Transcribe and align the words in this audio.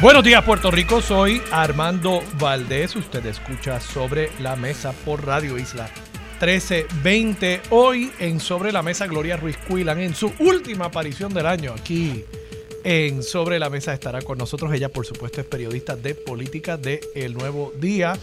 Buenos 0.00 0.22
días 0.22 0.44
Puerto 0.44 0.70
Rico, 0.70 1.02
soy 1.02 1.42
Armando 1.50 2.22
Valdés, 2.38 2.94
usted 2.94 3.26
escucha 3.26 3.80
sobre 3.80 4.30
la 4.38 4.54
mesa 4.54 4.92
por 4.92 5.26
Radio 5.26 5.58
Isla 5.58 5.90
1320. 6.40 7.62
Hoy 7.70 8.12
en 8.20 8.38
Sobre 8.38 8.70
la 8.70 8.84
Mesa 8.84 9.08
Gloria 9.08 9.36
Ruiz 9.36 9.56
Cuilan 9.56 9.98
en 9.98 10.14
su 10.14 10.32
última 10.38 10.84
aparición 10.84 11.34
del 11.34 11.46
año 11.46 11.72
aquí 11.72 12.24
en 12.84 13.24
Sobre 13.24 13.58
la 13.58 13.70
Mesa 13.70 13.92
estará 13.92 14.22
con 14.22 14.38
nosotros. 14.38 14.72
Ella 14.72 14.88
por 14.88 15.04
supuesto 15.04 15.40
es 15.40 15.48
periodista 15.48 15.96
de 15.96 16.14
política 16.14 16.76
de 16.76 17.00
El 17.16 17.34
Nuevo 17.34 17.72
Día. 17.80 18.16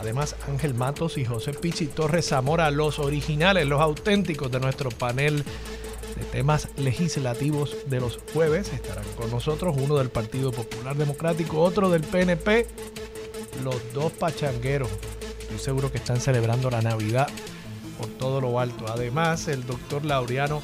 Además 0.00 0.34
Ángel 0.48 0.74
Matos 0.74 1.16
y 1.16 1.24
José 1.24 1.52
Pichi 1.52 1.86
Torres 1.86 2.26
Zamora, 2.26 2.72
los 2.72 2.98
originales, 2.98 3.68
los 3.68 3.80
auténticos 3.80 4.50
de 4.50 4.58
nuestro 4.58 4.90
panel 4.90 5.44
temas 6.20 6.68
legislativos 6.76 7.76
de 7.86 8.00
los 8.00 8.18
jueves. 8.32 8.72
Estarán 8.72 9.04
con 9.16 9.30
nosotros 9.30 9.76
uno 9.78 9.96
del 9.96 10.10
Partido 10.10 10.52
Popular 10.52 10.96
Democrático, 10.96 11.60
otro 11.60 11.90
del 11.90 12.02
PNP, 12.02 12.66
los 13.62 13.76
dos 13.92 14.12
pachangueros. 14.12 14.90
Estoy 15.40 15.58
seguro 15.58 15.90
que 15.90 15.98
están 15.98 16.20
celebrando 16.20 16.70
la 16.70 16.82
Navidad 16.82 17.28
por 17.98 18.08
todo 18.08 18.40
lo 18.40 18.60
alto. 18.60 18.86
Además, 18.88 19.48
el 19.48 19.66
doctor 19.66 20.04
Laureano 20.04 20.62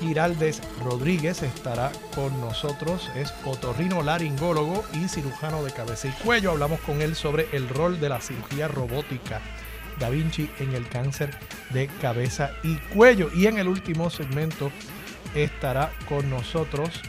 Giraldes 0.00 0.60
Rodríguez 0.84 1.42
estará 1.42 1.92
con 2.14 2.40
nosotros. 2.40 3.10
Es 3.14 3.32
otorrino 3.44 4.02
laringólogo 4.02 4.84
y 4.94 5.08
cirujano 5.08 5.62
de 5.64 5.72
cabeza 5.72 6.08
y 6.08 6.12
cuello. 6.22 6.50
Hablamos 6.50 6.80
con 6.80 7.02
él 7.02 7.14
sobre 7.14 7.48
el 7.52 7.68
rol 7.68 8.00
de 8.00 8.08
la 8.08 8.20
cirugía 8.20 8.68
robótica 8.68 9.40
Da 9.98 10.10
Vinci 10.10 10.50
en 10.58 10.74
el 10.74 10.88
cáncer 10.88 11.30
de 11.70 11.88
cabeza 12.00 12.52
y 12.62 12.76
cuello. 12.76 13.30
Y 13.34 13.46
en 13.46 13.58
el 13.58 13.68
último 13.68 14.10
segmento 14.10 14.70
estará 15.34 15.92
con 16.08 16.28
nosotros 16.30 17.02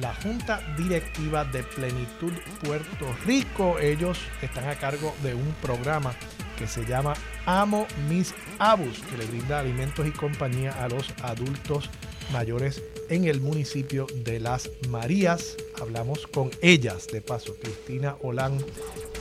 la 0.00 0.14
Junta 0.14 0.60
Directiva 0.76 1.44
de 1.44 1.62
Plenitud 1.62 2.32
Puerto 2.62 3.14
Rico. 3.24 3.78
Ellos 3.78 4.18
están 4.40 4.68
a 4.68 4.76
cargo 4.76 5.14
de 5.22 5.34
un 5.34 5.54
programa 5.60 6.14
que 6.60 6.66
se 6.66 6.84
llama 6.84 7.14
Amo 7.46 7.86
Mis 8.06 8.34
Abus, 8.58 8.98
que 8.98 9.16
le 9.16 9.24
brinda 9.24 9.58
alimentos 9.58 10.06
y 10.06 10.10
compañía 10.10 10.72
a 10.72 10.90
los 10.90 11.10
adultos 11.22 11.88
mayores 12.34 12.82
en 13.08 13.24
el 13.24 13.40
municipio 13.40 14.06
de 14.24 14.40
Las 14.40 14.68
Marías. 14.90 15.56
Hablamos 15.80 16.26
con 16.26 16.50
ellas, 16.60 17.06
de 17.06 17.22
paso, 17.22 17.56
Cristina 17.56 18.16
Olán 18.22 18.58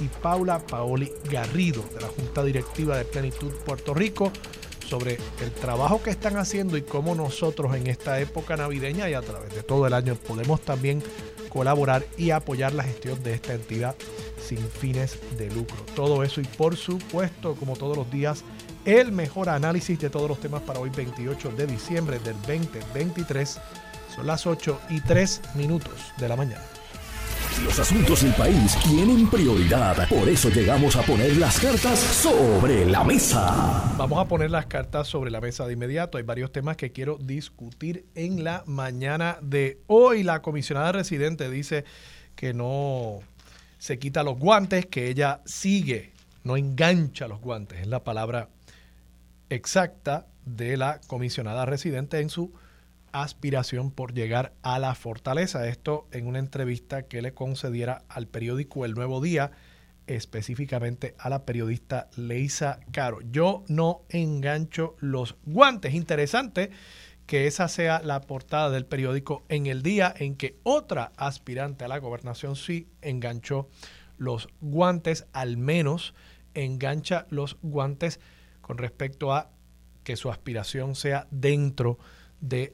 y 0.02 0.08
Paula 0.22 0.60
Paoli 0.60 1.14
Garrido, 1.32 1.82
de 1.94 2.02
la 2.02 2.08
Junta 2.10 2.44
Directiva 2.44 2.98
de 2.98 3.06
Plenitud 3.06 3.54
Puerto 3.66 3.94
Rico, 3.94 4.34
sobre 4.86 5.18
el 5.42 5.52
trabajo 5.52 6.04
que 6.04 6.10
están 6.10 6.36
haciendo 6.36 6.76
y 6.76 6.82
cómo 6.82 7.16
nosotros 7.16 7.74
en 7.74 7.88
esta 7.88 8.20
época 8.20 8.58
navideña 8.58 9.10
y 9.10 9.14
a 9.14 9.22
través 9.22 9.56
de 9.56 9.64
todo 9.64 9.88
el 9.88 9.94
año 9.94 10.16
podemos 10.16 10.60
también 10.60 11.02
colaborar 11.50 12.06
y 12.18 12.32
apoyar 12.32 12.74
la 12.74 12.84
gestión 12.84 13.22
de 13.24 13.34
esta 13.34 13.54
entidad 13.54 13.96
sin 14.42 14.60
fines 14.60 15.20
de 15.38 15.50
lucro. 15.50 15.78
Todo 15.96 16.24
eso 16.24 16.42
y 16.42 16.46
por 16.46 16.78
supuesto, 16.78 17.56
como 17.56 17.76
todos 17.76 17.98
los 17.98 18.10
días, 18.10 18.44
el 18.86 19.12
mejor 19.12 19.50
análisis 19.50 20.00
de 20.00 20.10
todos 20.10 20.30
los 20.30 20.40
temas 20.40 20.62
para 20.62 20.80
hoy 20.80 20.90
28 20.90 21.52
de 21.52 21.68
diciembre 21.68 22.20
del 22.20 22.36
2023. 22.42 23.60
Son 24.16 24.26
las 24.26 24.48
8 24.48 24.80
y 24.90 25.02
3 25.02 25.42
minutos 25.56 25.94
de 26.18 26.30
la 26.30 26.36
mañana. 26.36 26.79
Los 27.64 27.78
asuntos 27.78 28.24
del 28.24 28.34
país 28.36 28.78
tienen 28.84 29.30
prioridad, 29.30 30.08
por 30.08 30.30
eso 30.30 30.50
llegamos 30.50 30.96
a 30.96 31.02
poner 31.02 31.36
las 31.36 31.60
cartas 31.60 32.00
sobre 32.00 32.86
la 32.86 33.04
mesa. 33.04 33.96
Vamos 33.98 34.20
a 34.20 34.26
poner 34.28 34.50
las 34.50 34.68
cartas 34.68 35.08
sobre 35.08 35.30
la 35.30 35.42
mesa 35.42 35.68
de 35.68 35.74
inmediato. 35.74 36.18
Hay 36.18 36.24
varios 36.24 36.52
temas 36.52 36.78
que 36.78 36.92
quiero 36.92 37.18
discutir 37.18 38.06
en 38.16 38.44
la 38.46 38.64
mañana 38.66 39.40
de 39.42 39.82
hoy. 39.88 40.24
La 40.24 40.42
comisionada 40.42 40.94
residente 40.94 41.50
dice 41.50 41.84
que 42.36 42.54
no 42.54 43.20
se 43.78 44.00
quita 44.00 44.24
los 44.24 44.38
guantes, 44.38 44.86
que 44.86 45.10
ella 45.10 45.42
sigue, 45.46 46.14
no 46.44 46.56
engancha 46.56 47.28
los 47.28 47.42
guantes, 47.42 47.82
es 47.82 47.88
la 47.88 48.04
palabra 48.04 48.48
exacta 49.50 50.28
de 50.46 50.78
la 50.78 51.02
comisionada 51.08 51.66
residente 51.66 52.20
en 52.20 52.30
su 52.30 52.54
aspiración 53.12 53.92
por 53.92 54.14
llegar 54.14 54.54
a 54.62 54.80
la 54.80 54.96
fortaleza. 54.96 55.68
Esto 55.68 56.08
en 56.12 56.28
una 56.28 56.40
entrevista 56.40 57.04
que 57.04 57.22
le 57.22 57.34
concediera 57.34 58.04
al 58.10 58.28
periódico 58.28 58.86
El 58.86 58.94
Nuevo 58.94 59.22
Día, 59.22 59.52
específicamente 60.08 61.16
a 61.18 61.30
la 61.30 61.46
periodista 61.46 62.10
Leisa 62.16 62.80
Caro. 62.92 63.20
Yo 63.32 63.64
no 63.68 64.02
engancho 64.10 64.96
los 65.00 65.36
guantes. 65.46 65.94
Interesante 65.94 66.72
que 67.26 67.46
esa 67.46 67.68
sea 67.68 68.02
la 68.04 68.22
portada 68.22 68.72
del 68.72 68.86
periódico 68.86 69.44
en 69.50 69.68
el 69.68 69.84
día 69.84 70.12
en 70.18 70.36
que 70.36 70.58
otra 70.64 71.12
aspirante 71.16 71.86
a 71.86 71.88
la 71.88 72.00
gobernación 72.00 72.56
sí 72.56 72.88
enganchó 73.02 73.70
los 74.18 74.50
guantes, 74.62 75.28
al 75.32 75.58
menos 75.58 76.16
engancha 76.56 77.28
los 77.30 77.58
guantes 77.62 78.20
con 78.62 78.80
respecto 78.80 79.32
a 79.32 79.52
que 80.04 80.16
su 80.16 80.32
aspiración 80.32 80.96
sea 80.96 81.28
dentro 81.30 82.00
de 82.00 82.19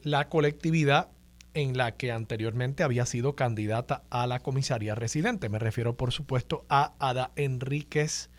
la 0.04 0.30
colectividad 0.30 1.10
en 1.54 1.78
la 1.78 1.96
que 1.96 2.12
anteriormente 2.12 2.84
había 2.84 3.06
sido 3.06 3.36
candidata 3.36 4.04
a 4.10 4.28
la 4.28 4.42
comisaría 4.42 4.94
residente. 4.94 5.50
Me 5.50 5.60
refiero, 5.60 5.96
por 5.96 6.12
supuesto, 6.12 6.66
a 6.70 6.94
Ada 7.00 7.32
Enríquez, 7.36 8.30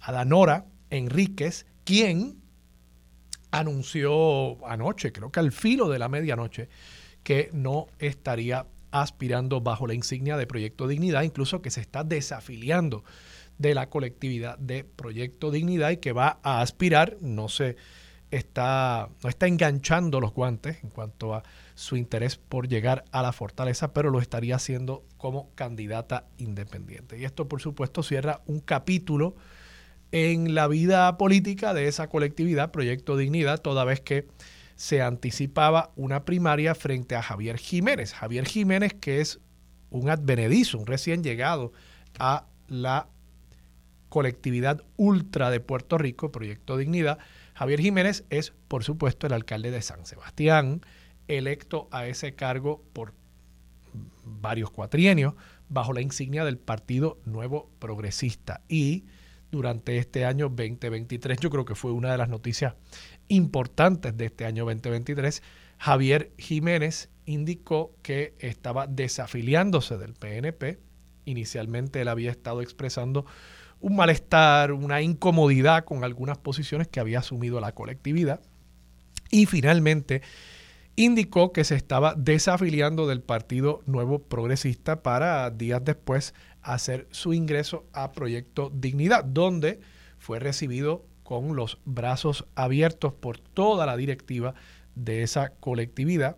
Ada 0.00 0.24
Nora 0.24 0.66
Enríquez, 0.90 1.66
quien 1.84 2.42
anunció 3.50 4.64
anoche, 4.66 5.12
creo 5.12 5.32
que 5.32 5.40
al 5.40 5.52
filo 5.52 5.88
de 5.88 5.98
la 5.98 6.08
medianoche, 6.08 6.68
que 7.22 7.50
no 7.52 7.86
estaría 7.98 8.66
aspirando 8.90 9.60
bajo 9.60 9.86
la 9.86 9.94
insignia 9.94 10.36
de 10.36 10.46
Proyecto 10.46 10.86
Dignidad, 10.86 11.22
incluso 11.22 11.62
que 11.62 11.70
se 11.70 11.80
está 11.80 12.04
desafiliando 12.04 13.04
de 13.58 13.74
la 13.74 13.88
colectividad 13.88 14.58
de 14.58 14.84
Proyecto 14.84 15.50
Dignidad 15.50 15.90
y 15.90 15.96
que 15.96 16.12
va 16.12 16.38
a 16.42 16.60
aspirar, 16.60 17.16
no 17.20 17.48
se 17.48 17.76
está, 18.36 19.08
no 19.22 19.28
está 19.28 19.46
enganchando 19.46 20.20
los 20.20 20.32
guantes 20.32 20.82
en 20.82 20.90
cuanto 20.90 21.34
a 21.34 21.42
su 21.74 21.96
interés 21.96 22.36
por 22.36 22.68
llegar 22.68 23.04
a 23.12 23.22
la 23.22 23.32
fortaleza, 23.32 23.92
pero 23.92 24.10
lo 24.10 24.20
estaría 24.20 24.56
haciendo 24.56 25.04
como 25.16 25.50
candidata 25.54 26.26
independiente. 26.38 27.18
Y 27.18 27.24
esto, 27.24 27.48
por 27.48 27.60
supuesto, 27.60 28.02
cierra 28.02 28.40
un 28.46 28.60
capítulo 28.60 29.36
en 30.12 30.54
la 30.54 30.68
vida 30.68 31.18
política 31.18 31.74
de 31.74 31.88
esa 31.88 32.08
colectividad, 32.08 32.70
Proyecto 32.70 33.16
Dignidad, 33.16 33.60
toda 33.60 33.84
vez 33.84 34.00
que 34.00 34.26
se 34.76 35.02
anticipaba 35.02 35.92
una 35.96 36.24
primaria 36.24 36.74
frente 36.74 37.16
a 37.16 37.22
Javier 37.22 37.58
Jiménez. 37.58 38.12
Javier 38.12 38.46
Jiménez, 38.46 38.94
que 38.94 39.20
es 39.20 39.40
un 39.90 40.10
advenedizo, 40.10 40.78
un 40.78 40.86
recién 40.86 41.22
llegado 41.22 41.72
a 42.18 42.46
la 42.68 43.08
colectividad 44.08 44.82
ultra 44.96 45.50
de 45.50 45.60
Puerto 45.60 45.98
Rico, 45.98 46.30
Proyecto 46.30 46.76
Dignidad. 46.76 47.18
Javier 47.56 47.80
Jiménez 47.80 48.24
es, 48.28 48.52
por 48.68 48.84
supuesto, 48.84 49.26
el 49.26 49.32
alcalde 49.32 49.70
de 49.70 49.80
San 49.80 50.04
Sebastián, 50.04 50.82
electo 51.26 51.88
a 51.90 52.06
ese 52.06 52.34
cargo 52.34 52.84
por 52.92 53.14
varios 54.24 54.70
cuatrienios 54.70 55.34
bajo 55.70 55.94
la 55.94 56.02
insignia 56.02 56.44
del 56.44 56.58
Partido 56.58 57.18
Nuevo 57.24 57.70
Progresista. 57.78 58.60
Y 58.68 59.06
durante 59.50 59.96
este 59.96 60.26
año 60.26 60.50
2023, 60.50 61.40
yo 61.40 61.48
creo 61.48 61.64
que 61.64 61.74
fue 61.74 61.92
una 61.92 62.12
de 62.12 62.18
las 62.18 62.28
noticias 62.28 62.74
importantes 63.28 64.14
de 64.14 64.26
este 64.26 64.44
año 64.44 64.66
2023, 64.66 65.42
Javier 65.78 66.32
Jiménez 66.36 67.08
indicó 67.24 67.96
que 68.02 68.34
estaba 68.38 68.86
desafiliándose 68.86 69.96
del 69.96 70.12
PNP. 70.12 70.78
Inicialmente 71.24 72.02
él 72.02 72.08
había 72.08 72.30
estado 72.30 72.60
expresando 72.60 73.24
un 73.80 73.96
malestar, 73.96 74.72
una 74.72 75.02
incomodidad 75.02 75.84
con 75.84 76.04
algunas 76.04 76.38
posiciones 76.38 76.88
que 76.88 77.00
había 77.00 77.20
asumido 77.20 77.60
la 77.60 77.72
colectividad. 77.72 78.40
Y 79.30 79.46
finalmente 79.46 80.22
indicó 80.96 81.52
que 81.52 81.64
se 81.64 81.74
estaba 81.74 82.14
desafiliando 82.14 83.06
del 83.06 83.20
Partido 83.20 83.82
Nuevo 83.86 84.20
Progresista 84.20 85.02
para 85.02 85.50
días 85.50 85.84
después 85.84 86.34
hacer 86.62 87.06
su 87.10 87.32
ingreso 87.32 87.84
a 87.92 88.12
Proyecto 88.12 88.72
Dignidad, 88.74 89.24
donde 89.24 89.80
fue 90.18 90.38
recibido 90.38 91.04
con 91.22 91.56
los 91.56 91.78
brazos 91.84 92.46
abiertos 92.54 93.12
por 93.12 93.38
toda 93.38 93.84
la 93.84 93.96
directiva 93.96 94.54
de 94.94 95.22
esa 95.22 95.50
colectividad 95.50 96.36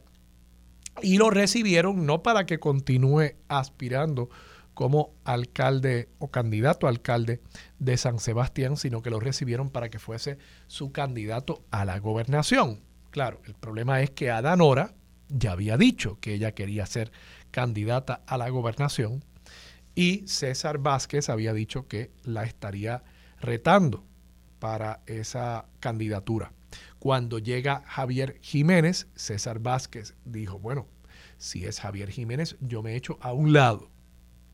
y 1.03 1.19
lo 1.19 1.31
recibieron 1.31 2.07
no 2.07 2.23
para 2.23 2.47
que 2.47 2.59
continúe 2.59 3.35
aspirando 3.49 4.31
como 4.79 5.13
alcalde 5.25 6.09
o 6.21 6.31
candidato 6.31 6.87
a 6.87 6.91
alcalde 6.91 7.41
de 7.81 7.97
San 7.97 8.21
Sebastián, 8.21 8.77
sino 8.77 9.03
que 9.03 9.11
lo 9.11 9.19
recibieron 9.19 9.71
para 9.71 9.89
que 9.89 9.99
fuese 9.99 10.39
su 10.69 10.93
candidato 10.93 11.65
a 11.73 11.85
la 11.85 11.99
gobernación. 11.99 12.79
Claro, 13.11 13.41
el 13.47 13.55
problema 13.55 14.03
es 14.03 14.11
que 14.11 14.31
Adanora 14.31 14.95
ya 15.31 15.51
había 15.51 15.77
dicho 15.77 16.19
que 16.21 16.33
ella 16.33 16.53
quería 16.53 16.87
ser 16.87 17.11
candidata 17.51 18.23
a 18.29 18.39
la 18.39 18.51
gobernación 18.51 19.25
y 19.97 20.23
César 20.29 20.79
Vázquez 20.79 21.29
había 21.29 21.53
dicho 21.53 21.89
que 21.89 22.13
la 22.23 22.45
estaría 22.45 23.03
retando 23.41 24.05
para 24.61 25.01
esa 25.07 25.67
candidatura. 25.81 26.53
Cuando 27.01 27.41
llega 27.41 27.83
Javier 27.85 28.39
Jiménez, 28.43 29.09
César 29.17 29.59
Vázquez 29.59 30.15
dijo, 30.25 30.61
bueno, 30.61 30.87
si 31.37 31.65
es 31.65 31.81
Javier 31.81 32.11
Jiménez, 32.11 32.57
yo 32.61 32.85
me 32.85 32.95
echo 32.95 33.19
a 33.21 33.33
un 33.33 33.53
lado. 33.53 33.91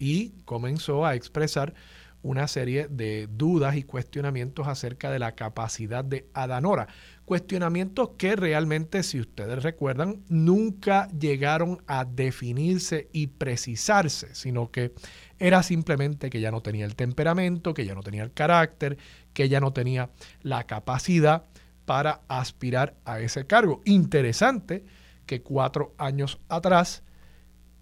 Y 0.05 0.35
comenzó 0.45 1.07
a 1.07 1.15
expresar 1.15 1.73
una 2.21 2.47
serie 2.47 2.89
de 2.89 3.27
dudas 3.27 3.75
y 3.75 3.85
cuestionamientos 3.85 4.69
acerca 4.69 5.11
de 5.11 5.19
la 5.19 5.35
capacidad 5.35 6.05
de 6.05 6.29
Adanora. 6.35 6.89
Cuestionamientos 7.25 8.11
que 8.19 8.37
realmente, 8.37 9.03
si 9.03 9.19
ustedes 9.19 9.63
recuerdan, 9.63 10.23
nunca 10.29 11.09
llegaron 11.09 11.83
a 11.87 12.05
definirse 12.05 13.09
y 13.13 13.29
precisarse, 13.29 14.35
sino 14.35 14.71
que 14.71 14.93
era 15.39 15.63
simplemente 15.63 16.29
que 16.29 16.43
ya 16.43 16.51
no 16.51 16.61
tenía 16.61 16.85
el 16.85 16.97
temperamento, 16.97 17.73
que 17.73 17.87
ya 17.87 17.95
no 17.95 18.03
tenía 18.03 18.25
el 18.25 18.33
carácter, 18.35 18.99
que 19.33 19.49
ya 19.49 19.61
no 19.61 19.73
tenía 19.73 20.11
la 20.43 20.65
capacidad 20.65 21.47
para 21.87 22.21
aspirar 22.29 22.95
a 23.07 23.21
ese 23.21 23.47
cargo. 23.47 23.81
Interesante 23.87 24.85
que 25.25 25.41
cuatro 25.41 25.95
años 25.97 26.41
atrás 26.51 27.05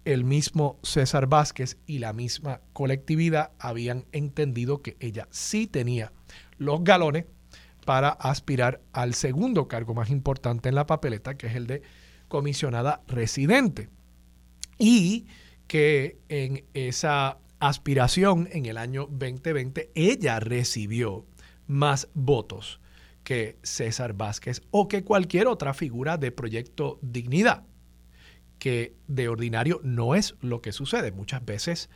el 0.05 0.23
mismo 0.23 0.79
César 0.83 1.27
Vázquez 1.27 1.77
y 1.85 1.99
la 1.99 2.13
misma 2.13 2.61
colectividad 2.73 3.51
habían 3.59 4.05
entendido 4.11 4.81
que 4.81 4.97
ella 4.99 5.27
sí 5.31 5.67
tenía 5.67 6.11
los 6.57 6.83
galones 6.83 7.25
para 7.85 8.09
aspirar 8.09 8.81
al 8.91 9.13
segundo 9.13 9.67
cargo 9.67 9.93
más 9.93 10.09
importante 10.09 10.69
en 10.69 10.75
la 10.75 10.85
papeleta, 10.85 11.35
que 11.35 11.47
es 11.47 11.55
el 11.55 11.67
de 11.67 11.81
comisionada 12.27 13.01
residente. 13.07 13.89
Y 14.77 15.27
que 15.67 16.19
en 16.29 16.65
esa 16.73 17.37
aspiración 17.59 18.49
en 18.51 18.65
el 18.65 18.77
año 18.77 19.07
2020 19.09 19.91
ella 19.95 20.39
recibió 20.39 21.25
más 21.67 22.09
votos 22.13 22.81
que 23.23 23.57
César 23.63 24.13
Vázquez 24.13 24.61
o 24.71 24.87
que 24.87 25.03
cualquier 25.03 25.47
otra 25.47 25.73
figura 25.73 26.17
de 26.17 26.31
Proyecto 26.31 26.99
Dignidad, 27.01 27.63
que 28.63 28.95
de 29.09 29.27
ordinario 29.27 29.81
no 29.83 30.15
es 30.15 30.35
lo 30.39 30.61
que 30.61 30.71
sucede. 30.71 31.11
Muchas 31.11 31.43
veces 31.43 31.89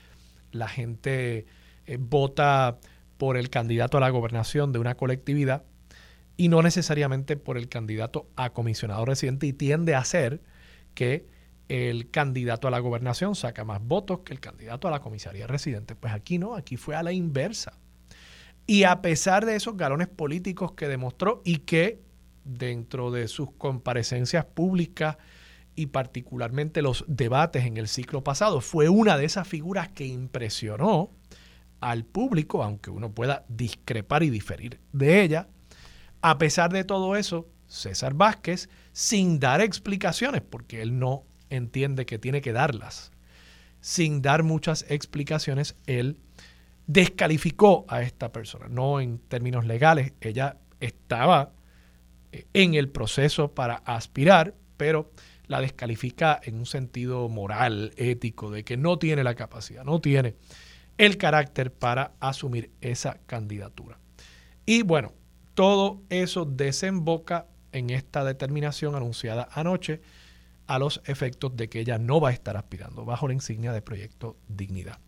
la 0.52 0.68
gente 0.68 1.46
eh, 1.86 1.98
vota 1.98 2.78
por 3.16 3.38
el 3.38 3.50
candidato 3.50 3.96
a 3.96 4.02
la 4.02 4.10
gobernación 4.10 4.74
de 4.74 4.80
una 4.80 4.96
colectividad 4.96 5.64
y 6.36 6.50
no 6.50 6.62
necesariamente 6.62 7.38
por 7.38 7.58
el 7.58 7.70
candidato 7.70 8.28
a 8.36 8.50
comisionado 8.50 9.06
residente 9.06 9.48
y 9.48 9.54
tiende 9.54 9.96
a 9.96 10.04
ser 10.04 10.42
que 10.94 11.30
el 11.70 12.12
candidato 12.12 12.68
a 12.68 12.72
la 12.72 12.80
gobernación 12.80 13.34
saca 13.36 13.64
más 13.64 13.82
votos 13.82 14.20
que 14.26 14.34
el 14.34 14.42
candidato 14.42 14.90
a 14.90 14.92
la 14.92 15.00
comisaría 15.00 15.48
residente. 15.48 15.96
Pues 15.96 16.12
aquí 16.12 16.38
no, 16.38 16.54
aquí 16.54 16.76
fue 16.76 16.98
a 16.98 17.04
la 17.04 17.14
inversa. 17.14 17.80
Y 18.66 18.84
a 18.84 19.02
pesar 19.02 19.46
de 19.46 19.56
esos 19.56 19.78
galones 19.78 20.10
políticos 20.10 20.74
que 20.74 20.90
demostró 20.90 21.42
y 21.46 21.60
que 21.60 22.02
dentro 22.44 23.10
de 23.10 23.30
sus 23.30 23.54
comparecencias 23.54 24.44
públicas 24.44 25.16
y 25.78 25.86
particularmente 25.86 26.82
los 26.82 27.06
debates 27.08 27.64
en 27.64 27.78
el 27.78 27.88
ciclo 27.88 28.24
pasado, 28.24 28.62
fue 28.62 28.90
una 28.90 29.16
de 29.16 29.26
esas 29.26 29.48
figuras 29.48 29.90
que 29.90 30.08
impresionó 30.08 31.12
al 31.80 32.04
público, 32.04 32.64
aunque 32.64 32.90
uno 32.90 33.12
pueda 33.12 33.46
discrepar 33.48 34.24
y 34.24 34.32
diferir 34.32 34.80
de 34.92 35.22
ella. 35.22 35.48
A 36.22 36.40
pesar 36.40 36.74
de 36.74 36.84
todo 36.84 37.16
eso, 37.16 37.48
César 37.68 38.16
Vázquez, 38.16 38.70
sin 38.92 39.40
dar 39.40 39.62
explicaciones, 39.62 40.42
porque 40.42 40.82
él 40.82 40.98
no 40.98 41.26
entiende 41.52 42.08
que 42.08 42.18
tiene 42.18 42.42
que 42.42 42.54
darlas, 42.54 43.12
sin 43.80 44.24
dar 44.24 44.42
muchas 44.42 44.84
explicaciones, 44.90 45.76
él 45.86 46.18
descalificó 46.88 47.86
a 47.88 48.02
esta 48.02 48.32
persona, 48.32 48.68
no 48.68 49.00
en 49.00 49.20
términos 49.20 49.64
legales, 49.68 50.14
ella 50.22 50.58
estaba 50.80 51.52
eh, 52.32 52.48
en 52.54 52.74
el 52.74 52.90
proceso 52.90 53.54
para 53.54 53.76
aspirar, 53.76 54.56
pero 54.76 55.12
la 55.48 55.62
descalifica 55.62 56.40
en 56.44 56.58
un 56.58 56.66
sentido 56.66 57.30
moral, 57.30 57.94
ético, 57.98 58.52
de 58.52 58.64
que 58.64 58.78
no 58.78 59.00
tiene 59.00 59.24
la 59.24 59.36
capacidad, 59.36 59.84
no 59.84 60.02
tiene 60.02 60.36
el 60.98 61.18
carácter 61.18 61.72
para 61.72 62.14
asumir 62.20 62.72
esa 62.82 63.20
candidatura. 63.26 64.00
Y 64.66 64.82
bueno, 64.82 65.14
todo 65.54 66.02
eso 66.10 66.46
desemboca 66.46 67.48
en 67.72 67.90
esta 67.90 68.24
determinación 68.24 68.96
anunciada 68.96 69.48
anoche 69.52 70.02
a 70.68 70.80
los 70.80 71.02
efectos 71.06 71.56
de 71.56 71.70
que 71.70 71.80
ella 71.80 71.98
no 71.98 72.20
va 72.20 72.30
a 72.30 72.34
estar 72.34 72.58
aspirando 72.58 73.06
bajo 73.06 73.28
la 73.28 73.34
insignia 73.34 73.72
de 73.72 73.82
Proyecto 73.82 74.38
Dignidad. 74.48 75.00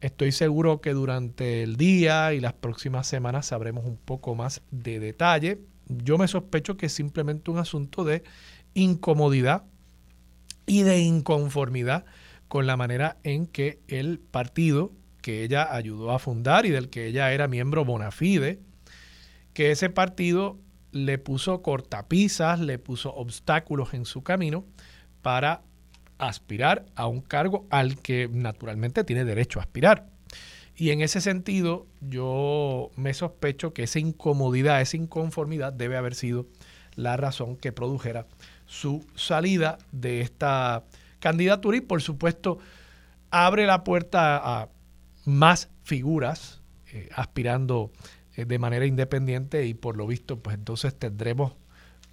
Estoy 0.00 0.32
seguro 0.32 0.80
que 0.80 0.92
durante 0.92 1.62
el 1.62 1.76
día 1.76 2.32
y 2.34 2.40
las 2.40 2.52
próximas 2.54 3.06
semanas 3.06 3.46
sabremos 3.46 3.84
un 3.84 3.96
poco 3.96 4.34
más 4.34 4.62
de 4.70 5.00
detalle. 5.00 5.60
Yo 5.86 6.18
me 6.18 6.28
sospecho 6.28 6.76
que 6.76 6.86
es 6.86 6.92
simplemente 6.92 7.50
un 7.50 7.58
asunto 7.58 8.04
de 8.04 8.22
incomodidad 8.74 9.64
y 10.66 10.82
de 10.82 11.00
inconformidad 11.00 12.04
con 12.48 12.66
la 12.66 12.76
manera 12.76 13.16
en 13.22 13.46
que 13.46 13.80
el 13.88 14.18
partido 14.18 14.92
que 15.22 15.42
ella 15.42 15.74
ayudó 15.74 16.10
a 16.10 16.18
fundar 16.18 16.66
y 16.66 16.70
del 16.70 16.90
que 16.90 17.06
ella 17.06 17.32
era 17.32 17.48
miembro 17.48 17.84
bona 17.84 18.10
fide, 18.10 18.60
que 19.54 19.70
ese 19.70 19.88
partido 19.88 20.58
le 20.92 21.18
puso 21.18 21.62
cortapisas, 21.62 22.60
le 22.60 22.78
puso 22.78 23.14
obstáculos 23.14 23.94
en 23.94 24.04
su 24.04 24.22
camino 24.22 24.64
para 25.22 25.62
aspirar 26.18 26.86
a 26.94 27.06
un 27.06 27.20
cargo 27.20 27.66
al 27.70 27.98
que 27.98 28.28
naturalmente 28.30 29.02
tiene 29.04 29.24
derecho 29.24 29.58
a 29.58 29.62
aspirar. 29.62 30.06
Y 30.76 30.90
en 30.90 31.00
ese 31.00 31.20
sentido, 31.20 31.86
yo 32.00 32.90
me 32.96 33.14
sospecho 33.14 33.72
que 33.72 33.84
esa 33.84 33.98
incomodidad, 33.98 34.80
esa 34.80 34.96
inconformidad 34.96 35.72
debe 35.72 35.96
haber 35.96 36.14
sido 36.14 36.46
la 36.96 37.16
razón 37.16 37.56
que 37.56 37.72
produjera 37.72 38.26
su 38.66 39.04
salida 39.14 39.78
de 39.92 40.20
esta 40.20 40.84
candidatura 41.18 41.76
y 41.76 41.80
por 41.80 42.02
supuesto 42.02 42.58
abre 43.30 43.66
la 43.66 43.84
puerta 43.84 44.36
a 44.36 44.68
más 45.24 45.70
figuras 45.82 46.62
eh, 46.92 47.08
aspirando 47.14 47.92
eh, 48.36 48.44
de 48.44 48.58
manera 48.58 48.86
independiente 48.86 49.66
y 49.66 49.74
por 49.74 49.96
lo 49.96 50.06
visto 50.06 50.38
pues 50.38 50.56
entonces 50.56 50.94
tendremos 50.94 51.54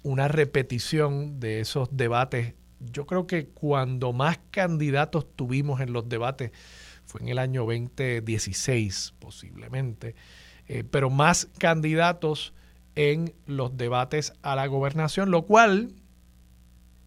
una 0.02 0.28
repetición 0.28 1.38
de 1.38 1.60
esos 1.60 1.96
debates. 1.96 2.54
Yo 2.80 3.06
creo 3.06 3.26
que 3.26 3.46
cuando 3.46 4.12
más 4.12 4.40
candidatos 4.50 5.26
tuvimos 5.36 5.80
en 5.80 5.92
los 5.92 6.08
debates 6.08 6.50
fue 7.04 7.20
en 7.20 7.28
el 7.28 7.38
año 7.38 7.62
2016 7.62 9.14
posiblemente, 9.18 10.14
eh, 10.66 10.84
pero 10.84 11.10
más 11.10 11.48
candidatos 11.58 12.54
en 12.94 13.34
los 13.46 13.76
debates 13.76 14.32
a 14.42 14.56
la 14.56 14.66
gobernación, 14.66 15.30
lo 15.30 15.42
cual 15.42 15.94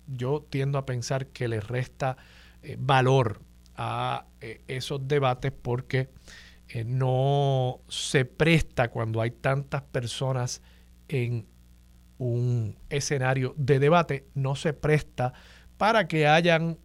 yo 0.07 0.45
tiendo 0.49 0.77
a 0.77 0.85
pensar 0.85 1.27
que 1.27 1.47
le 1.47 1.59
resta 1.59 2.17
eh, 2.61 2.77
valor 2.79 3.41
a 3.75 4.25
eh, 4.41 4.61
esos 4.67 5.07
debates 5.07 5.51
porque 5.51 6.09
no 6.85 7.79
se 7.87 8.25
presta 8.25 8.89
cuando 8.89 9.21
hay 9.21 9.31
tantas 9.31 9.83
personas 9.83 10.61
en 11.07 11.45
un 12.17 12.75
escenario 12.89 13.53
de 13.57 13.79
debate, 13.79 14.25
no 14.33 14.55
se 14.55 14.73
presta 14.73 15.33
para 15.77 16.07
que 16.07 16.27
hayan 16.27 16.77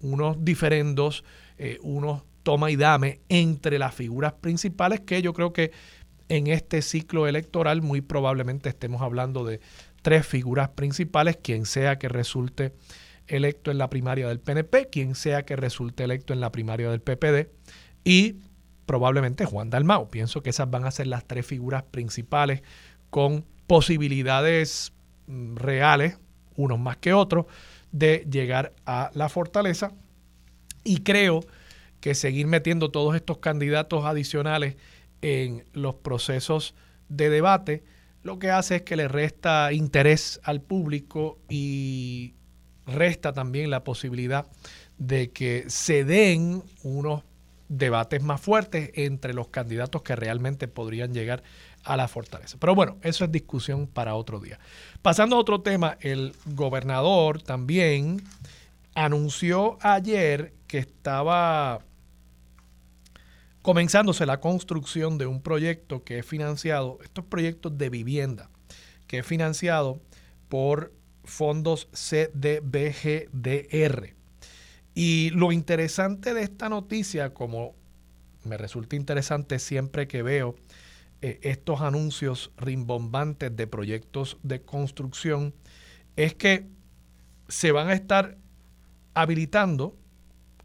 unos 0.00 0.44
diferendos, 0.44 1.24
eh, 1.58 1.78
unos 1.82 2.22
toma 2.42 2.70
y 2.70 2.76
dame 2.76 3.20
entre 3.28 3.78
las 3.78 3.94
figuras 3.94 4.32
principales 4.34 5.00
que 5.00 5.20
yo 5.20 5.34
creo 5.34 5.52
que 5.52 5.72
en 6.28 6.46
este 6.46 6.82
ciclo 6.82 7.26
electoral 7.26 7.82
muy 7.82 8.00
probablemente 8.00 8.68
estemos 8.68 9.02
hablando 9.02 9.44
de 9.44 9.60
tres 10.08 10.26
figuras 10.26 10.70
principales, 10.70 11.36
quien 11.36 11.66
sea 11.66 11.98
que 11.98 12.08
resulte 12.08 12.72
electo 13.26 13.70
en 13.70 13.76
la 13.76 13.90
primaria 13.90 14.26
del 14.26 14.40
PNP, 14.40 14.88
quien 14.88 15.14
sea 15.14 15.44
que 15.44 15.54
resulte 15.54 16.02
electo 16.02 16.32
en 16.32 16.40
la 16.40 16.50
primaria 16.50 16.88
del 16.88 17.02
PPD 17.02 17.50
y 18.04 18.36
probablemente 18.86 19.44
Juan 19.44 19.68
Dalmau. 19.68 20.08
Pienso 20.08 20.42
que 20.42 20.48
esas 20.48 20.70
van 20.70 20.86
a 20.86 20.90
ser 20.92 21.08
las 21.08 21.26
tres 21.26 21.44
figuras 21.44 21.82
principales 21.82 22.62
con 23.10 23.44
posibilidades 23.66 24.94
mm, 25.26 25.56
reales, 25.56 26.18
unos 26.56 26.78
más 26.78 26.96
que 26.96 27.12
otros, 27.12 27.44
de 27.92 28.26
llegar 28.30 28.72
a 28.86 29.10
la 29.12 29.28
fortaleza. 29.28 29.92
Y 30.84 31.02
creo 31.02 31.44
que 32.00 32.14
seguir 32.14 32.46
metiendo 32.46 32.90
todos 32.90 33.14
estos 33.14 33.36
candidatos 33.40 34.06
adicionales 34.06 34.76
en 35.20 35.66
los 35.74 35.96
procesos 35.96 36.74
de 37.10 37.28
debate, 37.28 37.84
lo 38.28 38.38
que 38.38 38.50
hace 38.50 38.76
es 38.76 38.82
que 38.82 38.94
le 38.94 39.08
resta 39.08 39.72
interés 39.72 40.38
al 40.44 40.60
público 40.60 41.38
y 41.48 42.34
resta 42.86 43.32
también 43.32 43.70
la 43.70 43.84
posibilidad 43.84 44.46
de 44.98 45.30
que 45.30 45.64
se 45.68 46.04
den 46.04 46.62
unos 46.82 47.22
debates 47.70 48.22
más 48.22 48.38
fuertes 48.42 48.90
entre 48.94 49.32
los 49.32 49.48
candidatos 49.48 50.02
que 50.02 50.14
realmente 50.14 50.68
podrían 50.68 51.14
llegar 51.14 51.42
a 51.84 51.96
la 51.96 52.06
fortaleza. 52.06 52.58
Pero 52.60 52.74
bueno, 52.74 52.98
eso 53.00 53.24
es 53.24 53.32
discusión 53.32 53.86
para 53.86 54.14
otro 54.14 54.40
día. 54.40 54.58
Pasando 55.00 55.36
a 55.36 55.38
otro 55.38 55.62
tema, 55.62 55.96
el 56.02 56.34
gobernador 56.44 57.40
también 57.40 58.22
anunció 58.94 59.78
ayer 59.80 60.52
que 60.66 60.76
estaba 60.76 61.80
comenzándose 63.68 64.24
la 64.24 64.40
construcción 64.40 65.18
de 65.18 65.26
un 65.26 65.42
proyecto 65.42 66.02
que 66.02 66.20
es 66.20 66.24
financiado, 66.24 66.98
estos 67.04 67.26
proyectos 67.26 67.76
de 67.76 67.90
vivienda, 67.90 68.48
que 69.06 69.18
es 69.18 69.26
financiado 69.26 70.00
por 70.48 70.94
fondos 71.22 71.86
CDBGDR. 71.92 73.34
Y 74.94 75.28
lo 75.34 75.52
interesante 75.52 76.32
de 76.32 76.44
esta 76.44 76.70
noticia, 76.70 77.34
como 77.34 77.74
me 78.42 78.56
resulta 78.56 78.96
interesante 78.96 79.58
siempre 79.58 80.08
que 80.08 80.22
veo 80.22 80.56
eh, 81.20 81.38
estos 81.42 81.82
anuncios 81.82 82.50
rimbombantes 82.56 83.54
de 83.54 83.66
proyectos 83.66 84.38
de 84.42 84.62
construcción, 84.62 85.52
es 86.16 86.32
que 86.34 86.66
se 87.48 87.70
van 87.72 87.88
a 87.88 87.92
estar 87.92 88.38
habilitando 89.12 89.94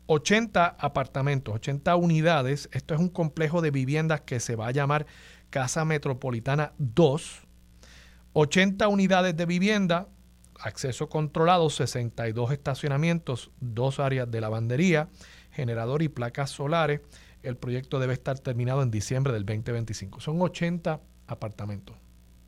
80 0.08 0.66
apartamentos, 0.80 1.56
80 1.56 1.96
unidades. 1.96 2.70
Esto 2.72 2.94
es 2.94 3.00
un 3.00 3.10
complejo 3.10 3.62
de 3.62 3.72
viviendas 3.72 4.22
que 4.22 4.40
se 4.40 4.56
va 4.56 4.68
a 4.68 4.72
llamar 4.72 5.06
Casa 5.50 5.86
Metropolitana 5.86 6.74
2. 6.78 7.42
80 8.34 8.88
unidades 8.88 9.38
de 9.38 9.46
vivienda, 9.46 10.08
acceso 10.60 11.08
controlado, 11.08 11.70
62 11.70 12.52
estacionamientos, 12.52 13.52
dos 13.60 14.00
áreas 14.00 14.30
de 14.30 14.42
lavandería, 14.42 15.10
generador 15.52 16.02
y 16.02 16.10
placas 16.10 16.50
solares. 16.50 17.02
El 17.44 17.58
proyecto 17.58 18.00
debe 18.00 18.14
estar 18.14 18.40
terminado 18.40 18.82
en 18.82 18.90
diciembre 18.90 19.34
del 19.34 19.46
2025. 19.46 20.20
Son 20.20 20.42
80 20.42 21.00
apartamentos. 21.28 21.96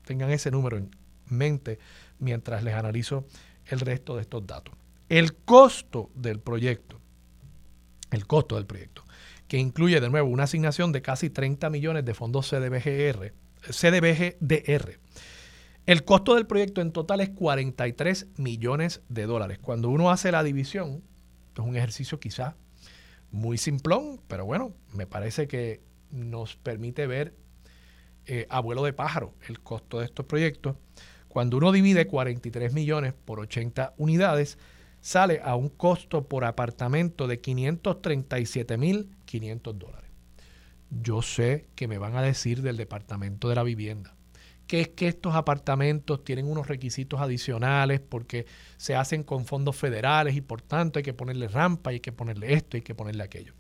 Tengan 0.05 0.31
ese 0.31 0.49
número 0.49 0.77
en 0.77 0.89
mente 1.27 1.79
mientras 2.19 2.63
les 2.63 2.73
analizo 2.73 3.25
el 3.65 3.79
resto 3.79 4.15
de 4.15 4.21
estos 4.21 4.45
datos. 4.45 4.73
El 5.09 5.35
costo 5.35 6.09
del 6.15 6.39
proyecto, 6.39 6.99
el 8.15 8.27
costo 8.27 8.55
del 8.55 8.65
proyecto, 8.65 9.03
que 9.47 9.57
incluye 9.57 10.01
de 10.01 10.09
nuevo 10.09 10.29
una 10.29 10.43
asignación 10.43 10.91
de 10.91 11.01
casi 11.01 11.29
30 11.29 11.69
millones 11.69 12.05
de 12.05 12.13
fondos 12.13 12.49
CDBGR, 12.49 13.33
CDBGDR 13.69 14.99
el 15.85 16.03
costo 16.03 16.33
del 16.33 16.47
proyecto 16.47 16.81
en 16.81 16.91
total 16.91 17.21
es 17.21 17.29
43 17.29 18.27
millones 18.37 19.03
de 19.07 19.27
dólares. 19.27 19.59
Cuando 19.59 19.91
uno 19.91 20.09
hace 20.09 20.31
la 20.31 20.41
división, 20.41 21.03
es 21.53 21.59
un 21.59 21.75
ejercicio 21.75 22.19
quizá 22.19 22.55
muy 23.29 23.59
simplón, 23.59 24.19
pero 24.27 24.45
bueno, 24.45 24.73
me 24.93 25.05
parece 25.05 25.47
que 25.47 25.81
nos 26.09 26.55
permite 26.55 27.05
ver 27.05 27.35
eh, 28.25 28.47
abuelo 28.49 28.83
de 28.83 28.93
pájaro 28.93 29.35
el 29.47 29.59
costo 29.59 29.99
de 29.99 30.05
estos 30.05 30.25
proyectos. 30.25 30.75
Cuando 31.27 31.57
uno 31.57 31.71
divide 31.71 32.07
43 32.07 32.73
millones 32.73 33.13
por 33.13 33.39
80 33.39 33.93
unidades, 33.97 34.57
sale 35.05 35.39
a 35.43 35.55
un 35.55 35.69
costo 35.69 36.27
por 36.27 36.43
apartamento 36.45 37.27
de 37.27 37.39
537.500 37.39 39.73
dólares. 39.73 40.09
Yo 40.89 41.21
sé 41.21 41.67
que 41.75 41.87
me 41.87 41.99
van 41.99 42.15
a 42.15 42.23
decir 42.23 42.63
del 42.63 42.75
Departamento 42.75 43.47
de 43.47 43.55
la 43.55 43.61
Vivienda 43.61 44.15
que 44.65 44.81
es 44.81 44.87
que 44.87 45.07
estos 45.07 45.35
apartamentos 45.35 46.23
tienen 46.23 46.47
unos 46.47 46.67
requisitos 46.67 47.21
adicionales 47.21 47.99
porque 47.99 48.47
se 48.77 48.95
hacen 48.95 49.23
con 49.23 49.45
fondos 49.45 49.75
federales 49.75 50.35
y 50.35 50.41
por 50.41 50.63
tanto 50.63 50.97
hay 50.97 51.03
que 51.03 51.13
ponerle 51.13 51.49
rampa, 51.49 51.91
hay 51.91 51.99
que 51.99 52.11
ponerle 52.11 52.53
esto, 52.53 52.75
hay 52.75 52.81
que 52.81 52.95
ponerle 52.95 53.23
aquello. 53.23 53.53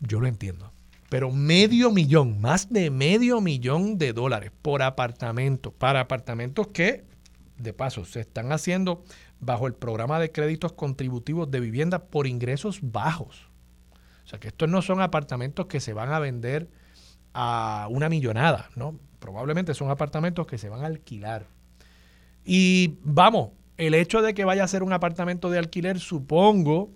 Yo 0.00 0.20
lo 0.20 0.26
entiendo. 0.26 0.70
Pero 1.08 1.32
medio 1.32 1.90
millón, 1.90 2.42
más 2.42 2.70
de 2.70 2.90
medio 2.90 3.40
millón 3.40 3.96
de 3.96 4.12
dólares 4.12 4.52
por 4.60 4.82
apartamento, 4.82 5.72
para 5.72 6.00
apartamentos 6.00 6.68
que, 6.68 7.06
de 7.56 7.72
paso, 7.72 8.04
se 8.04 8.20
están 8.20 8.52
haciendo 8.52 9.02
bajo 9.40 9.66
el 9.66 9.74
programa 9.74 10.18
de 10.18 10.32
créditos 10.32 10.72
contributivos 10.72 11.50
de 11.50 11.60
vivienda 11.60 12.04
por 12.06 12.26
ingresos 12.26 12.80
bajos. 12.82 13.48
O 14.24 14.28
sea 14.28 14.38
que 14.38 14.48
estos 14.48 14.68
no 14.68 14.82
son 14.82 15.00
apartamentos 15.00 15.66
que 15.66 15.80
se 15.80 15.92
van 15.92 16.12
a 16.12 16.18
vender 16.18 16.68
a 17.32 17.86
una 17.90 18.08
millonada, 18.08 18.68
¿no? 18.74 18.98
Probablemente 19.20 19.74
son 19.74 19.90
apartamentos 19.90 20.46
que 20.46 20.58
se 20.58 20.68
van 20.68 20.82
a 20.82 20.86
alquilar. 20.86 21.46
Y 22.44 22.98
vamos, 23.02 23.50
el 23.76 23.94
hecho 23.94 24.22
de 24.22 24.34
que 24.34 24.44
vaya 24.44 24.64
a 24.64 24.68
ser 24.68 24.82
un 24.82 24.92
apartamento 24.92 25.50
de 25.50 25.58
alquiler, 25.58 25.98
supongo 25.98 26.92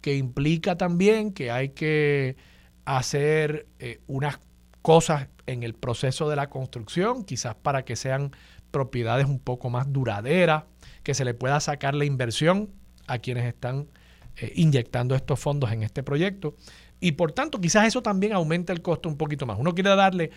que 0.00 0.16
implica 0.16 0.76
también 0.76 1.32
que 1.32 1.50
hay 1.50 1.70
que 1.70 2.36
hacer 2.84 3.66
eh, 3.78 4.00
unas 4.06 4.40
cosas 4.80 5.28
en 5.46 5.62
el 5.62 5.74
proceso 5.74 6.28
de 6.28 6.36
la 6.36 6.48
construcción, 6.48 7.24
quizás 7.24 7.54
para 7.54 7.84
que 7.84 7.96
sean 7.96 8.32
propiedades 8.70 9.26
un 9.26 9.38
poco 9.38 9.70
más 9.70 9.92
duraderas, 9.92 10.64
que 11.02 11.14
se 11.14 11.24
le 11.24 11.34
pueda 11.34 11.60
sacar 11.60 11.94
la 11.94 12.04
inversión 12.04 12.70
a 13.06 13.18
quienes 13.18 13.44
están 13.44 13.88
eh, 14.36 14.52
inyectando 14.56 15.14
estos 15.14 15.38
fondos 15.38 15.72
en 15.72 15.82
este 15.82 16.02
proyecto. 16.02 16.56
Y 17.00 17.12
por 17.12 17.32
tanto, 17.32 17.60
quizás 17.60 17.86
eso 17.86 18.02
también 18.02 18.32
aumente 18.32 18.72
el 18.72 18.80
costo 18.80 19.08
un 19.08 19.16
poquito 19.16 19.44
más. 19.44 19.58
Uno 19.58 19.74
quiere 19.74 19.90
darle 19.90 20.30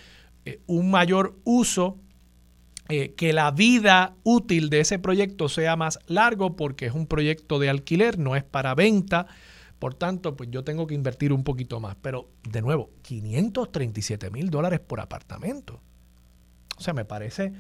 eh, 0.45 0.61
un 0.65 0.89
mayor 0.89 1.37
uso, 1.43 1.99
eh, 2.89 3.13
que 3.15 3.33
la 3.33 3.51
vida 3.51 4.15
útil 4.23 4.69
de 4.69 4.79
ese 4.81 4.99
proyecto 4.99 5.49
sea 5.49 5.75
más 5.75 5.97
largo 6.07 6.55
porque 6.55 6.85
es 6.85 6.93
un 6.93 7.07
proyecto 7.07 7.57
de 7.57 7.69
alquiler, 7.69 8.19
no 8.19 8.35
es 8.35 8.43
para 8.43 8.75
venta. 8.75 9.27
Por 9.79 9.93
tanto, 9.93 10.35
pues 10.35 10.49
yo 10.51 10.63
tengo 10.63 10.87
que 10.87 10.93
invertir 10.93 11.33
un 11.33 11.43
poquito 11.43 11.79
más. 11.79 11.95
Pero, 12.01 12.29
de 12.49 12.61
nuevo, 12.61 12.91
537 13.01 14.29
mil 14.29 14.49
dólares 14.49 14.79
por 14.79 14.99
apartamento. 14.99 15.81
O 16.77 16.81
sea, 16.81 16.93
me 16.93 17.05
parece 17.05 17.53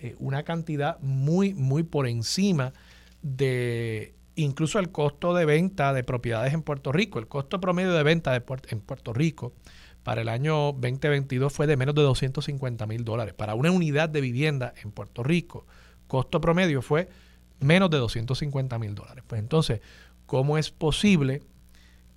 eh, 0.00 0.14
una 0.18 0.42
cantidad 0.42 0.98
muy, 1.00 1.54
muy 1.54 1.82
por 1.82 2.06
encima 2.06 2.72
de 3.22 4.14
incluso 4.34 4.78
el 4.78 4.90
costo 4.90 5.34
de 5.34 5.44
venta 5.44 5.92
de 5.92 6.04
propiedades 6.04 6.54
en 6.54 6.62
Puerto 6.62 6.92
Rico. 6.92 7.18
El 7.18 7.28
costo 7.28 7.60
promedio 7.60 7.92
de 7.92 8.02
venta 8.02 8.34
en 8.34 8.80
Puerto 8.80 9.12
Rico 9.12 9.52
para 10.02 10.22
el 10.22 10.28
año 10.28 10.72
2022 10.72 11.52
fue 11.52 11.66
de 11.66 11.76
menos 11.76 11.94
de 11.94 12.02
250 12.02 12.86
mil 12.86 13.04
dólares. 13.04 13.34
Para 13.34 13.54
una 13.54 13.70
unidad 13.70 14.08
de 14.08 14.20
vivienda 14.20 14.72
en 14.82 14.92
Puerto 14.92 15.22
Rico, 15.22 15.66
costo 16.06 16.40
promedio 16.40 16.80
fue 16.80 17.08
menos 17.60 17.90
de 17.90 17.98
250 17.98 18.78
mil 18.78 18.94
dólares. 18.94 19.24
Pues 19.26 19.40
entonces, 19.40 19.80
¿cómo 20.26 20.56
es 20.56 20.70
posible 20.70 21.42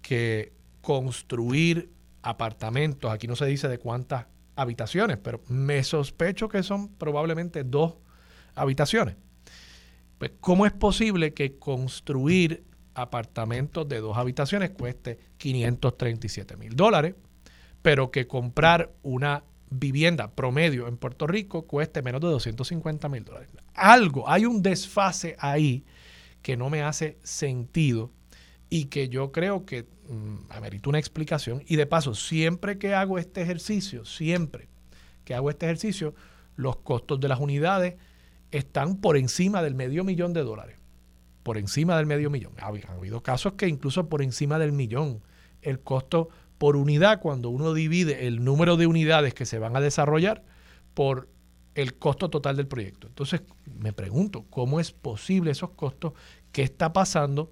que 0.01 0.53
construir 0.81 1.89
apartamentos, 2.23 3.11
aquí 3.11 3.27
no 3.27 3.35
se 3.35 3.45
dice 3.45 3.67
de 3.67 3.77
cuántas 3.77 4.25
habitaciones, 4.55 5.17
pero 5.17 5.41
me 5.47 5.83
sospecho 5.83 6.49
que 6.49 6.63
son 6.63 6.89
probablemente 6.89 7.63
dos 7.63 7.95
habitaciones. 8.55 9.15
Pues, 10.17 10.31
¿cómo 10.39 10.65
es 10.65 10.71
posible 10.71 11.33
que 11.33 11.57
construir 11.57 12.63
apartamentos 12.93 13.87
de 13.89 13.99
dos 13.99 14.17
habitaciones 14.17 14.71
cueste 14.71 15.17
537 15.37 16.55
mil 16.57 16.75
dólares? 16.75 17.15
pero 17.83 18.09
que 18.09 18.25
comprar 18.25 18.91
una 19.03 19.43
vivienda 19.69 20.31
promedio 20.31 20.87
en 20.87 20.97
Puerto 20.97 21.27
Rico 21.27 21.67
cueste 21.67 22.01
menos 22.01 22.21
de 22.21 22.27
250 22.27 23.09
mil 23.09 23.23
dólares. 23.23 23.49
Algo, 23.75 24.27
hay 24.27 24.45
un 24.45 24.63
desfase 24.63 25.35
ahí 25.37 25.85
que 26.41 26.57
no 26.57 26.69
me 26.69 26.81
hace 26.81 27.19
sentido 27.23 28.11
y 28.69 28.85
que 28.85 29.09
yo 29.09 29.31
creo 29.31 29.65
que 29.65 29.85
amerita 30.49 30.89
una 30.89 30.99
explicación. 30.99 31.63
Y 31.65 31.75
de 31.75 31.85
paso, 31.85 32.15
siempre 32.15 32.77
que 32.77 32.93
hago 32.93 33.17
este 33.17 33.41
ejercicio, 33.41 34.05
siempre 34.05 34.67
que 35.25 35.33
hago 35.33 35.49
este 35.49 35.65
ejercicio, 35.65 36.13
los 36.55 36.77
costos 36.77 37.19
de 37.19 37.27
las 37.27 37.39
unidades 37.39 37.95
están 38.51 38.97
por 38.97 39.17
encima 39.17 39.61
del 39.61 39.75
medio 39.75 40.03
millón 40.03 40.33
de 40.33 40.43
dólares. 40.43 40.77
Por 41.43 41.57
encima 41.57 41.97
del 41.97 42.05
medio 42.05 42.29
millón. 42.29 42.53
Ha 42.59 42.67
habido 42.67 43.21
casos 43.21 43.53
que 43.53 43.67
incluso 43.67 44.07
por 44.07 44.21
encima 44.21 44.59
del 44.59 44.71
millón 44.71 45.21
el 45.61 45.79
costo 45.79 46.29
por 46.57 46.75
unidad 46.75 47.19
cuando 47.19 47.49
uno 47.49 47.73
divide 47.73 48.27
el 48.27 48.43
número 48.43 48.77
de 48.77 48.87
unidades 48.87 49.33
que 49.33 49.45
se 49.45 49.59
van 49.59 49.75
a 49.75 49.81
desarrollar 49.81 50.43
por 50.93 51.27
el 51.75 51.95
costo 51.95 52.29
total 52.29 52.55
del 52.55 52.67
proyecto. 52.67 53.07
Entonces, 53.07 53.41
me 53.65 53.93
pregunto, 53.93 54.45
¿cómo 54.49 54.79
es 54.79 54.91
posible 54.91 55.51
esos 55.51 55.71
costos? 55.71 56.13
¿Qué 56.51 56.61
está 56.61 56.93
pasando? 56.93 57.51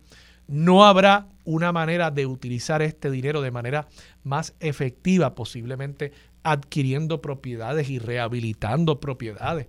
No 0.51 0.85
habrá 0.85 1.29
una 1.45 1.71
manera 1.71 2.11
de 2.11 2.25
utilizar 2.25 2.81
este 2.81 3.09
dinero 3.09 3.41
de 3.41 3.51
manera 3.51 3.87
más 4.23 4.53
efectiva, 4.59 5.33
posiblemente 5.33 6.11
adquiriendo 6.43 7.21
propiedades 7.21 7.89
y 7.89 7.99
rehabilitando 7.99 8.99
propiedades, 8.99 9.67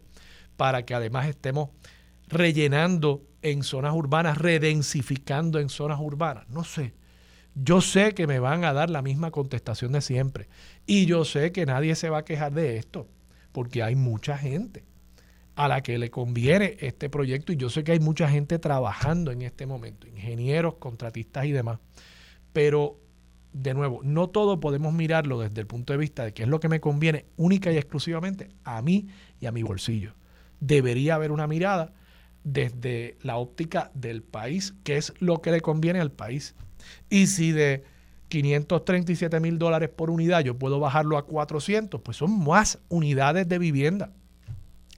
para 0.57 0.85
que 0.85 0.95
además 0.95 1.29
estemos 1.29 1.71
rellenando 2.27 3.23
en 3.43 3.63
zonas 3.63 3.95
urbanas, 3.95 4.39
redensificando 4.39 5.61
en 5.61 5.69
zonas 5.69 6.01
urbanas. 6.01 6.49
No 6.49 6.65
sé, 6.65 6.95
yo 7.55 7.81
sé 7.81 8.13
que 8.13 8.27
me 8.27 8.41
van 8.41 8.65
a 8.65 8.73
dar 8.73 8.91
la 8.91 9.03
misma 9.03 9.31
contestación 9.31 9.93
de 9.93 10.01
siempre. 10.01 10.49
Y 10.85 11.07
yo 11.07 11.25
sé 11.25 11.53
que 11.53 11.65
nadie 11.65 11.95
se 11.95 12.11
va 12.11 12.19
a 12.19 12.25
quejar 12.25 12.55
de 12.55 12.77
esto, 12.77 13.07
porque 13.53 13.85
hay 13.85 13.95
mucha 13.95 14.37
gente 14.37 14.85
a 15.55 15.69
la 15.69 15.83
que 15.83 15.99
le 15.99 16.11
conviene 16.11 16.77
este 16.81 17.11
proyecto 17.11 17.53
y 17.53 17.57
yo 17.57 17.69
sé 17.69 17.85
que 17.85 17.93
hay 17.93 18.01
mucha 18.01 18.29
gente 18.29 18.59
trabajando 18.59 19.31
en 19.31 19.43
este 19.43 19.67
momento, 19.67 20.07
ingenieros, 20.07 20.75
contratistas 20.75 21.45
y 21.45 21.53
demás. 21.53 21.79
Pero 22.53 22.99
de 23.53 23.75
nuevo, 23.75 24.01
no 24.03 24.29
todo 24.31 24.61
podemos 24.61 24.95
mirarlo 24.95 25.41
desde 25.41 25.61
el 25.61 25.67
punto 25.67 25.93
de 25.93 25.99
vista 25.99 26.25
de 26.25 26.33
qué 26.33 26.45
es 26.45 26.49
lo 26.49 26.59
que 26.59 26.69
me 26.69 26.81
conviene 26.81 27.27
única 27.37 27.71
y 27.71 27.77
exclusivamente 27.77 28.49
a 28.65 28.81
mí 28.81 29.09
y 29.41 29.47
a 29.47 29.53
mi 29.53 29.63
bolsillo. 29.63 30.15
Debería 30.61 31.17
haber 31.17 31.33
una 31.33 31.47
mirada 31.47 31.93
desde 32.45 33.19
la 33.23 33.37
óptica 33.37 33.91
del 33.95 34.23
país, 34.23 34.75
qué 34.85 34.97
es 34.97 35.13
lo 35.21 35.43
que 35.43 35.53
le 35.53 35.61
conviene 35.61 36.01
al 36.01 36.13
país. 36.13 36.55
Y 37.11 37.27
si 37.27 37.53
de 37.53 37.85
537 38.29 39.39
mil 39.41 39.59
dólares 39.59 39.91
por 39.91 40.09
unidad 40.09 40.41
yo 40.41 40.59
puedo 40.59 40.81
bajarlo 40.81 41.19
a 41.19 41.27
400, 41.27 42.01
pues 42.01 42.17
son 42.17 42.43
más 42.43 42.79
unidades 42.89 43.47
de 43.49 43.59
vivienda 43.59 44.13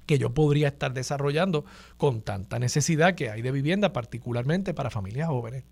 que 0.06 0.18
yo 0.18 0.34
podría 0.34 0.68
estar 0.68 0.92
desarrollando 0.92 1.64
con 1.96 2.22
tanta 2.22 2.58
necesidad 2.58 3.14
que 3.14 3.30
hay 3.30 3.42
de 3.42 3.52
vivienda, 3.52 3.92
particularmente 3.92 4.74
para 4.74 4.90
familias 4.90 5.28
jóvenes. 5.28 5.64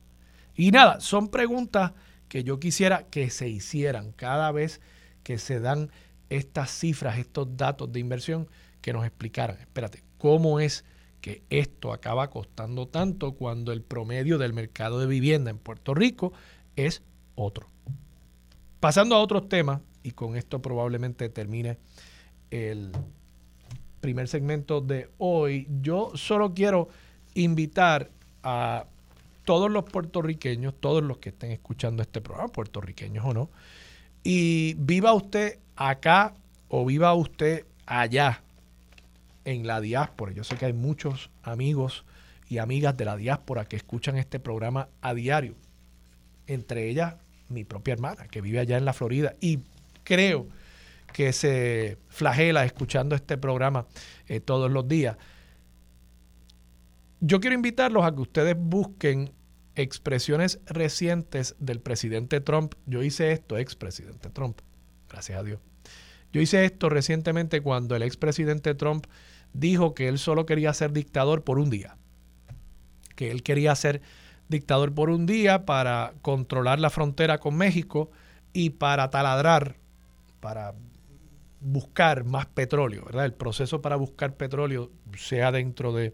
Y 0.54 0.70
nada, 0.70 1.00
son 1.00 1.28
preguntas 1.28 1.92
que 2.28 2.44
yo 2.44 2.58
quisiera 2.58 3.04
que 3.04 3.30
se 3.30 3.48
hicieran 3.48 4.12
cada 4.12 4.50
vez 4.52 4.80
que 5.22 5.38
se 5.38 5.60
dan 5.60 5.90
estas 6.30 6.70
cifras, 6.70 7.18
estos 7.18 7.56
datos 7.56 7.92
de 7.92 8.00
inversión, 8.00 8.48
que 8.80 8.92
nos 8.92 9.04
explicaran, 9.04 9.58
espérate, 9.60 10.02
cómo 10.18 10.60
es 10.60 10.84
que 11.20 11.42
esto 11.50 11.92
acaba 11.92 12.30
costando 12.30 12.88
tanto 12.88 13.32
cuando 13.32 13.72
el 13.72 13.82
promedio 13.82 14.38
del 14.38 14.52
mercado 14.52 14.98
de 14.98 15.06
vivienda 15.06 15.50
en 15.50 15.58
Puerto 15.58 15.94
Rico 15.94 16.32
es 16.74 17.02
otro. 17.34 17.68
Pasando 18.80 19.14
a 19.14 19.20
otros 19.20 19.48
temas, 19.48 19.80
y 20.02 20.10
con 20.10 20.36
esto 20.36 20.60
probablemente 20.60 21.28
termine 21.28 21.78
el 22.50 22.90
primer 24.02 24.26
segmento 24.26 24.80
de 24.80 25.08
hoy, 25.18 25.68
yo 25.80 26.10
solo 26.14 26.52
quiero 26.52 26.88
invitar 27.34 28.10
a 28.42 28.84
todos 29.44 29.70
los 29.70 29.84
puertorriqueños, 29.84 30.74
todos 30.78 31.04
los 31.04 31.18
que 31.18 31.28
estén 31.28 31.52
escuchando 31.52 32.02
este 32.02 32.20
programa, 32.20 32.50
puertorriqueños 32.50 33.24
o 33.24 33.32
no, 33.32 33.48
y 34.24 34.74
viva 34.74 35.14
usted 35.14 35.60
acá 35.76 36.34
o 36.68 36.84
viva 36.84 37.14
usted 37.14 37.64
allá 37.86 38.42
en 39.44 39.68
la 39.68 39.80
diáspora. 39.80 40.32
Yo 40.32 40.42
sé 40.42 40.56
que 40.56 40.66
hay 40.66 40.72
muchos 40.72 41.30
amigos 41.44 42.04
y 42.48 42.58
amigas 42.58 42.96
de 42.96 43.04
la 43.04 43.16
diáspora 43.16 43.66
que 43.66 43.76
escuchan 43.76 44.18
este 44.18 44.40
programa 44.40 44.88
a 45.00 45.14
diario, 45.14 45.54
entre 46.48 46.88
ellas 46.88 47.14
mi 47.48 47.62
propia 47.62 47.92
hermana 47.92 48.26
que 48.26 48.40
vive 48.40 48.58
allá 48.58 48.78
en 48.78 48.84
la 48.84 48.94
Florida 48.94 49.34
y 49.40 49.60
creo 50.02 50.48
que 51.12 51.32
se 51.32 51.98
flagela 52.08 52.64
escuchando 52.64 53.14
este 53.14 53.38
programa 53.38 53.86
eh, 54.26 54.40
todos 54.40 54.70
los 54.70 54.88
días 54.88 55.16
yo 57.24 57.40
quiero 57.40 57.54
invitarlos 57.54 58.04
a 58.04 58.12
que 58.12 58.20
ustedes 58.20 58.56
busquen 58.58 59.32
expresiones 59.76 60.58
recientes 60.66 61.54
del 61.60 61.78
presidente 61.78 62.40
Trump. 62.40 62.74
Yo 62.84 63.04
hice 63.04 63.30
esto, 63.30 63.58
expresidente 63.58 64.28
Trump, 64.28 64.58
gracias 65.08 65.38
a 65.38 65.44
Dios. 65.44 65.60
Yo 66.32 66.40
hice 66.40 66.64
esto 66.64 66.88
recientemente 66.88 67.60
cuando 67.60 67.94
el 67.94 68.02
expresidente 68.02 68.74
Trump 68.74 69.06
dijo 69.52 69.94
que 69.94 70.08
él 70.08 70.18
solo 70.18 70.46
quería 70.46 70.74
ser 70.74 70.92
dictador 70.92 71.44
por 71.44 71.60
un 71.60 71.70
día. 71.70 71.96
Que 73.14 73.30
él 73.30 73.44
quería 73.44 73.76
ser 73.76 74.02
dictador 74.48 74.92
por 74.92 75.08
un 75.08 75.24
día 75.24 75.64
para 75.64 76.14
controlar 76.22 76.80
la 76.80 76.90
frontera 76.90 77.38
con 77.38 77.56
México 77.56 78.10
y 78.52 78.70
para 78.70 79.10
taladrar, 79.10 79.76
para 80.40 80.74
buscar 81.62 82.24
más 82.24 82.46
petróleo, 82.46 83.04
¿verdad? 83.04 83.24
El 83.24 83.34
proceso 83.34 83.80
para 83.80 83.96
buscar 83.96 84.36
petróleo, 84.36 84.90
sea 85.16 85.52
dentro 85.52 85.92
de 85.92 86.12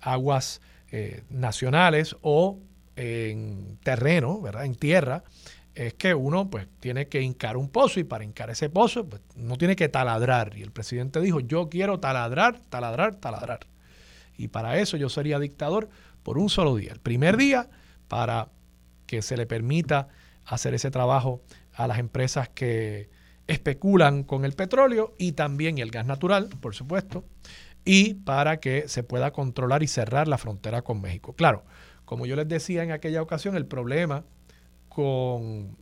aguas 0.00 0.60
eh, 0.90 1.22
nacionales 1.28 2.16
o 2.22 2.58
en 2.96 3.78
terreno, 3.82 4.40
¿verdad? 4.40 4.64
En 4.64 4.74
tierra, 4.74 5.24
es 5.74 5.92
que 5.94 6.14
uno 6.14 6.48
pues 6.48 6.66
tiene 6.80 7.08
que 7.08 7.20
hincar 7.20 7.56
un 7.58 7.68
pozo 7.68 8.00
y 8.00 8.04
para 8.04 8.24
hincar 8.24 8.48
ese 8.48 8.70
pozo 8.70 9.06
pues, 9.06 9.20
no 9.34 9.58
tiene 9.58 9.76
que 9.76 9.88
taladrar. 9.88 10.56
Y 10.56 10.62
el 10.62 10.72
presidente 10.72 11.20
dijo, 11.20 11.40
yo 11.40 11.68
quiero 11.68 12.00
taladrar, 12.00 12.60
taladrar, 12.70 13.16
taladrar. 13.16 13.60
Y 14.38 14.48
para 14.48 14.78
eso 14.78 14.96
yo 14.96 15.08
sería 15.10 15.38
dictador 15.38 15.90
por 16.22 16.38
un 16.38 16.48
solo 16.48 16.74
día. 16.76 16.92
El 16.92 17.00
primer 17.00 17.36
día 17.36 17.68
para 18.08 18.48
que 19.06 19.22
se 19.22 19.36
le 19.36 19.46
permita 19.46 20.08
hacer 20.46 20.74
ese 20.74 20.90
trabajo 20.90 21.42
a 21.74 21.86
las 21.86 21.98
empresas 21.98 22.48
que 22.48 23.10
especulan 23.46 24.24
con 24.24 24.44
el 24.44 24.52
petróleo 24.52 25.14
y 25.18 25.32
también 25.32 25.78
el 25.78 25.90
gas 25.90 26.06
natural, 26.06 26.48
por 26.60 26.74
supuesto 26.74 27.24
y 27.86 28.14
para 28.14 28.58
que 28.58 28.88
se 28.88 29.04
pueda 29.04 29.30
controlar 29.30 29.82
y 29.82 29.86
cerrar 29.86 30.26
la 30.26 30.38
frontera 30.38 30.82
con 30.82 31.00
México. 31.00 31.34
Claro, 31.34 31.64
como 32.04 32.26
yo 32.26 32.36
les 32.36 32.48
decía 32.48 32.82
en 32.82 32.90
aquella 32.90 33.22
ocasión, 33.22 33.56
el 33.56 33.64
problema 33.64 34.24
con 34.88 35.76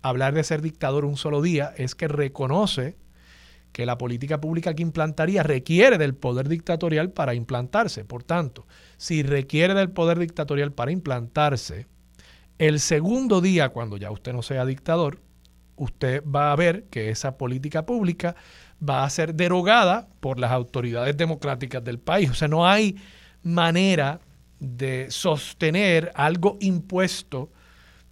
hablar 0.00 0.34
de 0.34 0.42
ser 0.42 0.62
dictador 0.62 1.04
un 1.04 1.18
solo 1.18 1.42
día 1.42 1.74
es 1.76 1.94
que 1.94 2.08
reconoce 2.08 2.96
que 3.72 3.86
la 3.86 3.98
política 3.98 4.40
pública 4.40 4.74
que 4.74 4.82
implantaría 4.82 5.42
requiere 5.42 5.98
del 5.98 6.14
poder 6.14 6.48
dictatorial 6.48 7.10
para 7.10 7.34
implantarse. 7.34 8.04
Por 8.04 8.24
tanto, 8.24 8.66
si 8.96 9.22
requiere 9.22 9.74
del 9.74 9.90
poder 9.90 10.18
dictatorial 10.18 10.72
para 10.72 10.90
implantarse, 10.90 11.86
el 12.58 12.80
segundo 12.80 13.42
día, 13.42 13.70
cuando 13.70 13.98
ya 13.98 14.10
usted 14.10 14.32
no 14.32 14.42
sea 14.42 14.64
dictador, 14.64 15.20
usted 15.76 16.22
va 16.24 16.52
a 16.52 16.56
ver 16.56 16.84
que 16.84 17.10
esa 17.10 17.36
política 17.36 17.86
pública 17.86 18.34
va 18.86 19.04
a 19.04 19.10
ser 19.10 19.34
derogada 19.34 20.08
por 20.20 20.38
las 20.38 20.50
autoridades 20.52 21.16
democráticas 21.16 21.82
del 21.84 21.98
país. 21.98 22.30
O 22.30 22.34
sea, 22.34 22.48
no 22.48 22.66
hay 22.66 22.96
manera 23.42 24.20
de 24.58 25.10
sostener 25.10 26.12
algo 26.14 26.56
impuesto 26.60 27.50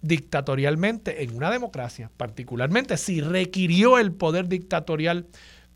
dictatorialmente 0.01 1.23
en 1.23 1.35
una 1.35 1.51
democracia, 1.51 2.09
particularmente 2.17 2.97
si 2.97 3.21
requirió 3.21 3.99
el 3.99 4.11
poder 4.11 4.47
dictatorial 4.47 5.27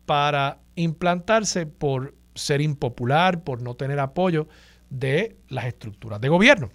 para 0.04 0.58
implantarse 0.74 1.66
por 1.66 2.14
ser 2.34 2.60
impopular, 2.60 3.42
por 3.42 3.62
no 3.62 3.74
tener 3.74 4.00
apoyo 4.00 4.48
de 4.90 5.36
las 5.48 5.66
estructuras 5.66 6.20
de 6.20 6.28
gobierno. 6.28 6.70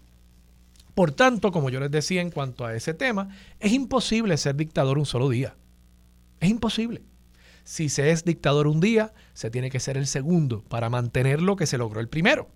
Por 0.94 1.12
tanto, 1.12 1.52
como 1.52 1.70
yo 1.70 1.80
les 1.80 1.92
decía 1.92 2.22
en 2.22 2.32
cuanto 2.32 2.66
a 2.66 2.76
ese 2.76 2.94
tema, 2.94 3.30
es 3.60 3.72
imposible 3.72 4.38
ser 4.38 4.56
dictador 4.56 4.98
un 4.98 5.06
solo 5.06 5.30
día. 5.30 5.56
Es 6.40 6.50
imposible. 6.50 7.02
Si 7.64 7.90
se 7.90 8.12
es 8.12 8.26
dictador 8.26 8.68
un 8.68 8.80
día, 8.80 9.14
se 9.34 9.50
tiene 9.50 9.70
que 9.70 9.80
ser 9.80 9.98
el 9.98 10.08
segundo 10.08 10.64
para 10.64 10.90
mantener 10.90 11.42
lo 11.42 11.56
que 11.56 11.68
se 11.68 11.78
logró 11.78 12.00
el 12.00 12.10
primero. 12.10 12.50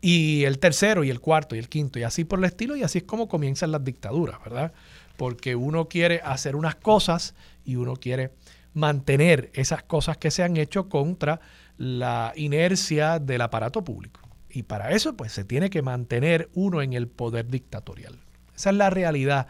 Y 0.00 0.44
el 0.44 0.58
tercero 0.58 1.04
y 1.04 1.10
el 1.10 1.20
cuarto 1.20 1.56
y 1.56 1.58
el 1.58 1.68
quinto 1.68 1.98
y 1.98 2.02
así 2.02 2.24
por 2.24 2.38
el 2.38 2.44
estilo 2.44 2.76
y 2.76 2.82
así 2.82 2.98
es 2.98 3.04
como 3.04 3.28
comienzan 3.28 3.72
las 3.72 3.82
dictaduras, 3.84 4.38
¿verdad? 4.44 4.72
Porque 5.16 5.56
uno 5.56 5.88
quiere 5.88 6.20
hacer 6.22 6.54
unas 6.54 6.76
cosas 6.76 7.34
y 7.64 7.76
uno 7.76 7.96
quiere 7.96 8.32
mantener 8.74 9.50
esas 9.54 9.82
cosas 9.82 10.18
que 10.18 10.30
se 10.30 10.42
han 10.42 10.56
hecho 10.58 10.88
contra 10.88 11.40
la 11.78 12.32
inercia 12.36 13.18
del 13.18 13.40
aparato 13.40 13.82
público. 13.82 14.20
Y 14.56 14.62
para 14.62 14.92
eso 14.92 15.14
pues 15.18 15.32
se 15.32 15.44
tiene 15.44 15.68
que 15.68 15.82
mantener 15.82 16.48
uno 16.54 16.80
en 16.80 16.94
el 16.94 17.08
poder 17.08 17.46
dictatorial. 17.46 18.18
Esa 18.54 18.70
es 18.70 18.76
la 18.76 18.88
realidad 18.88 19.48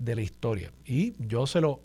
de 0.00 0.16
la 0.16 0.22
historia. 0.22 0.72
Y 0.84 1.14
yo 1.24 1.46
se 1.46 1.60
lo 1.60 1.82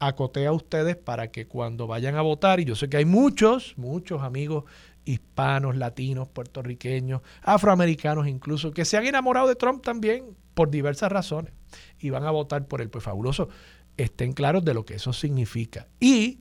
acoté 0.00 0.44
a 0.48 0.52
ustedes 0.52 0.96
para 0.96 1.30
que 1.30 1.46
cuando 1.46 1.86
vayan 1.86 2.16
a 2.16 2.22
votar, 2.22 2.58
y 2.58 2.64
yo 2.64 2.74
sé 2.74 2.88
que 2.88 2.96
hay 2.96 3.04
muchos, 3.04 3.74
muchos 3.78 4.22
amigos 4.22 4.64
hispanos, 5.04 5.76
latinos, 5.76 6.26
puertorriqueños, 6.26 7.22
afroamericanos 7.42 8.26
incluso, 8.26 8.72
que 8.72 8.84
se 8.84 8.96
han 8.96 9.06
enamorado 9.06 9.46
de 9.46 9.54
Trump 9.54 9.84
también 9.84 10.36
por 10.54 10.70
diversas 10.70 11.12
razones 11.12 11.52
y 12.00 12.10
van 12.10 12.24
a 12.24 12.32
votar 12.32 12.66
por 12.66 12.80
él. 12.80 12.90
Pues 12.90 13.04
fabuloso, 13.04 13.48
estén 13.96 14.32
claros 14.32 14.64
de 14.64 14.74
lo 14.74 14.84
que 14.84 14.94
eso 14.94 15.12
significa. 15.12 15.86
Y 16.00 16.40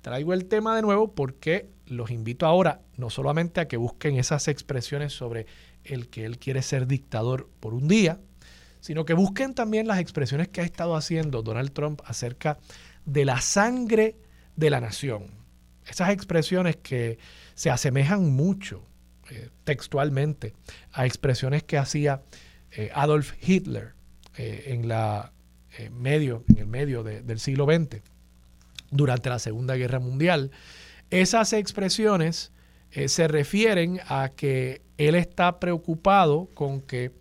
traigo 0.00 0.32
el 0.32 0.44
tema 0.44 0.76
de 0.76 0.82
nuevo 0.82 1.12
porque 1.12 1.70
los 1.88 2.10
invito 2.10 2.46
ahora 2.46 2.80
no 2.96 3.10
solamente 3.10 3.60
a 3.60 3.68
que 3.68 3.76
busquen 3.76 4.16
esas 4.16 4.48
expresiones 4.48 5.12
sobre 5.12 5.46
el 5.84 6.08
que 6.08 6.24
él 6.24 6.38
quiere 6.38 6.62
ser 6.62 6.86
dictador 6.86 7.48
por 7.60 7.74
un 7.74 7.88
día, 7.88 8.20
sino 8.80 9.04
que 9.04 9.14
busquen 9.14 9.54
también 9.54 9.86
las 9.86 9.98
expresiones 9.98 10.48
que 10.48 10.60
ha 10.60 10.64
estado 10.64 10.94
haciendo 10.94 11.42
Donald 11.42 11.72
Trump 11.72 12.00
acerca 12.04 12.58
de 13.04 13.24
la 13.24 13.40
sangre 13.40 14.16
de 14.56 14.70
la 14.70 14.80
nación. 14.80 15.26
Esas 15.86 16.10
expresiones 16.10 16.76
que 16.76 17.18
se 17.54 17.70
asemejan 17.70 18.30
mucho 18.30 18.82
eh, 19.30 19.50
textualmente 19.64 20.54
a 20.92 21.06
expresiones 21.06 21.62
que 21.62 21.78
hacía 21.78 22.22
eh, 22.70 22.90
Adolf 22.94 23.32
Hitler 23.46 23.92
eh, 24.36 24.64
en, 24.66 24.88
la, 24.88 25.32
medio, 25.90 26.44
en 26.48 26.58
el 26.58 26.66
medio 26.66 27.02
del 27.02 27.40
siglo 27.40 27.66
XX, 27.66 28.02
durante 28.90 29.28
la 29.28 29.38
Segunda 29.38 29.76
Guerra 29.76 29.98
Mundial. 29.98 30.50
Esas 31.10 31.52
expresiones 31.52 32.52
se 33.06 33.28
refieren 33.28 34.00
a 34.08 34.30
que 34.30 34.82
él 34.96 35.14
está 35.14 35.60
preocupado 35.60 36.48
con 36.54 36.80
que 36.80 37.12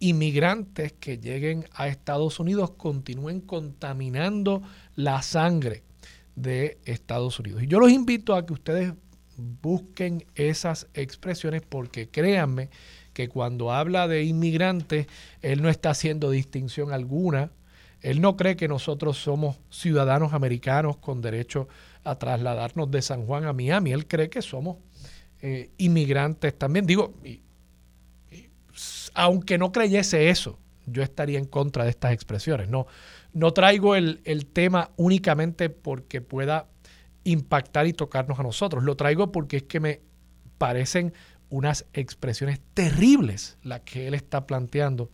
inmigrantes 0.00 0.92
que 0.92 1.18
lleguen 1.18 1.64
a 1.74 1.88
Estados 1.88 2.40
Unidos 2.40 2.72
continúen 2.72 3.40
contaminando 3.40 4.62
la 4.96 5.22
sangre 5.22 5.84
de 6.34 6.78
Estados 6.84 7.38
Unidos. 7.38 7.62
Y 7.62 7.66
yo 7.66 7.78
los 7.78 7.90
invito 7.90 8.34
a 8.34 8.44
que 8.44 8.52
ustedes 8.52 8.92
busquen 9.36 10.24
esas 10.34 10.88
expresiones 10.94 11.62
porque 11.62 12.08
créanme 12.08 12.68
que 13.12 13.28
cuando 13.28 13.72
habla 13.72 14.08
de 14.08 14.24
inmigrantes, 14.24 15.06
él 15.40 15.62
no 15.62 15.68
está 15.68 15.90
haciendo 15.90 16.30
distinción 16.30 16.92
alguna 16.92 17.50
Él 18.02 18.20
no 18.20 18.36
cree 18.36 18.56
que 18.56 18.68
nosotros 18.68 19.16
somos 19.16 19.60
ciudadanos 19.70 20.32
americanos 20.32 20.96
con 20.96 21.20
derecho 21.20 21.68
a 21.68 21.68
trasladarnos 22.04 22.90
de 22.90 23.02
San 23.02 23.26
Juan 23.26 23.44
a 23.44 23.52
Miami. 23.52 23.92
Él 23.92 24.06
cree 24.06 24.28
que 24.28 24.42
somos 24.42 24.78
eh, 25.40 25.70
inmigrantes 25.78 26.56
también. 26.56 26.86
Digo, 26.86 27.14
aunque 29.14 29.58
no 29.58 29.72
creyese 29.72 30.30
eso, 30.30 30.58
yo 30.86 31.02
estaría 31.02 31.38
en 31.38 31.46
contra 31.46 31.84
de 31.84 31.90
estas 31.90 32.12
expresiones. 32.12 32.68
No, 32.68 32.86
no 33.32 33.52
traigo 33.52 33.94
el, 33.94 34.20
el 34.24 34.46
tema 34.46 34.90
únicamente 34.96 35.70
porque 35.70 36.20
pueda 36.20 36.66
impactar 37.24 37.86
y 37.86 37.92
tocarnos 37.92 38.38
a 38.38 38.42
nosotros. 38.42 38.82
Lo 38.82 38.96
traigo 38.96 39.32
porque 39.32 39.58
es 39.58 39.62
que 39.64 39.80
me 39.80 40.00
parecen 40.58 41.12
unas 41.50 41.84
expresiones 41.92 42.60
terribles 42.72 43.58
las 43.62 43.80
que 43.80 44.08
él 44.08 44.14
está 44.14 44.46
planteando 44.46 45.10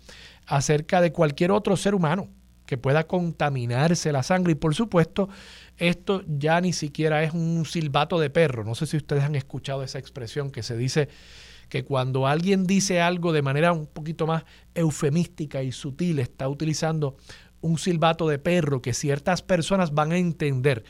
acerca 0.46 1.00
de 1.00 1.12
cualquier 1.12 1.50
otro 1.50 1.76
ser 1.76 1.94
humano 1.94 2.28
que 2.64 2.78
pueda 2.78 3.06
contaminarse 3.06 4.12
la 4.12 4.22
sangre. 4.22 4.52
Y 4.52 4.54
por 4.54 4.74
supuesto, 4.74 5.28
esto 5.78 6.22
ya 6.26 6.60
ni 6.60 6.72
siquiera 6.72 7.22
es 7.22 7.32
un 7.32 7.64
silbato 7.64 8.18
de 8.18 8.30
perro. 8.30 8.64
No 8.64 8.74
sé 8.74 8.86
si 8.86 8.96
ustedes 8.96 9.24
han 9.24 9.34
escuchado 9.34 9.82
esa 9.82 9.98
expresión 9.98 10.50
que 10.50 10.62
se 10.62 10.76
dice 10.76 11.08
que 11.68 11.84
cuando 11.84 12.26
alguien 12.26 12.64
dice 12.64 13.00
algo 13.00 13.32
de 13.32 13.42
manera 13.42 13.72
un 13.72 13.86
poquito 13.86 14.26
más 14.26 14.44
eufemística 14.74 15.62
y 15.62 15.72
sutil, 15.72 16.18
está 16.18 16.48
utilizando 16.48 17.16
un 17.60 17.78
silbato 17.78 18.28
de 18.28 18.38
perro 18.38 18.82
que 18.82 18.94
ciertas 18.94 19.42
personas 19.42 19.92
van 19.92 20.12
a 20.12 20.18
entender, 20.18 20.84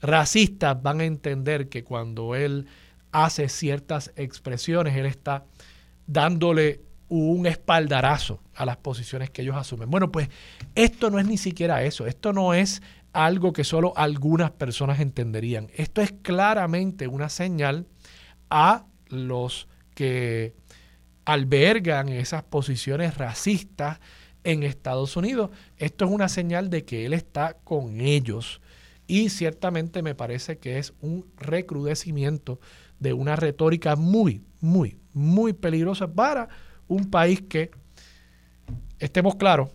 racistas 0.00 0.82
van 0.82 1.00
a 1.00 1.04
entender 1.04 1.68
que 1.68 1.84
cuando 1.84 2.34
él 2.34 2.66
hace 3.12 3.48
ciertas 3.48 4.12
expresiones, 4.16 4.96
él 4.96 5.06
está 5.06 5.44
dándole 6.06 6.82
un 7.08 7.46
espaldarazo 7.46 8.42
a 8.54 8.66
las 8.66 8.76
posiciones 8.76 9.30
que 9.30 9.42
ellos 9.42 9.56
asumen. 9.56 9.90
Bueno, 9.90 10.12
pues 10.12 10.28
esto 10.74 11.10
no 11.10 11.18
es 11.18 11.26
ni 11.26 11.38
siquiera 11.38 11.82
eso, 11.82 12.06
esto 12.06 12.32
no 12.32 12.52
es 12.52 12.82
algo 13.12 13.52
que 13.52 13.64
solo 13.64 13.92
algunas 13.96 14.50
personas 14.50 15.00
entenderían. 15.00 15.68
Esto 15.74 16.00
es 16.00 16.12
claramente 16.22 17.08
una 17.08 17.28
señal 17.28 17.86
a 18.50 18.86
los 19.08 19.68
que 19.94 20.54
albergan 21.24 22.08
esas 22.08 22.42
posiciones 22.42 23.18
racistas 23.18 24.00
en 24.44 24.62
Estados 24.62 25.16
Unidos. 25.16 25.50
Esto 25.76 26.04
es 26.04 26.10
una 26.10 26.28
señal 26.28 26.70
de 26.70 26.84
que 26.84 27.04
él 27.06 27.12
está 27.12 27.54
con 27.64 28.00
ellos 28.00 28.60
y 29.06 29.30
ciertamente 29.30 30.02
me 30.02 30.14
parece 30.14 30.58
que 30.58 30.78
es 30.78 30.92
un 31.00 31.26
recrudecimiento 31.36 32.60
de 33.00 33.12
una 33.12 33.36
retórica 33.36 33.96
muy, 33.96 34.42
muy, 34.60 34.98
muy 35.12 35.52
peligrosa 35.52 36.12
para 36.12 36.48
un 36.86 37.10
país 37.10 37.42
que, 37.42 37.70
estemos 38.98 39.36
claros, 39.36 39.70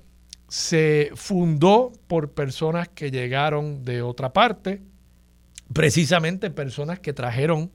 se 0.53 1.09
fundó 1.15 1.91
por 2.05 2.33
personas 2.33 2.87
que 2.87 3.09
llegaron 3.09 3.83
de 3.83 4.03
otra 4.03 4.33
parte, 4.33 4.83
precisamente 5.73 6.51
personas 6.51 6.99
que 6.99 7.11
trajeron 7.11 7.71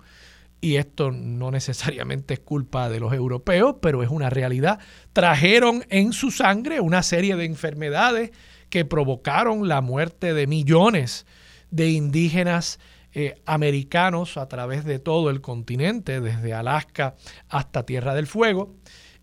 y 0.61 0.77
esto 0.77 1.11
no 1.11 1.51
necesariamente 1.51 2.35
es 2.35 2.41
culpa 2.41 2.89
de 2.89 3.01
los 3.01 3.13
europeos, 3.13 3.75
pero 3.83 4.05
es 4.05 4.11
una 4.11 4.31
realidad, 4.31 4.79
trajeron 5.13 5.87
en 5.89 6.13
su 6.13 6.31
sangre 6.31 6.79
una 6.79 7.03
serie 7.03 7.35
de 7.35 7.47
enfermedades 7.47 8.31
que 8.71 8.85
provocaron 8.85 9.67
la 9.67 9.81
muerte 9.81 10.33
de 10.33 10.47
millones 10.47 11.27
de 11.73 11.91
indígenas 11.91 12.79
eh, 13.13 13.43
americanos 13.45 14.37
a 14.37 14.47
través 14.47 14.85
de 14.85 15.01
todo 15.01 15.31
el 15.31 15.41
continente, 15.41 16.21
desde 16.21 16.55
Alaska 16.55 17.17
hasta 17.49 17.85
Tierra 17.85 18.15
del 18.15 18.29
Fuego, 18.29 18.77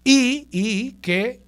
y, 0.04 0.50
y 0.52 0.96
que 1.00 1.45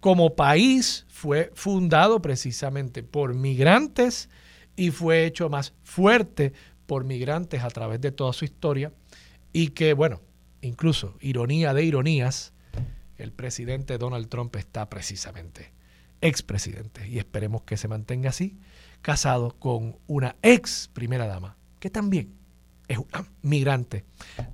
como 0.00 0.36
país 0.36 1.06
fue 1.08 1.50
fundado 1.54 2.22
precisamente 2.22 3.02
por 3.02 3.34
migrantes 3.34 4.28
y 4.76 4.90
fue 4.90 5.26
hecho 5.26 5.48
más 5.48 5.74
fuerte 5.82 6.52
por 6.86 7.04
migrantes 7.04 7.62
a 7.64 7.68
través 7.68 8.00
de 8.00 8.12
toda 8.12 8.32
su 8.32 8.44
historia 8.44 8.92
y 9.52 9.68
que, 9.68 9.92
bueno, 9.92 10.20
incluso, 10.62 11.16
ironía 11.20 11.74
de 11.74 11.84
ironías, 11.84 12.52
el 13.16 13.32
presidente 13.32 13.98
Donald 13.98 14.28
Trump 14.28 14.54
está 14.56 14.88
precisamente 14.88 15.72
expresidente 16.20 17.08
y 17.08 17.18
esperemos 17.18 17.62
que 17.62 17.76
se 17.76 17.88
mantenga 17.88 18.30
así, 18.30 18.58
casado 19.02 19.56
con 19.58 19.98
una 20.06 20.36
ex 20.42 20.90
primera 20.92 21.26
dama 21.26 21.56
que 21.78 21.90
también 21.90 22.34
es 22.88 22.98
una 22.98 23.26
migrante 23.42 24.04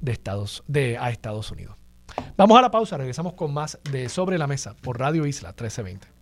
de 0.01 0.13
Estados, 0.13 0.65
de, 0.67 0.99
a 0.99 1.11
Estados 1.11 1.51
Unidos. 1.51 1.77
Vamos 2.37 2.59
a 2.59 2.63
la 2.63 2.71
pausa, 2.71 2.97
regresamos 2.97 3.35
con 3.35 3.53
más 3.53 3.79
de 3.91 4.09
Sobre 4.09 4.39
la 4.39 4.47
Mesa 4.47 4.75
por 4.83 4.99
Radio 4.99 5.27
Isla 5.27 5.51
1320. 5.51 6.15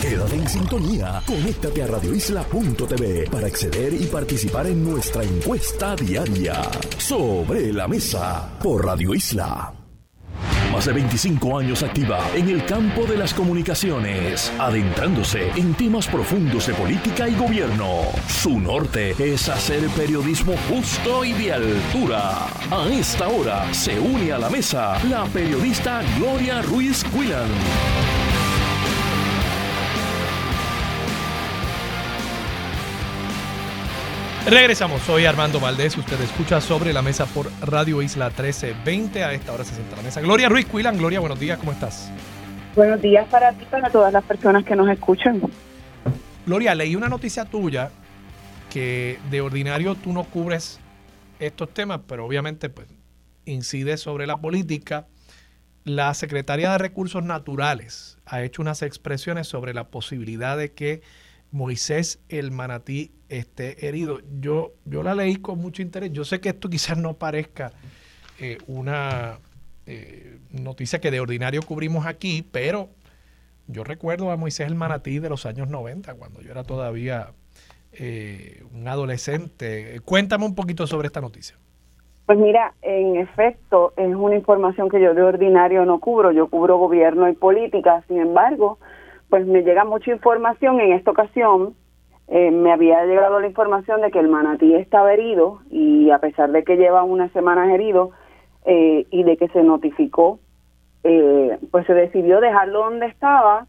Quédate 0.00 0.34
en 0.34 0.48
sintonía. 0.48 1.22
Conéctate 1.26 1.82
a 1.82 1.86
radioisla.tv 1.86 3.30
para 3.30 3.46
acceder 3.46 3.94
y 3.94 4.06
participar 4.06 4.66
en 4.66 4.84
nuestra 4.84 5.22
encuesta 5.22 5.94
diaria. 5.94 6.62
Sobre 6.98 7.72
la 7.72 7.86
mesa 7.86 8.58
por 8.60 8.84
Radio 8.84 9.14
Isla. 9.14 9.77
Más 10.72 10.84
de 10.84 10.92
25 10.92 11.58
años 11.58 11.82
activa 11.82 12.20
en 12.34 12.48
el 12.48 12.64
campo 12.64 13.04
de 13.06 13.16
las 13.16 13.34
comunicaciones, 13.34 14.52
adentrándose 14.58 15.50
en 15.56 15.74
temas 15.74 16.06
profundos 16.06 16.66
de 16.66 16.74
política 16.74 17.28
y 17.28 17.34
gobierno. 17.34 18.02
Su 18.28 18.60
norte 18.60 19.14
es 19.18 19.48
hacer 19.48 19.88
periodismo 19.90 20.54
justo 20.68 21.24
y 21.24 21.32
de 21.32 21.52
altura. 21.52 22.46
A 22.70 22.88
esta 22.90 23.28
hora 23.28 23.72
se 23.72 23.98
une 23.98 24.32
a 24.32 24.38
la 24.38 24.50
mesa 24.50 24.98
la 25.04 25.24
periodista 25.26 26.02
Gloria 26.18 26.62
Ruiz 26.62 27.02
Quillan. 27.04 28.37
Regresamos, 34.50 35.02
soy 35.02 35.26
Armando 35.26 35.60
Valdés, 35.60 35.94
usted 35.98 36.18
escucha 36.22 36.62
sobre 36.62 36.94
la 36.94 37.02
mesa 37.02 37.26
por 37.26 37.50
Radio 37.60 38.00
Isla 38.00 38.28
1320, 38.28 39.22
a 39.22 39.34
esta 39.34 39.52
hora 39.52 39.62
se 39.62 39.74
sienta 39.74 39.96
la 39.96 40.02
mesa. 40.02 40.22
Gloria 40.22 40.48
Ruiz 40.48 40.64
Cuilan, 40.64 40.96
Gloria, 40.96 41.20
buenos 41.20 41.38
días, 41.38 41.58
¿cómo 41.58 41.72
estás? 41.72 42.10
Buenos 42.74 43.02
días 43.02 43.28
para 43.28 43.52
ti, 43.52 43.66
para 43.70 43.90
todas 43.90 44.10
las 44.10 44.24
personas 44.24 44.64
que 44.64 44.74
nos 44.74 44.88
escuchan. 44.88 45.42
Gloria, 46.46 46.74
leí 46.74 46.96
una 46.96 47.10
noticia 47.10 47.44
tuya 47.44 47.90
que 48.70 49.18
de 49.30 49.42
ordinario 49.42 49.96
tú 49.96 50.14
no 50.14 50.24
cubres 50.24 50.80
estos 51.40 51.74
temas, 51.74 52.00
pero 52.08 52.24
obviamente 52.24 52.70
pues 52.70 52.88
incide 53.44 53.98
sobre 53.98 54.26
la 54.26 54.38
política. 54.38 55.08
La 55.84 56.14
Secretaría 56.14 56.72
de 56.72 56.78
Recursos 56.78 57.22
Naturales 57.22 58.16
ha 58.24 58.42
hecho 58.42 58.62
unas 58.62 58.80
expresiones 58.80 59.46
sobre 59.46 59.74
la 59.74 59.88
posibilidad 59.88 60.56
de 60.56 60.72
que 60.72 61.02
Moisés 61.50 62.20
el 62.28 62.50
manatí 62.50 63.12
esté 63.28 63.86
herido. 63.86 64.20
Yo, 64.40 64.72
yo 64.84 65.02
la 65.02 65.14
leí 65.14 65.36
con 65.36 65.58
mucho 65.58 65.82
interés. 65.82 66.12
Yo 66.12 66.24
sé 66.24 66.40
que 66.40 66.50
esto 66.50 66.68
quizás 66.68 66.98
no 66.98 67.14
parezca 67.14 67.72
eh, 68.38 68.58
una 68.66 69.38
eh, 69.86 70.38
noticia 70.50 71.00
que 71.00 71.10
de 71.10 71.20
ordinario 71.20 71.62
cubrimos 71.62 72.06
aquí, 72.06 72.46
pero 72.50 72.90
yo 73.66 73.84
recuerdo 73.84 74.30
a 74.30 74.36
Moisés 74.36 74.66
el 74.66 74.74
manatí 74.74 75.18
de 75.18 75.28
los 75.28 75.46
años 75.46 75.68
90, 75.68 76.14
cuando 76.14 76.40
yo 76.40 76.50
era 76.50 76.64
todavía 76.64 77.32
eh, 77.92 78.62
un 78.72 78.86
adolescente. 78.86 80.00
Cuéntame 80.04 80.44
un 80.44 80.54
poquito 80.54 80.86
sobre 80.86 81.06
esta 81.06 81.20
noticia. 81.20 81.56
Pues 82.26 82.38
mira, 82.38 82.74
en 82.82 83.16
efecto, 83.16 83.94
es 83.96 84.14
una 84.14 84.36
información 84.36 84.90
que 84.90 85.00
yo 85.00 85.14
de 85.14 85.22
ordinario 85.22 85.86
no 85.86 85.98
cubro. 85.98 86.30
Yo 86.30 86.48
cubro 86.48 86.76
gobierno 86.76 87.26
y 87.28 87.32
política. 87.32 88.04
Sin 88.06 88.18
embargo, 88.18 88.78
pues 89.28 89.46
me 89.46 89.62
llega 89.62 89.84
mucha 89.84 90.10
información. 90.10 90.80
En 90.80 90.92
esta 90.92 91.10
ocasión 91.10 91.74
eh, 92.28 92.50
me 92.50 92.72
había 92.72 93.04
llegado 93.06 93.40
la 93.40 93.46
información 93.46 94.00
de 94.02 94.10
que 94.10 94.18
el 94.18 94.28
manatí 94.28 94.74
estaba 94.74 95.12
herido 95.12 95.60
y 95.70 96.10
a 96.10 96.18
pesar 96.18 96.50
de 96.52 96.62
que 96.62 96.76
lleva 96.76 97.02
unas 97.02 97.32
semanas 97.32 97.70
herido 97.70 98.10
eh, 98.66 99.06
y 99.10 99.22
de 99.22 99.36
que 99.36 99.48
se 99.48 99.62
notificó, 99.62 100.38
eh, 101.04 101.58
pues 101.70 101.86
se 101.86 101.94
decidió 101.94 102.40
dejarlo 102.40 102.80
donde 102.80 103.06
estaba 103.06 103.66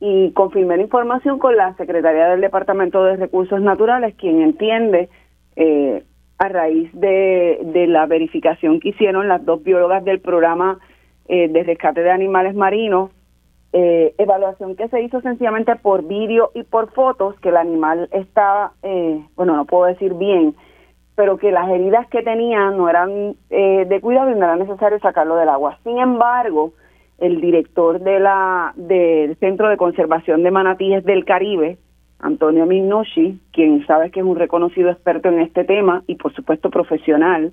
y 0.00 0.32
confirmé 0.32 0.76
la 0.76 0.82
información 0.82 1.38
con 1.38 1.56
la 1.56 1.74
Secretaría 1.74 2.28
del 2.28 2.40
Departamento 2.40 3.04
de 3.04 3.16
Recursos 3.16 3.60
Naturales, 3.60 4.14
quien 4.16 4.40
entiende 4.40 5.08
a 6.38 6.48
raíz 6.48 6.90
de, 6.94 7.60
de 7.64 7.86
la 7.86 8.06
verificación 8.06 8.80
que 8.80 8.88
hicieron 8.90 9.28
las 9.28 9.44
dos 9.44 9.62
biólogas 9.62 10.02
del 10.04 10.20
programa 10.20 10.78
de 11.28 11.62
rescate 11.64 12.02
de 12.02 12.10
animales 12.10 12.54
marinos, 12.54 13.10
eh, 13.72 14.14
evaluación 14.18 14.74
que 14.74 14.88
se 14.88 15.00
hizo 15.00 15.20
sencillamente 15.20 15.76
por 15.76 16.04
vídeo 16.04 16.50
y 16.54 16.64
por 16.64 16.92
fotos, 16.92 17.38
que 17.40 17.50
el 17.50 17.56
animal 17.56 18.08
estaba, 18.12 18.72
eh, 18.82 19.24
bueno, 19.36 19.54
no 19.56 19.64
puedo 19.64 19.84
decir 19.84 20.14
bien, 20.14 20.56
pero 21.14 21.36
que 21.36 21.52
las 21.52 21.68
heridas 21.68 22.08
que 22.08 22.22
tenía 22.22 22.70
no 22.70 22.88
eran 22.88 23.36
eh, 23.50 23.84
de 23.88 24.00
cuidado 24.00 24.30
y 24.30 24.34
no 24.34 24.44
era 24.44 24.56
necesario 24.56 24.98
sacarlo 24.98 25.36
del 25.36 25.48
agua. 25.48 25.78
Sin 25.84 25.98
embargo, 25.98 26.72
el 27.18 27.40
director 27.40 28.00
de 28.00 28.18
la 28.18 28.72
del 28.76 29.36
Centro 29.36 29.68
de 29.68 29.76
Conservación 29.76 30.42
de 30.42 30.50
Manatíes 30.50 31.04
del 31.04 31.24
Caribe, 31.24 31.78
Antonio 32.18 32.66
Minucci, 32.66 33.40
quien 33.52 33.86
sabe 33.86 34.10
que 34.10 34.20
es 34.20 34.26
un 34.26 34.36
reconocido 34.36 34.90
experto 34.90 35.28
en 35.28 35.40
este 35.40 35.64
tema 35.64 36.02
y 36.06 36.16
por 36.16 36.34
supuesto 36.34 36.70
profesional, 36.70 37.52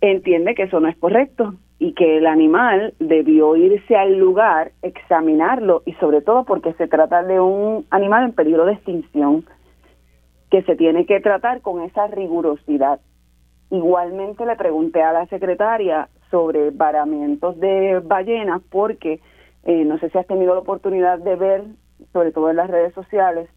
entiende 0.00 0.54
que 0.54 0.64
eso 0.64 0.80
no 0.80 0.88
es 0.88 0.96
correcto, 0.96 1.54
y 1.78 1.92
que 1.94 2.18
el 2.18 2.26
animal 2.26 2.94
debió 2.98 3.54
irse 3.56 3.96
al 3.96 4.18
lugar, 4.18 4.72
examinarlo 4.82 5.82
y 5.86 5.92
sobre 5.94 6.22
todo 6.22 6.44
porque 6.44 6.72
se 6.74 6.88
trata 6.88 7.22
de 7.22 7.40
un 7.40 7.86
animal 7.90 8.24
en 8.24 8.32
peligro 8.32 8.64
de 8.64 8.72
extinción 8.72 9.44
que 10.50 10.62
se 10.62 10.76
tiene 10.76 11.06
que 11.06 11.20
tratar 11.20 11.60
con 11.60 11.82
esa 11.82 12.06
rigurosidad. 12.08 13.00
Igualmente 13.70 14.44
le 14.46 14.56
pregunté 14.56 15.02
a 15.02 15.12
la 15.12 15.26
secretaria 15.26 16.08
sobre 16.30 16.70
varamientos 16.70 17.58
de 17.60 18.00
ballenas 18.00 18.62
porque 18.70 19.20
eh, 19.64 19.84
no 19.84 19.98
sé 19.98 20.10
si 20.10 20.18
has 20.18 20.26
tenido 20.26 20.54
la 20.54 20.60
oportunidad 20.60 21.18
de 21.18 21.36
ver, 21.36 21.64
sobre 22.12 22.32
todo 22.32 22.50
en 22.50 22.56
las 22.56 22.70
redes 22.70 22.94
sociales, 22.94 23.48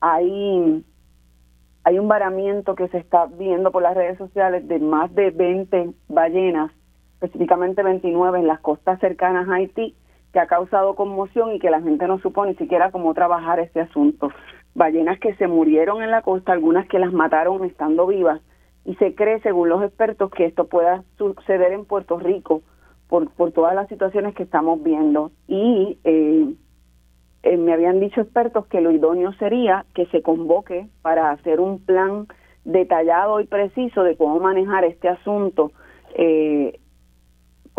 hay, 0.00 0.84
hay 1.84 1.98
un 1.98 2.08
varamiento 2.08 2.74
que 2.74 2.88
se 2.88 2.98
está 2.98 3.26
viendo 3.26 3.70
por 3.70 3.82
las 3.82 3.94
redes 3.94 4.18
sociales 4.18 4.66
de 4.66 4.78
más 4.78 5.14
de 5.14 5.30
20 5.30 5.90
ballenas, 6.08 6.72
específicamente 7.20 7.82
29 7.82 8.38
en 8.38 8.46
las 8.46 8.60
costas 8.60 9.00
cercanas 9.00 9.48
a 9.48 9.54
Haití, 9.54 9.94
que 10.32 10.38
ha 10.38 10.46
causado 10.46 10.94
conmoción 10.94 11.52
y 11.52 11.58
que 11.58 11.70
la 11.70 11.80
gente 11.80 12.06
no 12.06 12.18
supo 12.20 12.46
ni 12.46 12.54
siquiera 12.54 12.92
cómo 12.92 13.12
trabajar 13.14 13.58
este 13.60 13.80
asunto. 13.80 14.30
Ballenas 14.74 15.18
que 15.18 15.34
se 15.34 15.48
murieron 15.48 16.02
en 16.02 16.10
la 16.10 16.22
costa, 16.22 16.52
algunas 16.52 16.86
que 16.86 16.98
las 16.98 17.12
mataron 17.12 17.64
estando 17.64 18.06
vivas, 18.06 18.40
y 18.84 18.94
se 18.96 19.14
cree, 19.14 19.40
según 19.40 19.68
los 19.68 19.82
expertos, 19.82 20.30
que 20.30 20.46
esto 20.46 20.66
pueda 20.68 21.02
suceder 21.16 21.72
en 21.72 21.84
Puerto 21.84 22.18
Rico 22.18 22.62
por, 23.08 23.30
por 23.30 23.52
todas 23.52 23.74
las 23.74 23.88
situaciones 23.88 24.34
que 24.34 24.44
estamos 24.44 24.82
viendo. 24.82 25.32
Y 25.46 25.98
eh, 26.04 26.54
eh, 27.42 27.56
me 27.56 27.72
habían 27.72 28.00
dicho 28.00 28.20
expertos 28.20 28.66
que 28.66 28.80
lo 28.80 28.90
idóneo 28.90 29.32
sería 29.34 29.84
que 29.94 30.06
se 30.06 30.22
convoque 30.22 30.88
para 31.02 31.30
hacer 31.30 31.60
un 31.60 31.84
plan 31.84 32.28
detallado 32.64 33.40
y 33.40 33.46
preciso 33.46 34.02
de 34.04 34.16
cómo 34.16 34.38
manejar 34.40 34.84
este 34.84 35.08
asunto 35.08 35.72
eh, 36.14 36.78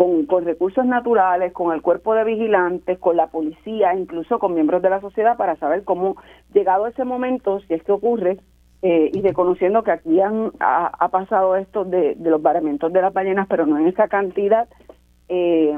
con, 0.00 0.24
con, 0.24 0.46
recursos 0.46 0.86
naturales, 0.86 1.52
con 1.52 1.74
el 1.74 1.82
cuerpo 1.82 2.14
de 2.14 2.24
vigilantes, 2.24 2.98
con 2.98 3.18
la 3.18 3.26
policía, 3.26 3.94
incluso 3.94 4.38
con 4.38 4.54
miembros 4.54 4.80
de 4.80 4.88
la 4.88 5.02
sociedad 5.02 5.36
para 5.36 5.56
saber 5.56 5.84
cómo, 5.84 6.16
llegado 6.54 6.86
ese 6.86 7.04
momento, 7.04 7.60
si 7.60 7.74
es 7.74 7.82
que 7.82 7.92
ocurre, 7.92 8.38
eh, 8.80 9.10
y 9.12 9.20
reconociendo 9.20 9.82
que 9.82 9.90
aquí 9.90 10.18
han, 10.18 10.52
ha, 10.58 11.06
pasado 11.10 11.54
esto 11.54 11.84
de, 11.84 12.16
los 12.18 12.40
varamientos 12.40 12.90
de 12.90 13.02
las 13.02 13.12
ballenas, 13.12 13.46
pero 13.46 13.66
no 13.66 13.76
en 13.76 13.88
esa 13.88 14.08
cantidad, 14.08 14.70
eh, 15.28 15.76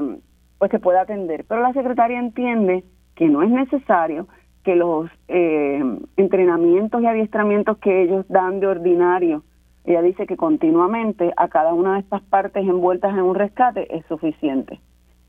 pues 0.57 0.71
se 0.71 0.79
puede 0.79 0.99
atender. 0.99 1.43
Pero 1.45 1.59
la 1.59 1.73
secretaria 1.73 2.17
entiende 2.17 2.85
que 3.15 3.27
no 3.27 3.43
es 3.43 3.49
necesario 3.49 4.29
que 4.63 4.77
los 4.77 5.09
eh, 5.27 5.83
entrenamientos 6.15 7.01
y 7.01 7.07
adiestramientos 7.07 7.77
que 7.79 8.03
ellos 8.03 8.25
dan 8.29 8.61
de 8.61 8.67
ordinario, 8.67 9.43
ella 9.85 10.01
dice 10.01 10.25
que 10.25 10.37
continuamente 10.37 11.33
a 11.35 11.49
cada 11.49 11.73
una 11.73 11.93
de 11.93 11.99
estas 11.99 12.21
partes 12.23 12.63
envueltas 12.63 13.13
en 13.13 13.21
un 13.21 13.35
rescate 13.35 13.95
es 13.95 14.05
suficiente. 14.07 14.79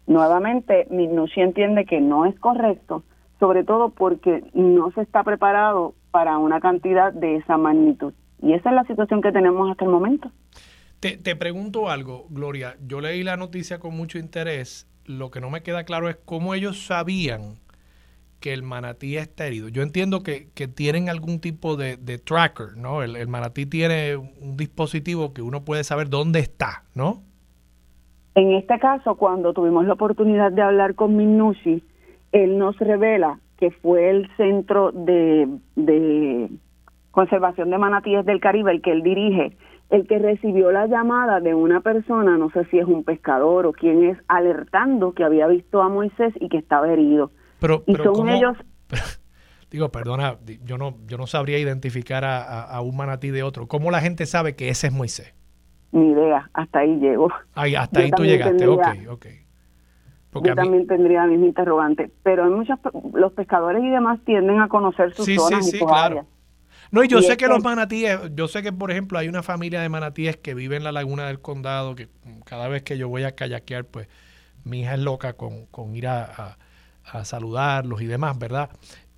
Nuevamente, 0.07 0.87
Minucci 0.91 1.41
entiende 1.41 1.87
que 1.87 2.01
no 2.01 2.27
es 2.27 2.39
correcto, 2.39 3.03
sobre 3.41 3.65
todo 3.65 3.91
porque 3.91 4.45
no 4.53 4.91
se 4.93 5.01
está 5.01 5.25
preparado 5.25 5.95
para 6.11 6.39
una 6.39 6.61
cantidad 6.61 7.13
de 7.13 7.37
esa 7.37 7.57
magnitud. 7.57 8.13
Y 8.41 8.53
esa 8.53 8.69
es 8.69 8.77
la 8.77 8.85
situación 8.85 9.23
que 9.23 9.33
tenemos 9.33 9.71
hasta 9.71 9.85
el 9.85 9.91
momento. 9.91 10.31
Te, 11.01 11.17
te 11.17 11.35
pregunto 11.35 11.91
algo, 11.91 12.27
Gloria. 12.31 12.77
Yo 12.87 13.01
leí 13.01 13.23
la 13.23 13.37
noticia 13.37 13.79
con 13.79 13.97
mucho 13.97 14.19
interés. 14.19 14.87
Lo 15.05 15.31
que 15.31 15.41
no 15.41 15.51
me 15.51 15.63
queda 15.63 15.85
claro 15.85 16.09
es 16.09 16.17
cómo 16.25 16.55
ellos 16.55 16.87
sabían 16.87 17.57
que 18.45 18.53
el 18.53 18.63
manatí 18.63 19.17
está 19.17 19.47
herido. 19.47 19.69
Yo 19.71 19.81
entiendo 19.81 20.23
que, 20.23 20.51
tienen 20.75 21.09
algún 21.09 21.41
tipo 21.41 21.77
de, 21.79 21.97
tracker, 22.19 22.77
¿no? 22.77 23.03
El, 23.03 23.27
manatí 23.27 23.65
tiene 23.65 24.17
un 24.17 24.59
dispositivo 24.59 25.33
que 25.33 25.41
uno 25.41 25.65
puede 25.65 25.83
saber 25.83 26.11
dónde 26.11 26.41
está, 26.41 26.83
¿no? 26.95 27.23
En 28.35 28.53
este 28.53 28.79
caso, 28.79 29.15
cuando 29.15 29.55
tuvimos 29.55 29.87
la 29.87 29.95
oportunidad 29.95 30.53
de 30.53 30.61
hablar 30.61 30.95
con 30.95 31.17
Minucci, 31.17 31.83
él 32.33 32.59
nos 32.59 32.79
revela 32.79 33.39
que 33.57 33.71
fue 33.71 34.11
el 34.11 34.29
centro 34.37 34.93
de, 34.93 35.49
de 35.77 36.51
conservación 37.13 37.71
de 37.71 37.79
manatíes 37.79 38.27
del 38.27 38.41
Caribe, 38.41 38.73
el 38.73 38.83
que 38.83 38.93
él 38.93 39.03
dirige, 39.03 39.57
el 39.89 40.07
que 40.07 40.19
recibió 40.19 40.71
la 40.71 40.87
llamada 40.87 41.41
de 41.41 41.55
una 41.55 41.81
persona, 41.81 42.37
no 42.37 42.51
sé 42.51 42.67
si 42.67 42.79
es 42.79 42.85
un 42.87 43.05
pescador 43.05 43.65
o 43.65 43.73
quién 43.73 44.05
es, 44.05 44.19
alertando 44.29 45.13
que 45.13 45.25
había 45.25 45.47
visto 45.47 45.81
a 45.81 45.89
Moisés 45.89 46.35
y 46.41 46.51
que 46.51 46.59
estaba 46.59 46.93
herido. 46.93 47.31
Pero, 47.65 47.83
y 47.87 47.97
son 47.97 48.29
ellos... 48.29 48.59
digo, 49.71 49.89
perdona, 49.89 50.37
yo 50.65 50.77
no, 50.77 50.99
yo 51.07 51.17
no 51.17 51.27
sabría 51.27 51.59
identificar 51.59 52.23
a, 52.27 52.79
un 52.83 52.95
manatí 52.95 53.31
de 53.31 53.43
otro. 53.43 53.69
¿Cómo 53.69 53.91
la 53.91 54.03
gente 54.03 54.27
sabe 54.27 54.55
que 54.55 54.69
ese 54.69 54.89
es 54.89 54.93
Moisés? 54.93 55.35
Ni 55.91 56.11
idea, 56.11 56.51
hasta 56.53 56.81
ahí 56.81 56.95
llego. 56.99 57.31
Ay, 57.55 57.75
hasta 57.75 58.01
ahí 58.01 58.11
tú 58.11 58.23
llegaste, 58.23 58.67
ok, 58.67 58.87
ok. 59.09 59.27
yo 60.43 60.55
también 60.55 60.87
tendría 60.87 61.23
la 61.23 61.29
misma 61.29 61.47
interrogante, 61.47 62.11
pero 62.23 62.45
hay 62.45 62.51
muchos, 62.51 62.79
los 63.15 63.33
pescadores 63.33 63.83
y 63.83 63.89
demás 63.89 64.21
tienden 64.27 64.61
a 64.61 64.69
conocer 64.69 65.15
sus 65.15 65.25
zonas 65.35 65.67
y 65.67 65.79
sus 65.79 65.89
claro. 65.89 66.27
No, 66.91 67.03
y 67.03 67.09
yo 67.09 67.23
sé 67.23 67.39
que 67.39 67.49
los 67.49 67.65
manatíes, 67.65 68.21
yo 68.35 68.47
sé 68.47 68.63
que 68.63 68.73
por 68.73 68.91
ejemplo 68.91 69.19
hay 69.19 69.29
una 69.29 69.43
familia 69.43 69.81
de 69.81 69.89
manatíes 69.89 70.37
que 70.37 70.53
vive 70.53 70.77
en 70.77 70.85
la 70.85 70.93
laguna 70.93 71.29
del 71.29 71.41
condado, 71.41 71.95
que 71.95 72.09
cada 72.45 72.69
vez 72.69 72.83
que 72.83 72.99
yo 72.99 73.09
voy 73.09 73.23
a 73.23 73.35
kayakear, 73.35 73.87
pues 73.87 74.07
mi 74.65 74.83
hija 74.83 74.95
es 74.95 75.01
loca 75.01 75.33
con, 75.33 75.65
con 75.67 75.97
ir 75.97 76.07
a, 76.07 76.25
a 76.25 76.59
saludarlos 77.25 78.03
y 78.03 78.07
demás, 78.07 78.39
¿verdad? 78.39 78.71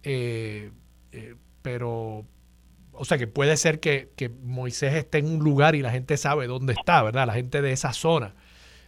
Eh, 0.03 0.71
eh, 1.13 1.35
pero, 1.63 2.25
o 2.93 3.05
sea, 3.05 3.19
que 3.19 3.27
puede 3.27 3.57
ser 3.57 3.81
que, 3.81 4.09
Moisés 4.43 4.95
esté 4.95 5.19
en 5.19 5.27
un 5.27 5.39
lugar 5.41 5.75
y 5.75 5.83
la 5.83 5.91
gente 5.91 6.17
sabe 6.17 6.47
dónde 6.47 6.75
está, 6.75 7.03
¿verdad? 7.03 7.27
La 7.27 7.35
gente 7.35 7.63
de 7.63 7.73
esa 7.73 7.93
zona. 7.93 8.35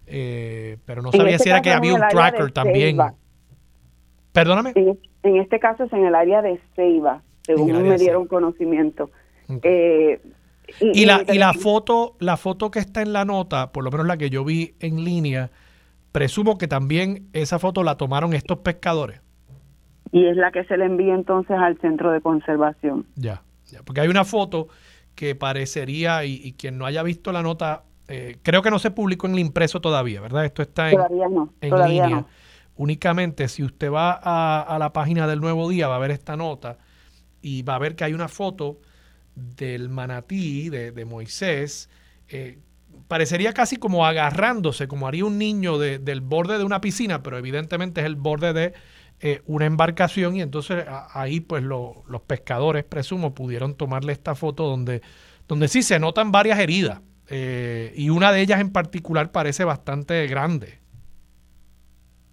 Eh, 0.06 0.78
pero 0.84 1.02
no 1.02 1.12
sabía 1.12 1.32
este 1.32 1.44
si 1.44 1.50
era 1.50 1.61
que 1.61 1.72
había 1.72 1.94
un 1.94 2.02
tracker 2.08 2.52
también. 2.52 2.98
Perdóname. 4.32 4.72
En, 5.22 5.37
este 5.37 5.58
caso 5.58 5.84
es 5.84 5.92
en 5.92 6.06
el 6.06 6.14
área 6.14 6.40
de 6.40 6.61
Ceiba, 6.76 7.22
según 7.42 7.82
me 7.82 7.98
dieron 7.98 8.26
conocimiento. 8.26 9.11
y, 10.80 11.04
la, 11.04 11.24
y 11.26 11.38
la 11.38 11.52
foto, 11.52 12.16
la 12.20 12.37
foto 12.37 12.70
que 12.70 12.78
está 12.78 13.02
en 13.02 13.12
la 13.12 13.24
nota, 13.24 13.72
por 13.72 13.82
lo 13.82 13.90
menos 13.90 14.06
la 14.06 14.16
que 14.16 14.30
yo 14.30 14.44
vi 14.44 14.74
en 14.80 15.04
línea, 15.04 15.50
Presumo 16.18 16.59
que 16.59 16.66
también 16.66 17.28
esa 17.33 17.61
foto 17.61 17.85
la 17.85 17.96
tomaron 17.96 18.35
estos 18.35 18.59
pescadores. 18.59 19.20
Y 20.11 20.26
es 20.26 20.37
la 20.37 20.50
que 20.50 20.64
se 20.64 20.76
le 20.76 20.85
envía 20.85 21.14
entonces 21.14 21.57
al 21.57 21.78
centro 21.81 22.11
de 22.11 22.20
conservación. 22.20 23.07
Ya, 23.14 23.44
ya 23.66 23.85
porque 23.85 24.00
hay 24.00 24.09
una 24.09 24.24
foto 24.24 24.66
que 25.14 25.37
parecería, 25.37 26.24
y, 26.24 26.54
quien 26.54 26.76
no 26.76 26.87
haya 26.87 27.04
visto 27.04 27.31
la 27.31 27.42
nota, 27.42 27.85
eh, 28.09 28.37
creo 28.42 28.62
que 28.62 28.70
no 28.72 28.81
se 28.81 28.90
publicó 28.90 29.28
en 29.28 29.35
el 29.35 29.38
impreso 29.38 29.81
todavía, 29.81 30.20
¿verdad? 30.20 30.44
Esto 30.44 30.62
está 30.62 30.90
en, 30.90 30.96
todavía 30.96 31.28
no, 31.28 31.52
todavía 31.61 32.09
No. 32.09 32.26
Únicamente 32.74 33.46
si 33.46 33.62
usted 33.62 33.88
va 33.88 34.11
a, 34.20 34.76
la 34.76 34.92
página 34.92 35.28
del 35.28 35.40
Nuevo 35.40 35.68
Día 35.68 35.87
va 35.87 35.94
a 35.94 36.00
ver 36.00 36.11
esta 36.11 36.37
nota 36.37 36.78
y 37.40 37.62
va 37.62 37.76
a 37.76 37.78
ver 37.78 37.94
que 37.94 38.02
hay 38.02 38.12
una 38.12 38.26
foto 38.26 38.81
del 39.37 39.88
manatí 39.88 40.68
de, 40.68 40.90
de 40.90 41.04
Moisés 41.04 41.88
eh, 42.28 42.59
parecería 43.08 43.54
casi 43.54 43.76
como 43.76 44.06
agarrándose, 44.06 44.86
como 44.86 45.08
haría 45.08 45.24
un 45.24 45.38
niño 45.38 45.78
del 45.78 46.20
borde 46.20 46.58
de 46.58 46.64
una 46.64 46.80
piscina, 46.80 47.22
pero 47.22 47.38
evidentemente 47.38 48.02
es 48.02 48.06
el 48.06 48.16
borde 48.16 48.52
de 48.52 48.74
eh, 49.20 49.42
una 49.46 49.66
embarcación 49.66 50.36
y 50.36 50.42
entonces 50.42 50.84
ahí 51.12 51.40
pues 51.40 51.62
los 51.62 52.20
pescadores, 52.26 52.84
presumo, 52.84 53.34
pudieron 53.34 53.74
tomarle 53.74 54.12
esta 54.12 54.34
foto 54.34 54.64
donde, 54.64 55.02
donde 55.48 55.68
sí 55.68 55.82
se 55.82 55.98
notan 55.98 56.30
varias 56.30 56.58
heridas 56.60 57.00
eh, 57.28 57.92
y 57.96 58.10
una 58.10 58.30
de 58.30 58.42
ellas 58.42 58.60
en 58.60 58.70
particular 58.72 59.32
parece 59.32 59.64
bastante 59.64 60.26
grande. 60.26 60.78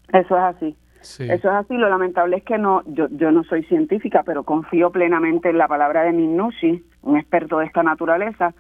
Eso 0.09 0.37
es 0.37 0.43
así. 0.43 0.77
Eso 1.01 1.33
es 1.33 1.45
así. 1.45 1.75
Lo 1.75 1.89
lamentable 1.89 2.37
es 2.37 2.43
que 2.43 2.57
no, 2.57 2.81
yo, 2.85 3.07
yo 3.11 3.31
no 3.31 3.43
soy 3.43 3.63
científica, 3.63 4.23
pero 4.23 4.43
confío 4.43 4.91
plenamente 4.91 5.49
en 5.49 5.57
la 5.57 5.67
palabra 5.67 6.03
de 6.03 6.11
Minucci, 6.11 6.83
un 7.03 7.17
experto 7.17 7.59
de 7.59 7.65
esta 7.65 7.83
naturaleza, 7.83 8.53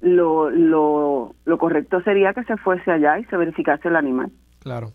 lo, 0.00 0.50
lo, 0.50 1.34
lo 1.44 1.58
correcto 1.58 2.00
sería 2.02 2.34
que 2.34 2.44
se 2.44 2.56
fuese 2.56 2.90
allá 2.90 3.18
y 3.18 3.24
se 3.24 3.36
verificase 3.36 3.88
el 3.88 3.96
animal. 3.96 4.30
Claro. 4.60 4.92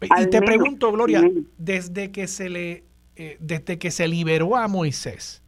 Y 0.00 0.26
te 0.26 0.42
pregunto, 0.42 0.92
Gloria, 0.92 1.22
desde 1.56 2.10
que 2.12 2.26
se 2.26 2.50
le, 2.50 2.84
eh, 3.16 3.36
desde 3.40 3.78
que 3.78 3.90
se 3.90 4.06
liberó 4.08 4.56
a 4.56 4.68
Moisés, 4.68 5.42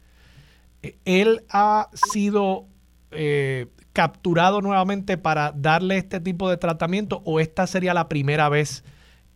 eh, 0.81 0.95
él 1.05 1.41
ha 1.51 1.89
sido 1.93 2.65
eh, 3.11 3.67
capturado 3.93 4.61
nuevamente 4.61 5.17
para 5.17 5.51
darle 5.51 5.97
este 5.97 6.19
tipo 6.19 6.49
de 6.49 6.57
tratamiento 6.57 7.21
o 7.25 7.39
esta 7.39 7.67
sería 7.67 7.93
la 7.93 8.07
primera 8.07 8.49
vez 8.49 8.83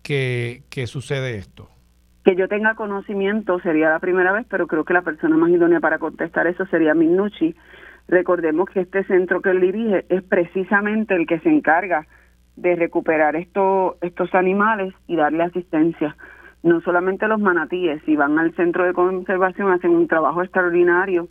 que, 0.01 0.63
que 0.69 0.87
sucede 0.87 1.37
esto? 1.37 1.69
Que 2.23 2.35
yo 2.35 2.47
tenga 2.47 2.75
conocimiento 2.75 3.59
sería 3.59 3.89
la 3.89 3.99
primera 3.99 4.31
vez, 4.31 4.45
pero 4.49 4.67
creo 4.67 4.85
que 4.85 4.93
la 4.93 5.01
persona 5.01 5.35
más 5.35 5.49
idónea 5.49 5.79
para 5.79 5.99
contestar 5.99 6.47
eso 6.47 6.65
sería 6.67 6.93
Minucci, 6.93 7.55
Recordemos 8.07 8.69
que 8.69 8.81
este 8.81 9.03
centro 9.05 9.41
que 9.41 9.51
él 9.51 9.61
dirige 9.61 10.05
es 10.09 10.23
precisamente 10.23 11.15
el 11.15 11.25
que 11.25 11.39
se 11.39 11.49
encarga 11.49 12.05
de 12.55 12.75
recuperar 12.75 13.35
estos 13.35 13.95
estos 14.01 14.33
animales 14.35 14.93
y 15.07 15.15
darle 15.15 15.43
asistencia. 15.43 16.15
No 16.61 16.81
solamente 16.81 17.27
los 17.27 17.39
manatíes, 17.39 18.01
si 18.05 18.15
van 18.15 18.37
al 18.39 18.55
centro 18.55 18.85
de 18.85 18.93
conservación 18.93 19.71
hacen 19.71 19.91
un 19.91 20.07
trabajo 20.07 20.43
extraordinario 20.43 21.27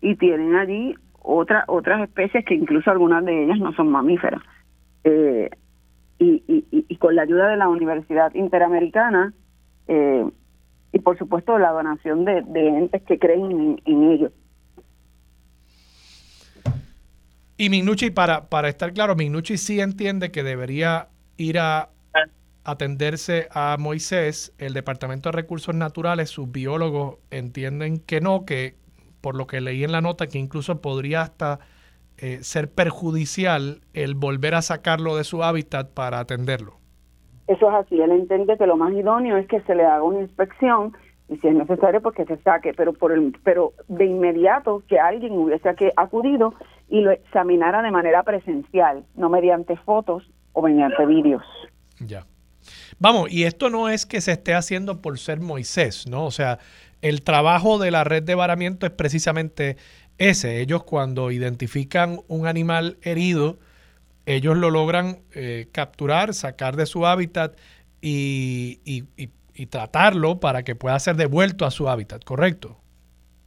y 0.00 0.16
tienen 0.16 0.56
allí 0.56 0.96
otra, 1.20 1.64
otras 1.68 2.02
especies 2.02 2.44
que 2.44 2.54
incluso 2.54 2.90
algunas 2.90 3.24
de 3.24 3.44
ellas 3.44 3.58
no 3.58 3.72
son 3.74 3.90
mamíferas. 3.90 4.42
Eh, 5.04 5.50
y, 6.18 6.96
con 6.96 7.16
la 7.16 7.22
ayuda 7.22 7.48
de 7.48 7.56
la 7.56 7.68
Universidad 7.68 8.32
Interamericana 8.34 9.32
eh, 9.88 10.24
y 10.92 10.98
por 11.00 11.18
supuesto 11.18 11.58
la 11.58 11.70
donación 11.70 12.24
de, 12.24 12.44
entes 12.54 13.02
que 13.02 13.18
creen 13.18 13.50
en, 13.50 13.80
en 13.84 14.10
ellos. 14.10 14.32
Y 17.56 17.68
Minucci, 17.70 18.10
para, 18.10 18.48
para 18.48 18.68
estar 18.68 18.92
claro, 18.92 19.14
Minucci 19.14 19.56
sí 19.56 19.80
entiende 19.80 20.30
que 20.30 20.42
debería 20.42 21.08
ir 21.36 21.58
a 21.58 21.90
atenderse 22.64 23.48
a 23.50 23.76
Moisés, 23.78 24.54
el 24.58 24.72
Departamento 24.74 25.30
de 25.30 25.36
Recursos 25.36 25.74
Naturales, 25.74 26.30
sus 26.30 26.50
biólogos 26.50 27.16
entienden 27.30 27.98
que 27.98 28.20
no, 28.20 28.44
que 28.44 28.76
por 29.20 29.34
lo 29.34 29.46
que 29.46 29.60
leí 29.60 29.84
en 29.84 29.92
la 29.92 30.00
nota, 30.00 30.26
que 30.26 30.38
incluso 30.38 30.80
podría 30.80 31.22
hasta 31.22 31.58
eh, 32.18 32.38
ser 32.42 32.70
perjudicial 32.70 33.80
el 33.94 34.14
volver 34.14 34.54
a 34.54 34.62
sacarlo 34.62 35.16
de 35.16 35.24
su 35.24 35.42
hábitat 35.42 35.90
para 35.90 36.20
atenderlo. 36.20 36.78
Eso 37.48 37.68
es 37.68 37.74
así, 37.74 38.00
él 38.00 38.12
entiende 38.12 38.56
que 38.56 38.66
lo 38.66 38.76
más 38.76 38.92
idóneo 38.92 39.36
es 39.36 39.48
que 39.48 39.60
se 39.62 39.74
le 39.74 39.84
haga 39.84 40.02
una 40.02 40.20
inspección 40.20 40.92
y 41.32 41.38
si 41.38 41.48
es 41.48 41.54
necesario 41.54 42.00
pues 42.02 42.14
que 42.14 42.24
se 42.24 42.36
saque, 42.42 42.74
pero 42.74 42.92
por 42.92 43.12
el, 43.12 43.34
pero 43.42 43.72
de 43.88 44.04
inmediato 44.04 44.82
que 44.88 44.98
alguien 44.98 45.32
hubiese 45.32 45.68
acudido 45.96 46.54
y 46.88 47.00
lo 47.00 47.10
examinara 47.10 47.82
de 47.82 47.90
manera 47.90 48.22
presencial, 48.22 49.04
no 49.14 49.30
mediante 49.30 49.76
fotos 49.76 50.28
o 50.52 50.62
mediante 50.62 51.06
vídeos. 51.06 51.42
Ya. 52.00 52.26
Vamos, 52.98 53.32
y 53.32 53.44
esto 53.44 53.70
no 53.70 53.88
es 53.88 54.06
que 54.06 54.20
se 54.20 54.32
esté 54.32 54.54
haciendo 54.54 55.00
por 55.00 55.18
ser 55.18 55.40
Moisés, 55.40 56.06
¿no? 56.06 56.26
O 56.26 56.30
sea, 56.30 56.58
el 57.00 57.22
trabajo 57.22 57.78
de 57.78 57.90
la 57.90 58.04
red 58.04 58.22
de 58.22 58.34
varamiento 58.34 58.86
es 58.86 58.92
precisamente 58.92 59.76
ese. 60.18 60.60
Ellos 60.60 60.84
cuando 60.84 61.30
identifican 61.30 62.20
un 62.28 62.46
animal 62.46 62.98
herido, 63.02 63.58
ellos 64.26 64.56
lo 64.56 64.70
logran 64.70 65.18
eh, 65.34 65.68
capturar, 65.72 66.34
sacar 66.34 66.76
de 66.76 66.86
su 66.86 67.06
hábitat 67.06 67.56
y, 68.00 68.80
tratarlo 69.70 70.40
para 70.40 70.62
que 70.62 70.74
pueda 70.74 70.98
ser 70.98 71.16
devuelto 71.16 71.64
a 71.64 71.70
su 71.70 71.88
hábitat, 71.88 72.24
¿correcto? 72.24 72.76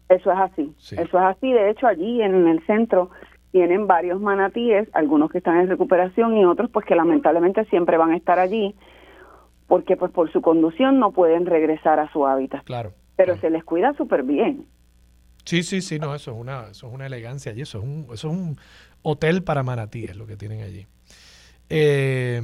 Eso 0.10 0.32
es 0.32 0.38
así. 0.38 0.74
Eso 0.92 1.02
es 1.02 1.24
así. 1.24 1.52
De 1.52 1.70
hecho, 1.70 1.88
allí 1.88 2.22
en 2.22 2.48
el 2.48 2.66
centro 2.66 3.10
tienen 3.52 3.88
varios 3.88 4.20
manatíes, 4.20 4.88
algunos 4.94 5.32
que 5.32 5.40
están 5.40 5.60
en 5.62 5.70
recuperación 5.70 6.38
y 6.38 6.46
otros 6.46 6.70
pues 6.70 6.86
que 6.86 6.96
lamentablemente 6.96 7.66
siempre 7.66 7.98
van 7.98 8.12
a 8.12 8.18
estar 8.18 8.38
allí 8.38 8.76
porque 9.68 9.98
pues 9.98 10.12
por 10.12 10.32
su 10.32 10.42
conducción 10.42 11.00
no 11.00 11.12
pueden 11.12 11.46
regresar 11.46 12.00
a 12.00 12.12
su 12.12 12.28
hábitat. 12.28 12.64
Claro. 12.66 12.94
Pero 13.16 13.38
se 13.38 13.50
les 13.50 13.64
cuida 13.64 13.94
súper 13.94 14.24
bien. 14.24 14.68
Sí, 15.46 15.64
sí, 15.64 15.82
sí, 15.82 16.00
no, 16.00 16.14
eso 16.14 16.32
es 16.32 16.38
una, 16.38 16.68
eso 16.72 16.88
es 16.88 16.94
una 16.94 17.06
elegancia 17.06 17.54
y 17.54 17.62
eso 17.62 17.80
es 17.80 17.84
un, 17.84 18.08
eso 18.12 18.28
es 18.28 18.34
un 18.34 18.58
hotel 19.04 19.44
para 19.44 19.64
manatíes 19.64 20.16
lo 20.16 20.28
que 20.28 20.36
tienen 20.36 20.62
allí. 20.62 20.86
Eh, 21.70 22.42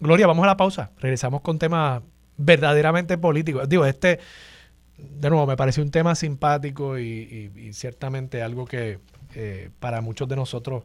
Gloria, 0.00 0.26
vamos 0.26 0.44
a 0.44 0.46
la 0.46 0.56
pausa. 0.56 0.92
Regresamos 0.98 1.40
con 1.40 1.58
temas 1.58 2.02
verdaderamente 2.38 3.18
políticos. 3.18 3.68
Digo, 3.68 3.84
este, 3.84 4.18
de 4.96 5.28
nuevo, 5.28 5.46
me 5.46 5.56
parece 5.56 5.82
un 5.82 5.90
tema 5.90 6.14
simpático 6.14 6.98
y, 6.98 7.70
ciertamente 7.72 8.42
algo 8.42 8.64
que 8.64 9.00
eh, 9.34 9.70
para 9.78 10.00
muchos 10.00 10.28
de 10.28 10.36
nosotros 10.36 10.84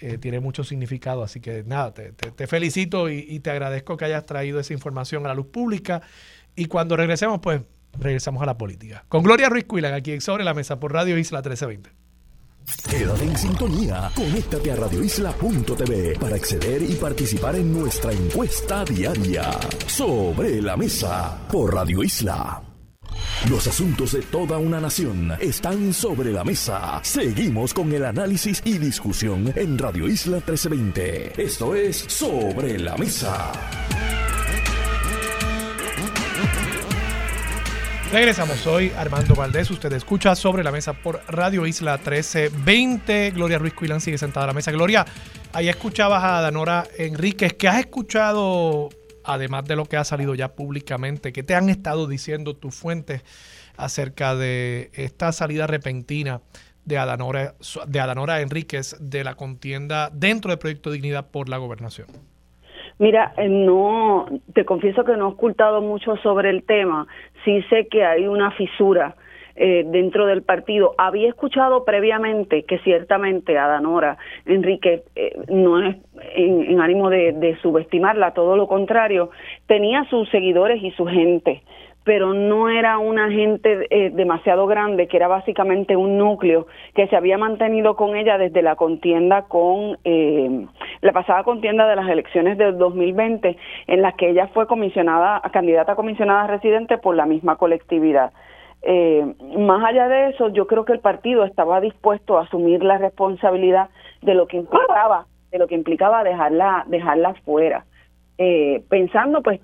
eh, 0.00 0.18
tiene 0.18 0.40
mucho 0.40 0.64
significado. 0.64 1.22
Así 1.22 1.40
que 1.40 1.62
nada, 1.64 1.94
te, 1.94 2.46
felicito 2.46 3.08
y, 3.08 3.24
y, 3.28 3.40
te 3.40 3.50
agradezco 3.50 3.96
que 3.96 4.06
hayas 4.06 4.26
traído 4.26 4.58
esa 4.58 4.72
información 4.72 5.24
a 5.24 5.28
la 5.28 5.34
luz 5.34 5.46
pública. 5.46 6.02
Y 6.56 6.66
cuando 6.66 6.96
regresemos, 6.96 7.40
pues 7.40 7.60
regresamos 7.98 8.42
a 8.42 8.46
la 8.46 8.58
política. 8.58 9.04
Con 9.08 9.22
Gloria 9.22 9.48
Ruiz 9.48 9.64
Cuilan, 9.64 9.94
aquí 9.94 10.20
Sobre 10.20 10.44
la 10.44 10.54
Mesa 10.54 10.80
por 10.80 10.92
Radio 10.92 11.16
Isla 11.18 11.38
1320. 11.38 12.03
Quédate 12.88 13.24
en 13.24 13.36
sintonía, 13.36 14.10
conéctate 14.14 14.72
a 14.72 14.76
radioisla.tv 14.76 16.18
para 16.18 16.36
acceder 16.36 16.82
y 16.82 16.94
participar 16.94 17.56
en 17.56 17.72
nuestra 17.72 18.12
encuesta 18.12 18.84
diaria. 18.84 19.50
Sobre 19.86 20.62
la 20.62 20.76
Mesa 20.76 21.46
por 21.50 21.74
Radio 21.74 22.02
Isla. 22.02 22.62
Los 23.48 23.66
asuntos 23.66 24.12
de 24.12 24.22
toda 24.22 24.58
una 24.58 24.80
nación 24.80 25.32
están 25.40 25.92
sobre 25.92 26.32
la 26.32 26.44
mesa. 26.44 27.00
Seguimos 27.02 27.74
con 27.74 27.92
el 27.92 28.04
análisis 28.04 28.62
y 28.64 28.78
discusión 28.78 29.52
en 29.54 29.78
Radio 29.78 30.08
Isla 30.08 30.36
1320. 30.36 31.42
Esto 31.42 31.74
es 31.74 31.96
Sobre 32.08 32.78
la 32.78 32.96
Mesa. 32.96 33.52
Regresamos, 38.14 38.58
soy 38.58 38.92
Armando 38.96 39.34
Valdés, 39.34 39.72
usted 39.72 39.92
escucha 39.92 40.36
sobre 40.36 40.62
la 40.62 40.70
mesa 40.70 40.92
por 40.92 41.20
Radio 41.26 41.66
Isla 41.66 41.96
1320. 41.96 43.32
Gloria 43.32 43.58
Ruiz 43.58 43.74
Cuilán 43.74 44.00
sigue 44.00 44.18
sentada 44.18 44.44
a 44.44 44.46
la 44.46 44.52
mesa. 44.52 44.70
Gloria, 44.70 45.04
ahí 45.52 45.68
escuchabas 45.68 46.22
a 46.22 46.40
Danora 46.40 46.84
Enríquez. 46.96 47.54
¿Qué 47.54 47.66
has 47.66 47.80
escuchado, 47.80 48.90
además 49.24 49.64
de 49.64 49.74
lo 49.74 49.86
que 49.86 49.96
ha 49.96 50.04
salido 50.04 50.36
ya 50.36 50.54
públicamente? 50.54 51.32
¿Qué 51.32 51.42
te 51.42 51.56
han 51.56 51.68
estado 51.68 52.06
diciendo 52.06 52.54
tus 52.54 52.76
fuentes 52.76 53.24
acerca 53.76 54.36
de 54.36 54.92
esta 54.94 55.32
salida 55.32 55.66
repentina 55.66 56.40
de 56.84 56.98
Adanora, 56.98 57.54
de 57.88 57.98
Adanora 57.98 58.42
Enríquez 58.42 58.96
de 59.00 59.24
la 59.24 59.34
contienda 59.34 60.08
dentro 60.12 60.52
del 60.52 60.60
Proyecto 60.60 60.92
Dignidad 60.92 61.32
por 61.32 61.48
la 61.48 61.56
gobernación? 61.56 62.06
Mira, 62.98 63.34
eh, 63.36 63.48
no, 63.48 64.26
te 64.54 64.64
confieso 64.64 65.04
que 65.04 65.16
no 65.16 65.28
he 65.28 65.32
ocultado 65.32 65.80
mucho 65.80 66.16
sobre 66.18 66.50
el 66.50 66.62
tema. 66.62 67.06
Sí 67.44 67.62
sé 67.70 67.88
que 67.88 68.04
hay 68.04 68.26
una 68.26 68.50
fisura 68.52 69.14
eh, 69.56 69.84
dentro 69.86 70.26
del 70.26 70.42
partido. 70.42 70.94
Había 70.98 71.28
escuchado 71.28 71.84
previamente 71.84 72.64
que 72.64 72.78
ciertamente 72.80 73.56
Adanora 73.56 74.16
Enrique 74.46 75.04
eh, 75.14 75.36
no 75.48 75.80
es 75.80 75.96
en, 76.34 76.80
ánimo 76.80 77.08
de, 77.08 77.56
subestimarla, 77.62 78.32
todo 78.32 78.56
lo 78.56 78.66
contrario, 78.66 79.30
tenía 79.66 80.04
sus 80.10 80.28
seguidores 80.30 80.82
y 80.82 80.90
su 80.92 81.06
gente 81.06 81.62
pero 82.04 82.34
no 82.34 82.68
era 82.68 82.98
una 82.98 83.30
gente 83.30 83.86
eh, 83.90 84.10
demasiado 84.10 84.66
grande, 84.66 85.08
que 85.08 85.16
era 85.16 85.26
básicamente 85.26 85.96
un 85.96 86.18
núcleo 86.18 86.66
que 86.94 87.08
se 87.08 87.16
había 87.16 87.38
mantenido 87.38 87.96
con 87.96 88.14
ella 88.14 88.36
desde 88.36 88.62
la 88.62 88.76
contienda 88.76 89.42
con 89.42 89.98
eh, 90.04 90.66
la 91.00 91.12
pasada 91.12 91.42
contienda 91.44 91.88
de 91.88 91.96
las 91.96 92.08
elecciones 92.08 92.58
del 92.58 92.76
2020, 92.76 93.56
en 93.86 94.02
las 94.02 94.14
que 94.14 94.30
ella 94.30 94.48
fue 94.48 94.66
comisionada, 94.66 95.40
candidata 95.52 95.92
a 95.92 95.96
comisionada 95.96 96.46
residente 96.46 96.98
por 96.98 97.16
la 97.16 97.24
misma 97.24 97.56
colectividad. 97.56 98.32
Eh, 98.82 99.24
más 99.56 99.82
allá 99.82 100.08
de 100.08 100.28
eso, 100.28 100.50
yo 100.50 100.66
creo 100.66 100.84
que 100.84 100.92
el 100.92 101.00
partido 101.00 101.44
estaba 101.44 101.80
dispuesto 101.80 102.36
a 102.36 102.42
asumir 102.42 102.84
la 102.84 102.98
responsabilidad 102.98 103.88
de 104.20 104.34
lo 104.34 104.46
que 104.46 104.58
implicaba, 104.58 105.26
de 105.50 105.58
lo 105.58 105.66
que 105.66 105.74
implicaba 105.74 106.22
dejarla, 106.22 106.84
dejarla 106.86 107.32
fuera. 107.46 107.86
Eh, 108.36 108.82
pensando 108.88 109.42
pues 109.42 109.60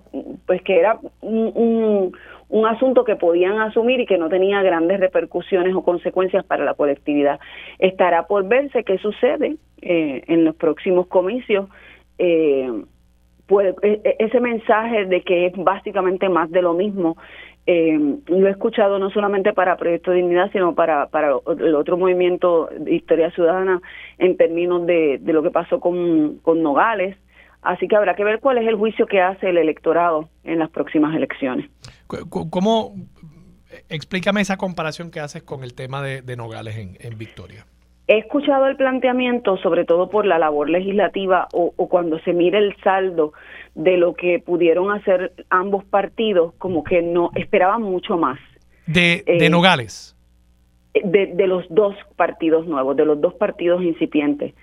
pues 0.47 0.63
que 0.63 0.79
era 0.79 0.97
un, 1.23 2.13
un, 2.49 2.67
asunto 2.67 3.03
que 3.03 3.17
podían 3.17 3.59
asumir 3.59 3.99
y 3.99 4.07
que 4.07 4.17
no 4.17 4.29
tenía 4.29 4.63
grandes 4.63 5.01
repercusiones 5.01 5.75
o 5.75 5.83
consecuencias 5.83 6.45
para 6.45 6.65
la 6.65 6.75
colectividad. 6.75 7.41
Estará 7.81 8.29
por 8.29 8.47
verse 8.47 8.85
qué 8.85 8.99
sucede 8.99 9.57
eh, 9.83 10.23
en 10.29 10.45
los 10.45 10.55
próximos 10.55 11.09
comicios. 11.09 11.69
Eh, 12.19 12.71
pues, 13.49 13.75
e, 13.83 14.01
e, 14.05 14.17
ese 14.21 14.39
mensaje 14.39 15.07
de 15.07 15.23
que 15.23 15.47
es 15.47 15.53
básicamente 15.57 16.29
más 16.29 16.49
de 16.53 16.63
lo 16.63 16.73
mismo 16.73 17.17
eh, 17.67 18.17
lo 18.27 18.49
he 18.49 18.51
escuchado 18.51 18.99
no 18.99 19.11
solamente 19.11 19.53
para 19.53 19.77
Proyecto 19.77 20.11
de 20.11 20.19
Dignidad, 20.19 20.51
sino 20.51 20.75
para, 20.75 21.07
para 21.07 21.37
el 21.59 21.75
otro 21.75 21.97
movimiento 21.97 22.69
de 22.79 22.95
Historia 22.95 23.31
Ciudadana 23.31 23.81
en 24.19 24.37
términos 24.37 24.87
de, 24.87 25.19
de 25.19 25.33
lo 25.33 25.43
que 25.43 25.51
pasó 25.51 25.79
con, 25.79 26.39
con 26.43 26.63
Nogales, 26.63 27.17
Así 27.63 27.89
que 27.89 27.97
habrá 27.97 28.15
que 28.15 28.25
ver 28.25 28.41
cuál 28.41 28.59
es 28.59 28.67
el 28.67 28.77
juicio 28.77 29.07
que 29.07 29.21
hace 29.21 29.51
el 29.51 29.59
electorado 29.59 30.29
en 30.45 30.59
las 30.59 30.71
próximas 30.71 31.15
elecciones. 31.15 31.69
¿Cómo, 32.07 32.95
explícame 33.89 34.41
esa 34.41 34.57
comparación 34.57 35.11
que 35.11 35.21
haces 35.21 35.43
con 35.43 35.63
el 35.63 35.75
tema 35.75 36.03
de, 36.03 36.37
Nogales 36.37 36.77
en, 36.77 37.19
Victoria? 37.19 37.67
He 38.07 38.19
escuchado 38.19 38.67
el 38.67 38.77
planteamiento, 38.77 39.57
sobre 39.59 39.85
todo 39.85 40.09
por 40.11 40.27
la 40.27 40.39
labor 40.39 40.71
legislativa 40.71 41.49
o, 41.53 41.71
cuando 41.89 42.19
se 42.21 42.33
mire 42.33 42.59
el 42.59 42.75
saldo 42.83 43.35
de 43.75 43.99
lo 43.99 44.15
que 44.15 44.41
pudieron 44.41 44.91
hacer 44.91 45.33
ambos 45.51 45.85
partidos, 45.85 46.55
como 46.59 46.83
que 46.83 47.03
no 47.03 47.31
esperaban 47.37 47.83
mucho 47.83 48.17
más. 48.17 48.41
¿De, 48.87 49.23
de 49.27 49.47
eh, 49.47 49.51
Nogales? 49.51 50.17
De, 50.95 51.27
de 51.27 51.47
los 51.47 51.65
dos 51.69 51.95
partidos 52.17 52.67
nuevos, 52.67 52.97
de 52.97 53.05
los 53.05 53.21
dos 53.21 53.35
partidos 53.35 53.83
incipientes 53.83 54.55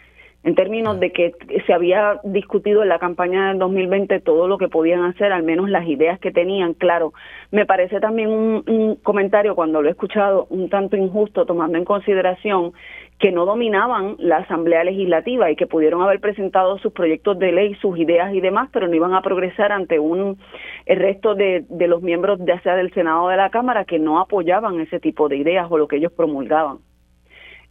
en 0.47 0.55
términos 0.55 0.97
de 1.01 1.11
que 1.11 1.33
se 1.65 1.73
había 1.73 2.21
discutido 2.23 2.81
en 2.81 2.87
la 2.87 2.99
campaña 2.99 3.49
del 3.49 3.59
2020 3.59 4.21
todo 4.21 4.47
lo 4.47 4.57
que 4.57 4.69
podían 4.69 5.03
hacer, 5.03 5.33
al 5.33 5.43
menos 5.43 5.69
las 5.69 5.85
ideas 5.89 6.21
que 6.21 6.31
tenían. 6.31 6.73
Claro, 6.73 7.11
me 7.51 7.65
parece 7.65 7.99
también 7.99 8.29
un, 8.29 8.95
comentario 9.03 9.55
cuando 9.55 9.81
lo 9.81 9.89
he 9.89 9.91
escuchado 9.91 10.47
un 10.49 10.69
tanto 10.69 10.95
injusto, 10.95 11.45
tomando 11.45 11.77
en 11.77 11.83
consideración 11.83 12.71
que 13.19 13.33
no 13.33 13.45
dominaban 13.45 14.15
la 14.19 14.37
Asamblea 14.37 14.85
Legislativa 14.85 15.51
y 15.51 15.57
que 15.57 15.67
pudieron 15.67 16.01
haber 16.01 16.21
presentado 16.21 16.77
sus 16.77 16.93
proyectos 16.93 17.37
de 17.39 17.51
ley, 17.51 17.75
sus 17.81 17.99
ideas 17.99 18.33
y 18.33 18.39
demás, 18.39 18.69
pero 18.71 18.87
no 18.87 18.95
iban 18.95 19.15
a 19.15 19.21
progresar 19.21 19.73
ante 19.73 19.99
un 19.99 20.37
el 20.85 20.97
resto 20.97 21.35
de, 21.35 21.65
de 21.67 21.87
los 21.89 22.01
miembros, 22.01 22.39
ya 22.45 22.61
sea 22.61 22.77
del 22.77 22.93
Senado 22.93 23.23
o 23.23 23.27
de 23.27 23.35
la 23.35 23.49
Cámara, 23.49 23.83
que 23.83 23.99
no 23.99 24.21
apoyaban 24.21 24.79
ese 24.79 25.01
tipo 25.01 25.27
de 25.27 25.35
ideas 25.35 25.67
o 25.69 25.77
lo 25.77 25.89
que 25.89 25.97
ellos 25.97 26.13
promulgaban. 26.13 26.77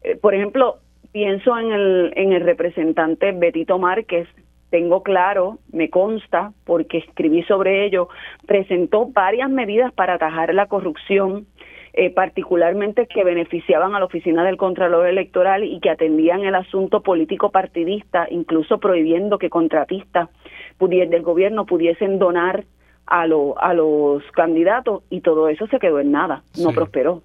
Eh, 0.03 0.15
por 0.17 0.35
ejemplo, 0.35 0.77
pienso 1.17 1.59
en 1.59 1.73
el, 1.73 2.13
en 2.15 2.35
el 2.35 2.43
representante 2.43 3.33
Betito 3.33 3.79
Márquez 3.79 4.29
tengo 4.69 5.03
claro, 5.03 5.57
me 5.73 5.89
consta, 5.89 6.53
porque 6.67 6.99
escribí 6.99 7.43
sobre 7.45 7.87
ello, 7.87 8.11
presentó 8.47 9.07
varias 9.07 9.49
medidas 9.49 9.95
para 9.95 10.17
atajar 10.17 10.53
la 10.53 10.67
corrupción, 10.67 11.47
eh, 11.95 12.11
particularmente 12.11 13.07
que 13.07 13.25
beneficiaban 13.25 13.95
a 13.95 13.99
la 13.99 14.05
oficina 14.05 14.45
del 14.45 14.59
Contralor 14.59 15.07
Electoral 15.07 15.65
y 15.65 15.81
que 15.81 15.89
atendían 15.89 16.45
el 16.45 16.55
asunto 16.55 17.03
político 17.03 17.51
partidista, 17.51 18.27
incluso 18.31 18.79
prohibiendo 18.79 19.39
que 19.39 19.49
contratistas 19.49 20.29
del 20.79 21.23
gobierno 21.23 21.65
pudiesen 21.65 22.19
donar 22.19 22.65
a, 23.07 23.23
a 23.23 23.73
los 23.75 24.23
candidatos 24.33 25.03
y 25.09 25.23
todo 25.23 25.49
eso 25.49 25.67
se 25.69 25.79
quedó 25.79 25.99
en 25.99 26.13
nada, 26.13 26.43
no 26.59 26.73
prosperó. 26.73 27.23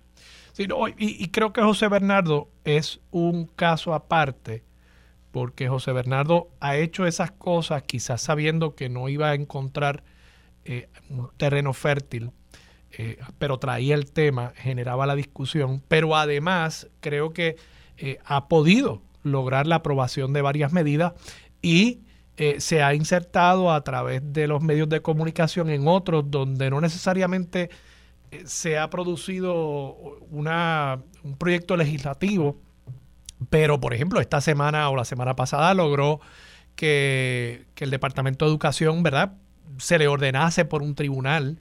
Sí, 0.54 0.68
y, 0.98 1.24
y, 1.24 1.28
creo 1.30 1.54
que 1.54 1.62
José 1.62 1.88
Bernardo 1.88 2.50
es 2.66 3.00
un 3.12 3.46
caso 3.46 3.94
aparte, 3.94 4.64
porque 5.32 5.70
José 5.70 5.94
Bernardo 5.94 6.50
ha 6.60 6.76
hecho 6.76 7.06
esas 7.06 7.32
cosas 7.32 7.84
quizás 7.84 8.22
sabiendo 8.22 8.76
que 8.76 8.90
no 8.90 9.08
iba 9.08 9.30
a 9.30 9.36
encontrar 9.36 10.04
eh, 10.64 10.90
un 11.10 11.30
terreno 11.38 11.74
fértil, 11.74 12.32
eh, 12.92 13.18
pero 13.40 13.58
traía 13.58 13.96
el 13.96 14.12
tema, 14.12 14.54
generaba 14.56 15.08
la 15.08 15.16
discusión, 15.16 15.82
pero 15.88 16.16
además 16.16 16.88
creo 17.00 17.34
que 17.34 17.56
eh, 17.98 18.20
ha 18.26 18.48
podido 18.48 19.02
lograr 19.24 19.66
la 19.66 19.78
aprobación 19.78 20.34
de 20.34 20.42
varias 20.42 20.72
medidas 20.72 21.14
y 21.62 22.02
se 22.58 22.82
ha 22.82 22.96
insertado 22.96 23.72
a 23.72 23.84
través 23.84 24.34
de 24.34 24.48
los 24.48 24.64
medios 24.64 24.90
de 24.90 25.04
comunicación 25.04 25.70
en 25.70 25.88
otros 25.88 26.32
donde 26.32 26.72
no 26.72 26.82
necesariamente 26.82 27.70
se 28.46 28.78
ha 28.78 28.90
producido 28.90 29.96
una, 30.30 31.02
un 31.24 31.36
proyecto 31.38 31.76
legislativo, 31.78 32.58
pero 33.50 33.80
por 33.80 33.94
ejemplo 33.94 34.20
esta 34.20 34.42
semana 34.42 34.90
o 34.90 34.96
la 34.96 35.06
semana 35.06 35.36
pasada 35.36 35.74
logró 35.74 36.22
que, 36.76 37.66
el 37.78 37.90
Departamento 37.90 38.46
de 38.46 38.52
Educación, 38.52 39.04
¿verdad? 39.04 39.34
Se 39.78 39.98
le 39.98 40.08
ordenase 40.08 40.66
por 40.66 40.82
un 40.82 40.96
tribunal 40.96 41.60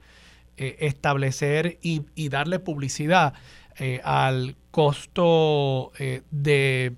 eh, 0.57 0.77
establecer 0.81 1.79
y, 1.81 2.29
darle 2.29 2.59
publicidad 2.59 3.33
eh, 3.79 4.01
al 4.03 4.55
costo 4.69 5.91
eh, 5.97 6.21
de 6.31 6.93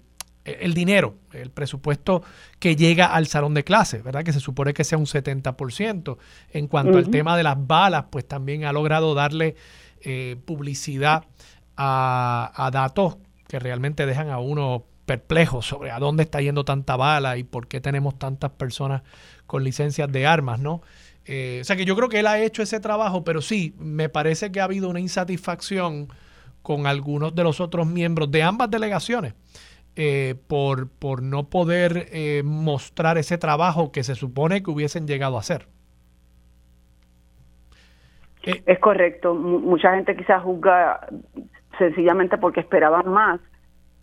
el 0.46 0.74
dinero, 0.74 1.16
el 1.34 1.52
presupuesto 1.52 2.24
que 2.60 2.76
llega 2.76 3.08
al 3.08 3.28
salón 3.28 3.54
de 3.54 3.64
clases, 3.64 4.04
¿verdad? 4.04 4.24
Que 4.24 4.34
se 4.34 4.40
supone 4.40 4.74
que 4.74 4.84
sea 4.84 4.98
un 4.98 5.06
70%. 5.06 6.18
En 6.52 6.68
cuanto 6.68 6.98
al 6.98 7.10
tema 7.10 7.38
de 7.38 7.44
las 7.44 7.58
balas, 7.66 8.06
pues 8.10 8.28
también 8.28 8.66
ha 8.66 8.74
logrado 8.74 9.14
darle 9.14 9.56
eh, 10.02 10.38
publicidad 10.46 11.26
a, 11.78 12.70
datos 12.72 13.18
que 13.48 13.60
realmente 13.60 14.06
dejan 14.06 14.30
a 14.30 14.40
uno 14.40 14.86
perplejo 15.06 15.62
sobre 15.62 15.92
a 15.92 16.00
dónde 16.00 16.24
está 16.24 16.42
yendo 16.42 16.64
tanta 16.64 16.96
bala 16.96 17.38
y 17.38 17.44
por 17.44 17.68
qué 17.68 17.82
tenemos 17.82 18.18
tantas 18.18 18.52
personas 18.52 19.02
con 19.46 19.64
licencias 19.64 20.12
de 20.12 20.26
armas, 20.26 20.60
¿no? 20.60 20.82
Eh, 21.26 21.60
o 21.62 21.64
sea 21.64 21.76
que 21.76 21.86
yo 21.86 21.96
creo 21.96 22.10
que 22.10 22.20
él 22.20 22.28
ha 22.28 22.40
hecho 22.40 22.62
ese 22.62 22.80
trabajo, 22.80 23.24
pero 23.24 23.42
sí, 23.42 23.76
me 23.78 24.10
parece 24.10 24.52
que 24.52 24.60
ha 24.60 24.66
habido 24.66 24.90
una 24.90 25.00
insatisfacción 25.00 26.10
con 26.62 26.88
algunos 26.88 27.36
de 27.36 27.44
los 27.44 27.60
otros 27.60 27.88
miembros 27.88 28.32
de 28.32 28.44
ambas 28.44 28.72
delegaciones 28.72 29.34
eh, 29.96 30.34
por, 30.48 30.89
por 30.89 31.22
no 31.22 31.50
poder 31.50 32.08
eh, 32.12 32.41
mostrar 32.44 33.20
ese 33.20 33.38
trabajo 33.38 33.91
que 33.91 34.02
se 34.02 34.16
supone 34.16 34.64
que 34.64 34.72
hubiesen 34.72 35.06
llegado 35.06 35.38
a 35.38 35.41
hacer. 35.41 35.68
Eh, 38.41 38.64
es 38.66 38.80
correcto. 38.80 39.36
mucha 39.36 39.94
gente 39.94 40.16
quizás 40.16 40.41
juzga 40.41 41.08
sencillamente 41.78 42.39
porque 42.39 42.62
esperaban 42.62 43.08
más, 43.08 43.39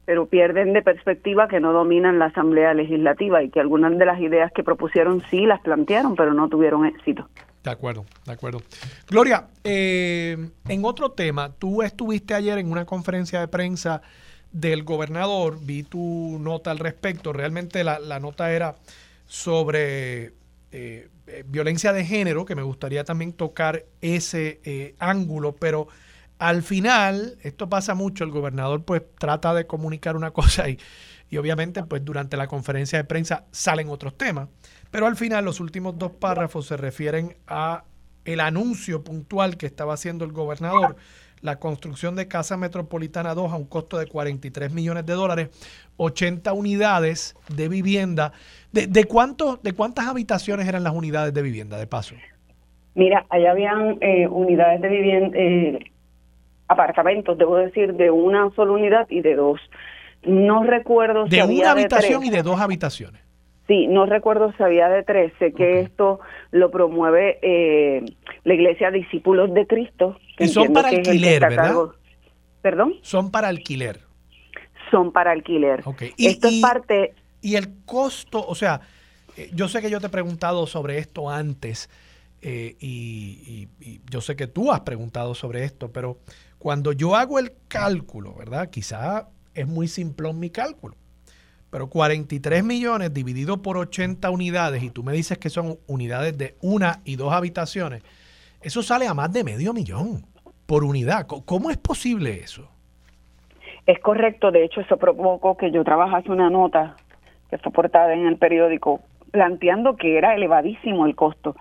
pero 0.05 0.27
pierden 0.27 0.75
de 0.75 0.83
perspectiva 0.83 1.49
que 1.49 1.59
no 1.59 1.73
dominan 1.73 2.21
la 2.21 2.27
Asamblea 2.27 2.73
Legislativa 2.73 3.43
y 3.43 3.51
que 3.51 3.59
algunas 3.59 3.99
de 3.99 4.07
las 4.07 4.21
ideas 4.21 4.53
que 4.53 4.63
propusieron 4.63 5.23
sí 5.29 5.45
las 5.45 5.61
plantearon, 5.63 6.15
pero 6.15 6.35
no 6.35 6.49
tuvieron 6.49 6.87
éxito. 6.87 7.29
De 7.65 7.71
acuerdo, 7.73 8.05
de 8.27 8.33
acuerdo. 8.33 8.61
Gloria, 9.09 9.49
en 9.65 10.85
otro 10.85 11.11
tema, 11.11 11.53
tú 11.59 11.83
estuviste 11.83 12.33
ayer 12.33 12.59
en 12.59 12.71
una 12.71 12.85
conferencia 12.85 13.41
de 13.41 13.49
prensa 13.49 14.03
del 14.53 14.83
gobernador, 14.83 15.59
vi 15.61 15.83
tu 15.83 16.39
nota 16.41 16.71
al 16.71 16.79
respecto, 16.79 17.33
realmente 17.33 17.85
la, 17.85 18.21
nota 18.21 18.53
era 18.53 18.77
sobre 19.27 20.35
eh, 20.73 21.09
eh, 21.27 21.45
violencia 21.47 21.93
de 21.93 22.05
género, 22.05 22.45
que 22.45 22.57
me 22.57 22.63
gustaría 22.63 23.05
también 23.05 23.33
tocar 23.33 23.85
ese 24.01 24.61
eh, 24.65 24.95
ángulo, 24.99 25.55
pero 25.55 25.89
al 26.39 26.63
final, 26.63 27.37
esto 27.43 27.69
pasa 27.69 27.95
mucho, 27.95 28.25
el 28.25 28.31
gobernador 28.31 28.83
pues 28.85 29.03
trata 29.19 29.55
de 29.55 29.67
comunicar 29.67 30.17
una 30.17 30.31
cosa 30.33 30.69
y, 30.69 30.79
y 31.29 31.37
obviamente 31.37 31.83
pues 31.85 32.05
durante 32.05 32.37
la 32.37 32.49
conferencia 32.49 32.99
de 32.99 33.05
prensa 33.05 33.45
salen 33.53 33.89
otros 33.89 34.17
temas, 34.17 34.49
pero 34.91 35.07
al 35.07 35.17
final 35.17 35.45
los 35.45 35.61
últimos 35.61 35.97
dos 35.97 36.13
párrafos 36.13 36.67
se 36.67 36.77
refieren 36.77 37.37
a 37.47 37.85
el 38.25 38.41
anuncio 38.41 39.03
puntual 39.03 39.57
que 39.57 39.67
estaba 39.67 39.95
haciendo 39.95 40.25
el 40.25 40.33
gobernador 40.33 40.97
la 41.43 41.57
construcción 41.57 42.17
de 42.17 42.29
Casa 42.29 42.57
Metropolitana 42.57 43.35
2 43.35 43.53
a 43.53 43.57
un 43.57 43.67
costo 43.67 43.99
de 43.99 44.07
43 44.07 44.73
millones 44.73 45.07
de 45.07 45.15
dólares, 45.15 45.49
80 45.97 46.53
unidades 46.53 47.37
de 47.55 47.69
vivienda. 47.69 48.33
¿De, 48.73 48.87
de, 48.87 49.05
cuánto, 49.05 49.59
de 49.63 49.73
cuántas 49.73 50.07
habitaciones 50.07 50.69
eran 50.69 50.85
las 50.85 50.95
unidades 50.95 51.33
de 51.33 51.43
vivienda, 51.43 51.79
de 51.79 51.87
paso? 51.87 52.15
Mira, 52.95 53.25
allá 53.31 53.53
habían 53.53 53.99
eh, 54.01 54.27
unidades 54.29 54.81
de 54.81 54.89
vivienda, 54.89 55.39
eh, 55.39 55.91
apartamentos, 56.69 57.39
debo 57.39 57.57
decir, 57.57 57.95
de 57.95 58.11
una 58.11 58.51
sola 58.51 58.73
unidad 58.73 59.07
y 59.09 59.23
de 59.23 59.35
dos. 59.35 59.61
No 60.23 60.65
recuerdo 60.65 61.25
de 61.25 61.43
una 61.43 61.71
habitación 61.73 62.25
y 62.25 62.31
de 62.31 62.43
dos 62.43 62.61
habitaciones. 62.61 63.23
Sí, 63.67 63.87
no 63.87 64.05
recuerdo 64.05 64.53
si 64.57 64.63
había 64.63 64.89
de 64.89 65.05
tres. 65.05 65.33
Sé 65.39 65.53
que 65.53 65.81
esto 65.81 66.19
lo 66.51 66.73
promueve 66.73 67.39
eh, 67.41 68.05
la 68.45 68.55
Iglesia 68.55 68.91
Discípulos 68.91 69.53
de 69.55 69.67
Cristo. 69.67 70.19
Y 70.39 70.49
son 70.49 70.73
para 70.73 70.89
alquiler, 70.89 71.41
¿verdad? 71.41 71.75
¿Perdón? 72.63 72.95
Son 73.03 73.31
para 73.31 73.49
alquiler. 73.49 74.01
Son 74.91 75.13
para 75.13 75.33
alquiler. 75.33 75.83
Y, 76.17 76.27
esto 76.27 76.49
es 76.49 76.61
parte... 76.61 77.15
Y 77.43 77.57
el 77.57 77.85
costo, 77.87 78.45
o 78.47 78.55
sea, 78.55 78.83
eh, 79.37 79.51
yo 79.55 79.69
sé 79.69 79.81
que 79.81 79.89
yo 79.89 80.01
te 80.01 80.09
he 80.09 80.11
preguntado 80.11 80.67
sobre 80.67 80.99
esto 80.99 81.31
antes 81.31 81.89
eh, 82.43 82.77
y, 82.81 83.69
y, 83.81 84.01
yo 84.11 84.21
sé 84.21 84.37
que 84.37 84.47
tú 84.47 84.73
has 84.73 84.81
preguntado 84.81 85.35
sobre 85.35 85.65
esto, 85.65 85.91
pero 85.91 86.19
cuando 86.59 86.93
yo 86.93 87.17
hago 87.17 87.39
el 87.39 87.53
cálculo, 87.69 88.35
¿verdad? 88.35 88.69
Quizá 88.71 89.29
es 89.55 89.67
muy 89.67 89.89
simplón 89.89 90.39
mi 90.39 90.51
cálculo. 90.51 90.97
Pero 91.71 91.89
43 91.89 92.65
millones 92.65 93.15
dividido 93.15 93.63
por 93.63 93.77
80 93.77 94.29
unidades 94.31 94.83
y 94.83 94.91
tú 94.91 95.05
me 95.05 95.13
dices 95.13 95.39
que 95.39 95.51
son 95.51 95.79
unidades 95.87 96.37
de 96.37 96.57
una 96.61 97.01
y 97.05 97.17
dos 97.17 97.33
habitaciones, 97.33 98.03
eso 98.63 98.83
sale 98.83 99.07
a 99.07 99.15
más 99.15 99.33
de 99.33 99.45
medio 99.45 99.73
millón 99.73 100.23
por 100.67 100.85
unidad. 100.85 101.27
¿Cómo 101.27 101.71
es 101.71 101.77
posible 101.79 102.41
eso? 102.41 102.71
Es 103.87 103.99
correcto, 104.01 104.51
de 104.51 104.65
hecho 104.65 104.81
eso 104.81 104.97
provocó 104.99 105.57
que 105.57 105.71
yo 105.71 105.83
trabajase 105.83 106.31
una 106.31 106.51
nota 106.51 106.97
que 107.49 107.59
fue 107.59 107.73
portada 107.73 108.13
en 108.15 108.27
el 108.27 108.37
periódico 108.37 109.01
planteando 109.31 109.97
que 109.97 110.19
era 110.19 110.35
elevadísimo 110.35 111.07
el 111.07 111.15
costo 111.15 111.57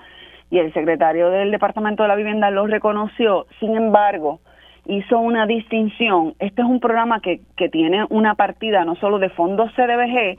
y 0.52 0.60
el 0.60 0.74
secretario 0.74 1.30
del 1.30 1.52
Departamento 1.52 2.04
de 2.04 2.10
la 2.10 2.16
Vivienda 2.16 2.50
lo 2.50 2.68
reconoció. 2.68 3.46
Sin 3.60 3.76
embargo, 3.76 4.40
hizo 4.86 5.20
una 5.20 5.46
distinción. 5.46 6.36
Este 6.40 6.62
es 6.62 6.68
un 6.68 6.80
programa 6.80 7.22
que, 7.22 7.42
que 7.56 7.70
tiene 7.70 8.06
una 8.10 8.36
partida 8.36 8.84
no 8.86 8.96
solo 8.96 9.20
de 9.20 9.30
fondos 9.30 9.72
CDBG, 9.74 10.38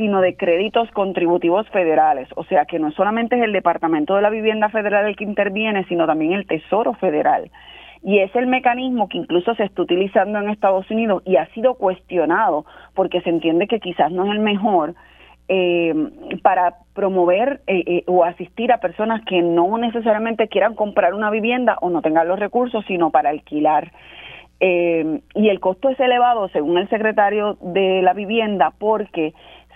sino 0.00 0.22
de 0.22 0.34
créditos 0.34 0.90
contributivos 0.92 1.68
federales. 1.68 2.26
O 2.34 2.44
sea 2.44 2.64
que 2.64 2.78
no 2.78 2.90
solamente 2.92 3.36
es 3.36 3.42
el 3.42 3.52
Departamento 3.52 4.16
de 4.16 4.22
la 4.22 4.30
Vivienda 4.30 4.70
Federal 4.70 5.04
el 5.04 5.14
que 5.14 5.24
interviene, 5.24 5.84
sino 5.88 6.06
también 6.06 6.32
el 6.32 6.46
Tesoro 6.46 6.94
Federal. 6.94 7.50
Y 8.02 8.20
es 8.20 8.34
el 8.34 8.46
mecanismo 8.46 9.10
que 9.10 9.18
incluso 9.18 9.54
se 9.56 9.64
está 9.64 9.82
utilizando 9.82 10.38
en 10.38 10.48
Estados 10.48 10.90
Unidos 10.90 11.22
y 11.26 11.36
ha 11.36 11.44
sido 11.52 11.74
cuestionado 11.74 12.64
porque 12.94 13.20
se 13.20 13.28
entiende 13.28 13.66
que 13.66 13.78
quizás 13.78 14.10
no 14.10 14.24
es 14.24 14.30
el 14.30 14.38
mejor 14.38 14.94
eh, 15.48 15.92
para 16.42 16.76
promover 16.94 17.60
eh, 17.66 17.84
eh, 17.86 18.04
o 18.06 18.24
asistir 18.24 18.72
a 18.72 18.78
personas 18.78 19.20
que 19.26 19.42
no 19.42 19.76
necesariamente 19.76 20.48
quieran 20.48 20.74
comprar 20.74 21.12
una 21.12 21.28
vivienda 21.28 21.76
o 21.82 21.90
no 21.90 22.00
tengan 22.00 22.26
los 22.26 22.38
recursos, 22.38 22.86
sino 22.88 23.10
para 23.10 23.28
alquilar. 23.28 23.92
y 24.62 25.48
el 25.48 25.60
costo 25.60 25.88
es 25.88 25.98
elevado, 26.00 26.48
según 26.48 26.78
el 26.78 26.88
secretario 26.88 27.58
de 27.60 28.02
la 28.02 28.12
vivienda, 28.12 28.72
porque 28.78 29.32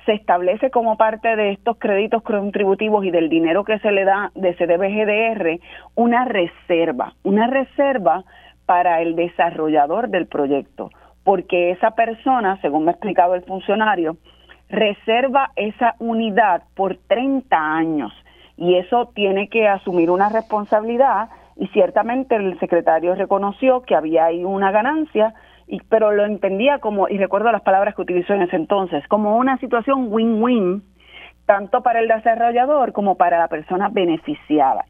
se 0.07 0.13
establece 0.13 0.71
como 0.71 0.97
parte 0.97 1.37
de 1.37 1.53
estos 1.53 1.79
créditos 1.79 2.23
contributivos 2.23 3.05
y 3.05 3.11
del 3.11 3.29
dinero 3.29 3.65
que 3.65 3.79
se 3.79 3.91
le 3.91 4.05
da 4.05 4.31
de 4.35 4.55
CDBGDR 4.55 5.61
una 5.95 6.25
reserva, 6.25 7.15
una 7.23 7.47
reserva 7.47 8.25
para 8.67 9.01
el 9.03 9.17
desarrollador 9.17 10.09
del 10.09 10.27
proyecto, 10.27 10.91
porque 11.23 11.71
esa 11.71 11.93
persona, 11.93 12.59
según 12.61 12.85
me 12.85 12.91
ha 12.91 12.95
explicado 12.95 13.35
el 13.35 13.43
funcionario, 13.43 14.17
reserva 14.69 15.51
esa 15.57 15.95
unidad 15.99 16.63
por 16.75 16.97
30 16.97 17.57
años. 17.57 18.13
Y 18.57 18.77
eso 18.77 19.11
tiene 19.15 19.49
que 19.49 19.69
asumir 19.69 20.11
una 20.11 20.29
responsabilidad 20.29 21.29
y 21.57 21.67
ciertamente 21.69 22.37
el 22.37 22.59
secretario 22.59 23.15
reconoció 23.15 23.83
que 23.83 23.95
había 23.95 24.27
ahí 24.27 24.45
una 24.45 24.71
ganancia, 24.71 25.35
y, 25.67 25.81
pero 25.89 26.13
lo 26.13 26.25
entendía 26.25 26.79
como, 26.79 27.09
y 27.09 27.19
recuerdo 27.19 27.51
las 27.53 27.63
palabras 27.63 27.95
que 27.95 28.03
utilizó 28.03 28.35
en 28.35 28.43
ese 28.43 28.57
entonces, 28.57 29.07
como 29.09 29.37
una 29.37 29.59
situación 29.59 30.09
win-win 30.11 30.83
tanto 31.47 31.83
para 31.83 32.01
el 32.01 32.09
desarrollador 32.09 32.93
como 32.93 33.17
para 33.17 33.39
la 33.39 33.49
persona 33.49 33.89
beneficiada. 33.91 34.85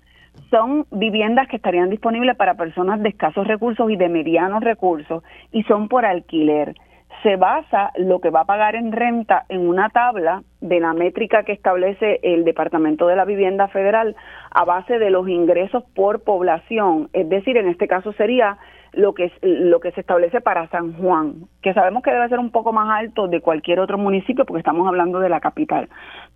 Son 0.50 0.86
viviendas 0.90 1.48
que 1.48 1.56
estarían 1.56 1.90
disponibles 1.90 2.36
para 2.36 2.54
personas 2.54 3.00
de 3.02 3.08
escasos 3.08 3.46
recursos 3.46 3.90
y 3.90 3.96
de 3.96 4.08
medianos 4.08 4.62
recursos 4.62 5.22
y 5.52 5.62
son 5.64 5.88
por 5.88 6.04
alquiler 6.04 6.74
se 7.22 7.36
basa 7.36 7.90
lo 7.96 8.20
que 8.20 8.30
va 8.30 8.40
a 8.40 8.44
pagar 8.44 8.74
en 8.74 8.92
renta 8.92 9.46
en 9.48 9.66
una 9.66 9.88
tabla 9.88 10.42
de 10.60 10.80
la 10.80 10.92
métrica 10.92 11.42
que 11.44 11.52
establece 11.52 12.20
el 12.22 12.44
Departamento 12.44 13.06
de 13.06 13.16
la 13.16 13.24
Vivienda 13.24 13.68
Federal 13.68 14.14
a 14.50 14.64
base 14.64 14.98
de 14.98 15.10
los 15.10 15.28
ingresos 15.28 15.84
por 15.94 16.22
población, 16.22 17.08
es 17.12 17.28
decir, 17.28 17.56
en 17.56 17.68
este 17.68 17.88
caso 17.88 18.12
sería 18.12 18.58
lo 18.96 19.14
que 19.14 19.32
lo 19.42 19.80
que 19.80 19.92
se 19.92 20.00
establece 20.00 20.40
para 20.40 20.68
San 20.68 20.94
Juan, 20.94 21.46
que 21.62 21.74
sabemos 21.74 22.02
que 22.02 22.12
debe 22.12 22.28
ser 22.28 22.38
un 22.38 22.50
poco 22.50 22.72
más 22.72 22.88
alto 22.90 23.28
de 23.28 23.40
cualquier 23.40 23.80
otro 23.80 23.98
municipio 23.98 24.44
porque 24.44 24.60
estamos 24.60 24.86
hablando 24.86 25.20
de 25.20 25.28
la 25.28 25.40
capital, 25.40 25.88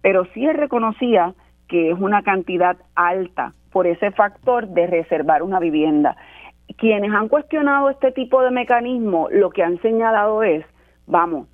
pero 0.02 0.24
sí 0.34 0.44
él 0.46 0.56
reconocía 0.56 1.34
que 1.68 1.90
es 1.90 1.98
una 1.98 2.22
cantidad 2.22 2.76
alta 2.94 3.52
por 3.70 3.86
ese 3.86 4.10
factor 4.12 4.68
de 4.68 4.86
reservar 4.86 5.42
una 5.42 5.60
vivienda. 5.60 6.16
Quienes 6.76 7.12
han 7.12 7.28
cuestionado 7.28 7.90
este 7.90 8.12
tipo 8.12 8.42
de 8.42 8.50
mecanismo, 8.50 9.28
lo 9.30 9.50
que 9.50 9.62
han 9.62 9.80
señalado 9.82 10.42
es 10.42 10.64
vamos, 11.06 11.48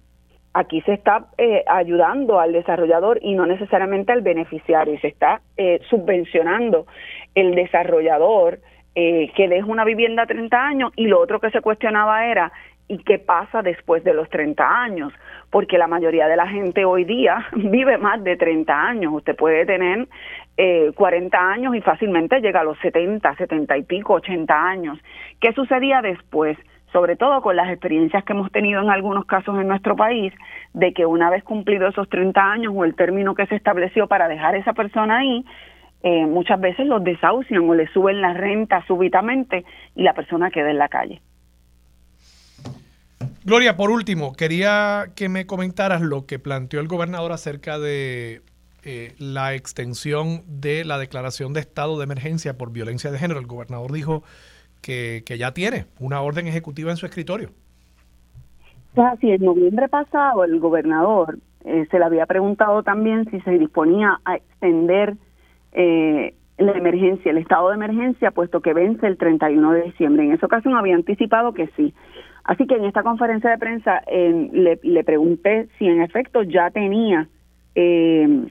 aquí 0.52 0.80
se 0.82 0.92
está 0.92 1.26
eh, 1.38 1.64
ayudando 1.66 2.40
al 2.40 2.52
desarrollador 2.52 3.18
y 3.22 3.34
no 3.34 3.46
necesariamente 3.46 4.12
al 4.12 4.22
beneficiario, 4.22 4.98
se 5.00 5.09
está 5.09 5.40
eh, 5.57 5.80
subvencionando 5.90 6.86
el 7.34 7.55
desarrollador 7.55 8.61
eh, 8.95 9.30
que 9.34 9.49
deja 9.49 9.66
una 9.66 9.84
vivienda 9.84 10.22
a 10.22 10.26
30 10.26 10.66
años 10.66 10.92
y 10.97 11.07
lo 11.07 11.20
otro 11.20 11.40
que 11.40 11.51
se 11.51 11.61
cuestionaba 11.61 12.26
era 12.26 12.53
¿y 12.88 12.99
qué 12.99 13.18
pasa 13.18 13.62
después 13.62 14.05
de 14.05 14.14
los 14.14 14.28
30 14.30 14.64
años? 14.64 15.12
Porque 15.51 15.78
la 15.78 15.86
mayoría 15.86 16.28
de 16.28 16.36
la 16.36 16.47
gente 16.47 16.84
hoy 16.84 17.05
día 17.05 17.47
vive 17.53 17.99
más 17.99 18.22
de 18.22 18.36
30 18.36 18.72
años. 18.72 19.12
Usted 19.14 19.36
puede 19.36 19.64
tener 19.66 20.09
eh, 20.57 20.92
40 20.95 21.38
años 21.38 21.74
y 21.74 21.80
fácilmente 21.80 22.40
llega 22.40 22.61
a 22.61 22.64
los 22.64 22.78
70, 22.78 23.34
70 23.36 23.76
y 23.78 23.82
pico, 23.82 24.14
80 24.14 24.55
años. 24.55 24.99
¿Qué 25.40 25.53
sucedía 25.53 26.03
después? 26.03 26.59
sobre 26.92 27.16
todo 27.16 27.42
con 27.42 27.57
las 27.57 27.70
experiencias 27.70 28.22
que 28.22 28.34
hemos 28.34 28.53
tenido 28.53 28.80
en 28.80 28.88
algunos 28.88 29.24
casos 29.24 29.59
en 29.59 29.66
nuestro 29.66 29.97
país, 29.97 30.32
de 30.74 30.92
que 30.92 31.05
una 31.05 31.28
vez 31.28 31.42
cumplido 31.42 31.88
esos 31.88 32.09
30 32.09 32.40
años 32.40 32.72
o 32.76 32.84
el 32.84 32.95
término 32.95 33.34
que 33.34 33.47
se 33.47 33.57
estableció 33.57 34.07
para 34.07 34.28
dejar 34.28 34.55
a 34.55 34.59
esa 34.59 34.74
persona 34.74 35.18
ahí, 35.18 35.45
eh, 36.07 36.26
muchas 36.26 36.61
veces 36.61 36.86
los 36.86 37.02
desahucian 37.02 37.66
o 37.66 37.74
le 37.74 37.86
suben 37.88 38.20
la 38.20 38.34
renta 38.34 38.84
súbitamente 38.86 39.64
y 39.96 40.02
la 40.02 40.12
persona 40.12 40.50
queda 40.50 40.70
en 40.70 40.76
la 40.76 40.88
calle. 40.88 41.22
Gloria, 43.42 43.78
por 43.78 43.90
último, 43.90 44.34
quería 44.34 45.07
que 45.16 45.30
me 45.30 45.46
comentaras 45.46 46.02
lo 46.02 46.26
que 46.26 46.38
planteó 46.38 46.80
el 46.80 46.88
gobernador 46.88 47.32
acerca 47.32 47.78
de 47.78 48.42
eh, 48.84 49.14
la 49.18 49.55
extensión 49.55 50.42
de 50.46 50.84
la 50.84 50.98
declaración 50.98 51.55
de 51.55 51.61
estado 51.61 51.96
de 51.96 52.05
emergencia 52.05 52.59
por 52.59 52.70
violencia 52.70 53.11
de 53.11 53.18
género. 53.18 53.40
El 53.40 53.46
gobernador 53.46 53.90
dijo 53.90 54.24
que, 54.82 55.24
ya 55.38 55.55
tiene 55.55 55.86
una 56.00 56.20
orden 56.20 56.46
ejecutiva 56.46 56.90
en 56.90 56.98
su 56.98 57.07
escritorio. 57.07 57.48
Así, 58.94 59.30
en 59.30 59.42
noviembre 59.42 59.88
pasado 59.88 60.44
el 60.44 60.61
gobernador 60.61 61.38
eh, 61.64 61.86
se 61.90 61.98
le 61.98 62.05
había 62.05 62.26
preguntado 62.26 62.82
también 62.82 63.24
si 63.30 63.40
se 63.40 63.52
disponía 63.52 64.20
a 64.26 64.36
extender 64.36 65.16
eh, 65.75 66.35
la 66.59 66.72
emergencia, 66.72 67.31
el 67.31 67.39
estado 67.39 67.68
de 67.68 67.75
emergencia, 67.75 68.31
puesto 68.31 68.61
que 68.61 68.72
vence 68.72 69.07
el 69.07 69.18
31 69.18 69.72
de 69.72 69.83
diciembre. 69.83 70.25
En 70.25 70.33
esa 70.33 70.47
ocasión 70.47 70.77
había 70.77 70.95
anticipado 70.95 71.53
que 71.53 71.68
sí. 71.77 71.93
Así 72.45 72.66
que 72.66 72.77
en 72.77 72.85
esta 72.85 73.03
conferencia 73.03 73.51
de 73.51 73.59
prensa 73.59 74.03
le, 74.07 74.79
le, 74.83 75.05
pregunté 75.05 75.68
si 75.79 75.87
en 75.87 76.03
efecto 76.03 76.43
ya 76.43 76.70
tenía 76.70 77.29
eh, 77.75 78.47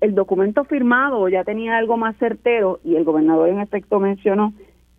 el, 0.00 0.14
documento 0.14 0.64
firmado 0.64 1.28
ya 1.28 1.44
tenía 1.44 1.76
algo 1.76 1.96
más 1.96 2.16
certero 2.16 2.80
y 2.84 2.96
el 2.96 3.04
gobernador 3.04 3.48
en 3.48 3.60
efecto 3.60 3.98
mencionó 3.98 4.52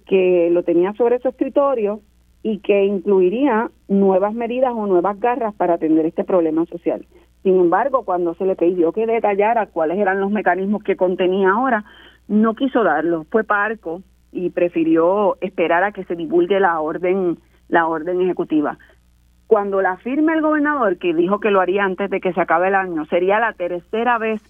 que 0.05 0.49
lo 0.51 0.63
tenía 0.63 0.93
sobre 0.93 1.19
su 1.19 1.29
escritorio 1.29 2.01
y 2.43 2.59
que 2.59 2.85
incluiría 2.85 3.69
nuevas 3.87 4.33
medidas 4.33 4.73
o 4.73 4.87
nuevas 4.87 5.19
garras 5.19 5.53
para 5.55 5.75
atender 5.75 6.05
este 6.05 6.23
problema 6.23 6.65
social. 6.65 7.05
Sin 7.47 7.61
embargo, 7.61 8.03
cuando 8.03 8.33
se 8.33 8.45
le 8.45 8.57
pidió 8.57 8.91
que 8.91 9.05
detallara 9.05 9.67
cuáles 9.67 9.97
eran 9.99 10.19
los 10.19 10.29
mecanismos 10.31 10.83
que 10.83 10.97
contenía 10.97 11.51
ahora, 11.51 11.85
no 12.27 12.55
quiso 12.55 12.83
darlo, 12.83 13.25
fue 13.31 13.45
parco 13.45 14.01
y 14.33 14.49
prefirió 14.49 15.37
esperar 15.39 15.85
a 15.85 15.93
que 15.93 16.03
se 16.03 16.17
divulgue 16.17 16.59
la 16.59 16.81
orden 16.81 17.37
la 17.69 17.87
orden 17.87 18.19
ejecutiva. 18.19 18.77
Cuando 19.47 19.81
la 19.81 19.95
firme 19.95 20.33
el 20.33 20.41
gobernador, 20.41 20.97
que 20.97 21.13
dijo 21.13 21.39
que 21.39 21.49
lo 21.49 21.61
haría 21.61 21.85
antes 21.85 22.09
de 22.09 22.19
que 22.19 22.33
se 22.33 22.41
acabe 22.41 22.67
el 22.67 22.75
año, 22.75 23.05
sería 23.05 23.39
la 23.39 23.53
tercera 23.53 24.17
vez 24.17 24.41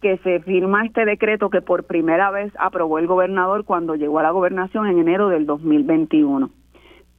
que 0.00 0.16
se 0.16 0.40
firma 0.40 0.86
este 0.86 1.04
decreto 1.04 1.50
que 1.50 1.60
por 1.60 1.84
primera 1.84 2.30
vez 2.30 2.50
aprobó 2.58 2.98
el 2.98 3.06
gobernador 3.06 3.66
cuando 3.66 3.94
llegó 3.94 4.20
a 4.20 4.22
la 4.22 4.30
gobernación 4.30 4.86
en 4.86 4.98
enero 5.00 5.28
del 5.28 5.44
2021. 5.44 6.48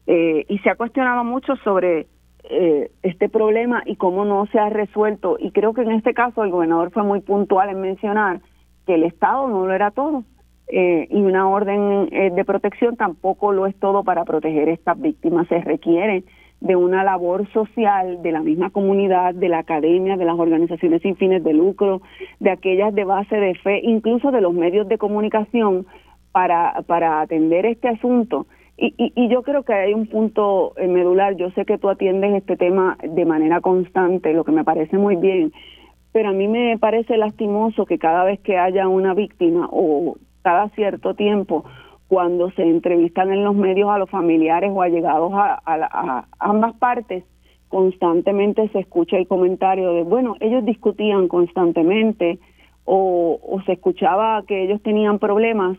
Eh, 0.07 0.47
y 0.49 0.57
se 0.57 0.71
ha 0.71 0.75
cuestionado 0.75 1.23
mucho 1.23 1.55
sobre 1.57 2.07
eh, 2.49 2.91
este 3.03 3.29
problema 3.29 3.83
y 3.85 3.95
cómo 3.95 4.25
no 4.25 4.45
se 4.47 4.59
ha 4.59 4.69
resuelto. 4.69 5.37
Y 5.39 5.51
creo 5.51 5.73
que 5.73 5.81
en 5.81 5.91
este 5.91 6.13
caso 6.13 6.43
el 6.43 6.51
gobernador 6.51 6.91
fue 6.91 7.03
muy 7.03 7.21
puntual 7.21 7.69
en 7.69 7.81
mencionar 7.81 8.41
que 8.85 8.95
el 8.95 9.03
Estado 9.03 9.47
no 9.47 9.65
lo 9.65 9.73
era 9.73 9.91
todo. 9.91 10.23
Eh, 10.71 11.07
y 11.09 11.21
una 11.21 11.49
orden 11.49 12.09
de 12.09 12.45
protección 12.45 12.95
tampoco 12.95 13.51
lo 13.51 13.65
es 13.65 13.75
todo 13.79 14.03
para 14.03 14.23
proteger 14.23 14.69
estas 14.69 14.99
víctimas. 14.99 15.47
Se 15.47 15.59
requiere 15.61 16.23
de 16.61 16.75
una 16.75 17.03
labor 17.03 17.49
social 17.51 18.21
de 18.21 18.31
la 18.31 18.41
misma 18.41 18.69
comunidad, 18.69 19.33
de 19.33 19.49
la 19.49 19.59
academia, 19.59 20.17
de 20.17 20.25
las 20.25 20.37
organizaciones 20.37 21.01
sin 21.01 21.15
fines 21.15 21.43
de 21.43 21.53
lucro, 21.53 22.01
de 22.39 22.51
aquellas 22.51 22.93
de 22.93 23.05
base 23.05 23.35
de 23.35 23.55
fe, 23.55 23.79
incluso 23.83 24.31
de 24.31 24.41
los 24.41 24.53
medios 24.53 24.87
de 24.87 24.97
comunicación 24.97 25.87
para, 26.31 26.81
para 26.85 27.21
atender 27.21 27.65
este 27.65 27.87
asunto. 27.87 28.45
Y, 28.81 28.93
y, 28.97 29.11
y 29.13 29.27
yo 29.27 29.43
creo 29.43 29.63
que 29.63 29.73
hay 29.73 29.93
un 29.93 30.07
punto 30.07 30.71
eh, 30.77 30.87
medular, 30.87 31.35
yo 31.35 31.51
sé 31.51 31.65
que 31.65 31.77
tú 31.77 31.89
atiendes 31.89 32.33
este 32.33 32.55
tema 32.55 32.97
de 33.03 33.25
manera 33.25 33.59
constante, 33.59 34.31
lo 34.31 34.45
que 34.45 34.53
me 34.53 34.63
parece 34.63 34.97
muy 34.97 35.17
bien, 35.17 35.51
pero 36.13 36.29
a 36.29 36.31
mí 36.31 36.47
me 36.47 36.77
parece 36.77 37.17
lastimoso 37.17 37.85
que 37.85 37.99
cada 37.99 38.23
vez 38.23 38.39
que 38.39 38.57
haya 38.57 38.87
una 38.87 39.13
víctima 39.13 39.67
o 39.69 40.15
cada 40.43 40.69
cierto 40.69 41.13
tiempo 41.13 41.65
cuando 42.07 42.51
se 42.51 42.63
entrevistan 42.63 43.31
en 43.31 43.43
los 43.43 43.53
medios 43.53 43.89
a 43.89 43.97
los 43.99 44.09
familiares 44.09 44.71
o 44.73 44.81
allegados 44.81 45.33
a, 45.33 45.61
a, 45.65 46.25
ambas 46.39 46.73
partes, 46.77 47.25
constantemente 47.67 48.69
se 48.69 48.79
escucha 48.79 49.17
el 49.17 49.27
comentario 49.27 49.91
de, 49.91 50.03
bueno, 50.03 50.35
ellos 50.39 50.63
discutían 50.63 51.27
constantemente 51.27 52.39
o, 52.85 53.39
o 53.43 53.61
se 53.63 53.73
escuchaba 53.73 54.41
que 54.47 54.63
ellos 54.63 54.81
tenían 54.81 55.19
problemas, 55.19 55.77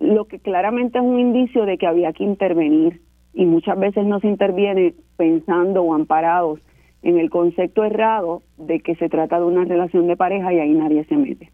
lo 0.00 0.24
que 0.24 0.40
claramente 0.40 0.98
es 0.98 1.04
un 1.04 1.20
indicio 1.20 1.66
de 1.66 1.78
que 1.78 1.86
había 1.86 2.12
que 2.12 2.24
intervenir 2.24 3.00
y 3.34 3.44
muchas 3.44 3.78
veces 3.78 4.04
no 4.06 4.18
se 4.18 4.26
interviene 4.26 4.94
pensando 5.16 5.82
o 5.82 5.94
amparados 5.94 6.58
en 7.02 7.18
el 7.18 7.30
concepto 7.30 7.84
errado 7.84 8.42
de 8.56 8.80
que 8.80 8.96
se 8.96 9.08
trata 9.08 9.38
de 9.38 9.44
una 9.44 9.64
relación 9.64 10.06
de 10.06 10.16
pareja 10.16 10.52
y 10.52 10.58
ahí 10.58 10.72
nadie 10.72 11.04
se 11.04 11.16
mete. 11.16 11.52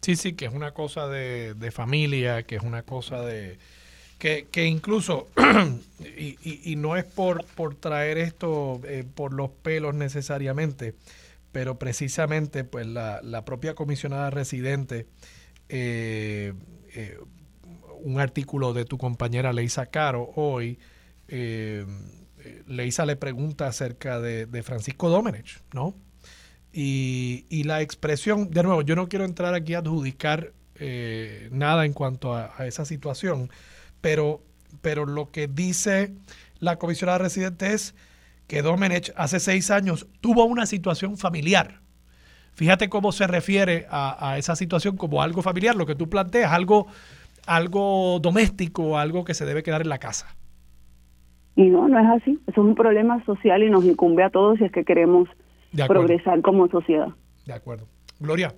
Sí, 0.00 0.16
sí, 0.16 0.32
que 0.32 0.46
es 0.46 0.54
una 0.54 0.72
cosa 0.72 1.08
de, 1.08 1.70
familia, 1.70 2.42
que 2.42 2.56
es 2.56 2.62
una 2.62 2.82
cosa 2.82 3.22
de... 3.22 3.58
Que, 4.18 4.46
que 4.50 4.66
incluso, 4.66 5.28
y, 6.18 6.36
y, 6.70 6.76
no 6.76 6.96
es 6.96 7.04
por, 7.04 7.44
por 7.54 7.74
traer 7.74 8.18
esto 8.18 8.78
eh, 8.84 9.02
por 9.14 9.32
los 9.32 9.48
pelos 9.48 9.94
necesariamente, 9.94 10.92
pero 11.52 11.78
precisamente 11.78 12.64
pues 12.64 12.86
la, 12.86 13.20
la 13.22 13.46
propia 13.46 13.74
comisionada 13.74 14.28
residente, 14.28 15.06
eh, 15.70 16.52
eh, 16.94 17.18
un 18.02 18.20
artículo 18.20 18.72
de 18.72 18.84
tu 18.84 18.98
compañera 18.98 19.52
Leisa 19.52 19.86
Caro 19.86 20.32
hoy, 20.36 20.78
Leisa 22.66 23.06
le 23.06 23.16
pregunta 23.16 23.66
acerca 23.68 24.20
de, 24.20 24.62
Francisco 24.62 25.08
Domenech, 25.08 25.62
¿no? 25.72 25.94
Y, 26.72 27.62
la 27.64 27.82
expresión, 27.82 28.50
de 28.50 28.62
nuevo, 28.62 28.82
yo 28.82 28.96
no 28.96 29.08
quiero 29.08 29.24
entrar 29.24 29.54
aquí 29.54 29.74
a 29.74 29.78
adjudicar 29.78 30.52
eh, 30.76 31.48
nada 31.52 31.84
en 31.84 31.92
cuanto 31.92 32.34
a, 32.34 32.66
esa 32.66 32.84
situación, 32.84 33.50
pero, 34.00 34.42
pero 34.80 35.04
lo 35.04 35.30
que 35.30 35.48
dice 35.48 36.14
la 36.58 36.76
comisionada 36.76 37.18
residente 37.18 37.72
es 37.72 37.94
que 38.46 38.62
Domenech 38.62 39.12
hace 39.16 39.40
seis 39.40 39.70
años 39.70 40.06
tuvo 40.20 40.44
una 40.44 40.66
situación 40.66 41.16
familiar. 41.16 41.80
Fíjate 42.54 42.88
cómo 42.88 43.12
se 43.12 43.26
refiere 43.26 43.86
a, 43.90 44.36
esa 44.38 44.54
situación 44.56 44.96
como 44.96 45.22
algo 45.22 45.42
familiar, 45.42 45.74
lo 45.76 45.86
que 45.86 45.94
tú 45.94 46.08
planteas, 46.08 46.52
algo, 46.52 46.86
algo 47.46 48.18
doméstico, 48.20 48.98
algo 48.98 49.24
que 49.24 49.34
se 49.34 49.46
debe 49.46 49.62
quedar 49.62 49.80
en 49.80 49.88
la 49.88 49.98
casa. 49.98 50.34
Y 51.56 51.64
no, 51.64 51.88
no 51.88 51.98
es 51.98 52.22
así. 52.22 52.38
Eso 52.46 52.60
es 52.60 52.66
un 52.66 52.74
problema 52.74 53.24
social 53.24 53.62
y 53.62 53.70
nos 53.70 53.84
incumbe 53.84 54.22
a 54.22 54.30
todos 54.30 54.58
si 54.58 54.64
es 54.64 54.72
que 54.72 54.84
queremos 54.84 55.28
progresar 55.86 56.42
como 56.42 56.68
sociedad. 56.68 57.08
De 57.46 57.52
acuerdo. 57.52 57.86
Gloria, 58.18 58.54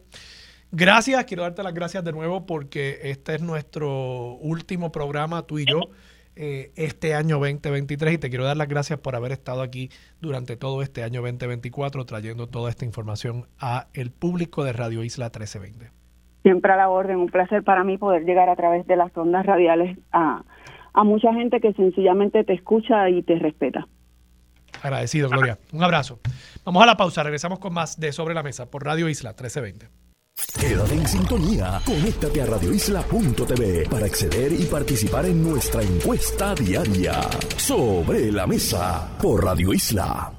gracias. 0.70 1.24
Quiero 1.24 1.44
darte 1.44 1.62
las 1.62 1.74
gracias 1.74 2.04
de 2.04 2.12
nuevo 2.12 2.46
porque 2.46 2.98
este 3.04 3.36
es 3.36 3.42
nuestro 3.42 4.34
último 4.40 4.90
programa, 4.90 5.42
tú 5.42 5.58
y 5.58 5.64
yo, 5.64 5.80
eh, 6.34 6.72
este 6.76 7.14
año 7.14 7.38
2023 7.38 8.14
y 8.14 8.18
te 8.18 8.30
quiero 8.30 8.44
dar 8.44 8.56
las 8.56 8.68
gracias 8.68 8.98
por 8.98 9.14
haber 9.14 9.32
estado 9.32 9.62
aquí 9.62 9.90
durante 10.20 10.56
todo 10.56 10.82
este 10.82 11.02
año 11.02 11.20
2024 11.20 12.04
trayendo 12.06 12.46
toda 12.46 12.70
esta 12.70 12.84
información 12.84 13.46
a 13.58 13.88
el 13.92 14.10
público 14.10 14.64
de 14.64 14.72
Radio 14.72 15.04
Isla 15.04 15.26
1320. 15.26 15.90
Siempre 16.42 16.72
a 16.72 16.76
la 16.76 16.88
orden, 16.88 17.18
un 17.18 17.28
placer 17.28 17.62
para 17.62 17.84
mí 17.84 17.98
poder 17.98 18.24
llegar 18.24 18.48
a 18.48 18.56
través 18.56 18.86
de 18.86 18.96
las 18.96 19.16
ondas 19.16 19.46
radiales 19.46 19.98
a, 20.10 20.42
a 20.92 21.04
mucha 21.04 21.32
gente 21.34 21.60
que 21.60 21.72
sencillamente 21.74 22.44
te 22.44 22.54
escucha 22.54 23.08
y 23.10 23.22
te 23.22 23.38
respeta. 23.38 23.86
Agradecido, 24.82 25.28
Gloria. 25.28 25.58
Un 25.72 25.84
abrazo. 25.84 26.18
Vamos 26.64 26.82
a 26.82 26.86
la 26.86 26.96
pausa, 26.96 27.22
regresamos 27.22 27.58
con 27.58 27.72
más 27.72 28.00
de 28.00 28.10
Sobre 28.12 28.34
la 28.34 28.42
Mesa 28.42 28.70
por 28.70 28.84
Radio 28.84 29.08
Isla 29.08 29.30
1320. 29.30 30.01
Quédate 30.58 30.94
en 30.94 31.08
sintonía, 31.08 31.80
conéctate 31.84 32.40
a 32.40 32.46
radioisla.tv 32.46 33.88
para 33.90 34.06
acceder 34.06 34.52
y 34.52 34.64
participar 34.66 35.26
en 35.26 35.42
nuestra 35.42 35.82
encuesta 35.82 36.54
diaria. 36.54 37.20
Sobre 37.56 38.30
la 38.30 38.46
Mesa 38.46 39.08
por 39.20 39.44
Radio 39.44 39.72
Isla. 39.72 40.32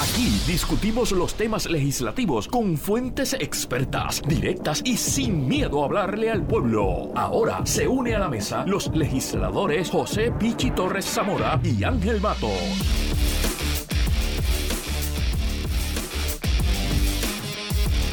Aquí 0.00 0.40
discutimos 0.46 1.12
los 1.12 1.34
temas 1.34 1.68
legislativos 1.68 2.46
con 2.46 2.76
fuentes 2.76 3.34
expertas, 3.34 4.22
directas 4.26 4.80
y 4.84 4.96
sin 4.96 5.48
miedo 5.48 5.82
a 5.82 5.86
hablarle 5.86 6.30
al 6.30 6.46
pueblo. 6.46 7.10
Ahora 7.14 7.66
se 7.66 7.88
une 7.88 8.14
a 8.14 8.18
la 8.18 8.28
mesa 8.28 8.64
los 8.66 8.94
legisladores 8.94 9.90
José 9.90 10.32
Pichi 10.32 10.70
Torres 10.70 11.04
Zamora 11.04 11.60
y 11.64 11.82
Ángel 11.82 12.20
Mato. 12.20 12.50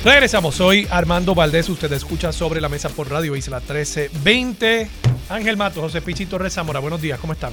Regresamos, 0.03 0.55
soy 0.55 0.87
Armando 0.91 1.35
Valdés, 1.35 1.67
usted 1.67 1.91
escucha 1.91 2.31
sobre 2.31 2.61
la 2.61 2.69
mesa 2.69 2.87
por 2.87 3.11
Radio 3.11 3.35
Isla 3.35 3.57
1320. 3.57 4.87
Ángel 5.27 5.57
Mato, 5.57 5.81
José 5.81 6.01
Pichi 6.01 6.25
Torres 6.25 6.53
Zamora, 6.53 6.79
buenos 6.79 7.01
días, 7.01 7.19
¿cómo 7.19 7.33
están? 7.33 7.51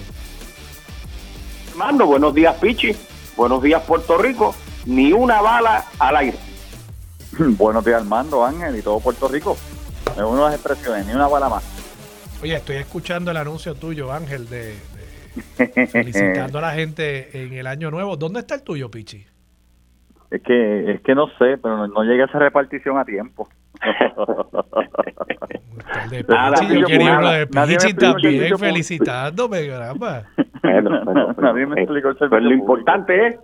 Armando, 1.73 2.07
buenos 2.07 2.33
días 2.33 2.55
Pichi, 2.61 2.95
buenos 3.37 3.61
días 3.65 3.83
Puerto 3.83 4.17
Rico, 4.17 4.55
ni 4.85 5.13
una 5.13 5.41
bala 5.41 5.87
al 5.99 6.17
aire. 6.17 6.39
buenos 7.37 7.85
días 7.85 8.01
Armando, 8.01 8.45
Ángel 8.45 8.77
y 8.77 8.83
todo 8.83 9.01
Puerto 9.01 9.27
Rico. 9.27 9.57
Me 10.17 10.25
uno 10.25 10.45
las 10.45 10.55
expresiones, 10.55 11.05
ni 11.05 11.15
una 11.15 11.27
bala 11.27 11.49
más. 11.49 11.65
Oye, 12.41 12.55
estoy 12.55 12.77
escuchando 12.77 13.33
el 13.33 13.39
anuncio 13.39 13.75
tuyo, 13.75 14.13
Ángel, 14.13 14.49
de, 14.49 14.77
de 15.59 15.89
felicitando 15.89 16.59
a 16.59 16.61
la 16.63 16.75
gente 16.75 17.43
en 17.43 17.55
el 17.55 17.67
año 17.67 17.91
nuevo. 17.91 18.17
¿Dónde 18.17 18.39
está 18.39 18.55
el 18.55 18.63
tuyo, 18.63 18.89
Pichi? 18.89 19.27
Es 20.31 20.43
que, 20.43 20.91
es 20.93 21.01
que 21.03 21.15
no 21.15 21.29
sé, 21.39 21.57
pero 21.59 21.87
no, 21.87 22.03
llega 22.03 22.25
esa 22.25 22.39
repartición 22.39 22.99
a 22.99 23.05
tiempo. 23.05 23.49
Nada, 26.29 26.63
yo 26.63 26.87
quería 26.87 27.19
uno 27.19 27.31
de 27.31 27.47
Pichi 27.47 27.95
también 27.95 28.59
felicitándome, 28.59 29.69
Nadie 31.39 31.67
me 31.67 31.83
explicó 31.83 32.09
el 32.09 32.17
Pero 32.17 32.41
lo 32.41 32.53
importante 32.53 33.27
es 33.27 33.37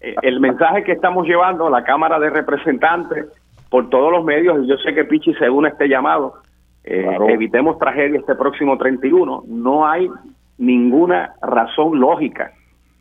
eh, 0.00 0.14
el 0.22 0.40
mensaje 0.40 0.84
que 0.84 0.92
estamos 0.92 1.26
llevando 1.26 1.68
a 1.68 1.70
la 1.70 1.84
Cámara 1.84 2.18
de 2.18 2.30
Representantes 2.30 3.26
por 3.70 3.88
todos 3.88 4.12
los 4.12 4.24
medios, 4.24 4.64
y 4.64 4.68
yo 4.68 4.76
sé 4.78 4.94
que 4.94 5.04
Pichi 5.04 5.34
se 5.34 5.48
une 5.48 5.68
a 5.68 5.72
este 5.72 5.88
llamado, 5.88 6.34
eh, 6.84 7.16
evitemos 7.28 7.78
tragedia 7.78 8.18
este 8.18 8.34
próximo 8.34 8.76
31, 8.76 9.44
no 9.46 9.86
hay 9.86 10.08
ninguna 10.58 11.34
razón 11.42 11.98
lógica 11.98 12.52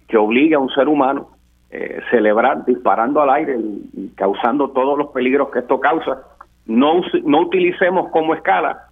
que 0.08 0.18
obligue 0.18 0.56
a 0.56 0.60
un 0.60 0.70
ser 0.70 0.88
humano 0.88 1.35
eh, 1.78 2.00
celebrar 2.10 2.64
disparando 2.64 3.22
al 3.22 3.30
aire 3.32 3.58
y, 3.60 4.08
causando 4.16 4.70
todos 4.70 4.98
los 4.98 5.10
peligros 5.10 5.50
que 5.52 5.60
esto 5.60 5.78
causa. 5.78 6.22
No, 6.66 7.02
no 7.26 7.42
utilicemos 7.42 8.10
como 8.12 8.34
escala 8.34 8.88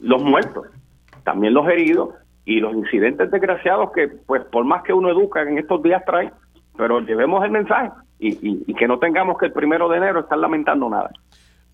los 0.00 0.22
muertos, 0.22 0.66
también 1.24 1.54
los 1.54 1.66
heridos 1.66 2.10
y 2.44 2.60
los 2.60 2.74
incidentes 2.74 3.30
desgraciados 3.30 3.92
que, 3.92 4.08
pues, 4.08 4.44
por 4.52 4.66
más 4.66 4.82
que 4.82 4.92
uno 4.92 5.08
educa 5.08 5.40
en 5.40 5.56
estos 5.56 5.82
días 5.82 6.04
trae, 6.04 6.30
pero 6.76 7.00
llevemos 7.00 7.42
el 7.42 7.52
mensaje 7.52 7.90
y, 8.18 8.74
que 8.74 8.86
no 8.86 8.98
tengamos 8.98 9.38
que 9.38 9.46
el 9.46 9.52
primero 9.52 9.88
de 9.88 9.96
enero 9.96 10.20
estar 10.20 10.36
lamentando 10.36 10.90
nada. 10.90 11.10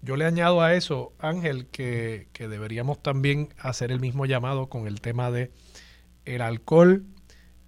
Yo 0.01 0.17
le 0.17 0.27
añado 0.27 0.63
a 0.63 0.75
eso, 0.75 1.13
Ángel, 1.19 1.67
que, 1.73 2.29
deberíamos 2.39 3.03
también 3.03 3.49
hacer 3.59 3.91
el 3.91 3.99
mismo 3.99 4.27
llamado 4.27 4.69
con 4.69 4.87
el 4.87 5.01
tema 5.01 5.33
de 5.33 5.51
el 6.25 6.41
alcohol 6.41 7.03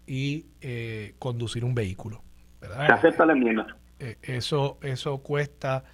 y 0.06 0.46
eh, 0.60 1.14
conducir 1.18 1.64
un 1.64 1.74
vehículo. 1.74 2.22
Se 2.61 2.92
acepta 2.92 3.26
la 3.26 3.32
enmienda. 3.32 3.76
Eh, 4.00 4.16
eso, 4.22 4.78
eso 4.82 5.18
cuesta 5.18 5.84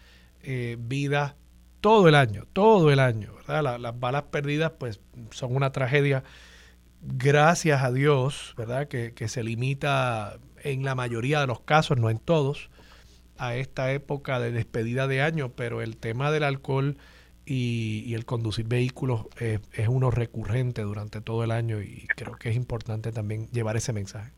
eh, 0.43 0.77
vida 0.79 1.37
todo 1.81 2.09
el 2.09 2.15
año, 2.15 2.45
todo 2.53 2.91
el 2.91 3.01
año, 3.01 3.35
¿verdad? 3.35 3.79
las 3.79 4.01
balas 4.01 4.25
perdidas 4.25 4.73
pues 4.79 5.01
son 5.31 5.55
una 5.55 5.71
tragedia, 5.73 6.23
gracias 7.03 7.83
a 7.83 7.93
Dios, 7.93 8.55
¿verdad? 8.57 8.89
Que, 8.89 9.13
se 9.29 9.43
limita 9.43 10.39
en 10.63 10.85
la 10.85 10.95
mayoría 10.95 11.41
de 11.41 11.47
los 11.47 11.61
casos, 11.61 11.99
no 11.99 12.09
en 12.09 12.19
todos, 12.19 12.71
a 13.37 13.55
esta 13.57 13.93
época 13.93 14.41
de 14.41 14.51
despedida 14.51 15.07
de 15.07 15.21
año, 15.21 15.51
pero 15.51 15.83
el 15.83 15.97
tema 15.99 16.31
del 16.31 16.45
alcohol 16.45 16.97
y, 17.45 18.15
el 18.15 18.25
conducir 18.25 18.67
vehículos 18.67 19.27
es 19.39 19.89
uno 19.89 20.11
recurrente 20.11 20.83
durante 20.83 21.21
todo 21.21 21.45
el 21.45 21.51
año 21.51 21.83
y 21.83 22.07
creo 22.17 22.37
que 22.37 22.49
es 22.49 22.57
importante 22.57 23.13
también 23.13 23.51
llevar 23.51 23.77
ese 23.77 23.93
mensaje 23.93 24.33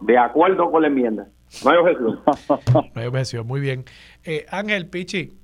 de 0.00 0.18
acuerdo 0.18 0.70
con 0.70 0.82
la 0.82 0.88
enmienda. 0.88 1.28
No 1.64 1.70
objeción. 3.08 3.46
muy 3.46 3.60
bien. 3.60 3.84
Eh, 4.24 4.46
Ángel 4.50 4.88
Pichi, 4.88 5.38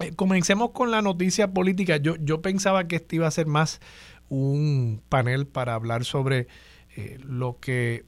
eh, 0.00 0.12
comencemos 0.16 0.70
con 0.70 0.90
la 0.90 1.02
noticia 1.02 1.52
política. 1.52 1.96
Yo, 1.98 2.16
yo 2.16 2.42
pensaba 2.42 2.88
que 2.88 2.96
este 2.96 3.16
iba 3.16 3.26
a 3.26 3.30
ser 3.30 3.46
más 3.46 3.80
un 4.28 5.02
panel 5.08 5.46
para 5.46 5.74
hablar 5.74 6.04
sobre 6.04 6.48
eh, 6.96 7.18
lo 7.24 7.58
que 7.60 8.04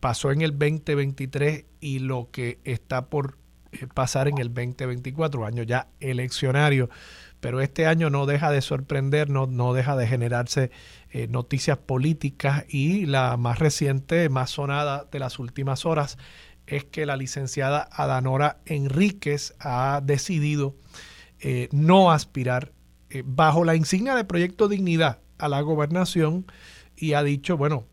pasó 0.00 0.32
en 0.32 0.42
el 0.42 0.58
2023 0.58 1.64
y 1.80 1.98
lo 2.00 2.28
que 2.30 2.58
está 2.64 3.06
por 3.06 3.38
pasar 3.94 4.28
en 4.28 4.36
el 4.36 4.48
2024, 4.48 5.46
año 5.46 5.62
ya 5.62 5.88
eleccionario 5.98 6.90
pero 7.42 7.60
este 7.60 7.86
año 7.88 8.08
no 8.08 8.24
deja 8.24 8.52
de 8.52 8.60
sorprender, 8.60 9.28
no, 9.28 9.72
deja 9.74 9.96
de 9.96 10.06
generarse 10.06 10.70
eh, 11.14 11.28
noticias 11.28 11.76
políticas 11.76 12.64
y 12.70 13.04
la 13.04 13.36
más 13.36 13.58
reciente, 13.58 14.30
más 14.30 14.48
sonada 14.48 15.06
de 15.12 15.18
las 15.18 15.38
últimas 15.38 15.84
horas 15.84 16.16
es 16.66 16.84
que 16.84 17.04
la 17.04 17.18
licenciada 17.18 17.86
Adanora 17.92 18.62
Enríquez 18.64 19.54
ha 19.60 20.00
decidido 20.02 20.74
eh, 21.38 21.68
no 21.70 22.12
aspirar 22.12 22.72
eh, 23.10 23.22
bajo 23.26 23.62
la 23.62 23.76
insignia 23.76 24.14
de 24.14 24.24
Proyecto 24.24 24.68
Dignidad 24.68 25.18
a 25.36 25.50
la 25.50 25.60
gobernación 25.60 26.46
y 26.96 27.12
ha 27.12 27.22
dicho, 27.22 27.58
bueno, 27.58 27.84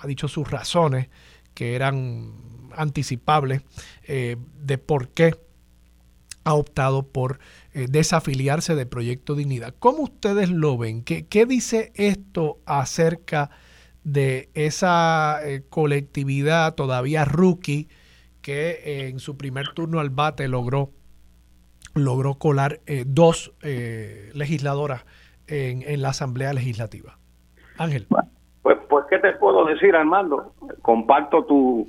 ha 0.00 0.06
dicho 0.06 0.28
sus 0.28 0.48
razones 0.48 1.08
que 1.54 1.74
eran 1.74 2.32
anticipables 2.76 3.62
de 4.06 4.78
por 4.78 5.08
qué 5.08 5.34
ha 6.44 6.54
optado 6.54 7.08
por 7.08 7.40
eh, 7.78 7.86
desafiliarse 7.88 8.74
de 8.74 8.86
Proyecto 8.86 9.36
Dignidad. 9.36 9.72
¿Cómo 9.78 10.02
ustedes 10.02 10.50
lo 10.50 10.76
ven? 10.76 11.04
¿Qué, 11.04 11.28
qué 11.28 11.46
dice 11.46 11.92
esto 11.94 12.58
acerca 12.66 13.50
de 14.02 14.48
esa 14.54 15.38
eh, 15.44 15.62
colectividad 15.70 16.74
todavía 16.74 17.24
rookie 17.24 17.86
que 18.42 18.70
eh, 18.70 19.08
en 19.10 19.20
su 19.20 19.36
primer 19.36 19.68
turno 19.74 20.00
al 20.00 20.10
bate 20.10 20.48
logró, 20.48 20.90
logró 21.94 22.34
colar 22.34 22.80
dos 23.06 23.54
legisladoras 23.62 25.04
en, 25.46 25.82
en, 25.82 26.02
la 26.02 26.08
Asamblea 26.08 26.52
Legislativa? 26.54 27.16
Ángel. 27.76 28.08
Pues, 28.62 28.76
pues, 28.88 29.04
¿qué 29.08 29.20
te 29.20 29.34
puedo 29.34 29.64
decir, 29.66 29.94
Armando? 29.94 30.52
Comparto 30.82 31.44
tu, 31.44 31.86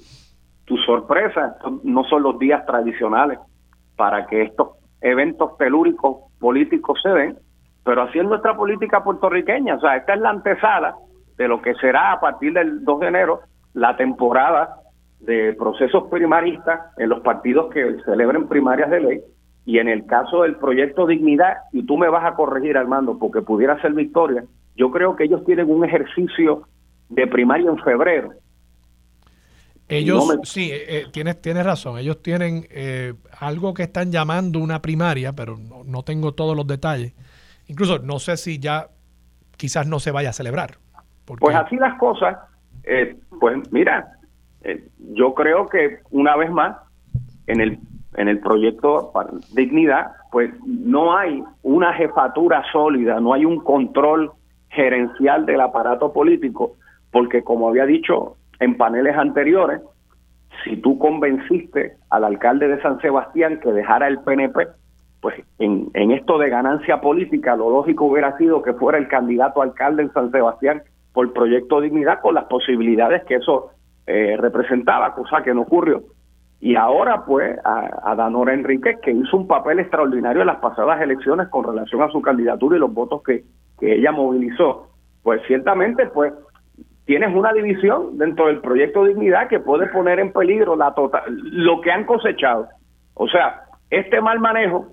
tu 0.66 0.78
sorpresa. 0.78 1.58
No 1.82 2.04
son 2.04 2.22
los 2.22 2.38
días 2.38 2.64
tradicionales 2.68 3.40
para 3.96 4.28
que 4.28 4.44
estos 4.44 4.79
eventos 5.02 5.58
telúricos 5.58 6.32
políticos 6.40 7.00
se 7.02 7.10
den, 7.10 7.38
pero 7.84 8.04
así 8.04 8.20
es 8.20 8.26
nuestra 8.26 8.56
política 8.56 9.04
puertorriqueña. 9.04 9.76
O 9.76 9.80
sea, 9.80 9.98
esta 9.98 10.14
es 10.14 10.22
la 10.22 10.30
antesala 10.30 10.96
de 11.38 11.48
lo 11.48 11.62
que 11.62 11.74
será 11.76 12.12
a 12.12 12.20
partir 12.20 12.54
del 12.54 12.84
2 12.84 13.00
de 13.00 13.08
enero 13.08 13.42
la 13.74 13.96
temporada 13.96 14.76
de 15.20 15.54
procesos 15.54 16.04
primaristas 16.10 16.82
en 16.98 17.10
los 17.10 17.22
partidos 17.22 17.74
que 17.74 17.98
celebren 18.06 18.48
primarias 18.48 18.90
de 18.90 19.00
ley 19.00 19.22
y 19.66 19.78
en 19.80 19.88
el 19.88 20.06
caso 20.06 20.44
del 20.44 20.56
proyecto 20.56 21.06
Dignidad, 21.06 21.58
y 21.72 21.86
tú 21.86 21.98
me 21.98 22.10
vas 22.10 22.26
a 22.26 22.34
corregir 22.34 22.76
Armando, 22.76 23.20
porque 23.20 23.42
pudiera 23.42 23.80
ser 23.82 23.94
victoria, 23.94 24.44
yo 24.76 24.90
creo 24.90 25.16
que 25.16 25.26
ellos 25.26 25.46
tienen 25.46 25.70
un 25.70 25.86
ejercicio 25.86 26.64
de 27.10 27.28
primaria 27.28 27.70
en 27.70 27.78
febrero 27.78 28.32
ellos, 29.90 30.40
sí, 30.44 30.72
eh, 30.72 30.84
eh, 30.88 31.06
tienes, 31.12 31.42
tienes 31.42 31.66
razón, 31.66 31.98
ellos 31.98 32.22
tienen 32.22 32.68
eh, 32.70 33.16
algo 33.40 33.74
que 33.74 33.84
están 33.84 34.12
llamando 34.12 34.60
una 34.60 34.82
primaria, 34.82 35.34
pero 35.34 35.58
no, 35.58 36.04
tengo 36.04 36.34
todos 36.34 36.56
los 36.56 36.68
detalles. 36.68 37.14
Incluso 37.68 37.98
no 38.00 38.20
sé 38.20 38.38
si 38.38 38.60
ya 38.60 38.88
quizás 39.58 39.88
no 39.88 40.00
se 40.00 40.12
vaya 40.12 40.30
a 40.30 40.34
celebrar. 40.34 40.78
Pues 41.26 41.56
así 41.56 41.76
las 41.76 41.98
cosas, 42.00 42.38
pues 43.40 43.72
mira, 43.72 44.14
yo 45.14 45.34
creo 45.34 45.68
que 45.68 46.00
una 46.12 46.36
vez 46.36 46.52
más, 46.52 46.78
en 47.46 47.62
el, 47.62 47.80
en 48.16 48.28
el 48.28 48.40
proyecto 48.40 49.12
Dignidad, 49.54 50.12
pues 50.32 50.52
no 50.66 51.16
hay 51.16 51.44
una 51.62 51.94
jefatura 51.94 52.64
sólida, 52.72 53.20
no 53.20 53.34
hay 53.34 53.46
un 53.46 53.64
control 53.64 54.32
gerencial 54.70 55.46
del 55.46 55.62
aparato 55.62 56.14
político, 56.14 56.74
porque 57.12 57.44
como 57.44 57.70
había 57.70 57.86
dicho 57.86 58.38
en 58.60 58.78
paneles 58.78 59.16
anteriores, 59.16 59.82
si 60.64 60.78
tú 60.78 60.98
convenciste 61.00 61.94
al 62.10 62.24
alcalde 62.24 62.68
de 62.68 62.82
San 62.82 63.00
Sebastián 63.00 63.60
que 63.62 63.72
dejara 63.72 64.08
el 64.08 64.20
PNP, 64.20 64.68
pues 65.22 65.36
en, 65.58 65.90
en 65.94 66.12
esto 66.12 66.38
de 66.38 66.50
ganancia 66.50 67.02
política, 67.02 67.56
lo 67.56 67.70
lógico 67.70 68.06
hubiera 68.06 68.38
sido 68.38 68.62
que 68.62 68.74
fuera 68.74 68.98
el 68.98 69.08
candidato 69.08 69.62
alcalde 69.62 70.04
en 70.04 70.14
San 70.14 70.32
Sebastián 70.32 70.82
por 71.14 71.34
Proyecto 71.34 71.82
Dignidad 71.82 72.22
con 72.22 72.36
las 72.36 72.46
posibilidades 72.46 73.24
que 73.26 73.36
eso 73.36 73.72
eh, 74.08 74.38
representaba, 74.38 75.14
cosa 75.14 75.44
que 75.44 75.54
no 75.54 75.62
ocurrió. 75.62 76.04
Y 76.62 76.76
ahora, 76.76 77.24
pues, 77.26 77.58
a, 77.64 78.12
a 78.12 78.16
Danora 78.16 78.54
Enríquez, 78.54 79.00
que 79.02 79.12
hizo 79.12 79.38
un 79.38 79.48
papel 79.48 79.80
extraordinario 79.80 80.42
en 80.42 80.48
las 80.48 80.58
pasadas 80.58 81.02
elecciones 81.02 81.48
con 81.50 81.64
relación 81.64 82.02
a 82.02 82.10
su 82.10 82.22
candidatura 82.22 82.76
y 82.76 82.80
los 82.80 82.94
votos 82.94 83.24
que, 83.24 83.44
que 83.80 83.96
ella 83.96 84.12
movilizó, 84.12 84.88
pues 85.24 85.42
ciertamente, 85.48 86.08
pues, 86.08 86.34
tienes 87.10 87.34
una 87.34 87.52
división 87.54 88.20
dentro 88.20 88.46
del 88.46 88.60
proyecto 88.60 89.04
Dignidad 89.04 89.48
que 89.48 89.60
puede 89.60 89.88
poner 89.88 90.20
en 90.20 90.32
peligro 90.32 90.76
la 90.76 90.94
total, 90.94 91.24
lo 91.42 91.82
que 91.82 91.92
han 91.92 92.06
cosechado. 92.06 92.68
O 93.16 93.28
sea, 93.28 93.64
este 93.90 94.22
mal 94.22 94.40
manejo 94.40 94.90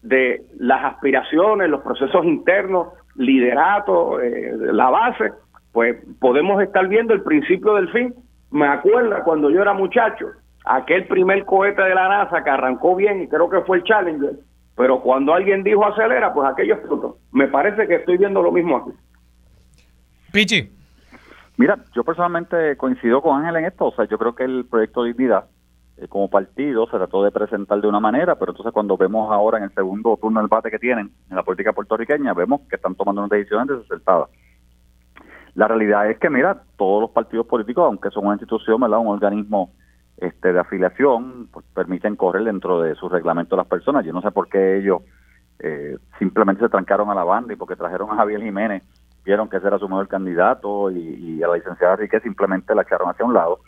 de 0.00 0.42
las 0.60 0.84
aspiraciones, 0.84 1.68
los 1.68 1.82
procesos 1.82 2.24
internos, 2.24 2.90
liderato, 3.16 4.20
eh, 4.20 4.56
la 4.56 4.90
base, 4.90 5.32
pues 5.72 5.96
podemos 6.20 6.62
estar 6.62 6.86
viendo 6.86 7.12
el 7.14 7.22
principio 7.24 7.74
del 7.74 7.90
fin. 7.90 8.14
Me 8.52 8.68
acuerdo 8.68 9.16
cuando 9.24 9.50
yo 9.50 9.60
era 9.60 9.72
muchacho, 9.74 10.26
aquel 10.64 11.08
primer 11.08 11.44
cohete 11.46 11.82
de 11.82 11.96
la 11.96 12.06
NASA 12.06 12.44
que 12.44 12.50
arrancó 12.50 12.94
bien 12.94 13.22
y 13.22 13.26
creo 13.26 13.50
que 13.50 13.62
fue 13.62 13.78
el 13.78 13.82
Challenger, 13.82 14.36
pero 14.76 15.00
cuando 15.00 15.34
alguien 15.34 15.64
dijo 15.64 15.84
acelera, 15.84 16.32
pues 16.32 16.48
aquello 16.48 16.74
explotó. 16.74 17.18
Me 17.32 17.48
parece 17.48 17.88
que 17.88 17.96
estoy 17.96 18.18
viendo 18.18 18.40
lo 18.40 18.52
mismo 18.52 18.76
aquí. 18.76 18.90
Pichi. 20.32 20.75
Mira, 21.56 21.78
yo 21.94 22.04
personalmente 22.04 22.76
coincido 22.76 23.22
con 23.22 23.38
Ángel 23.38 23.56
en 23.56 23.64
esto, 23.66 23.86
o 23.86 23.94
sea, 23.94 24.04
yo 24.06 24.18
creo 24.18 24.34
que 24.34 24.44
el 24.44 24.66
proyecto 24.66 25.04
Dignidad 25.04 25.46
eh, 25.96 26.06
como 26.08 26.28
partido 26.28 26.84
se 26.86 26.98
trató 26.98 27.24
de 27.24 27.30
presentar 27.30 27.80
de 27.80 27.88
una 27.88 28.00
manera, 28.00 28.34
pero 28.38 28.52
entonces 28.52 28.72
cuando 28.72 28.96
vemos 28.98 29.32
ahora 29.32 29.58
en 29.58 29.64
el 29.64 29.74
segundo 29.74 30.18
turno 30.20 30.40
del 30.40 30.50
debate 30.50 30.70
que 30.70 30.78
tienen 30.78 31.10
en 31.30 31.36
la 31.36 31.42
política 31.42 31.72
puertorriqueña, 31.72 32.34
vemos 32.34 32.60
que 32.68 32.76
están 32.76 32.94
tomando 32.94 33.22
unas 33.22 33.30
decisiones 33.30 33.68
desacertadas. 33.68 34.28
La 35.54 35.66
realidad 35.66 36.10
es 36.10 36.18
que, 36.18 36.28
mira, 36.28 36.62
todos 36.76 37.00
los 37.00 37.10
partidos 37.12 37.46
políticos, 37.46 37.84
aunque 37.86 38.10
son 38.10 38.26
una 38.26 38.34
institución, 38.34 38.78
¿verdad? 38.78 38.98
un 38.98 39.06
organismo 39.06 39.72
este, 40.18 40.52
de 40.52 40.60
afiliación, 40.60 41.48
pues 41.50 41.64
permiten 41.74 42.16
correr 42.16 42.44
dentro 42.44 42.82
de 42.82 42.94
su 42.94 43.08
reglamento 43.08 43.56
las 43.56 43.66
personas. 43.66 44.04
Yo 44.04 44.12
no 44.12 44.20
sé 44.20 44.30
por 44.30 44.50
qué 44.50 44.76
ellos 44.76 45.00
eh, 45.58 45.96
simplemente 46.18 46.62
se 46.62 46.68
trancaron 46.68 47.08
a 47.08 47.14
la 47.14 47.24
banda 47.24 47.54
y 47.54 47.56
porque 47.56 47.74
trajeron 47.74 48.10
a 48.10 48.16
Javier 48.16 48.42
Jiménez, 48.42 48.82
vieron 49.26 49.50
que 49.50 49.58
ese 49.58 49.66
era 49.66 49.78
su 49.78 49.88
mejor 49.88 50.08
candidato 50.08 50.90
y, 50.90 51.42
a 51.42 51.48
la 51.48 51.56
licenciada 51.56 51.96
Riquet 51.96 52.22
simplemente 52.22 52.74
la 52.74 52.82
echaron 52.82 53.10
hacia 53.10 53.26
un 53.26 53.34
lado 53.34 53.58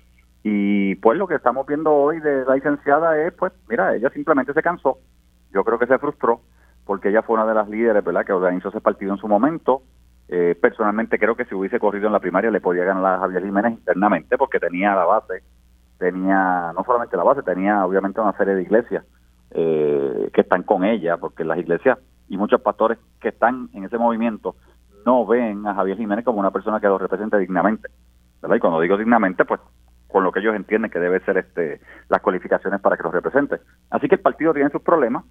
y 0.42 0.94
pues 0.96 1.18
lo 1.18 1.26
que 1.26 1.34
estamos 1.34 1.66
viendo 1.66 1.92
hoy 1.92 2.20
de 2.20 2.44
la 2.44 2.54
licenciada 2.54 3.20
es, 3.20 3.32
pues, 3.34 3.52
mira, 3.68 3.94
ella 3.94 4.09
simplemente 4.11 4.54
se 4.54 4.62
cansó. 4.62 4.98
Yo 5.52 5.64
creo 5.64 5.78
que 5.78 5.86
se 5.86 5.98
frustró 5.98 6.40
porque 6.84 7.11
ella 7.11 7.22
fue 7.22 7.34
una 7.34 7.44
de 7.44 7.54
las 7.54 7.68
líderes, 7.68 8.02
¿verdad?, 8.02 8.24
que 8.24 8.32
organizó 8.32 8.68
ese 8.68 8.80
partido 8.80 9.12
en 9.12 9.18
su 9.18 9.28
momento. 9.28 9.82
Eh, 10.28 10.56
personalmente 10.61 11.18
creo 11.18 11.36
que 11.36 11.44
si 11.44 11.54
hubiese 11.54 11.78
corrido 11.78 12.06
en 12.06 12.12
la 12.12 12.20
primaria 12.20 12.50
le 12.50 12.61
podía 12.61 12.84
ganar 12.84 13.04
a 13.04 13.18
Javier 13.18 13.44
Jiménez 13.44 13.72
internamente 13.72 14.36
porque 14.38 14.61
tenía 14.61 14.94
la 14.94 15.04
base, 15.04 15.42
tenía 15.98 16.72
no 16.74 16.84
solamente 16.84 17.16
la 17.16 17.24
base, 17.24 17.42
tenía 17.42 17.84
obviamente 17.84 18.20
una 18.20 18.36
serie 18.36 18.54
de 18.54 18.62
iglesias 18.62 19.04
eh, 19.50 20.30
que 20.32 20.42
están 20.42 20.62
con 20.62 20.84
ella, 20.84 21.16
porque 21.16 21.44
las 21.44 21.59
iglesias 21.59 21.98
y 22.28 22.36
muchos 22.36 22.61
pastores 22.61 22.98
que 23.20 23.28
están 23.28 23.70
en 23.72 23.84
ese 23.84 23.98
movimiento 23.98 24.54
no 25.09 25.24
ven 25.24 25.66
a 25.66 25.74
Javier 25.74 25.96
Jiménez 25.96 26.22
como 26.22 26.38
una 26.38 26.50
persona 26.50 26.80
que 26.80 26.86
lo 26.86 26.98
represente 26.98 27.38
dignamente. 27.38 27.88
¿verdad? 28.42 28.56
Y 28.56 28.61
cuando 28.61 28.78
digo 28.78 28.98
dignamente, 28.98 29.46
pues 29.46 29.59
con 30.06 30.22
lo 30.22 30.30
que 30.30 30.40
ellos 30.40 30.54
entienden 30.54 30.90
que 30.90 30.98
debe 30.98 31.20
ser 31.20 31.38
este 31.38 31.80
las 32.11 32.20
cualificaciones 32.20 32.78
para 32.82 32.98
que 32.98 33.04
los 33.04 33.12
represente. 33.14 33.59
Así 33.88 34.06
que 34.06 34.16
el 34.16 34.20
partido 34.20 34.52
tiene 34.52 34.68
sus 34.68 34.82
problemas. 34.82 35.24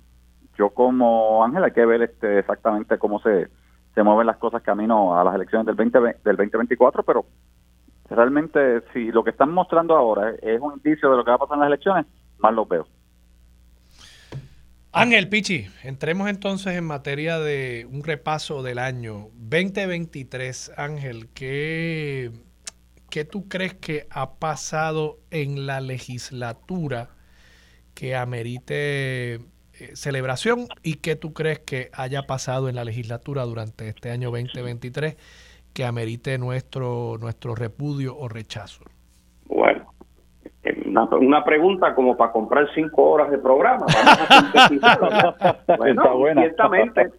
Yo 0.58 0.72
como 0.72 1.46
Ángel 1.46 1.64
hay 1.64 1.74
que 1.74 1.86
ver 1.86 2.02
este 2.02 2.40
exactamente 2.40 2.98
cómo 2.98 3.20
se, 3.20 3.50
se 3.94 4.02
mueven 4.02 4.26
las 4.26 4.38
cosas 4.38 4.64
camino 4.64 5.16
a 5.16 5.24
las 5.24 5.36
elecciones 5.36 5.68
del 5.68 5.76
20, 5.76 6.00
del 6.26 6.38
2024, 6.38 7.04
pero 7.04 7.26
realmente 8.10 8.82
si 8.94 9.12
lo 9.12 9.24
que 9.24 9.30
están 9.30 9.54
mostrando 9.54 9.96
ahora 9.96 10.32
es 10.42 10.60
un 10.60 10.74
indicio 10.74 11.12
de 11.12 11.18
lo 11.18 11.24
que 11.24 11.30
va 11.30 11.36
a 11.36 11.40
pasar 11.40 11.58
en 11.58 11.62
las 11.62 11.68
elecciones, 11.68 12.08
más 12.40 12.52
lo 12.52 12.66
veo. 12.66 12.88
Ángel 14.92 15.30
Pichi, 15.30 15.68
entremos 15.84 16.30
entonces 16.30 16.76
en 16.76 16.86
materia 16.86 17.40
de 17.40 17.88
un 17.92 18.04
repaso 18.04 18.64
del 18.64 18.80
año 18.80 19.30
2023. 19.36 20.72
Ángel, 20.76 21.30
¿qué 21.34 22.32
¿qué 23.10 23.26
tú 23.26 23.48
crees 23.48 23.74
que 23.74 24.08
ha 24.10 24.36
pasado 24.36 25.20
en 25.32 25.66
la 25.66 25.82
legislatura 25.82 27.10
que 27.94 28.16
amerite 28.16 29.36
eh, 29.36 29.40
celebración 29.94 30.68
y 30.84 30.96
qué 30.96 31.16
tú 31.16 31.34
crees 31.34 31.60
que 31.60 31.90
haya 31.94 32.24
pasado 32.24 32.70
en 32.70 32.76
la 32.76 32.84
legislatura 32.84 33.44
durante 33.44 33.90
este 33.90 34.12
año 34.12 34.30
2023 34.32 35.16
que 35.74 35.86
amerite 35.86 36.38
nuestro, 36.38 37.18
nuestro 37.20 37.56
repudio 37.56 38.18
o 38.18 38.28
rechazo? 38.28 38.84
Bueno, 39.46 39.87
una, 41.04 41.18
una, 41.18 41.44
pregunta 41.44 41.94
como 41.96 42.16
para 42.16 42.32
comprar 42.32 42.68
cinco 42.74 43.12
horas 43.12 43.30
de 43.30 43.38
programa. 43.38 43.86
Bueno, 45.78 46.02
Está 46.02 46.14
buena. 46.14 46.42
ciertamente 46.42 47.12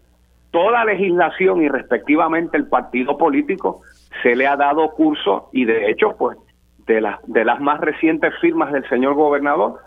toda 0.50 0.84
legislación 0.84 1.62
y 1.62 1.68
respectivamente 1.68 2.56
el 2.56 2.66
partido 2.68 3.18
político 3.18 3.82
se 4.22 4.34
le 4.34 4.46
ha 4.46 4.56
dado 4.56 4.90
curso 4.92 5.50
y 5.52 5.64
de 5.64 5.90
hecho 5.90 6.16
pues 6.16 6.38
de 6.86 7.00
las 7.00 7.20
de 7.26 7.44
las 7.44 7.60
más 7.60 7.80
recientes 7.80 8.32
firmas 8.40 8.72
del 8.72 8.88
señor 8.88 9.14
gobernador 9.14 9.80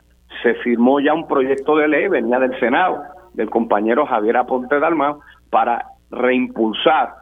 se 0.43 0.53
firmó 0.55 0.99
ya 0.99 1.13
un 1.13 1.27
proyecto 1.27 1.75
de 1.75 1.87
ley 1.87 2.07
venía 2.07 2.39
del 2.39 2.57
Senado 2.59 3.01
del 3.33 3.49
compañero 3.49 4.05
Javier 4.05 4.37
Aponte 4.37 4.79
Dalmao 4.79 5.19
para 5.49 5.85
reimpulsar 6.11 7.15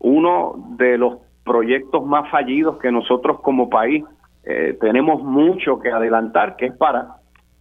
uno 0.00 0.54
de 0.76 0.98
los 0.98 1.18
proyectos 1.44 2.04
más 2.04 2.28
fallidos 2.30 2.78
que 2.78 2.90
nosotros 2.90 3.40
como 3.40 3.70
país 3.70 4.04
eh, 4.46 4.76
tenemos 4.80 5.22
mucho 5.22 5.80
que 5.80 5.90
adelantar 5.90 6.56
que 6.56 6.66
es 6.66 6.76
para 6.76 7.16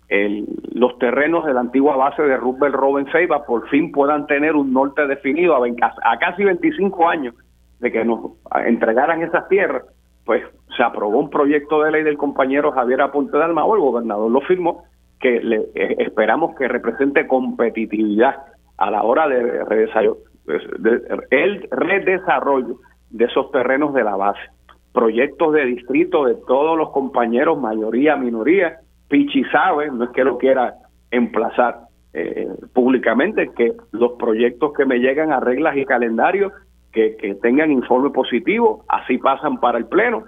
el, 0.07 0.45
los 0.73 0.97
terrenos 0.99 1.45
de 1.45 1.53
la 1.53 1.61
antigua 1.61 1.95
base 1.95 2.21
de 2.21 2.37
Roosevelt 2.37 2.75
Robin 2.75 3.11
Seiba 3.11 3.43
por 3.43 3.67
fin 3.69 3.91
puedan 3.91 4.27
tener 4.27 4.55
un 4.55 4.71
norte 4.71 5.07
definido 5.07 5.55
a, 5.55 6.17
casi 6.19 6.43
25 6.43 7.09
años 7.09 7.33
de 7.79 7.91
que 7.91 8.05
nos 8.05 8.33
entregaran 8.65 9.23
esas 9.23 9.47
tierras, 9.49 9.83
pues 10.25 10.43
se 10.77 10.83
aprobó 10.83 11.19
un 11.19 11.29
proyecto 11.29 11.81
de 11.81 11.91
ley 11.91 12.03
del 12.03 12.17
compañero 12.17 12.71
Javier 12.71 13.01
Aponte 13.01 13.35
de 13.35 13.43
Almagro, 13.43 13.75
el 13.75 13.81
gobernador 13.81 14.31
lo 14.31 14.41
firmó, 14.41 14.83
que 15.19 15.41
le, 15.41 15.57
eh, 15.73 15.95
esperamos 15.99 16.55
que 16.55 16.67
represente 16.67 17.27
competitividad 17.27 18.35
a 18.77 18.91
la 18.91 19.03
hora 19.03 19.27
de, 19.27 19.43
de, 19.43 21.01
el 21.31 21.67
redesarrollo 21.71 22.77
de 23.09 23.25
esos 23.25 23.51
terrenos 23.51 23.93
de 23.93 24.03
la 24.03 24.15
base. 24.15 24.54
Proyectos 24.95 25.53
de 25.53 25.65
distrito 25.65 26.23
de 26.23 26.35
todos 26.47 26.77
los 26.77 26.91
compañeros, 26.91 27.59
mayoría, 27.59 28.15
minoría, 28.15 28.77
Pichi 29.09 29.43
sabe, 29.51 29.91
no 29.91 30.05
es 30.05 30.09
que 30.11 30.23
lo 30.23 30.37
quiera 30.37 30.73
emplazar 31.11 31.79
eh, 32.13 32.47
públicamente, 32.73 33.51
que 33.57 33.73
los 33.91 34.13
proyectos 34.13 34.71
que 34.71 34.85
me 34.85 34.99
llegan 34.99 35.33
a 35.33 35.41
reglas 35.41 35.75
y 35.75 35.83
calendarios 35.83 36.53
que, 36.93 37.37
tengan 37.41 37.73
informe 37.73 38.09
positivo, 38.11 38.85
así 38.87 39.17
pasan 39.17 39.59
para 39.59 39.77
el 39.77 39.85
Pleno. 39.87 40.23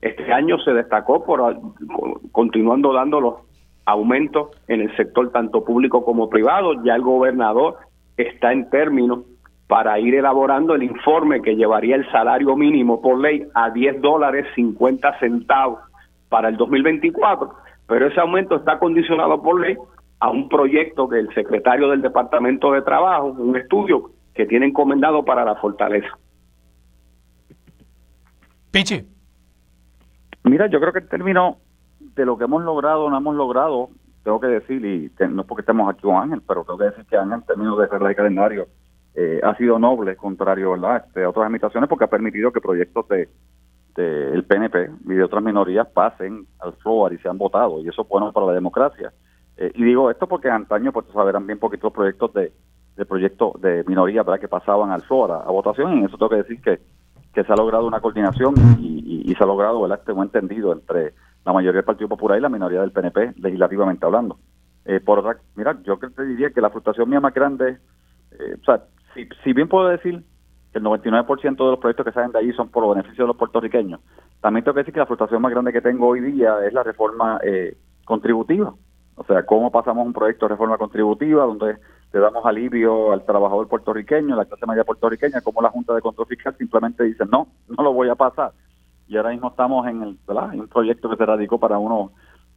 Este 0.00 0.32
año 0.32 0.56
se 0.60 0.72
destacó 0.72 1.24
por 1.24 1.56
continuando 2.30 2.92
dando 2.92 3.20
los 3.20 3.34
aumentos 3.86 4.50
en 4.68 4.82
el 4.82 4.96
sector 4.96 5.32
tanto 5.32 5.64
público 5.64 6.04
como 6.04 6.30
privado. 6.30 6.80
Ya 6.84 6.94
el 6.94 7.02
gobernador 7.02 7.78
está 8.16 8.52
en 8.52 8.70
términos 8.70 9.24
para 9.72 9.98
ir 9.98 10.14
elaborando 10.14 10.74
el 10.74 10.82
informe 10.82 11.40
que 11.40 11.56
llevaría 11.56 11.96
el 11.96 12.06
salario 12.12 12.54
mínimo 12.56 13.00
por 13.00 13.18
ley 13.18 13.48
a 13.54 13.70
10 13.70 14.02
dólares 14.02 14.46
50 14.54 15.18
centavos 15.18 15.80
para 16.28 16.50
el 16.50 16.58
2024, 16.58 17.54
pero 17.86 18.06
ese 18.06 18.20
aumento 18.20 18.56
está 18.56 18.78
condicionado 18.78 19.40
por 19.40 19.58
ley 19.58 19.78
a 20.20 20.28
un 20.28 20.50
proyecto 20.50 21.08
que 21.08 21.20
el 21.20 21.32
secretario 21.32 21.88
del 21.88 22.02
Departamento 22.02 22.70
de 22.70 22.82
Trabajo, 22.82 23.28
un 23.28 23.56
estudio 23.56 24.10
que 24.34 24.44
tiene 24.44 24.66
encomendado 24.66 25.24
para 25.24 25.42
la 25.42 25.54
fortaleza. 25.54 26.18
Pichi. 28.72 29.08
Mira, 30.44 30.66
yo 30.66 30.80
creo 30.80 30.92
que 30.92 30.98
en 30.98 31.08
términos 31.08 31.56
de 31.98 32.26
lo 32.26 32.36
que 32.36 32.44
hemos 32.44 32.62
logrado 32.62 33.04
o 33.04 33.10
no 33.10 33.16
hemos 33.16 33.36
logrado, 33.36 33.88
tengo 34.22 34.38
que 34.38 34.48
decir, 34.48 34.84
y 34.84 35.10
no 35.30 35.40
es 35.40 35.48
porque 35.48 35.62
estemos 35.62 35.88
aquí 35.88 36.02
con 36.02 36.16
Ángel, 36.16 36.42
pero 36.46 36.62
tengo 36.62 36.76
que 36.76 36.84
decir 36.84 37.06
que 37.06 37.16
Ángel 37.16 37.38
en 37.38 37.46
términos 37.46 37.78
de 37.78 37.86
regla 37.86 38.08
de 38.10 38.14
calendario 38.14 38.66
eh, 39.14 39.40
ha 39.42 39.56
sido 39.56 39.78
noble, 39.78 40.16
contrario 40.16 40.72
¿verdad? 40.72 41.04
Este, 41.06 41.24
a 41.24 41.30
otras 41.30 41.46
limitaciones, 41.46 41.88
porque 41.88 42.04
ha 42.04 42.10
permitido 42.10 42.52
que 42.52 42.60
proyectos 42.60 43.06
de, 43.08 43.28
el 43.96 44.44
PNP 44.44 44.90
y 45.04 45.14
de 45.14 45.24
otras 45.24 45.42
minorías 45.42 45.86
pasen 45.88 46.46
al 46.60 46.72
floor 46.74 47.12
y 47.12 47.18
se 47.18 47.28
han 47.28 47.36
votado, 47.36 47.80
y 47.80 47.88
eso 47.88 48.02
es 48.02 48.08
bueno 48.08 48.32
para 48.32 48.46
la 48.46 48.52
democracia. 48.52 49.12
Eh, 49.56 49.70
y 49.74 49.84
digo 49.84 50.10
esto 50.10 50.26
porque 50.26 50.48
antaño, 50.48 50.92
pues 50.92 51.06
saberán 51.12 51.46
bien 51.46 51.58
poquitos 51.58 51.92
proyectos 51.92 52.32
de 52.32 52.52
de 52.96 53.06
proyectos 53.06 53.60
de 53.60 53.84
minoría 53.84 54.22
¿verdad? 54.22 54.40
que 54.40 54.48
pasaban 54.48 54.90
al 54.90 55.02
FLORA 55.02 55.36
a 55.36 55.50
votación. 55.50 55.94
Y 55.94 55.98
en 56.00 56.04
eso 56.06 56.16
tengo 56.16 56.30
que 56.30 56.36
decir 56.36 56.60
que, 56.60 56.80
que 57.32 57.44
se 57.44 57.52
ha 57.52 57.56
logrado 57.56 57.86
una 57.86 58.00
coordinación 58.00 58.54
y, 58.78 59.34
se 59.34 59.44
ha 59.44 59.46
logrado 59.46 59.80
¿verdad? 59.80 59.98
este 60.00 60.12
buen 60.12 60.26
entendido 60.26 60.72
entre 60.72 61.14
la 61.46 61.54
mayoría 61.54 61.78
del 61.78 61.84
Partido 61.84 62.08
Popular 62.08 62.38
y 62.38 62.42
la 62.42 62.50
minoría 62.50 62.82
del 62.82 62.92
PNP, 62.92 63.32
legislativamente 63.38 64.04
hablando. 64.04 64.38
Eh, 64.84 65.00
por 65.00 65.20
otra, 65.20 65.38
mira, 65.56 65.78
yo 65.84 65.96
te 65.96 66.24
diría 66.24 66.50
que 66.50 66.60
la 66.60 66.68
frustración 66.68 67.08
mía 67.08 67.20
más 67.20 67.32
grande, 67.32 67.78
eh, 68.32 68.56
o 68.60 68.64
si, 69.14 69.28
si 69.42 69.52
bien 69.52 69.68
puedo 69.68 69.88
decir 69.88 70.22
que 70.72 70.78
el 70.78 70.84
99% 70.84 71.56
de 71.56 71.70
los 71.70 71.78
proyectos 71.78 72.06
que 72.06 72.12
salen 72.12 72.32
de 72.32 72.38
ahí 72.38 72.52
son 72.52 72.68
por 72.70 72.82
los 72.82 72.94
beneficios 72.94 73.24
de 73.24 73.26
los 73.26 73.36
puertorriqueños, 73.36 74.00
también 74.40 74.64
tengo 74.64 74.74
que 74.74 74.80
decir 74.80 74.94
que 74.94 75.00
la 75.00 75.06
frustración 75.06 75.42
más 75.42 75.52
grande 75.52 75.72
que 75.72 75.80
tengo 75.80 76.08
hoy 76.08 76.20
día 76.20 76.56
es 76.66 76.72
la 76.72 76.82
reforma 76.82 77.38
eh, 77.44 77.76
contributiva. 78.04 78.74
O 79.14 79.24
sea, 79.24 79.44
cómo 79.44 79.70
pasamos 79.70 80.06
un 80.06 80.12
proyecto 80.12 80.46
de 80.46 80.54
reforma 80.54 80.78
contributiva 80.78 81.44
donde 81.44 81.76
le 82.12 82.20
damos 82.20 82.44
alivio 82.44 83.12
al 83.12 83.24
trabajador 83.24 83.68
puertorriqueño, 83.68 84.34
a 84.34 84.38
la 84.38 84.44
clase 84.46 84.66
media 84.66 84.84
puertorriqueña, 84.84 85.40
como 85.42 85.60
la 85.60 85.70
Junta 85.70 85.94
de 85.94 86.00
Control 86.00 86.26
Fiscal 86.26 86.56
simplemente 86.56 87.04
dice, 87.04 87.24
no, 87.30 87.48
no 87.68 87.82
lo 87.82 87.92
voy 87.92 88.08
a 88.08 88.14
pasar. 88.14 88.52
Y 89.08 89.16
ahora 89.16 89.30
mismo 89.30 89.48
estamos 89.48 89.86
en 89.86 90.02
el 90.02 90.18
En 90.52 90.60
un 90.60 90.68
proyecto 90.68 91.10
que 91.10 91.16
se 91.16 91.26
radicó 91.26 91.58
para 91.58 91.78
uno 91.78 92.12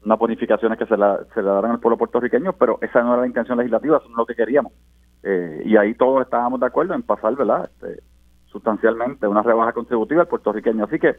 unas 0.05 0.19
bonificaciones 0.19 0.77
que 0.77 0.85
se, 0.85 0.95
la, 0.95 1.19
se 1.33 1.41
le 1.41 1.47
darán 1.47 1.71
al 1.71 1.79
pueblo 1.79 1.97
puertorriqueño, 1.97 2.53
pero 2.53 2.77
esa 2.81 3.01
no 3.01 3.13
era 3.13 3.21
la 3.21 3.27
intención 3.27 3.57
legislativa, 3.57 3.97
eso 3.97 4.05
no 4.05 4.13
es 4.13 4.17
lo 4.17 4.25
que 4.25 4.35
queríamos. 4.35 4.71
Eh, 5.27 5.63
y 5.65 5.75
ahí 5.75 5.95
todos 5.95 6.21
estábamos 6.21 6.59
de 6.59 6.67
acuerdo 6.67 6.93
en 6.93 7.01
pasar, 7.01 7.35
¿verdad? 7.35 7.67
Este, 7.73 8.03
sustancialmente 8.45 9.27
una 9.27 9.41
rebaja 9.41 9.73
contributiva 9.73 10.21
al 10.21 10.27
puertorriqueño. 10.27 10.85
Así 10.85 10.99
que 10.99 11.15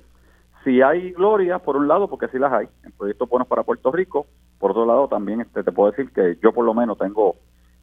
si 0.62 0.80
hay 0.80 1.10
gloria, 1.10 1.58
por 1.58 1.76
un 1.76 1.88
lado, 1.88 2.08
porque 2.08 2.28
sí 2.28 2.38
las 2.38 2.52
hay, 2.52 2.68
en 2.84 2.92
proyectos 2.92 3.28
buenos 3.28 3.48
para 3.48 3.64
Puerto 3.64 3.90
Rico, 3.90 4.26
por 4.60 4.70
otro 4.70 4.86
lado 4.86 5.08
también 5.08 5.40
este, 5.40 5.64
te 5.64 5.72
puedo 5.72 5.90
decir 5.90 6.12
que 6.12 6.38
yo 6.40 6.52
por 6.52 6.64
lo 6.64 6.72
menos 6.72 6.96
tengo 6.98 7.34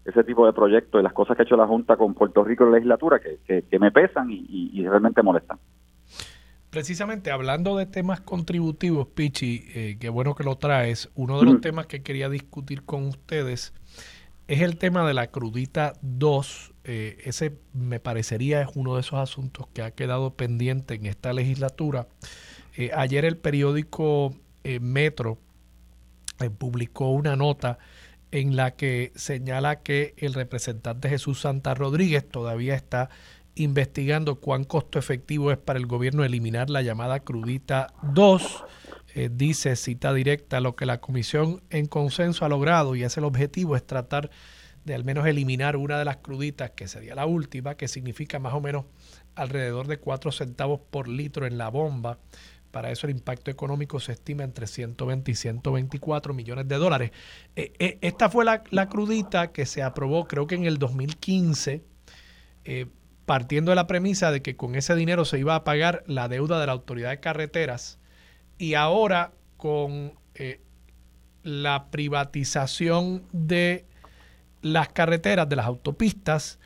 ese 0.06 0.24
tipo 0.24 0.46
de 0.46 0.54
proyectos 0.54 1.02
y 1.02 1.04
las 1.04 1.14
cosas 1.14 1.36
que 1.36 1.44
ha 1.44 1.46
hecho 1.46 1.58
la 1.58 1.68
Junta 1.68 1.98
con 1.98 2.14
Puerto 2.14 2.44
Rico 2.44 2.64
en 2.64 2.72
la 2.72 2.78
legislatura 2.78 3.20
que, 3.20 3.64
que, 3.64 3.80
me 3.80 3.92
pesan 3.92 4.28
y, 4.32 4.86
realmente 4.88 5.22
molestan. 5.22 5.60
Precisamente 6.70 7.32
hablando 7.32 7.78
de 7.78 7.86
temas 7.86 8.22
contributivos, 8.22 9.08
Pichi, 9.08 9.66
eh, 9.76 9.98
qué 10.00 10.10
bueno 10.10 10.36
que 10.36 10.44
lo 10.44 10.56
traes. 10.56 11.12
Uno 11.16 11.40
de 11.40 11.46
los 11.46 11.62
temas 11.62 11.86
que 11.86 12.02
quería 12.02 12.30
discutir 12.30 12.84
con 12.84 13.08
ustedes 13.08 13.74
es 14.48 14.62
el 14.62 14.78
tema 14.78 15.08
de 15.08 15.14
la 15.14 15.28
crudita 15.28 15.94
2. 16.02 16.74
Eh, 16.86 17.18
ese 17.26 17.58
me 17.74 18.00
parecería 18.00 18.62
es 18.62 18.70
uno 18.76 18.96
de 18.96 19.02
esos 19.02 19.20
asuntos 19.20 19.68
que 19.74 19.82
ha 19.82 19.92
quedado 19.92 20.36
pendiente 20.36 20.96
en 20.96 21.06
esta 21.06 21.34
legislatura. 21.34 22.08
Eh, 22.76 22.92
ayer 22.96 23.26
el 23.26 23.38
periódico 23.38 24.36
Metro 24.80 25.38
publicó 26.58 27.12
una 27.12 27.36
nota 27.36 27.78
en 28.32 28.56
la 28.56 28.76
que 28.76 29.12
señala 29.16 29.82
que 29.82 30.16
el 30.18 30.34
representante 30.34 31.10
Jesús 31.10 31.42
Santa 31.42 31.76
Rodríguez 31.76 32.28
todavía 32.28 32.76
está 32.76 33.10
investigando 33.56 34.40
cuán 34.40 34.64
costo 34.64 34.98
efectivo 34.98 35.52
es 35.52 35.58
para 35.58 35.78
el 35.78 35.86
gobierno 35.86 36.24
eliminar 36.24 36.70
la 36.70 36.82
llamada 36.82 37.20
crudita 37.20 37.94
2. 38.02 38.64
Eh, 39.16 39.30
dice, 39.32 39.76
cita 39.76 40.14
directa, 40.14 40.60
lo 40.60 40.76
que 40.76 40.86
la 40.86 41.00
comisión 41.00 41.62
en 41.70 41.86
consenso 41.86 42.46
ha 42.46 42.50
logrado 42.50 42.96
y 42.96 43.04
es 43.04 43.18
el 43.18 43.26
objetivo 43.26 43.76
es 43.76 43.86
tratar 43.86 44.30
de 44.86 44.96
al 44.96 45.04
menos 45.04 45.26
eliminar 45.28 45.78
una 45.78 45.98
de 45.98 46.06
las 46.06 46.18
cruditas, 46.18 46.72
que 46.72 46.88
sería 46.88 47.16
la 47.16 47.26
última, 47.26 47.76
que 47.76 47.88
significa 47.88 48.40
más 48.40 48.54
o 48.54 48.62
menos 48.62 48.86
alrededor 49.36 49.88
de 49.88 49.98
4 49.98 50.32
centavos 50.32 50.82
por 50.90 51.08
litro 51.08 51.46
en 51.46 51.58
la 51.58 51.70
bomba 51.70 52.20
para 52.74 52.90
eso 52.90 53.06
el 53.06 53.12
impacto 53.12 53.52
económico 53.52 54.00
se 54.00 54.14
estima 54.14 54.44
entre 54.44 54.66
120 54.66 55.30
y 55.30 55.36
124 55.36 56.34
millones 56.34 56.68
de 56.68 56.76
dólares. 56.78 57.12
Eh, 57.56 57.72
eh, 57.78 58.00
esta 58.02 58.30
fue 58.30 58.44
la, 58.46 58.90
crudita 58.90 59.52
que 59.52 59.68
se 59.68 59.84
aprobó 59.84 60.28
creo 60.28 60.48
que 60.48 60.56
en 60.56 60.66
el 60.66 60.80
2015, 60.80 61.84
eh, 62.66 62.88
partiendo 63.28 63.70
de 63.70 63.76
la 63.76 63.86
premisa 63.86 64.32
de 64.32 64.42
que 64.42 64.58
con 64.58 64.74
ese 64.74 64.96
dinero 64.96 65.24
se 65.24 65.38
iba 65.38 65.54
a 65.54 65.64
pagar 65.64 66.04
la 66.08 66.28
deuda 66.28 66.60
de 66.60 66.66
la 66.66 66.72
Autoridad 66.72 67.12
de 67.12 67.20
Carreteras 67.20 68.00
y 68.58 68.74
ahora 68.76 69.32
con 69.58 70.14
la 71.44 71.92
privatización 71.92 73.24
de 73.32 73.86
las 74.62 74.90
carreteras, 74.90 75.48
de 75.50 75.58
las 75.58 75.66
autopistas, 75.66 76.60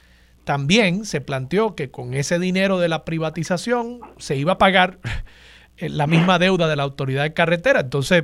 también 0.43 1.03
se 1.03 1.19
planteó 1.19 1.75
que 1.75 1.91
con 1.91 2.13
ese 2.13 2.39
dinero 2.39 2.79
de 2.79 2.87
la 2.87 3.03
privatización 3.03 3.99
se 4.17 4.37
iba 4.37 4.53
a 4.53 4.57
pagar 4.57 4.99
eh, 5.77 5.89
la 5.89 6.07
misma 6.07 6.39
deuda 6.39 6.67
de 6.67 6.75
la 6.75 6.83
autoridad 6.83 7.23
de 7.23 7.33
carretera. 7.33 7.81
Entonces, 7.81 8.23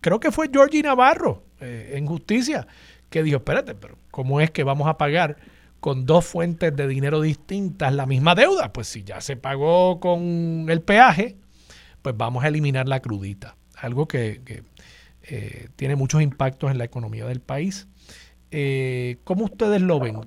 creo 0.00 0.20
que 0.20 0.32
fue 0.32 0.48
Georgie 0.50 0.82
Navarro 0.82 1.44
eh, 1.60 1.92
en 1.96 2.06
justicia 2.06 2.66
que 3.10 3.22
dijo, 3.22 3.38
espérate, 3.38 3.74
pero 3.74 3.98
¿cómo 4.10 4.40
es 4.40 4.50
que 4.50 4.64
vamos 4.64 4.86
a 4.88 4.96
pagar 4.96 5.36
con 5.80 6.06
dos 6.06 6.24
fuentes 6.24 6.74
de 6.74 6.86
dinero 6.86 7.20
distintas 7.20 7.92
la 7.92 8.06
misma 8.06 8.34
deuda? 8.34 8.72
Pues 8.72 8.86
si 8.88 9.02
ya 9.02 9.20
se 9.20 9.36
pagó 9.36 10.00
con 10.00 10.66
el 10.68 10.80
peaje, 10.80 11.36
pues 12.02 12.16
vamos 12.16 12.44
a 12.44 12.48
eliminar 12.48 12.88
la 12.88 13.00
crudita. 13.00 13.56
Algo 13.76 14.08
que, 14.08 14.64
eh, 15.22 15.68
tiene 15.76 15.96
muchos 15.96 16.22
impactos 16.22 16.70
en 16.70 16.78
la 16.78 16.84
economía 16.84 17.26
del 17.26 17.40
país. 17.40 17.88
¿Cómo 19.24 19.44
ustedes 19.44 19.82
lo 19.82 20.00
ven? 20.00 20.20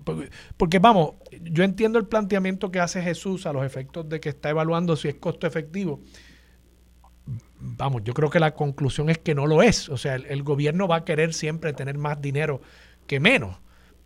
porque, 0.57 0.77
vamos, 0.77 1.13
yo 1.41 1.63
entiendo 1.63 1.97
el 1.97 2.05
planteamiento 2.05 2.71
que 2.71 2.79
hace 2.79 3.01
Jesús 3.01 3.47
a 3.47 3.53
los 3.53 3.65
efectos 3.65 4.07
de 4.07 4.19
que 4.19 4.29
está 4.29 4.51
evaluando 4.51 4.95
si 4.95 5.07
es 5.07 5.15
costo 5.15 5.47
efectivo, 5.47 6.01
vamos, 7.61 8.03
yo 8.03 8.13
creo 8.13 8.29
que 8.29 8.39
la 8.39 8.53
conclusión 8.53 9.09
es 9.09 9.17
que 9.17 9.35
no 9.35 9.47
lo 9.47 9.61
es. 9.61 9.89
O 9.89 9.97
sea, 9.97 10.15
el, 10.15 10.43
gobierno 10.43 10.87
va 10.87 10.97
a 10.97 11.05
querer 11.05 11.33
siempre 11.33 11.73
tener 11.73 11.97
más 11.97 12.21
dinero 12.21 12.61
que 13.07 13.19
menos. 13.19 13.57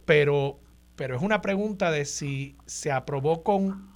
Pero, 0.06 0.60
pero 0.96 1.16
es 1.16 1.22
una 1.22 1.42
pregunta 1.42 1.92
de 1.92 2.06
si 2.06 2.58
se 2.66 2.92
aprobó 2.92 3.44
con 3.44 3.92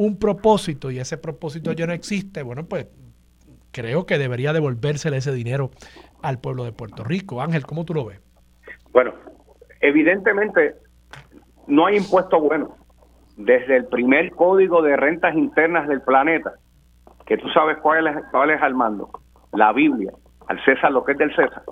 un 0.00 0.18
propósito 0.18 0.90
y 0.90 0.98
ese 0.98 1.18
propósito 1.18 1.72
ya 1.72 1.86
no 1.86 1.92
existe. 1.92 2.42
Bueno, 2.42 2.64
pues 2.64 2.88
creo 3.70 4.06
que 4.06 4.16
debería 4.16 4.54
devolvérsele 4.54 5.18
ese 5.18 5.30
dinero 5.30 5.72
al 6.22 6.40
pueblo 6.40 6.64
de 6.64 6.72
Puerto 6.72 7.04
Rico. 7.04 7.42
Ángel, 7.42 7.66
¿cómo 7.66 7.84
tú 7.84 7.92
lo 7.92 8.06
ves? 8.06 8.18
Bueno, 8.92 9.12
evidentemente 9.82 10.74
no 11.66 11.84
hay 11.84 11.98
impuesto 11.98 12.40
bueno. 12.40 12.76
Desde 13.36 13.76
el 13.76 13.86
primer 13.88 14.30
código 14.30 14.80
de 14.80 14.96
rentas 14.96 15.34
internas 15.34 15.86
del 15.86 16.00
planeta, 16.00 16.54
que 17.26 17.36
tú 17.36 17.50
sabes 17.50 17.76
cuál 17.82 18.06
es, 18.06 18.16
cuál 18.30 18.50
al 18.50 18.74
mando, 18.74 19.10
la 19.52 19.70
Biblia, 19.74 20.12
al 20.46 20.64
César 20.64 20.92
lo 20.92 21.04
que 21.04 21.12
es 21.12 21.18
del 21.18 21.36
César. 21.36 21.62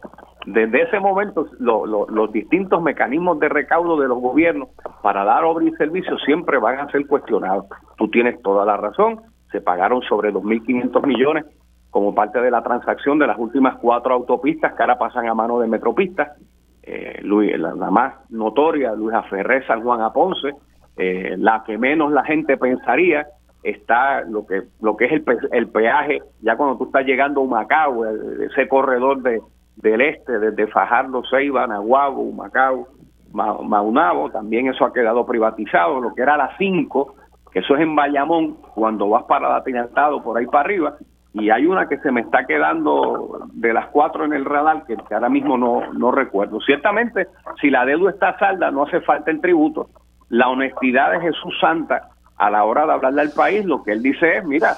Desde 0.50 0.80
ese 0.80 0.98
momento, 0.98 1.46
los 1.58 2.32
distintos 2.32 2.82
mecanismos 2.82 3.38
de 3.38 3.50
recaudo 3.50 4.00
de 4.00 4.08
los 4.08 4.18
gobiernos 4.18 4.70
para 5.02 5.22
dar 5.22 5.44
obra 5.44 5.66
y 5.66 5.72
servicio 5.72 6.16
siempre 6.20 6.56
van 6.56 6.78
a 6.80 6.90
ser 6.90 7.06
cuestionados. 7.06 7.66
Tú 7.98 8.08
tienes 8.08 8.40
toda 8.40 8.64
la 8.64 8.78
razón, 8.78 9.20
se 9.52 9.60
pagaron 9.60 10.00
sobre 10.02 10.32
2.500 10.32 11.06
millones 11.06 11.44
como 11.90 12.14
parte 12.14 12.40
de 12.40 12.50
la 12.50 12.62
transacción 12.62 13.18
de 13.18 13.26
las 13.26 13.38
últimas 13.38 13.76
cuatro 13.76 14.14
autopistas 14.14 14.72
que 14.72 14.82
ahora 14.82 14.98
pasan 14.98 15.28
a 15.28 15.34
mano 15.34 15.60
de 15.60 15.68
Metropistas. 15.68 16.38
Eh, 16.82 17.20
la, 17.22 17.90
más 17.90 18.14
notoria, 18.30 18.94
Luisa 18.94 19.24
Ferré, 19.24 19.66
San 19.66 19.82
Juan 19.82 20.00
a 20.00 20.14
Ponce, 20.14 20.54
eh, 20.96 21.34
la 21.36 21.62
que 21.66 21.76
menos 21.76 22.10
la 22.10 22.24
gente 22.24 22.56
pensaría, 22.56 23.26
está 23.62 24.22
lo 24.22 24.46
que 24.46 24.62
lo 24.80 24.96
que 24.96 25.04
es 25.06 25.12
el, 25.12 25.24
el 25.52 25.68
peaje 25.68 26.22
ya 26.40 26.56
cuando 26.56 26.78
tú 26.78 26.84
estás 26.84 27.04
llegando 27.04 27.40
a 27.40 27.44
Humacao 27.44 28.06
ese 28.06 28.66
corredor 28.68 29.20
de 29.20 29.42
del 29.82 30.00
este 30.00 30.38
desde 30.38 30.66
Fajardo 30.68 31.22
Ceiba 31.30 31.66
Nahuabo 31.66 32.22
Humacao 32.22 32.88
Maunabo 33.32 34.30
también 34.30 34.68
eso 34.68 34.84
ha 34.84 34.92
quedado 34.92 35.26
privatizado 35.26 36.00
lo 36.00 36.14
que 36.14 36.22
era 36.22 36.36
la 36.36 36.56
5 36.56 37.14
que 37.52 37.60
eso 37.60 37.76
es 37.76 37.82
en 37.82 37.94
Bayamón 37.94 38.56
cuando 38.74 39.08
vas 39.08 39.24
para 39.24 39.48
Latinantado 39.48 40.22
por 40.22 40.38
ahí 40.38 40.46
para 40.46 40.60
arriba 40.60 40.96
y 41.34 41.50
hay 41.50 41.66
una 41.66 41.88
que 41.88 41.98
se 41.98 42.10
me 42.10 42.22
está 42.22 42.46
quedando 42.46 43.46
de 43.52 43.72
las 43.72 43.86
cuatro 43.88 44.24
en 44.24 44.32
el 44.32 44.44
radar 44.44 44.84
que, 44.86 44.96
que 44.96 45.14
ahora 45.14 45.28
mismo 45.28 45.58
no, 45.58 45.92
no 45.92 46.10
recuerdo. 46.10 46.58
Ciertamente 46.60 47.28
si 47.60 47.70
la 47.70 47.84
deuda 47.84 48.10
está 48.10 48.38
salda 48.38 48.70
no 48.70 48.84
hace 48.84 49.00
falta 49.02 49.30
el 49.30 49.40
tributo. 49.40 49.90
La 50.30 50.48
honestidad 50.48 51.12
de 51.12 51.20
Jesús 51.20 51.54
Santa 51.60 52.08
a 52.36 52.50
la 52.50 52.64
hora 52.64 52.86
de 52.86 52.92
hablarle 52.92 53.22
al 53.22 53.30
país, 53.32 53.64
lo 53.64 53.82
que 53.82 53.92
él 53.92 54.02
dice 54.02 54.38
es, 54.38 54.44
mira, 54.44 54.74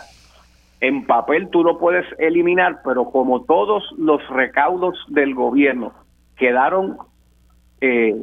en 0.81 1.07
papel 1.07 1.49
tú 1.51 1.63
lo 1.63 1.79
puedes 1.79 2.07
eliminar, 2.19 2.79
pero 2.85 3.11
como 3.11 3.43
todos 3.45 3.85
los 3.99 4.27
recaudos 4.29 4.97
del 5.09 5.35
gobierno 5.35 5.93
quedaron 6.37 6.97
eh, 7.81 8.15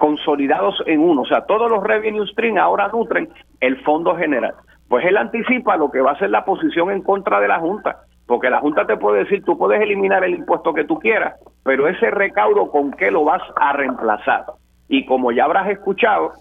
consolidados 0.00 0.74
en 0.86 1.00
uno, 1.00 1.22
o 1.22 1.26
sea, 1.26 1.46
todos 1.46 1.70
los 1.70 1.82
revenue 1.82 2.26
stream 2.26 2.58
ahora 2.58 2.88
nutren 2.88 3.28
el 3.60 3.80
fondo 3.82 4.16
general. 4.16 4.54
Pues 4.88 5.06
él 5.06 5.16
anticipa 5.16 5.76
lo 5.76 5.90
que 5.90 6.00
va 6.00 6.12
a 6.12 6.18
ser 6.18 6.30
la 6.30 6.44
posición 6.44 6.90
en 6.90 7.02
contra 7.02 7.40
de 7.40 7.48
la 7.48 7.60
Junta, 7.60 8.00
porque 8.26 8.50
la 8.50 8.60
Junta 8.60 8.86
te 8.86 8.96
puede 8.96 9.24
decir, 9.24 9.44
tú 9.44 9.56
puedes 9.56 9.80
eliminar 9.80 10.24
el 10.24 10.34
impuesto 10.34 10.74
que 10.74 10.84
tú 10.84 10.98
quieras, 10.98 11.34
pero 11.62 11.88
ese 11.88 12.10
recaudo, 12.10 12.70
¿con 12.70 12.92
qué 12.92 13.10
lo 13.10 13.24
vas 13.24 13.42
a 13.56 13.72
reemplazar? 13.72 14.44
Y 14.88 15.06
como 15.06 15.32
ya 15.32 15.44
habrás 15.44 15.70
escuchado, 15.70 16.32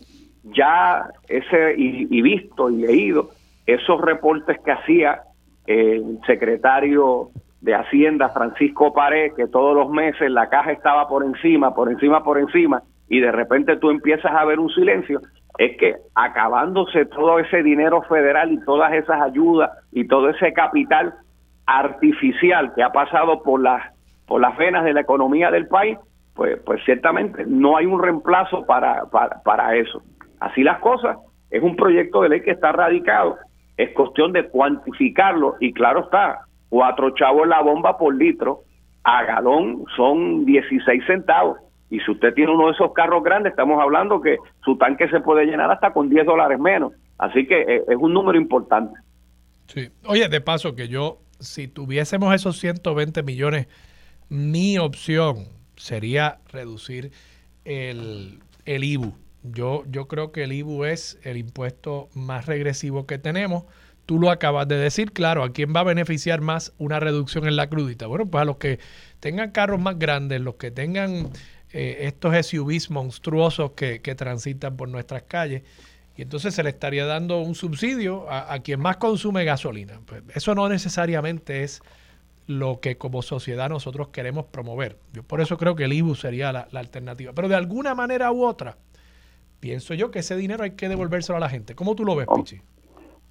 ya 0.43 1.05
ese 1.28 1.76
y, 1.78 2.22
visto 2.22 2.70
y 2.70 2.78
leído 2.78 3.30
esos 3.66 4.01
reportes 4.01 4.59
que 4.66 4.72
hacía 4.72 5.22
el 5.72 6.20
secretario 6.26 7.30
de 7.62 7.76
Hacienda 7.76 8.30
Francisco 8.30 8.94
Pared 8.94 9.34
que 9.36 9.48
todos 9.48 9.76
los 9.76 9.90
meses 9.90 10.30
la 10.32 10.50
caja 10.50 10.72
estaba 10.72 11.08
por 11.08 11.24
encima, 11.24 11.74
por 11.74 11.92
encima, 11.92 12.24
por 12.24 12.40
encima 12.40 12.82
y 13.08 13.20
de 13.20 13.32
repente 13.32 13.78
tú 13.78 13.90
empiezas 13.90 14.32
a 14.32 14.46
ver 14.46 14.60
un 14.60 14.70
silencio, 14.70 15.20
es 15.58 15.78
que 15.78 15.96
acabándose 16.16 17.06
todo 17.06 17.40
ese 17.40 17.62
dinero 17.62 18.02
federal 18.04 18.52
y 18.52 18.64
todas 18.64 18.94
esas 18.94 19.22
ayudas 19.22 19.70
y 19.92 20.08
todo 20.08 20.30
ese 20.30 20.54
capital 20.54 21.14
artificial 21.66 22.74
que 22.74 22.84
ha 22.84 22.92
pasado 22.92 23.44
por 23.44 23.62
las 23.62 23.94
por 24.26 24.40
las 24.40 24.56
venas 24.56 24.86
de 24.86 24.94
la 24.94 25.02
economía 25.02 25.52
del 25.52 25.68
país, 25.68 25.98
pues 26.34 26.58
pues 26.66 26.82
ciertamente 26.86 27.44
no 27.46 27.76
hay 27.76 27.86
un 27.86 28.02
reemplazo 28.02 28.66
para, 28.66 29.06
para, 29.12 29.42
para 29.44 29.76
eso. 29.76 30.02
Así 30.40 30.64
las 30.64 30.80
cosas, 30.80 31.18
es 31.50 31.62
un 31.62 31.76
proyecto 31.76 32.22
de 32.22 32.30
ley 32.30 32.42
que 32.42 32.52
está 32.52 32.72
radicado, 32.72 33.38
es 33.84 33.94
cuestión 33.94 34.32
de 34.32 34.48
cuantificarlo 34.48 35.56
y 35.60 35.74
claro 35.74 36.04
está, 36.06 36.46
cuatro 36.70 37.12
chavos 37.12 37.48
la 37.48 37.62
bomba 37.62 37.98
por 37.98 38.16
litro, 38.16 38.62
a 39.04 39.24
galón 39.24 39.84
son 39.96 40.46
16 40.46 41.04
centavos. 41.06 41.58
Y 41.90 42.00
si 42.00 42.12
usted 42.12 42.34
tiene 42.34 42.52
uno 42.52 42.68
de 42.68 42.74
esos 42.74 42.94
carros 42.94 43.24
grandes, 43.24 43.52
estamos 43.52 43.82
hablando 43.82 44.22
que 44.22 44.38
su 44.64 44.78
tanque 44.78 45.10
se 45.10 45.20
puede 45.20 45.46
llenar 45.46 45.72
hasta 45.72 45.92
con 45.92 46.10
10 46.10 46.26
dólares 46.26 46.60
menos. 46.60 46.94
Así 47.18 47.46
que 47.46 47.62
eh, 47.62 47.84
es 47.88 47.98
un 47.98 48.14
número 48.14 48.38
importante. 48.38 48.94
Sí. 49.66 49.90
Oye, 50.06 50.30
de 50.30 50.42
paso 50.42 50.76
que 50.76 50.88
yo, 50.88 51.18
si 51.40 51.68
tuviésemos 51.68 52.34
esos 52.34 52.58
120 52.60 53.24
millones, 53.24 53.68
mi 54.30 54.78
opción 54.78 55.48
sería 55.76 56.38
reducir 56.52 57.12
el, 57.66 58.40
el 58.66 58.84
IBU. 58.84 59.14
Yo, 59.44 59.84
yo 59.89 60.08
creo 60.08 60.32
que 60.32 60.44
el 60.44 60.54
IBU 60.54 60.86
es 60.86 61.18
el 61.24 61.38
impuesto 61.38 62.10
más 62.14 62.46
regresivo 62.46 63.08
que 63.08 63.18
tenemos 63.18 63.64
Tú 64.06 64.20
lo 64.20 64.30
acabas 64.30 64.68
de 64.68 64.76
decir, 64.78 65.14
claro, 65.14 65.44
¿a 65.44 65.54
quién 65.54 65.74
va 65.76 65.82
a 65.82 65.84
beneficiar 65.84 66.42
más 66.42 66.74
una 66.78 67.00
reducción 67.00 67.48
en 67.48 67.56
la 67.56 67.70
crudita? 67.70 68.08
Bueno, 68.08 68.26
pues 68.26 68.42
a 68.42 68.46
los 68.46 68.58
que 68.58 68.80
tengan 69.20 69.52
carros 69.52 69.80
más 69.80 69.98
grandes, 70.00 70.42
los 70.42 70.56
que 70.56 70.72
tengan 70.72 71.30
eh, 71.72 71.98
estos 72.02 72.46
SUVs 72.46 72.89
monstruosos 72.89 73.72
que, 73.72 74.00
transitan 74.18 74.76
por 74.76 74.89
nuestras 74.89 75.24
calles. 75.24 75.64
Y 76.18 76.24
entonces 76.24 76.54
se 76.54 76.64
le 76.64 76.72
estaría 76.72 77.06
dando 77.06 77.39
un 77.39 77.56
subsidio 77.56 78.30
a, 78.30 78.60
quien 78.60 78.82
más 78.82 78.98
consume 78.98 79.46
gasolina. 79.46 80.02
Pues 80.06 80.24
eso 80.36 80.56
no 80.56 80.68
necesariamente 80.68 81.64
es 81.64 81.82
lo 82.48 82.82
que 82.82 82.98
como 82.98 83.22
sociedad 83.22 83.70
nosotros 83.70 84.10
queremos 84.10 84.46
promover. 84.48 84.98
Yo 85.14 85.24
por 85.24 85.39
eso 85.39 85.58
creo 85.58 85.76
que 85.76 85.86
el 85.86 85.94
IBU 85.94 86.16
sería 86.16 86.52
la, 86.52 86.68
alternativa. 86.74 87.32
Pero 87.34 87.48
de 87.48 87.56
alguna 87.56 87.96
manera 87.96 88.30
u 88.32 88.44
otra, 88.44 88.78
pienso 89.62 89.93
yo 89.93 90.12
que 90.12 90.20
ese 90.20 90.36
dinero 90.36 90.64
hay 90.64 90.72
que 90.72 90.89
devolvérselo 90.89 91.38
a 91.38 91.39
la 91.39 91.47
gente. 91.49 91.76
¿Cómo 91.76 91.95
tú 91.95 92.03
lo 92.03 92.16
ves, 92.16 92.28
oh. 92.30 92.36
Pichi? 92.36 92.59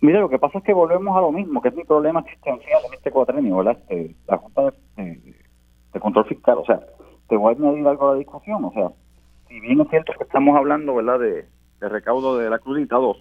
Mira, 0.01 0.21
lo 0.21 0.31
que 0.31 0.39
pasa 0.39 0.59
es 0.59 0.65
que 0.65 0.73
volvemos 0.73 1.15
a 1.15 1.21
lo 1.21 1.31
mismo, 1.31 1.61
que 1.61 1.69
es 1.69 1.75
mi 1.75 1.85
problema 1.85 2.21
existencial 2.21 2.81
en 2.87 2.95
este 2.95 3.11
cuatrenio, 3.11 3.59
¿verdad? 3.59 3.79
Este, 3.89 4.15
la 4.27 4.39
Junta 4.39 4.73
de, 4.97 6.01
Control 6.01 6.25
Fiscal. 6.25 6.57
O 6.57 6.65
sea, 6.65 6.81
te 7.29 7.37
voy 7.37 7.53
a 7.53 7.59
añadir 7.59 7.87
algo 7.87 8.09
a 8.09 8.13
la 8.13 8.19
discusión. 8.19 8.65
O 8.65 8.73
sea, 8.73 8.91
si 9.49 9.61
bien 9.61 9.81
es 9.81 9.89
cierto 9.91 10.15
que 10.17 10.25
estamos 10.25 10.57
hablando, 10.57 10.95
¿verdad?, 10.95 11.19
de, 11.19 11.47
recaudo 11.81 12.39
de 12.39 12.49
la 12.49 12.59
crudita 12.59 12.97
2, 12.97 13.17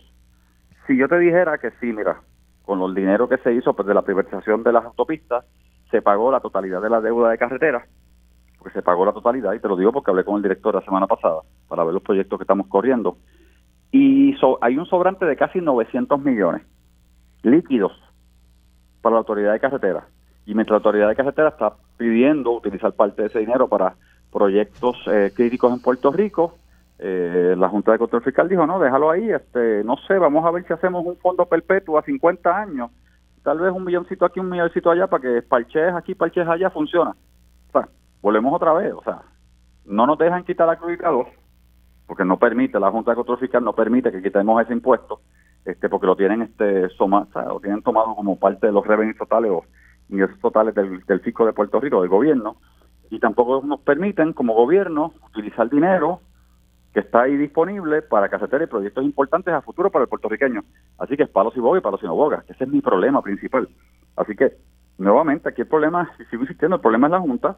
si 0.88 0.97
yo 0.97 1.10
te 1.10 1.20
dijera 1.20 1.57
que 1.57 1.72
sí, 1.82 1.88
mira, 1.91 2.22
con 2.64 2.80
los 2.80 2.95
dinero 2.95 3.28
que 3.28 3.38
se 3.39 3.53
hizo 3.53 3.74
pues, 3.74 3.88
de 3.88 3.93
la 3.93 4.03
privatización 4.03 4.64
de 4.64 4.72
las 4.72 4.86
autopistas, 4.86 5.45
se 5.91 6.01
pagó 6.01 6.32
la 6.32 6.39
totalidad 6.39 6.82
de 6.82 6.89
la 6.89 7.01
deuda 7.01 7.32
de 7.32 7.38
carretera, 7.38 7.86
porque 8.60 8.74
se 8.74 8.84
pagó 8.84 9.05
la 9.05 9.14
totalidad, 9.14 9.53
y 9.53 9.60
te 9.60 9.68
lo 9.68 9.76
digo 9.76 9.91
porque 9.91 10.12
hablé 10.12 10.24
con 10.24 10.36
el 10.36 10.43
director 10.43 10.76
la 10.76 10.82
semana 10.82 11.07
pasada 11.07 11.41
para 11.68 11.84
ver 11.84 11.93
los 11.93 12.03
proyectos 12.03 12.38
que 12.38 12.43
estamos 12.43 12.68
corriendo 12.68 13.18
y 13.91 14.36
hay 14.62 14.78
un 14.78 14.86
sobrante 14.86 15.26
de 15.26 15.36
casi 15.36 15.60
900 15.60 16.20
millones 16.22 16.62
líquidos 17.41 17.91
para 19.01 19.14
la 19.14 19.20
autoridad 19.20 19.53
de 19.53 19.60
carretera. 19.60 20.07
Y 20.45 20.53
mientras 20.53 20.74
la 20.74 20.78
autoridad 20.78 21.10
de 21.10 21.16
carretera 21.16 21.49
está 21.49 21.74
pidiendo 21.97 22.51
utilizar 22.51 22.93
parte 22.93 23.22
de 23.22 23.28
ese 23.30 23.39
dinero 23.39 23.68
para 23.68 23.95
proyectos 24.32 24.97
eh, 25.07 25.32
críticos 25.36 25.74
en 25.74 25.82
Puerto 25.82 26.12
Rico, 26.12 26.55
eh, 26.99 27.55
la 27.57 27.70
Junta 27.70 27.93
de 27.93 27.97
Control 27.97 28.24
Fiscal 28.24 28.49
dijo, 28.49 28.68
no, 28.68 28.80
déjalo 28.80 29.10
ahí, 29.10 29.30
este, 29.32 29.84
no 29.84 29.95
sé, 30.07 30.18
vamos 30.18 30.45
a 30.45 30.51
ver 30.51 30.68
si 30.68 30.74
hacemos 30.74 31.05
un 31.05 31.18
fondo 31.18 31.45
perpetuo 31.45 31.97
a 31.97 32.03
50 32.03 32.55
años, 32.55 32.91
tal 33.41 33.60
vez 33.60 33.72
un 33.72 33.86
milloncito 33.86 34.26
aquí, 34.26 34.39
un 34.39 34.49
milloncito 34.49 34.91
allá, 34.91 35.07
para 35.07 35.22
que 35.22 35.41
parches 35.41 35.93
aquí, 35.93 36.14
parches 36.14 36.47
allá, 36.47 36.70
funciona. 36.70 37.16
Volvemos 38.22 38.54
otra 38.54 38.74
vez, 38.74 38.94
o 38.94 39.04
sea, 39.04 39.22
no 39.86 40.06
nos 40.06 40.18
dejan 40.18 40.44
quitar 40.44 40.68
la 40.68 40.78
crudita 40.78 41.12
porque 42.06 42.26
no 42.26 42.38
permite, 42.38 42.80
la 42.80 42.92
Junta 42.92 43.12
de 43.12 43.16
Control 43.16 43.40
Fiscal 43.40 43.64
no 43.64 43.74
permite 43.74 44.12
que 44.12 44.22
quitemos 44.22 44.62
ese 44.62 44.74
impuesto, 44.74 45.22
este 45.66 45.90
porque 45.90 46.08
lo 46.08 46.16
tienen 46.16 46.42
este 46.42 46.90
soma, 46.90 47.28
lo 47.34 47.60
tienen 47.60 47.82
tomado 47.84 48.16
como 48.16 48.40
parte 48.40 48.68
de 48.68 48.74
los 48.74 48.86
revenues 48.86 49.18
totales 49.18 49.52
o 49.52 49.64
ingresos 50.10 50.40
totales 50.40 50.74
del, 50.74 51.06
del 51.06 51.20
fisco 51.20 51.46
de 51.46 51.54
Puerto 51.54 51.80
Rico, 51.80 52.02
del 52.02 52.10
gobierno, 52.10 52.58
y 53.10 53.20
tampoco 53.20 53.66
nos 53.66 53.80
permiten 53.82 54.34
como 54.34 54.54
gobierno 54.54 55.14
utilizar 55.28 55.70
dinero 55.70 56.22
que 56.94 57.02
está 57.02 57.24
ahí 57.24 57.38
disponible 57.38 58.02
para 58.02 58.30
casetear 58.30 58.68
proyectos 58.68 59.04
importantes 59.04 59.54
a 59.54 59.62
futuro 59.62 59.92
para 59.92 60.04
el 60.04 60.10
puertorriqueño. 60.10 60.64
Así 60.98 61.16
que 61.16 61.24
es 61.24 61.30
palos 61.30 61.56
y 61.56 61.60
boga 61.60 61.78
y 61.78 61.82
palos 61.82 62.02
y 62.02 62.06
no 62.06 62.16
boga, 62.16 62.44
ese 62.48 62.64
es 62.64 62.70
mi 62.70 62.82
problema 62.82 63.22
principal. 63.22 63.70
Así 64.16 64.36
que, 64.36 64.54
nuevamente, 64.98 65.50
aquí 65.50 65.62
el 65.62 65.68
problema, 65.68 66.10
si 66.18 66.26
sigo 66.26 66.44
insistiendo, 66.44 66.78
el 66.78 66.82
problema 66.82 67.08
es 67.08 67.12
la 67.12 67.20
Junta, 67.20 67.58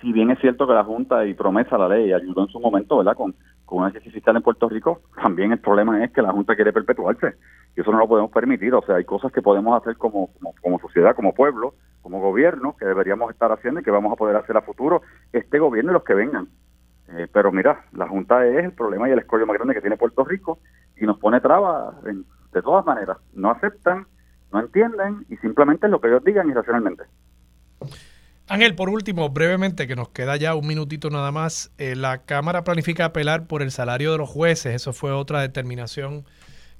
si 0.00 0.12
bien 0.12 0.30
es 0.30 0.38
cierto 0.40 0.66
que 0.66 0.74
la 0.74 0.84
Junta 0.84 1.24
y 1.24 1.34
promesa 1.34 1.78
la 1.78 1.88
ley 1.88 2.12
ayudó 2.12 2.42
en 2.42 2.48
su 2.48 2.60
momento, 2.60 2.98
¿verdad? 2.98 3.16
Con, 3.16 3.34
con 3.64 3.78
una 3.78 3.90
crisis 3.90 4.12
fiscal 4.12 4.36
en 4.36 4.42
Puerto 4.42 4.68
Rico, 4.68 5.00
también 5.14 5.52
el 5.52 5.58
problema 5.58 6.02
es 6.04 6.12
que 6.12 6.22
la 6.22 6.32
Junta 6.32 6.54
quiere 6.54 6.72
perpetuarse 6.72 7.34
y 7.76 7.80
eso 7.80 7.90
no 7.92 7.98
lo 7.98 8.08
podemos 8.08 8.30
permitir. 8.30 8.74
O 8.74 8.82
sea, 8.82 8.96
hay 8.96 9.04
cosas 9.04 9.32
que 9.32 9.42
podemos 9.42 9.80
hacer 9.80 9.96
como, 9.96 10.30
como, 10.62 10.78
sociedad, 10.78 11.14
como 11.14 11.34
pueblo, 11.34 11.74
como 12.02 12.20
gobierno, 12.20 12.76
que 12.78 12.86
deberíamos 12.86 13.30
estar 13.30 13.50
haciendo 13.52 13.80
y 13.80 13.82
que 13.82 13.90
vamos 13.90 14.12
a 14.12 14.16
poder 14.16 14.36
hacer 14.36 14.56
a 14.56 14.62
futuro 14.62 15.02
este 15.32 15.58
gobierno 15.58 15.92
y 15.92 15.94
los 15.94 16.04
que 16.04 16.14
vengan. 16.14 16.48
Eh, 17.08 17.28
pero 17.32 17.52
mira, 17.52 17.84
la 17.92 18.08
Junta 18.08 18.46
es 18.46 18.64
el 18.64 18.72
problema 18.72 19.08
y 19.08 19.12
el 19.12 19.18
escollo 19.18 19.46
más 19.46 19.56
grande 19.56 19.74
que 19.74 19.80
tiene 19.80 19.96
Puerto 19.96 20.24
Rico 20.24 20.58
y 20.96 21.06
nos 21.06 21.18
pone 21.18 21.40
trabas 21.40 21.94
de 22.02 22.62
todas 22.62 22.84
maneras. 22.84 23.18
No 23.32 23.50
aceptan, 23.50 24.06
no 24.52 24.60
entienden 24.60 25.24
y 25.28 25.36
simplemente 25.36 25.86
es 25.86 25.92
lo 25.92 26.00
que 26.00 26.08
ellos 26.08 26.24
digan 26.24 26.48
irracionalmente. 26.48 27.04
Ángel, 28.48 28.76
por 28.76 28.88
último, 28.90 29.28
brevemente, 29.30 29.88
que 29.88 29.96
nos 29.96 30.10
queda 30.10 30.36
ya 30.36 30.54
un 30.54 30.68
minutito 30.68 31.10
nada 31.10 31.32
más, 31.32 31.72
eh, 31.78 31.96
la 31.96 32.18
Cámara 32.18 32.62
planifica 32.62 33.06
apelar 33.06 33.48
por 33.48 33.60
el 33.60 33.72
salario 33.72 34.12
de 34.12 34.18
los 34.18 34.30
jueces, 34.30 34.72
eso 34.74 34.92
fue 34.92 35.10
otra 35.10 35.40
determinación 35.40 36.24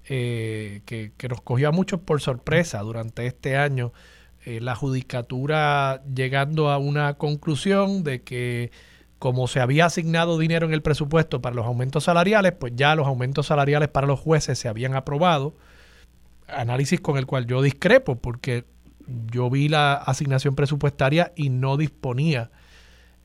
eh, 0.08 0.82
que, 0.86 1.12
nos 1.28 1.40
cogió 1.40 1.68
a 1.68 1.72
muchos 1.72 1.98
por 2.00 2.20
sorpresa 2.20 2.78
durante 2.82 3.26
este 3.26 3.56
año, 3.56 3.92
eh, 4.44 4.60
la 4.60 4.76
judicatura 4.76 6.04
llegando 6.14 6.70
a 6.70 6.78
una 6.78 7.14
conclusión 7.14 8.04
de 8.04 8.22
que 8.22 8.70
como 9.18 9.48
se 9.48 9.58
había 9.58 9.86
asignado 9.86 10.38
dinero 10.38 10.66
en 10.66 10.72
el 10.72 10.82
presupuesto 10.82 11.42
para 11.42 11.56
los 11.56 11.66
aumentos 11.66 12.04
salariales, 12.04 12.52
pues 12.52 12.74
ya 12.76 12.94
los 12.94 13.08
aumentos 13.08 13.46
salariales 13.46 13.88
para 13.88 14.06
los 14.06 14.20
jueces 14.20 14.56
se 14.56 14.68
habían 14.68 14.94
aprobado, 14.94 15.56
análisis 16.46 17.00
con 17.00 17.18
el 17.18 17.26
cual 17.26 17.46
yo 17.46 17.60
discrepo, 17.60 18.16
porque 18.16 18.64
yo 19.30 19.50
vi 19.50 19.68
la 19.68 19.94
asignación 19.94 20.54
presupuestaria 20.54 21.32
y 21.36 21.50
no 21.50 21.76
disponía 21.76 22.50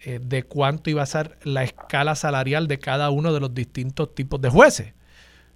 eh, 0.03 0.19
de 0.21 0.43
cuánto 0.43 0.89
iba 0.89 1.03
a 1.03 1.05
ser 1.05 1.37
la 1.43 1.63
escala 1.63 2.15
salarial 2.15 2.67
de 2.67 2.79
cada 2.79 3.09
uno 3.09 3.33
de 3.33 3.39
los 3.39 3.53
distintos 3.53 4.15
tipos 4.15 4.41
de 4.41 4.49
jueces. 4.49 4.93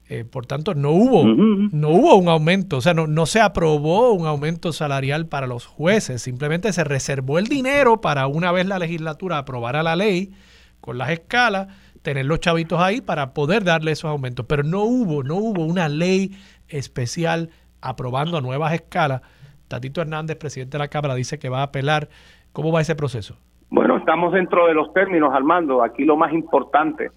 Eh, 0.07 0.23
por 0.23 0.45
tanto, 0.45 0.75
no 0.75 0.91
hubo, 0.91 1.25
no 1.25 1.89
hubo 1.89 2.15
un 2.15 2.27
aumento, 2.27 2.77
o 2.77 2.81
sea, 2.81 2.93
no, 2.93 3.07
no 3.07 3.25
se 3.25 3.41
aprobó 3.41 4.11
un 4.11 4.27
aumento 4.27 4.71
salarial 4.71 5.25
para 5.25 5.47
los 5.47 5.65
jueces, 5.65 6.21
simplemente 6.21 6.71
se 6.73 6.83
reservó 6.83 7.39
el 7.39 7.47
dinero 7.47 8.01
para 8.01 8.27
una 8.27 8.51
vez 8.51 8.67
la 8.67 8.77
legislatura 8.77 9.39
aprobara 9.39 9.81
la 9.81 9.95
ley 9.95 10.31
con 10.79 10.99
las 10.99 11.09
escalas, 11.09 11.69
tener 12.03 12.27
los 12.27 12.39
chavitos 12.39 12.79
ahí 12.79 13.01
para 13.01 13.33
poder 13.33 13.63
darle 13.63 13.93
esos 13.93 14.11
aumentos. 14.11 14.45
Pero 14.47 14.61
no 14.61 14.83
hubo, 14.83 15.23
no 15.23 15.37
hubo 15.37 15.65
una 15.65 15.89
ley 15.89 16.37
especial 16.67 17.49
aprobando 17.81 18.39
nuevas 18.41 18.73
escalas 18.73 19.21
Tatito 19.67 20.01
Hernández, 20.01 20.37
presidente 20.37 20.77
de 20.77 20.83
la 20.83 20.87
Cámara, 20.87 21.15
dice 21.15 21.39
que 21.39 21.49
va 21.49 21.59
a 21.59 21.63
apelar. 21.63 22.09
¿Cómo 22.51 22.71
va 22.71 22.81
ese 22.81 22.95
proceso? 22.95 23.37
Bueno, 23.69 23.97
estamos 23.97 24.33
dentro 24.33 24.67
de 24.67 24.73
los 24.73 24.93
términos, 24.93 25.33
Armando. 25.33 25.83
Aquí 25.83 26.05
lo 26.05 26.15
más 26.15 26.31
importante, 26.33 27.11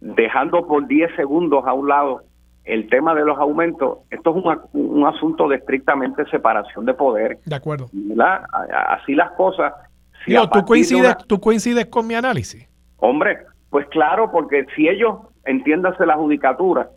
dejando 0.00 0.66
por 0.66 0.86
10 0.86 1.14
segundos 1.16 1.64
a 1.66 1.72
un 1.72 1.88
lado 1.88 2.22
el 2.64 2.88
tema 2.88 3.14
de 3.14 3.24
los 3.24 3.38
aumentos, 3.38 3.98
esto 4.10 4.30
es 4.36 4.44
un, 4.72 5.04
asunto 5.04 5.48
de 5.48 5.56
estrictamente 5.56 6.24
separación 6.30 6.84
de 6.86 6.94
poder. 6.94 7.38
De 7.44 7.56
acuerdo. 7.56 7.86
Así 8.88 9.14
las 9.14 9.32
cosas. 9.32 9.72
Si 10.24 10.34
¿tú, 10.34 10.64
coincides, 10.64 11.16
¿tú 11.26 11.40
coincides 11.40 11.86
con 11.86 12.06
mi 12.06 12.14
análisis? 12.14 12.68
Hombre, 12.98 13.38
pues 13.70 13.86
claro, 13.88 14.30
porque 14.30 14.64
si 14.76 14.88
ellos, 14.88 15.18
entiéndase 15.44 16.06
la 16.06 16.14
judicatura, 16.14 16.88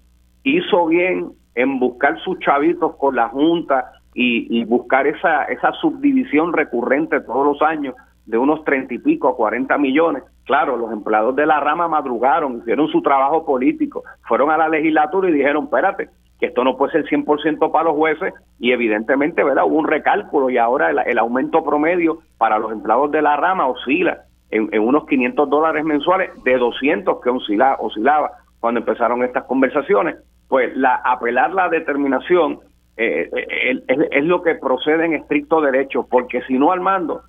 hizo 0.43 0.85
bien 0.85 1.31
en 1.55 1.79
buscar 1.79 2.19
sus 2.23 2.37
chavitos 2.39 2.95
con 2.97 3.15
la 3.15 3.29
Junta 3.29 3.91
y, 4.17 4.63
buscar 4.63 5.07
esa, 5.07 5.43
esa 5.43 5.73
subdivisión 5.73 6.53
recurrente 6.53 7.19
todos 7.19 7.45
los 7.45 7.61
años 7.61 7.95
de 8.25 8.37
unos 8.37 8.63
treinta 8.63 8.93
y 8.93 8.99
pico 8.99 9.27
a 9.27 9.35
cuarenta 9.35 9.77
millones. 9.77 10.23
Claro, 10.45 10.77
los 10.77 10.91
empleados 10.91 11.35
de 11.35 11.45
la 11.45 11.59
rama 11.59 11.87
madrugaron, 11.87 12.59
hicieron 12.59 12.87
su 12.87 13.01
trabajo 13.01 13.45
político, 13.45 14.03
fueron 14.27 14.51
a 14.51 14.57
la 14.57 14.69
legislatura 14.69 15.29
y 15.29 15.33
dijeron, 15.33 15.65
espérate, 15.65 16.09
que 16.39 16.47
esto 16.47 16.63
no 16.63 16.77
puede 16.77 16.93
ser 16.93 17.05
100% 17.05 17.71
para 17.71 17.85
los 17.85 17.95
jueces 17.95 18.33
y 18.59 18.71
evidentemente 18.71 19.43
¿verdad? 19.43 19.65
hubo 19.65 19.77
un 19.77 19.87
recálculo 19.87 20.49
y 20.49 20.57
ahora 20.57 20.89
el, 20.89 21.17
aumento 21.17 21.63
promedio 21.63 22.19
para 22.37 22.59
los 22.59 22.71
empleados 22.71 23.11
de 23.11 23.21
la 23.21 23.37
rama 23.37 23.67
oscila 23.67 24.23
en, 24.51 24.69
unos 24.79 25.05
500 25.07 25.49
dólares 25.49 25.83
mensuales 25.83 26.31
de 26.43 26.57
200 26.57 27.21
que 27.21 27.29
oscilaba, 27.29 27.77
oscilaba 27.79 28.31
cuando 28.59 28.79
empezaron 28.79 29.23
estas 29.23 29.43
conversaciones. 29.45 30.17
Pues 30.47 30.75
la 30.77 30.95
apelar 30.95 31.53
la 31.53 31.69
determinación 31.69 32.59
eh, 32.97 33.29
eh, 33.35 33.83
es, 34.11 34.23
lo 34.23 34.41
que 34.41 34.55
procede 34.55 35.05
en 35.05 35.13
estricto 35.13 35.61
derecho, 35.61 36.07
porque 36.09 36.41
si 36.43 36.57
no, 36.57 36.71
Armando, 36.71 37.23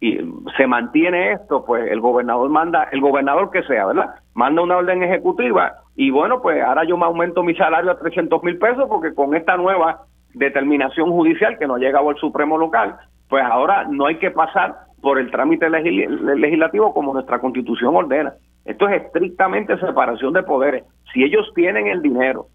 y 0.00 0.18
se 0.56 0.66
mantiene 0.66 1.32
esto, 1.32 1.64
pues 1.64 1.90
el 1.90 2.00
gobernador 2.00 2.50
manda, 2.50 2.88
el 2.92 3.00
gobernador 3.00 3.50
que 3.50 3.62
sea, 3.62 3.86
¿verdad? 3.86 4.14
Manda 4.34 4.62
una 4.62 4.76
orden 4.76 5.02
ejecutiva 5.02 5.72
y 5.94 6.10
bueno, 6.10 6.42
pues 6.42 6.62
ahora 6.62 6.84
yo 6.84 6.98
me 6.98 7.06
aumento 7.06 7.42
mi 7.42 7.54
salario 7.54 7.90
a 7.90 7.98
300 7.98 8.42
mil 8.42 8.58
pesos 8.58 8.84
porque 8.88 9.14
con 9.14 9.34
esta 9.34 9.56
nueva 9.56 10.02
determinación 10.34 11.10
judicial 11.10 11.56
que 11.58 11.66
no 11.66 11.78
llega 11.78 12.00
al 12.00 12.16
Supremo 12.16 12.58
local, 12.58 12.96
pues 13.30 13.42
ahora 13.42 13.86
no 13.88 14.06
hay 14.06 14.18
que 14.18 14.30
pasar 14.30 14.74
por 15.00 15.18
el 15.18 15.30
trámite 15.30 15.70
legislativo 15.70 16.92
como 16.92 17.14
nuestra 17.14 17.38
constitución 17.38 17.96
ordena. 17.96 18.34
Esto 18.66 18.88
es 18.88 19.02
estrictamente 19.02 19.78
separación 19.78 20.34
de 20.34 20.42
poderes. 20.42 20.84
Si 21.12 21.22
ellos 21.22 21.50
tienen 21.54 21.86
el 21.86 22.02
dinero, 22.02 22.48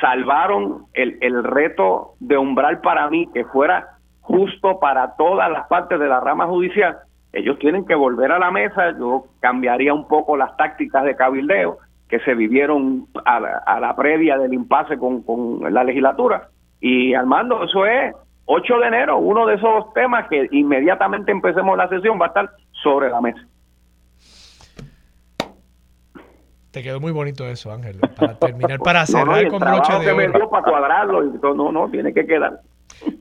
salvaron 0.00 0.86
el, 0.94 1.18
el 1.20 1.42
reto 1.44 2.14
de 2.20 2.36
umbral 2.36 2.80
para 2.80 3.08
mí, 3.08 3.28
que 3.32 3.44
fuera 3.44 3.88
justo 4.20 4.78
para 4.78 5.16
todas 5.16 5.50
las 5.50 5.66
partes 5.66 5.98
de 5.98 6.08
la 6.08 6.20
rama 6.20 6.46
judicial, 6.46 6.98
ellos 7.32 7.58
tienen 7.58 7.86
que 7.86 7.94
volver 7.94 8.32
a 8.32 8.38
la 8.38 8.50
mesa. 8.50 8.96
Yo 8.98 9.24
cambiaría 9.40 9.94
un 9.94 10.08
poco 10.08 10.36
las 10.36 10.56
tácticas 10.56 11.04
de 11.04 11.16
cabildeo 11.16 11.78
que 12.08 12.18
se 12.20 12.34
vivieron 12.34 13.06
a 13.24 13.38
la, 13.80 13.96
previa 13.96 14.36
del 14.36 14.52
impasse 14.52 14.98
con, 14.98 15.22
con 15.22 15.72
la 15.72 15.84
legislatura. 15.84 16.48
Y 16.80 17.14
Armando, 17.14 17.62
eso 17.62 17.86
es 17.86 18.14
8 18.46 18.78
de 18.80 18.86
enero, 18.88 19.18
uno 19.18 19.46
de 19.46 19.54
esos 19.54 19.92
temas 19.94 20.26
que 20.28 20.48
inmediatamente 20.50 21.30
empecemos 21.30 21.76
la 21.76 21.88
sesión 21.88 22.20
va 22.20 22.26
a 22.26 22.28
estar 22.28 22.50
sobre 22.82 23.08
la 23.08 23.20
mesa. 23.20 23.40
Te 26.70 26.82
quedó 26.82 27.00
muy 27.00 27.10
bonito 27.12 27.48
eso, 27.48 27.72
Ángel, 27.72 27.98
para 28.16 28.38
terminar, 28.38 28.78
para 28.78 29.06
cerrar 29.06 29.48
con 29.48 29.58
broche 29.58 29.92
de 29.98 30.12
oro. 30.12 30.50
para 30.50 30.62
cuadrarlo, 30.62 31.22
no, 31.54 31.72
no, 31.72 31.90
tiene 31.90 32.14
que 32.14 32.26
quedar. 32.26 32.60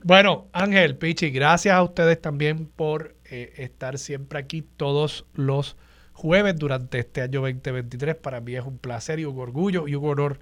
Bueno, 0.03 0.47
Ángel, 0.53 0.97
Pichi, 0.97 1.31
gracias 1.31 1.73
a 1.73 1.81
ustedes 1.83 2.21
también 2.21 2.67
por 2.67 3.15
eh, 3.29 3.53
estar 3.57 3.97
siempre 3.97 4.39
aquí 4.39 4.61
todos 4.61 5.25
los 5.33 5.77
jueves 6.13 6.55
durante 6.57 6.99
este 6.99 7.21
año 7.21 7.41
2023. 7.41 8.15
Para 8.15 8.41
mí 8.41 8.55
es 8.55 8.65
un 8.65 8.77
placer 8.77 9.19
y 9.19 9.25
un 9.25 9.39
orgullo 9.39 9.87
y 9.87 9.95
un 9.95 10.05
honor 10.05 10.39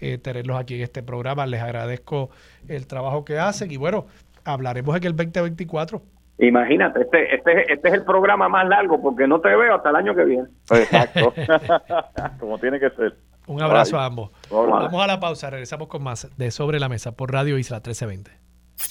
eh, 0.00 0.18
tenerlos 0.18 0.58
aquí 0.58 0.74
en 0.74 0.82
este 0.82 1.02
programa. 1.02 1.46
Les 1.46 1.62
agradezco 1.62 2.30
el 2.68 2.86
trabajo 2.86 3.24
que 3.24 3.38
hacen 3.38 3.70
y 3.70 3.76
bueno, 3.76 4.06
hablaremos 4.44 4.96
en 4.96 5.04
el 5.04 5.16
2024. 5.16 6.02
Imagínate, 6.40 7.02
este, 7.02 7.34
este, 7.34 7.72
este 7.72 7.88
es 7.88 7.94
el 7.94 8.04
programa 8.04 8.48
más 8.48 8.66
largo 8.66 9.00
porque 9.00 9.26
no 9.26 9.40
te 9.40 9.48
veo 9.48 9.74
hasta 9.74 9.90
el 9.90 9.96
año 9.96 10.14
que 10.14 10.24
viene. 10.24 10.48
Exacto, 10.70 11.34
como 12.40 12.58
tiene 12.58 12.80
que 12.80 12.90
ser. 12.90 13.14
Un 13.46 13.62
abrazo 13.62 13.98
a 13.98 14.06
ambos. 14.06 14.30
Vamos 14.50 15.02
a 15.02 15.06
la 15.06 15.20
pausa, 15.20 15.50
regresamos 15.50 15.88
con 15.88 16.02
más 16.02 16.30
de 16.36 16.50
Sobre 16.50 16.78
la 16.78 16.88
Mesa 16.88 17.12
por 17.12 17.32
Radio 17.32 17.58
Isla 17.58 17.78
1320. 17.78 18.30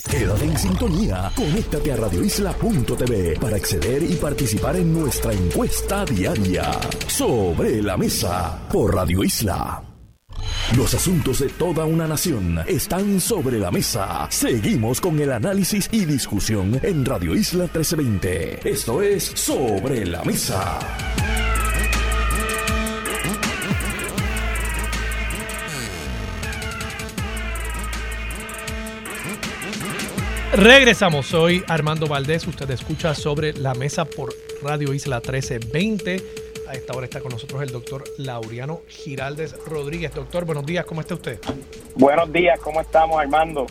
Quédate 0.10 0.45
en 0.45 0.58
sintonía. 0.58 1.32
Conéctate 1.36 1.91
a 1.91 1.95
radioisla.tv 1.95 3.39
para 3.39 3.56
acceder 3.56 4.04
y 4.04 4.16
participar 4.16 4.76
en 4.76 4.93
nuestra 4.93 5.34
encuesta 5.34 6.06
diaria. 6.06 6.72
Sobre 7.08 7.82
la 7.82 7.97
mesa 7.97 8.68
por 8.72 8.93
Radio 8.93 9.24
Isla. 9.24 9.89
Los 10.78 10.93
asuntos 10.93 11.39
de 11.39 11.50
toda 11.50 11.86
una 11.86 12.08
nación 12.08 12.60
están 12.68 13.20
sobre 13.20 13.60
la 13.60 13.72
mesa. 13.72 14.28
Seguimos 14.30 15.02
con 15.02 15.20
el 15.20 15.32
análisis 15.32 15.89
y 15.91 16.06
discusión 16.06 16.80
en 16.84 17.06
Radio 17.06 17.36
Isla 17.36 17.64
1320. 17.64 18.70
Esto 18.70 19.02
es 19.02 19.24
Sobre 19.24 20.06
la 20.06 20.24
Mesa. 20.24 20.80
Regresamos, 30.54 31.28
soy 31.28 31.64
Armando 31.68 32.08
Valdés, 32.08 32.45
usted 32.45 32.70
escucha 32.72 33.16
sobre 33.16 33.54
la 33.54 33.74
mesa 33.76 34.04
por 34.04 34.34
Radio 34.62 34.93
Isla 34.93 35.18
1320. 35.18 36.49
A 36.70 36.74
esta 36.74 36.95
hora 36.95 37.05
está 37.05 37.20
con 37.20 37.32
nosotros 37.32 37.63
el 37.63 37.70
doctor 37.70 38.03
Laureano 38.20 38.82
Giraldes 38.88 39.57
Rodríguez. 39.65 40.13
Doctor, 40.13 40.45
buenos 40.45 40.67
días, 40.67 40.86
¿cómo 40.86 41.01
está 41.01 41.15
usted? 41.15 41.39
Buenos 41.95 42.32
días, 42.32 42.59
¿cómo 42.59 42.80
estamos 42.80 43.20
Armando? 43.20 43.65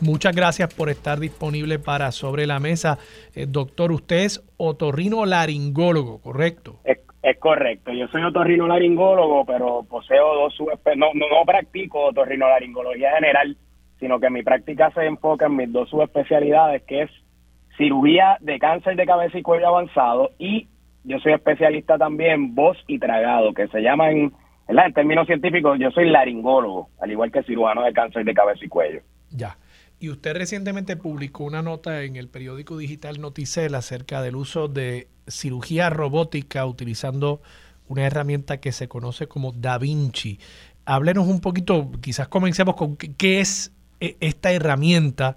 Muchas 0.00 0.34
gracias 0.34 0.72
por 0.72 0.88
estar 0.88 1.20
disponible 1.20 1.78
para 1.78 2.10
Sobre 2.12 2.46
la 2.46 2.58
Mesa. 2.58 2.96
Eh, 3.34 3.44
doctor, 3.46 3.92
usted 3.92 4.20
es 4.20 4.42
otorrino 4.56 5.26
laringólogo, 5.26 6.22
¿correcto? 6.22 6.80
Es, 6.84 6.98
correcto. 7.38 7.92
Yo 7.92 8.08
soy 8.08 8.22
otorrino 8.22 8.66
laringólogo, 8.66 9.44
pero 9.44 9.82
poseo 9.82 10.34
dos 10.34 10.54
no, 10.96 11.08
no, 11.12 11.28
no 11.28 11.44
practico 11.44 12.06
otorrino 12.06 12.48
laringología 12.48 13.12
general 13.16 13.56
sino 13.98 14.18
que 14.18 14.30
mi 14.30 14.42
práctica 14.42 14.90
se 14.92 15.04
enfoca 15.04 15.44
en 15.44 15.56
mis 15.56 15.70
dos 15.70 15.90
subespecialidades, 15.90 16.82
que 16.84 17.02
es 17.02 17.10
cirugía 17.76 18.38
de 18.40 18.58
cáncer 18.58 18.96
de 18.96 19.04
cabeza 19.04 19.38
y 19.38 19.42
cuello 19.42 19.68
avanzado 19.68 20.30
y 20.38 20.68
yo 21.04 21.18
soy 21.20 21.32
especialista 21.32 21.98
también 21.98 22.30
en 22.32 22.54
voz 22.54 22.76
y 22.86 22.98
tragado, 22.98 23.52
que 23.54 23.68
se 23.68 23.80
llama 23.80 24.10
en, 24.10 24.32
en 24.68 24.92
términos 24.92 25.26
científicos, 25.26 25.78
yo 25.80 25.90
soy 25.90 26.08
laringólogo, 26.10 26.88
al 27.00 27.10
igual 27.10 27.32
que 27.32 27.42
cirujano 27.42 27.82
de 27.82 27.92
cáncer 27.92 28.24
de 28.24 28.34
cabeza 28.34 28.64
y 28.64 28.68
cuello. 28.68 29.00
Ya. 29.30 29.56
Y 29.98 30.08
usted 30.08 30.34
recientemente 30.34 30.96
publicó 30.96 31.44
una 31.44 31.62
nota 31.62 32.02
en 32.02 32.16
el 32.16 32.28
periódico 32.28 32.78
digital 32.78 33.20
Noticel 33.20 33.74
acerca 33.74 34.22
del 34.22 34.36
uso 34.36 34.66
de 34.66 35.08
cirugía 35.26 35.90
robótica 35.90 36.64
utilizando 36.64 37.42
una 37.86 38.06
herramienta 38.06 38.60
que 38.60 38.72
se 38.72 38.88
conoce 38.88 39.26
como 39.26 39.52
Da 39.52 39.76
Vinci. 39.76 40.38
Háblenos 40.86 41.26
un 41.26 41.40
poquito, 41.40 41.90
quizás 42.00 42.28
comencemos 42.28 42.76
con 42.76 42.96
qué 42.96 43.40
es 43.40 43.74
e, 44.00 44.16
esta 44.20 44.52
herramienta 44.52 45.36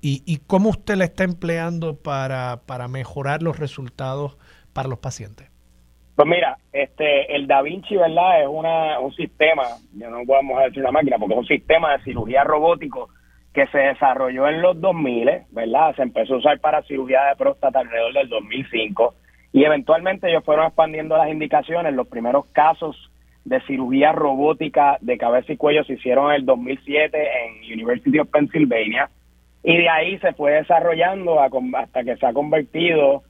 y, 0.00 0.38
cómo 0.46 0.70
usted 0.70 0.96
la 0.96 1.04
está 1.04 1.24
empleando 1.24 1.96
para, 1.96 2.62
para 2.64 2.88
mejorar 2.88 3.42
los 3.42 3.58
resultados 3.58 4.38
para 4.72 4.88
los 4.88 4.98
pacientes. 4.98 5.50
Pues 6.16 6.28
mira, 6.28 6.58
este, 6.72 7.34
el 7.34 7.46
Da 7.46 7.62
Vinci, 7.62 7.96
¿verdad? 7.96 8.42
Es 8.42 8.48
una, 8.48 8.98
un 9.00 9.12
sistema, 9.14 9.62
ya 9.94 10.10
no 10.10 10.18
podemos 10.26 10.62
decir 10.62 10.80
una 10.80 10.92
máquina, 10.92 11.18
porque 11.18 11.34
es 11.34 11.40
un 11.40 11.46
sistema 11.46 11.92
de 11.96 12.04
cirugía 12.04 12.44
robótico 12.44 13.08
que 13.54 13.66
se 13.68 13.78
desarrolló 13.78 14.46
en 14.48 14.60
los 14.62 14.80
2000, 14.80 15.30
¿verdad? 15.50 15.94
Se 15.96 16.02
empezó 16.02 16.34
a 16.34 16.38
usar 16.38 16.60
para 16.60 16.82
cirugía 16.82 17.24
de 17.24 17.36
próstata 17.36 17.80
alrededor 17.80 18.12
del 18.12 18.28
2005 18.28 19.14
y 19.52 19.64
eventualmente 19.64 20.28
ellos 20.28 20.44
fueron 20.44 20.66
expandiendo 20.66 21.16
las 21.16 21.30
indicaciones. 21.30 21.94
Los 21.94 22.06
primeros 22.06 22.46
casos 22.52 23.10
de 23.44 23.60
cirugía 23.62 24.12
robótica 24.12 24.98
de 25.00 25.18
cabeza 25.18 25.52
y 25.52 25.56
cuello 25.56 25.82
se 25.84 25.94
hicieron 25.94 26.30
en 26.30 26.40
el 26.40 26.46
2007 26.46 27.18
en 27.18 27.72
University 27.72 28.18
of 28.18 28.28
Pennsylvania 28.28 29.10
y 29.62 29.76
de 29.76 29.88
ahí 29.88 30.18
se 30.18 30.32
fue 30.34 30.52
desarrollando 30.52 31.40
hasta 31.40 32.04
que 32.04 32.16
se 32.16 32.26
ha 32.26 32.32
convertido 32.32 33.22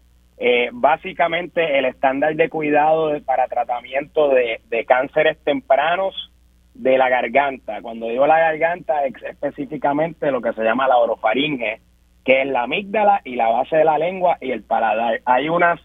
eh, 0.42 0.70
básicamente 0.72 1.78
el 1.78 1.84
estándar 1.84 2.34
de 2.34 2.48
cuidado 2.48 3.12
para 3.26 3.46
tratamiento 3.46 4.30
de, 4.30 4.84
cánceres 4.86 5.36
tempranos 5.44 6.32
de 6.72 6.96
la 6.96 7.10
garganta. 7.10 7.82
Cuando 7.82 8.08
digo 8.08 8.26
la 8.26 8.38
garganta, 8.38 9.04
es 9.04 9.22
específicamente 9.22 10.30
lo 10.30 10.40
que 10.40 10.54
se 10.54 10.64
llama 10.64 10.88
la 10.88 10.96
orofaringe, 10.96 11.82
que 12.24 12.40
es 12.40 12.48
la 12.48 12.62
amígdala 12.62 13.20
y 13.22 13.36
la 13.36 13.48
base 13.48 13.76
de 13.76 13.84
la 13.84 13.98
lengua 13.98 14.38
y 14.40 14.50
el 14.50 14.62
paladar. 14.62 15.20
Hay 15.26 15.50
unas 15.50 15.78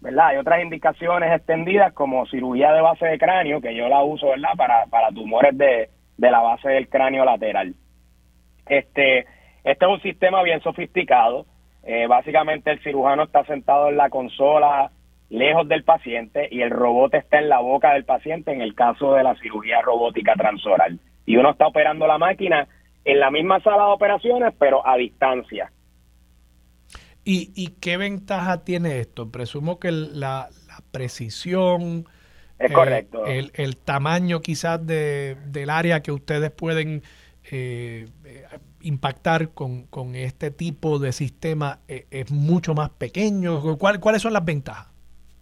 ¿verdad? 0.00 0.26
Hay 0.26 0.36
otras 0.38 0.62
indicaciones 0.62 1.32
extendidas 1.32 1.92
como 1.92 2.26
cirugía 2.26 2.72
de 2.72 2.82
base 2.82 3.06
de 3.06 3.16
cráneo, 3.16 3.60
que 3.60 3.74
yo 3.74 3.88
la 3.88 4.02
uso, 4.02 4.28
¿verdad? 4.28 4.50
Para, 4.56 4.86
para 4.86 5.08
tumores 5.10 5.56
de, 5.56 5.88
de 6.18 6.30
la 6.30 6.40
base 6.40 6.68
del 6.68 6.88
cráneo 6.88 7.24
lateral. 7.24 7.74
Este, 8.66 9.20
este 9.62 9.84
es 9.84 9.90
un 9.90 10.02
sistema 10.02 10.42
bien 10.42 10.60
sofisticado. 10.60 11.46
Eh, 11.86 12.06
básicamente 12.06 12.70
el 12.70 12.82
cirujano 12.82 13.24
está 13.24 13.44
sentado 13.44 13.88
en 13.88 13.96
la 13.96 14.08
consola 14.08 14.90
lejos 15.28 15.68
del 15.68 15.84
paciente 15.84 16.48
y 16.50 16.62
el 16.62 16.70
robot 16.70 17.14
está 17.14 17.38
en 17.38 17.48
la 17.48 17.60
boca 17.60 17.92
del 17.92 18.04
paciente 18.04 18.52
en 18.52 18.62
el 18.62 18.74
caso 18.74 19.14
de 19.14 19.22
la 19.22 19.34
cirugía 19.36 19.82
robótica 19.82 20.34
transoral. 20.34 20.98
Y 21.26 21.36
uno 21.36 21.50
está 21.50 21.66
operando 21.66 22.06
la 22.06 22.18
máquina 22.18 22.68
en 23.04 23.20
la 23.20 23.30
misma 23.30 23.60
sala 23.60 23.86
de 23.86 23.92
operaciones, 23.92 24.54
pero 24.58 24.86
a 24.86 24.96
distancia. 24.96 25.70
¿Y, 27.26 27.68
qué 27.80 27.96
ventaja 27.96 28.64
tiene 28.64 29.00
esto? 29.00 29.30
Presumo 29.30 29.80
que 29.80 29.90
la, 29.90 30.50
precisión, 30.90 32.04
es 32.58 32.70
correcto. 32.70 33.26
Eh, 33.26 33.50
el, 33.54 33.78
tamaño 33.78 34.40
quizás 34.40 34.86
de, 34.86 35.38
del 35.46 35.70
área 35.70 36.02
que 36.02 36.12
ustedes 36.12 36.50
pueden 36.50 37.02
eh, 37.50 38.08
impactar 38.84 39.50
con, 39.50 39.86
este 40.14 40.50
tipo 40.50 40.98
de 40.98 41.12
sistema 41.12 41.80
eh, 41.88 42.06
es 42.10 42.30
mucho 42.30 42.74
más 42.74 42.90
pequeño. 42.90 43.60
¿Cuáles 43.78 44.22
son 44.22 44.32
las 44.32 44.44
ventajas? 44.44 44.94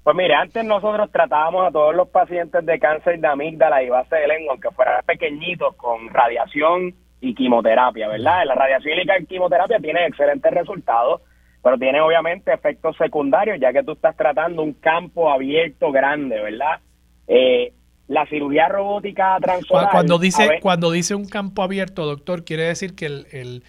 Pues 0.03 0.17
mire, 0.17 0.35
antes 0.35 0.65
nosotros 0.65 1.11
tratábamos 1.13 1.69
a 1.69 1.71
todos 1.71 1.95
los 1.95 2.09
pacientes 2.09 2.67
de 2.67 2.79
cáncer 2.79 3.21
de 3.21 3.29
amígdala 3.29 3.83
y 3.85 3.89
base 3.89 4.17
de 4.17 4.27
lengua, 4.27 4.55
aunque 4.55 4.71
fueran 4.71 5.05
pequeñitos, 5.07 5.77
con 5.77 6.09
radiación 6.09 6.95
y 7.21 7.35
quimoterapia, 7.35 8.09
¿verdad? 8.09 8.45
La 8.47 8.55
radiación 8.57 8.99
y 8.99 9.05
la 9.05 9.21
quimioterapia 9.21 9.79
tiene 9.79 10.07
excelentes 10.07 10.53
resultados, 10.53 11.21
pero 11.63 11.79
tiene 11.79 12.01
obviamente 12.01 12.53
efectos 12.53 12.97
secundarios, 12.97 13.61
ya 13.61 13.73
que 13.73 13.85
tú 13.85 13.93
estás 13.93 14.17
tratando 14.17 14.63
un 14.63 14.73
campo 14.73 15.31
abierto 15.31 15.93
grande, 15.93 16.41
¿verdad? 16.41 16.81
Eh, 17.29 17.73
la 18.13 18.27
cirugía 18.27 18.69
robótica 18.69 19.39
transoral... 19.41 19.89
Cuando 19.91 20.19
dice, 20.19 20.59
cuando 20.61 20.91
dice 20.91 21.15
un 21.15 21.27
campo 21.27 21.63
abierto, 21.63 22.05
doctor, 22.05 22.45
quiere 22.45 22.65
decir 22.65 22.95
que 22.95 23.07
el, 23.07 23.65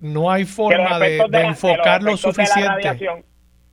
no 0.00 0.30
hay 0.30 0.46
forma 0.46 0.98
de, 0.98 1.18
enfocar 1.32 2.02
lo 2.02 2.16
suficiente. 2.16 2.88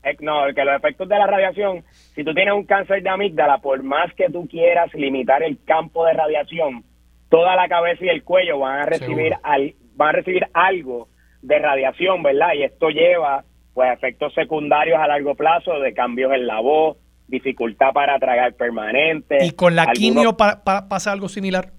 Eh, 0.03 0.17
no, 0.19 0.41
que 0.53 0.65
los 0.65 0.75
efectos 0.75 1.07
de 1.07 1.17
la 1.17 1.25
radiación, 1.25 1.83
si 2.13 2.25
tú 2.25 2.33
tienes 2.33 2.53
un 2.53 2.65
cáncer 2.65 3.01
de 3.01 3.09
amígdala, 3.09 3.59
por 3.59 3.81
más 3.83 4.13
que 4.15 4.29
tú 4.29 4.47
quieras 4.47 4.93
limitar 4.93 5.41
el 5.41 5.63
campo 5.63 6.05
de 6.05 6.13
radiación, 6.13 6.83
toda 7.29 7.55
la 7.55 7.69
cabeza 7.69 8.03
y 8.03 8.09
el 8.09 8.23
cuello 8.23 8.59
van 8.59 8.81
a 8.81 8.85
recibir 8.85 9.33
al, 9.43 9.75
van 9.95 10.09
a 10.09 10.11
recibir 10.11 10.45
algo 10.53 11.07
de 11.41 11.57
radiación, 11.57 12.21
¿verdad? 12.21 12.53
Y 12.53 12.63
esto 12.63 12.89
lleva 12.89 13.45
pues 13.73 13.93
efectos 13.93 14.33
secundarios 14.33 14.99
a 14.99 15.07
largo 15.07 15.35
plazo 15.35 15.79
de 15.79 15.93
cambios 15.93 16.33
en 16.33 16.47
la 16.47 16.59
voz, 16.59 16.97
dificultad 17.27 17.91
para 17.93 18.17
tragar 18.19 18.53
permanente. 18.53 19.37
¿Y 19.45 19.51
con 19.51 19.75
la 19.75 19.87
quimio 19.87 20.35
pasa 20.37 21.11
algo 21.11 21.29
similar? 21.29 21.71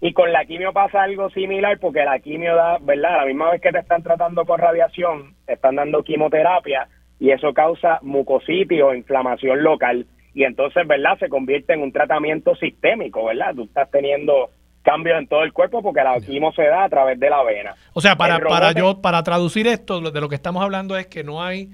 Y 0.00 0.12
con 0.12 0.32
la 0.32 0.44
quimio 0.44 0.72
pasa 0.72 1.02
algo 1.02 1.30
similar 1.30 1.78
porque 1.78 2.04
la 2.04 2.18
quimio 2.18 2.56
da, 2.56 2.78
¿verdad? 2.80 3.18
La 3.18 3.26
misma 3.26 3.50
vez 3.50 3.60
que 3.60 3.70
te 3.70 3.78
están 3.78 4.02
tratando 4.02 4.44
con 4.44 4.58
radiación, 4.58 5.34
te 5.46 5.52
están 5.54 5.76
dando 5.76 6.02
quimioterapia 6.02 6.88
y 7.20 7.30
eso 7.30 7.52
causa 7.52 8.00
mucositis 8.02 8.82
o 8.82 8.94
inflamación 8.94 9.62
local 9.62 10.06
y 10.34 10.44
entonces, 10.44 10.86
¿verdad? 10.86 11.18
Se 11.18 11.28
convierte 11.28 11.74
en 11.74 11.82
un 11.82 11.92
tratamiento 11.92 12.54
sistémico, 12.56 13.26
¿verdad? 13.26 13.54
Tú 13.54 13.64
estás 13.64 13.90
teniendo 13.90 14.50
cambios 14.82 15.18
en 15.18 15.28
todo 15.28 15.44
el 15.44 15.52
cuerpo 15.52 15.82
porque 15.82 16.02
la 16.02 16.20
quimio 16.20 16.52
se 16.52 16.64
da 16.64 16.84
a 16.84 16.88
través 16.88 17.20
de 17.20 17.30
la 17.30 17.42
vena. 17.44 17.74
O 17.92 18.00
sea, 18.00 18.16
para, 18.16 18.40
para 18.40 18.72
yo 18.72 19.00
para 19.00 19.22
traducir 19.22 19.66
esto, 19.66 20.00
de 20.00 20.20
lo 20.20 20.28
que 20.28 20.34
estamos 20.34 20.62
hablando 20.62 20.96
es 20.96 21.06
que 21.06 21.22
no 21.22 21.42
hay 21.42 21.68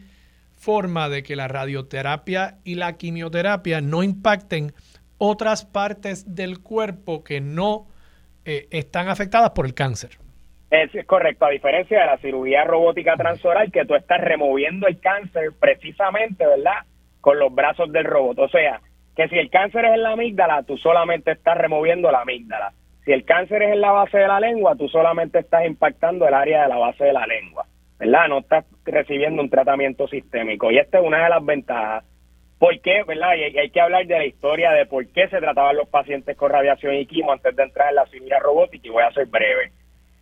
forma 0.59 1.09
de 1.09 1.23
que 1.23 1.37
la 1.37 1.49
radioterapia 1.49 2.59
y 2.65 2.75
la 2.75 2.97
quimioterapia 2.97 3.81
no 3.81 4.03
impacten 4.03 4.73
otras 5.19 5.65
partes 5.65 6.35
del 6.35 6.61
cuerpo 6.61 7.25
que 7.25 7.41
no 7.41 7.87
eh, 8.45 8.67
están 8.71 9.09
afectadas 9.09 9.51
por 9.51 9.67
el 9.67 9.75
cáncer. 9.75 10.19
Es, 10.71 10.91
correcto, 11.07 11.47
a 11.47 11.51
diferencia 11.51 12.01
de 12.01 12.07
la 12.07 12.19
cirugía 12.19 12.65
robótica 12.65 13.17
transoral, 13.17 13.73
que 13.73 13.87
tú 13.87 13.95
estás 13.95 14.21
removiendo 14.21 14.87
el 14.87 15.01
cáncer 15.01 15.53
precisamente, 15.59 16.47
¿verdad? 16.47 16.85
Con 17.21 17.39
los 17.39 17.55
brazos 17.55 17.91
del 17.91 18.05
robot. 18.05 18.39
O 18.39 18.49
sea, 18.49 18.81
que 19.17 19.29
si 19.29 19.37
el 19.39 19.51
cáncer 19.51 19.87
es 19.87 19.95
en 19.95 20.03
la 20.03 20.11
amígdala, 20.13 20.63
tú 20.65 20.77
solamente 20.77 21.33
estás 21.33 21.57
removiendo 21.57 22.11
la 22.13 22.21
amígdala. 22.21 22.73
Si 23.05 23.13
el 23.13 23.25
cáncer 23.25 23.63
es 23.63 23.73
en 23.73 23.81
la 23.81 23.93
base 23.93 24.19
de 24.19 24.29
la 24.29 24.41
lengua, 24.41 24.77
tú 24.77 24.89
solamente 24.89 25.39
estás 25.39 25.65
impactando 25.67 26.29
el 26.29 26.35
área 26.35 26.63
de 26.63 26.69
la 26.69 26.77
base 26.77 27.05
de 27.05 27.13
la 27.15 27.27
lengua, 27.27 27.65
¿verdad? 27.99 28.29
No 28.29 28.39
estás 28.39 28.65
recibiendo 28.85 29.43
un 29.43 29.51
tratamiento 29.51 30.09
sistémico. 30.09 30.71
Y 30.71 30.79
esta 30.79 30.99
es 30.99 31.05
una 31.05 31.25
de 31.25 31.31
las 31.31 31.45
ventajas. 31.45 32.05
¿Por 32.59 32.81
qué, 32.81 33.05
verdad? 33.07 33.35
Y 33.37 33.59
hay 33.59 33.71
que 33.71 33.81
hablar 33.81 34.07
de 34.07 34.19
la 34.19 34.27
historia 34.27 34.73
de 34.73 34.87
por 34.87 35.07
qué 35.09 35.29
se 35.29 35.39
trataban 35.39 35.77
los 35.77 35.89
pacientes 35.89 36.37
con 36.37 36.51
radiación 36.51 36.95
y 36.95 37.07
quimo 37.07 37.33
antes 37.33 37.55
de 37.55 37.63
entrar 37.63 37.91
en 37.91 37.97
la 37.97 38.07
cirugía 38.07 38.39
robótica 38.41 38.89
y 38.89 38.91
voy 38.91 39.03
a 39.05 39.13
ser 39.13 39.27
breve. 39.27 39.71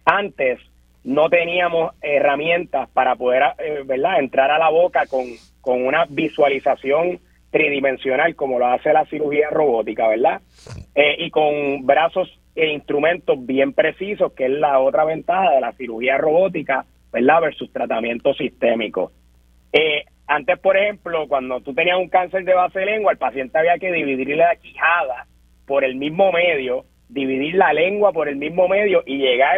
Antes 0.05 0.61
no 1.03 1.31
teníamos 1.31 1.94
herramientas 2.03 2.89
para 2.90 3.16
poder, 3.16 3.43
eh, 3.59 3.82
¿verdad?, 3.86 4.19
entrar 4.19 4.51
a 4.51 4.59
la 4.59 4.69
boca 4.69 5.07
con, 5.07 5.24
con 5.61 5.86
una 5.86 6.05
visualización 6.09 7.20
tridimensional 7.51 8.35
como 8.35 8.59
lo 8.59 8.66
hace 8.66 8.93
la 8.93 9.07
cirugía 9.07 9.48
robótica, 9.51 10.09
¿verdad? 10.09 10.43
Eh, 10.94 11.16
y 11.19 11.31
con 11.31 11.86
brazos 11.86 12.28
e 12.55 12.69
instrumentos 12.69 13.44
bien 13.47 13.73
precisos, 13.73 14.32
que 14.32 14.47
es 14.47 14.51
la 14.51 14.78
otra 14.81 15.05
ventaja 15.05 15.53
de 15.53 15.61
la 15.61 15.73
cirugía 15.73 16.19
robótica, 16.19 16.85
¿verdad? 17.16 17.40
Versus 17.40 17.72
tratamiento 17.72 18.34
sistémico. 18.34 19.10
Eh, 19.72 20.05
antes, 20.26 20.59
por 20.59 20.76
ejemplo, 20.76 21.26
cuando 21.28 21.62
tú 21.62 21.72
tenías 21.72 21.97
un 21.97 22.10
cáncer 22.10 22.44
de 22.44 22.52
base 22.52 22.80
de 22.80 22.86
lengua, 22.86 23.12
el 23.12 23.18
paciente 23.18 23.59
había 23.59 23.78
que 23.78 23.90
dividir 23.90 24.36
la 24.36 24.55
quijada 24.56 25.26
por 25.66 25.82
el 25.82 25.97
mismo 25.97 26.30
medio, 26.30 26.84
dividir 27.09 27.55
la 27.55 27.72
lengua 27.72 28.12
por 28.12 28.28
el 28.28 28.36
mismo 28.36 28.68
medio 28.68 29.02
y 29.06 29.16
llegar 29.16 29.56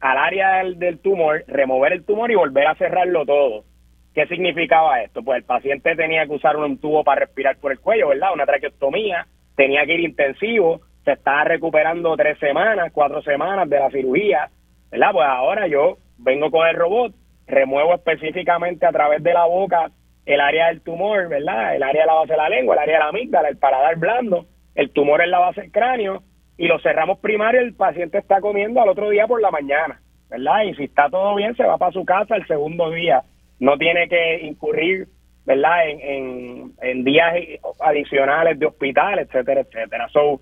al 0.00 0.18
área 0.18 0.58
del, 0.58 0.78
del 0.80 0.98
tumor, 0.98 1.44
remover 1.46 1.92
el 1.92 2.04
tumor 2.04 2.32
y 2.32 2.34
volver 2.34 2.66
a 2.66 2.74
cerrarlo 2.74 3.24
todo. 3.24 3.64
¿Qué 4.12 4.26
significaba 4.26 5.00
esto? 5.00 5.22
Pues 5.22 5.38
el 5.38 5.44
paciente 5.44 5.94
tenía 5.94 6.26
que 6.26 6.32
usar 6.32 6.56
un 6.56 6.78
tubo 6.78 7.04
para 7.04 7.20
respirar 7.20 7.58
por 7.58 7.70
el 7.70 7.78
cuello, 7.78 8.08
¿verdad? 8.08 8.32
Una 8.34 8.46
traqueostomía, 8.46 9.28
tenía 9.54 9.86
que 9.86 9.94
ir 9.94 10.00
intensivo, 10.00 10.80
se 11.04 11.12
estaba 11.12 11.44
recuperando 11.44 12.16
tres 12.16 12.38
semanas, 12.40 12.90
cuatro 12.92 13.22
semanas 13.22 13.68
de 13.70 13.78
la 13.78 13.90
cirugía, 13.90 14.50
¿verdad? 14.90 15.12
Pues 15.12 15.26
ahora 15.28 15.68
yo 15.68 15.98
vengo 16.18 16.50
con 16.50 16.66
el 16.66 16.76
robot, 16.76 17.14
remuevo 17.46 17.94
específicamente 17.94 18.86
a 18.86 18.92
través 18.92 19.22
de 19.22 19.32
la 19.32 19.46
boca 19.46 19.90
el 20.26 20.40
área 20.40 20.66
del 20.68 20.82
tumor, 20.82 21.28
¿verdad? 21.28 21.74
El 21.74 21.82
área 21.82 22.02
de 22.02 22.06
la 22.06 22.14
base 22.14 22.32
de 22.32 22.36
la 22.36 22.48
lengua, 22.50 22.74
el 22.74 22.80
área 22.80 22.94
de 22.94 23.00
la 23.00 23.08
amígdala, 23.08 23.48
el 23.48 23.56
paladar 23.56 23.96
blando, 23.96 24.46
el 24.74 24.90
tumor 24.90 25.22
en 25.22 25.30
la 25.30 25.38
base 25.38 25.62
del 25.62 25.72
cráneo 25.72 26.22
y 26.58 26.66
lo 26.66 26.78
cerramos 26.80 27.18
primario, 27.20 27.60
el 27.60 27.74
paciente 27.74 28.18
está 28.18 28.40
comiendo 28.40 28.82
al 28.82 28.88
otro 28.88 29.08
día 29.08 29.26
por 29.26 29.40
la 29.40 29.50
mañana, 29.50 30.00
¿verdad? 30.28 30.64
Y 30.64 30.74
si 30.74 30.84
está 30.84 31.08
todo 31.08 31.34
bien, 31.36 31.56
se 31.56 31.64
va 31.64 31.78
para 31.78 31.92
su 31.92 32.04
casa 32.04 32.36
el 32.36 32.46
segundo 32.46 32.90
día. 32.90 33.22
No 33.60 33.78
tiene 33.78 34.08
que 34.08 34.40
incurrir, 34.42 35.06
¿verdad? 35.46 35.88
En, 35.88 36.00
en, 36.00 36.72
en 36.82 37.04
días 37.04 37.32
adicionales 37.80 38.58
de 38.58 38.66
hospital, 38.66 39.20
etcétera, 39.20 39.62
etcétera. 39.62 40.08
So, 40.08 40.40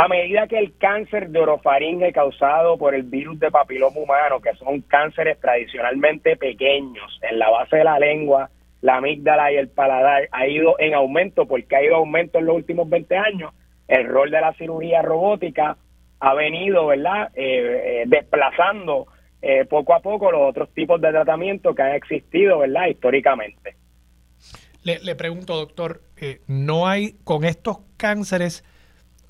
a 0.00 0.08
medida 0.08 0.46
que 0.46 0.58
el 0.58 0.74
cáncer 0.78 1.28
de 1.28 1.40
orofaringe 1.40 2.10
causado 2.14 2.78
por 2.78 2.94
el 2.94 3.02
virus 3.02 3.38
de 3.38 3.50
papiloma 3.50 4.00
humano, 4.00 4.40
que 4.40 4.54
son 4.54 4.80
cánceres 4.80 5.38
tradicionalmente 5.38 6.38
pequeños 6.38 7.18
en 7.20 7.38
la 7.38 7.50
base 7.50 7.76
de 7.76 7.84
la 7.84 7.98
lengua, 7.98 8.48
la 8.80 8.96
amígdala 8.96 9.52
y 9.52 9.56
el 9.56 9.68
paladar, 9.68 10.26
ha 10.32 10.46
ido 10.46 10.76
en 10.78 10.94
aumento, 10.94 11.44
porque 11.44 11.76
ha 11.76 11.82
ido 11.82 11.92
en 11.92 11.98
aumento 11.98 12.38
en 12.38 12.46
los 12.46 12.56
últimos 12.56 12.88
20 12.88 13.14
años, 13.14 13.52
el 13.88 14.06
rol 14.06 14.30
de 14.30 14.40
la 14.40 14.54
cirugía 14.54 15.02
robótica 15.02 15.76
ha 16.18 16.34
venido, 16.34 16.86
¿verdad?, 16.86 17.28
eh, 17.34 17.42
eh, 17.84 18.04
desplazando 18.06 19.06
eh, 19.42 19.66
poco 19.66 19.94
a 19.94 20.00
poco 20.00 20.32
los 20.32 20.48
otros 20.48 20.72
tipos 20.72 20.98
de 21.02 21.10
tratamiento 21.10 21.74
que 21.74 21.82
han 21.82 21.94
existido, 21.94 22.60
¿verdad?, 22.60 22.86
históricamente. 22.86 23.76
Le, 24.82 24.98
le 25.00 25.14
pregunto, 25.14 25.56
doctor, 25.56 26.00
¿no 26.46 26.88
hay 26.88 27.16
con 27.22 27.44
estos 27.44 27.80
cánceres 27.98 28.64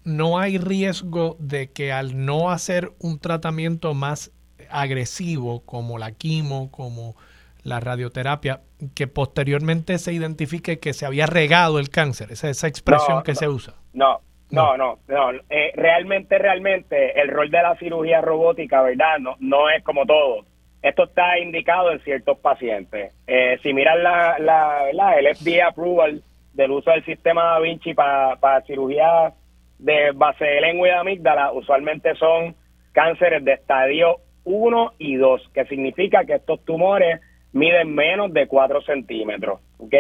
no 0.04 0.38
hay 0.38 0.58
riesgo 0.58 1.36
de 1.38 1.70
que 1.70 1.92
al 1.92 2.24
no 2.24 2.50
hacer 2.50 2.90
un 3.00 3.18
tratamiento 3.18 3.94
más 3.94 4.32
agresivo 4.70 5.64
como 5.64 5.98
la 5.98 6.12
quimo, 6.12 6.70
como 6.70 7.16
la 7.62 7.80
radioterapia, 7.80 8.60
que 8.94 9.06
posteriormente 9.06 9.98
se 9.98 10.12
identifique 10.12 10.78
que 10.78 10.92
se 10.92 11.06
había 11.06 11.26
regado 11.26 11.78
el 11.78 11.90
cáncer, 11.90 12.32
esa, 12.32 12.48
esa 12.48 12.68
expresión 12.68 13.22
que 13.22 13.34
se 13.34 13.48
usa. 13.48 13.74
No, 13.92 14.20
no, 14.50 14.76
no, 14.76 14.98
no. 15.06 15.32
Eh, 15.50 15.72
realmente, 15.74 16.38
realmente 16.38 17.20
el 17.20 17.28
rol 17.28 17.50
de 17.50 17.62
la 17.62 17.76
cirugía 17.76 18.20
robótica, 18.20 18.82
¿verdad? 18.82 19.18
No, 19.18 19.36
no 19.40 19.68
es 19.68 19.82
como 19.84 20.06
todo. 20.06 20.44
Esto 20.82 21.04
está 21.04 21.38
indicado 21.38 21.92
en 21.92 22.00
ciertos 22.00 22.38
pacientes. 22.38 23.12
Eh, 23.26 23.58
si 23.62 23.74
miran 23.74 24.02
la, 24.02 24.38
la, 24.38 25.18
el 25.18 25.36
FDA 25.36 25.68
approval 25.68 26.22
del 26.54 26.70
uso 26.70 26.90
del 26.90 27.04
sistema 27.04 27.44
Da 27.44 27.60
Vinci 27.60 27.92
para, 27.92 28.36
para 28.36 28.62
cirugía 28.62 29.34
de 29.80 30.12
base 30.12 30.44
de 30.44 30.60
lengua 30.60 30.88
y 30.88 30.90
de 30.90 30.96
amígdala 30.96 31.52
usualmente 31.52 32.14
son 32.14 32.54
cánceres 32.92 33.44
de 33.44 33.52
estadio 33.52 34.16
1 34.44 34.92
y 34.98 35.16
2, 35.16 35.50
que 35.54 35.64
significa 35.66 36.24
que 36.24 36.34
estos 36.34 36.64
tumores 36.64 37.20
miden 37.52 37.94
menos 37.94 38.32
de 38.32 38.46
4 38.46 38.82
centímetros, 38.82 39.60
¿ok? 39.78 39.94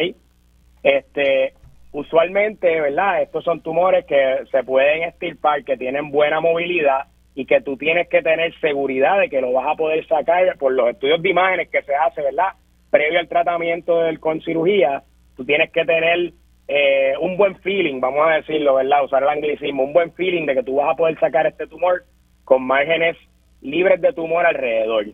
Este, 0.82 1.54
usualmente, 1.92 2.80
¿verdad? 2.80 3.22
Estos 3.22 3.44
son 3.44 3.60
tumores 3.62 4.04
que 4.06 4.44
se 4.50 4.62
pueden 4.64 5.04
estirpar, 5.04 5.64
que 5.64 5.76
tienen 5.76 6.10
buena 6.10 6.40
movilidad 6.40 7.06
y 7.34 7.46
que 7.46 7.60
tú 7.60 7.76
tienes 7.76 8.08
que 8.08 8.22
tener 8.22 8.52
seguridad 8.60 9.18
de 9.18 9.28
que 9.28 9.40
lo 9.40 9.52
vas 9.52 9.66
a 9.68 9.76
poder 9.76 10.06
sacar 10.06 10.56
por 10.58 10.72
los 10.72 10.90
estudios 10.90 11.22
de 11.22 11.30
imágenes 11.30 11.68
que 11.68 11.82
se 11.82 11.94
hace, 11.94 12.22
¿verdad? 12.22 12.52
Previo 12.90 13.18
al 13.18 13.28
tratamiento 13.28 14.00
del, 14.00 14.20
con 14.20 14.40
cirugía, 14.42 15.02
tú 15.36 15.44
tienes 15.44 15.70
que 15.70 15.84
tener 15.84 16.32
eh, 16.72 17.14
un 17.18 17.36
buen 17.36 17.56
feeling, 17.62 17.98
vamos 17.98 18.24
a 18.28 18.34
decirlo, 18.36 18.76
¿verdad? 18.76 19.04
Usar 19.04 19.24
el 19.24 19.28
anglicismo, 19.28 19.82
un 19.82 19.92
buen 19.92 20.12
feeling 20.12 20.46
de 20.46 20.54
que 20.54 20.62
tú 20.62 20.76
vas 20.76 20.90
a 20.90 20.96
poder 20.96 21.18
sacar 21.18 21.44
este 21.48 21.66
tumor 21.66 22.04
con 22.44 22.62
márgenes 22.62 23.16
libres 23.60 24.00
de 24.00 24.12
tumor 24.12 24.46
alrededor. 24.46 25.06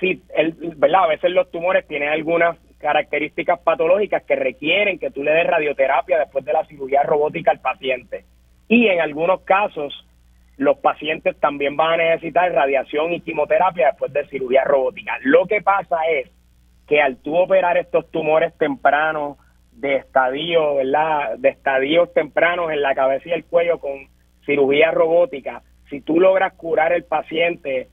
Si, 0.00 0.22
el, 0.34 0.52
¿verdad? 0.76 1.04
A 1.04 1.08
veces 1.08 1.32
los 1.32 1.50
tumores 1.50 1.86
tienen 1.86 2.08
algunas 2.08 2.56
características 2.78 3.60
patológicas 3.60 4.22
que 4.22 4.36
requieren 4.36 4.98
que 4.98 5.10
tú 5.10 5.22
le 5.22 5.32
des 5.32 5.46
radioterapia 5.46 6.18
después 6.18 6.46
de 6.46 6.54
la 6.54 6.64
cirugía 6.64 7.02
robótica 7.02 7.50
al 7.50 7.60
paciente. 7.60 8.24
Y 8.66 8.86
en 8.86 9.02
algunos 9.02 9.42
casos, 9.42 9.92
los 10.56 10.78
pacientes 10.78 11.38
también 11.40 11.76
van 11.76 12.00
a 12.00 12.04
necesitar 12.04 12.50
radiación 12.52 13.12
y 13.12 13.20
quimioterapia 13.20 13.88
después 13.88 14.14
de 14.14 14.26
cirugía 14.28 14.64
robótica. 14.64 15.18
Lo 15.24 15.44
que 15.44 15.60
pasa 15.60 15.98
es 16.10 16.30
que 16.88 17.02
al 17.02 17.18
tú 17.18 17.36
operar 17.36 17.76
estos 17.76 18.10
tumores 18.10 18.56
tempranos, 18.56 19.36
de 19.80 19.96
estadio, 19.96 20.76
¿verdad? 20.76 21.38
De 21.38 21.48
estadios 21.48 22.12
tempranos 22.12 22.70
en 22.70 22.82
la 22.82 22.94
cabeza 22.94 23.28
y 23.28 23.32
el 23.32 23.44
cuello 23.44 23.78
con 23.78 24.08
cirugía 24.44 24.90
robótica, 24.90 25.62
si 25.88 26.00
tú 26.00 26.20
logras 26.20 26.52
curar 26.54 26.92
el 26.92 27.04
paciente 27.04 27.88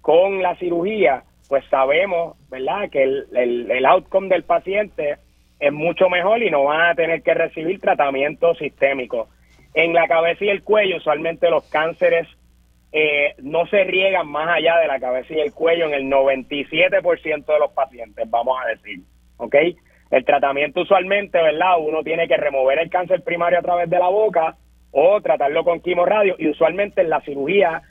con 0.00 0.42
la 0.42 0.54
cirugía, 0.56 1.24
pues 1.48 1.64
sabemos, 1.68 2.36
¿verdad?, 2.48 2.90
que 2.90 3.02
el, 3.02 3.26
el, 3.34 3.70
el 3.70 3.86
outcome 3.86 4.28
del 4.28 4.44
paciente 4.44 5.16
es 5.58 5.72
mucho 5.72 6.08
mejor 6.08 6.42
y 6.42 6.50
no 6.50 6.64
van 6.64 6.90
a 6.90 6.94
tener 6.94 7.22
que 7.22 7.34
recibir 7.34 7.80
tratamiento 7.80 8.54
sistémico. 8.54 9.28
En 9.74 9.92
la 9.92 10.06
cabeza 10.08 10.44
y 10.44 10.48
el 10.48 10.62
cuello, 10.62 10.96
usualmente 10.96 11.50
los 11.50 11.68
cánceres 11.68 12.26
eh, 12.92 13.34
no 13.42 13.66
se 13.66 13.84
riegan 13.84 14.28
más 14.28 14.48
allá 14.48 14.78
de 14.78 14.88
la 14.88 14.98
cabeza 14.98 15.34
y 15.34 15.40
el 15.40 15.52
cuello 15.52 15.86
en 15.86 15.94
el 15.94 16.04
97% 16.04 17.46
de 17.46 17.58
los 17.58 17.72
pacientes, 17.72 18.28
vamos 18.28 18.58
a 18.62 18.68
decir. 18.68 19.00
¿Ok? 19.36 19.54
El 20.10 20.24
tratamiento 20.24 20.80
usualmente, 20.80 21.40
¿verdad? 21.40 21.78
Uno 21.78 22.02
tiene 22.02 22.26
que 22.26 22.36
remover 22.36 22.80
el 22.80 22.90
cáncer 22.90 23.22
primario 23.22 23.58
a 23.58 23.62
través 23.62 23.88
de 23.88 23.98
la 23.98 24.08
boca 24.08 24.56
o 24.90 25.20
tratarlo 25.20 25.62
con 25.64 25.80
quimorradio 25.80 26.34
y 26.38 26.48
usualmente 26.48 27.00
en 27.00 27.10
la 27.10 27.20
cirugía 27.20 27.82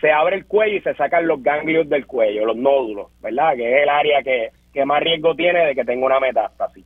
se 0.00 0.10
abre 0.10 0.36
el 0.36 0.46
cuello 0.46 0.76
y 0.76 0.80
se 0.80 0.94
sacan 0.94 1.26
los 1.26 1.42
ganglios 1.42 1.88
del 1.88 2.06
cuello, 2.06 2.44
los 2.44 2.56
nódulos, 2.56 3.08
¿verdad? 3.20 3.54
Que 3.56 3.76
es 3.76 3.82
el 3.82 3.88
área 3.88 4.22
que, 4.22 4.50
que 4.72 4.84
más 4.84 5.02
riesgo 5.02 5.34
tiene 5.34 5.66
de 5.66 5.74
que 5.74 5.84
tenga 5.84 6.06
una 6.06 6.20
metástasis. 6.20 6.84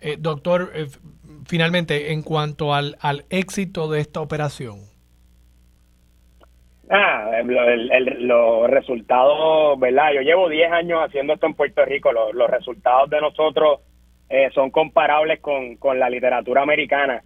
Eh, 0.00 0.16
doctor, 0.18 0.72
eh, 0.74 0.86
finalmente, 1.46 2.12
en 2.12 2.22
cuanto 2.22 2.74
al, 2.74 2.96
al 3.00 3.24
éxito 3.30 3.90
de 3.90 4.00
esta 4.00 4.20
operación, 4.20 4.89
Ah, 6.92 7.42
los 7.44 8.68
resultados, 8.68 9.78
¿verdad? 9.78 10.12
Yo 10.12 10.22
llevo 10.22 10.48
10 10.48 10.72
años 10.72 11.00
haciendo 11.04 11.34
esto 11.34 11.46
en 11.46 11.54
Puerto 11.54 11.84
Rico. 11.84 12.10
Los, 12.12 12.50
resultados 12.50 13.08
de 13.08 13.20
nosotros 13.20 13.80
eh, 14.28 14.50
son 14.52 14.70
comparables 14.70 15.38
con, 15.40 15.76
con 15.76 16.00
la 16.00 16.10
literatura 16.10 16.62
americana. 16.62 17.22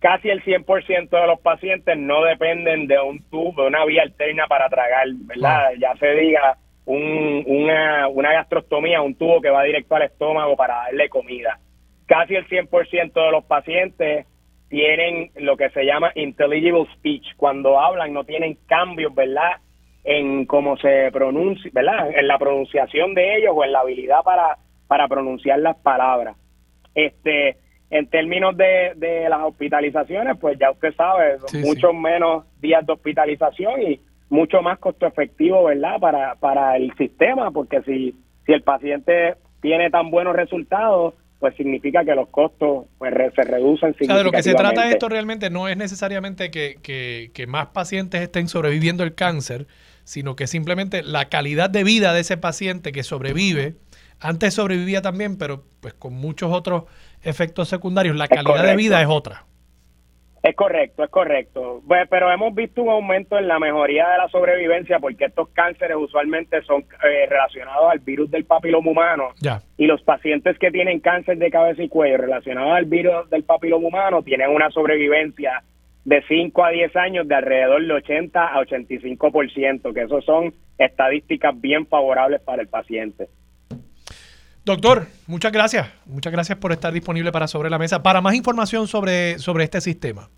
Casi 0.00 0.28
el 0.28 0.42
100% 0.42 1.10
de 1.10 1.26
los 1.28 1.40
pacientes 1.40 1.96
no 1.96 2.24
dependen 2.24 2.88
de 2.88 2.98
un 3.00 3.22
tubo, 3.30 3.62
de 3.62 3.68
una 3.68 3.84
vía 3.84 4.02
alterna 4.02 4.46
para 4.48 4.68
tragar, 4.68 5.06
¿verdad? 5.26 5.70
Ya 5.78 5.94
se 5.94 6.10
diga 6.14 6.58
un, 6.84 7.44
una, 7.46 8.08
una 8.08 8.32
gastrostomía, 8.32 9.00
un 9.00 9.14
tubo 9.14 9.40
que 9.40 9.48
va 9.48 9.62
directo 9.62 9.94
al 9.94 10.02
estómago 10.02 10.56
para 10.56 10.74
darle 10.74 11.08
comida. 11.08 11.60
Casi 12.06 12.34
el 12.34 12.48
100% 12.48 13.12
de 13.12 13.30
los 13.30 13.44
pacientes 13.44 14.26
tienen 14.74 15.30
lo 15.36 15.56
que 15.56 15.70
se 15.70 15.84
llama 15.84 16.10
intelligible 16.16 16.84
speech. 16.96 17.36
Cuando 17.36 17.78
hablan 17.78 18.12
no 18.12 18.24
tienen 18.24 18.58
cambios, 18.66 19.14
¿verdad? 19.14 19.52
En 20.02 20.46
cómo 20.46 20.76
se 20.78 21.12
pronuncia, 21.12 21.70
¿verdad? 21.72 22.10
En 22.12 22.26
la 22.26 22.38
pronunciación 22.38 23.14
de 23.14 23.36
ellos 23.36 23.52
o 23.54 23.62
en 23.62 23.70
la 23.70 23.78
habilidad 23.78 24.24
para, 24.24 24.58
para 24.88 25.06
pronunciar 25.06 25.60
las 25.60 25.76
palabras. 25.76 26.36
Este, 26.92 27.56
en 27.88 28.08
términos 28.08 28.56
de, 28.56 28.94
de 28.96 29.28
las 29.28 29.42
hospitalizaciones, 29.42 30.36
pues 30.40 30.58
ya 30.58 30.72
usted 30.72 30.92
sabe, 30.96 31.36
mucho 31.64 31.92
menos 31.92 32.44
días 32.60 32.84
de 32.84 32.94
hospitalización 32.94 33.80
y 33.80 34.00
mucho 34.28 34.60
más 34.60 34.80
costo 34.80 35.06
efectivo, 35.06 35.62
¿verdad? 35.62 36.00
Para, 36.00 36.34
para 36.34 36.76
el 36.76 36.92
sistema, 36.96 37.52
porque 37.52 37.80
si, 37.82 38.12
si 38.44 38.52
el 38.52 38.64
paciente 38.64 39.36
tiene 39.62 39.88
tan 39.90 40.10
buenos 40.10 40.34
resultados, 40.34 41.14
pues 41.44 41.56
significa 41.56 42.02
que 42.06 42.14
los 42.14 42.30
costos 42.30 42.86
pues, 42.96 43.12
se 43.36 43.42
reducen 43.42 43.92
significativamente. 43.98 44.12
O 44.14 44.16
de 44.16 44.24
lo 44.24 44.32
que 44.32 44.42
se 44.42 44.54
trata 44.54 44.88
esto 44.88 45.10
realmente 45.10 45.50
no 45.50 45.68
es 45.68 45.76
necesariamente 45.76 46.50
que, 46.50 46.78
que, 46.82 47.46
más 47.46 47.66
pacientes 47.66 48.22
estén 48.22 48.48
sobreviviendo 48.48 49.04
el 49.04 49.14
cáncer, 49.14 49.66
sino 50.04 50.36
que 50.36 50.46
simplemente 50.46 51.02
la 51.02 51.28
calidad 51.28 51.68
de 51.68 51.84
vida 51.84 52.14
de 52.14 52.20
ese 52.20 52.38
paciente 52.38 52.92
que 52.92 53.02
sobrevive, 53.02 53.74
antes 54.20 54.54
sobrevivía 54.54 55.02
también, 55.02 55.36
pero 55.36 55.64
pues 55.82 55.92
con 55.92 56.14
muchos 56.14 56.50
otros 56.50 56.84
efectos 57.22 57.68
secundarios, 57.68 58.16
la 58.16 58.26
calidad 58.26 58.64
de 58.64 58.76
vida 58.76 59.02
es 59.02 59.08
otra. 59.10 59.44
Es 60.44 60.54
correcto, 60.56 61.02
es 61.02 61.08
correcto. 61.08 61.80
pero 62.10 62.30
hemos 62.30 62.54
visto 62.54 62.82
un 62.82 62.90
aumento 62.90 63.38
en 63.38 63.48
la 63.48 63.58
mejoría 63.58 64.06
de 64.10 64.18
la 64.18 64.28
sobrevivencia 64.28 64.98
porque 64.98 65.24
estos 65.24 65.48
cánceres 65.48 65.96
usualmente 65.96 66.60
son 66.64 66.82
eh, 66.82 67.26
relacionados 67.30 67.90
al 67.90 68.00
virus 68.00 68.30
del 68.30 68.44
papiloma 68.44 68.90
humano. 68.90 69.30
Y 69.78 69.86
los 69.86 70.02
pacientes 70.02 70.58
que 70.58 70.70
tienen 70.70 71.00
cáncer 71.00 71.38
de 71.38 71.50
cabeza 71.50 71.82
y 71.82 71.88
cuello 71.88 72.18
relacionados 72.18 72.72
al 72.72 72.84
virus 72.84 73.30
del 73.30 73.44
papiloma 73.44 73.88
humano 73.88 74.22
tienen 74.22 74.50
una 74.50 74.68
sobrevivencia 74.68 75.62
de 76.04 76.22
5 76.28 76.62
a 76.62 76.70
10 76.72 76.94
años 76.96 77.26
de 77.26 77.36
alrededor 77.36 77.82
de 77.82 77.94
80 77.94 78.46
a 78.46 78.60
85%, 78.60 79.94
que 79.94 80.02
eso 80.02 80.20
son 80.20 80.52
estadísticas 80.76 81.58
bien 81.58 81.86
favorables 81.86 82.42
para 82.42 82.60
el 82.60 82.68
paciente. 82.68 83.28
Doctor, 84.64 85.06
muchas 85.26 85.52
gracias. 85.52 85.92
Muchas 86.06 86.32
gracias 86.32 86.56
por 86.58 86.72
estar 86.72 86.90
disponible 86.92 87.30
para 87.32 87.46
Sobre 87.46 87.68
la 87.68 87.78
Mesa. 87.78 88.02
Para 88.02 88.22
más 88.22 88.34
información 88.34 88.88
sobre, 88.88 89.38
sobre 89.38 89.64
este 89.64 89.82
sistema. 89.82 90.30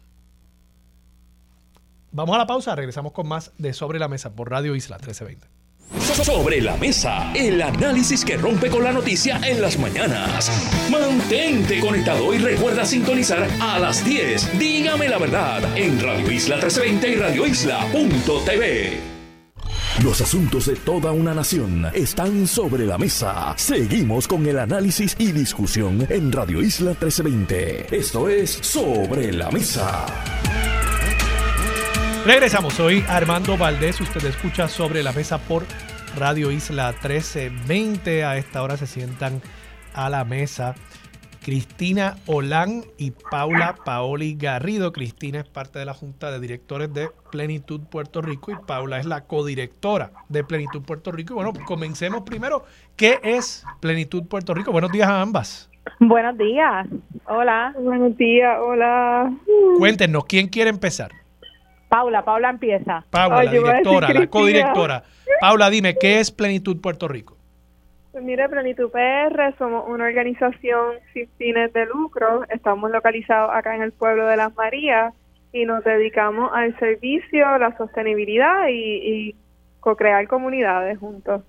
Vamos 2.14 2.36
a 2.36 2.38
la 2.38 2.46
pausa, 2.46 2.76
regresamos 2.76 3.12
con 3.12 3.28
más 3.28 3.52
de 3.58 3.74
Sobre 3.74 3.98
la 3.98 4.08
Mesa 4.08 4.36
por 4.36 4.52
Radio 4.52 4.76
Isla 4.76 4.98
1320. 4.98 5.48
Sobre 6.24 6.62
la 6.62 6.78
mesa, 6.78 7.34
el 7.34 7.60
análisis 7.60 8.24
que 8.24 8.38
rompe 8.38 8.70
con 8.70 8.84
la 8.84 8.92
noticia 8.92 9.40
en 9.44 9.60
las 9.60 9.80
mañanas. 9.80 10.52
Mantente 10.92 11.80
conectado 11.80 12.32
y 12.34 12.38
recuerda 12.38 12.86
sintonizar 12.86 13.48
a 13.60 13.80
las 13.80 14.06
10. 14.06 14.60
Dígame 14.60 15.10
la 15.10 15.18
verdad 15.18 15.76
en 15.76 16.00
Radio 16.00 16.32
Isla 16.32 16.58
1320 16.58 17.10
y 17.10 17.16
radioisla.tv. 17.16 19.00
Los 20.04 20.22
asuntos 20.22 20.68
de 20.68 20.76
toda 20.76 21.12
una 21.12 21.34
nación 21.34 21.88
están 21.96 22.46
sobre 22.46 22.86
la 22.86 23.00
mesa. 23.00 23.56
Seguimos 23.58 24.28
con 24.28 24.46
el 24.46 24.60
análisis 24.60 25.16
y 25.18 25.32
discusión 25.32 26.06
en 26.10 26.32
Radio 26.32 26.62
Isla 26.62 26.92
1320. 26.92 27.96
Esto 27.96 28.30
es 28.30 28.52
Sobre 28.52 29.34
la 29.34 29.50
Mesa. 29.50 30.06
Regresamos, 32.26 32.76
soy 32.76 33.04
Armando 33.10 33.58
Valdés, 33.58 34.00
usted 34.00 34.24
escucha 34.24 34.70
sobre 34.70 35.04
la 35.04 35.12
mesa 35.12 35.40
por 35.40 35.64
Radio 36.18 36.52
Isla 36.52 36.92
1320. 36.92 38.24
A 38.24 38.38
esta 38.38 38.64
hora 38.64 38.78
se 38.78 38.88
sientan 38.88 39.42
a 39.94 40.10
la 40.10 40.24
mesa 40.24 40.74
Cristina 41.44 42.16
Olán 42.26 42.86
y 42.98 43.12
Paula 43.12 43.76
Paoli 43.84 44.36
Garrido. 44.36 44.94
Cristina 44.94 45.42
es 45.42 45.50
parte 45.50 45.80
de 45.80 45.86
la 45.86 45.94
Junta 45.94 46.32
de 46.32 46.40
Directores 46.40 46.94
de 46.94 47.10
Plenitud 47.30 47.82
Puerto 47.92 48.22
Rico 48.22 48.52
y 48.54 48.56
Paula 48.56 49.00
es 49.00 49.06
la 49.06 49.26
codirectora 49.26 50.12
de 50.30 50.46
Plenitud 50.46 50.82
Puerto 50.82 51.12
Rico. 51.12 51.34
Y 51.34 51.36
bueno, 51.36 51.52
comencemos 51.66 52.22
primero. 52.22 52.64
¿Qué 52.96 53.20
es 53.22 53.66
Plenitud 53.82 54.24
Puerto 54.28 54.54
Rico? 54.54 54.72
Buenos 54.72 54.94
días 54.94 55.10
a 55.10 55.20
ambas. 55.20 55.70
Buenos 56.00 56.38
días. 56.38 56.88
Hola. 57.26 57.76
Buenos 57.78 58.16
días. 58.16 58.58
Hola. 58.62 59.30
Cuéntenos, 59.78 60.24
¿quién 60.24 60.48
quiere 60.48 60.70
empezar? 60.70 61.23
Paula, 61.94 62.26
Paula 62.26 62.50
empieza. 62.50 63.06
Paula, 63.12 63.44
la 63.44 63.52
directora, 63.52 64.12
la 64.12 64.26
codirectora. 64.26 65.04
Paula, 65.40 65.70
dime, 65.70 65.96
¿qué 65.96 66.20
es 66.20 66.32
Plenitud 66.32 66.82
Puerto 66.82 67.08
Rico? 67.08 67.38
Pues 68.12 68.24
mire, 68.24 68.50
Plenitud 68.50 68.90
PR 68.90 69.56
somos 69.60 69.84
una 69.88 70.06
organización 70.06 70.96
sin 71.14 71.30
fines 71.38 71.72
de 71.72 71.86
lucro. 71.86 72.46
Estamos 72.50 72.90
localizados 72.90 73.52
acá 73.54 73.76
en 73.76 73.84
el 73.84 73.92
pueblo 73.92 74.26
de 74.26 74.38
Las 74.38 74.56
Marías 74.56 75.14
y 75.52 75.66
nos 75.66 75.84
dedicamos 75.84 76.50
al 76.52 76.76
servicio, 76.80 77.60
la 77.60 77.78
sostenibilidad 77.78 78.70
y, 78.72 79.36
co-crear 79.80 80.28
comunidades 80.28 80.98
juntos. 80.98 81.44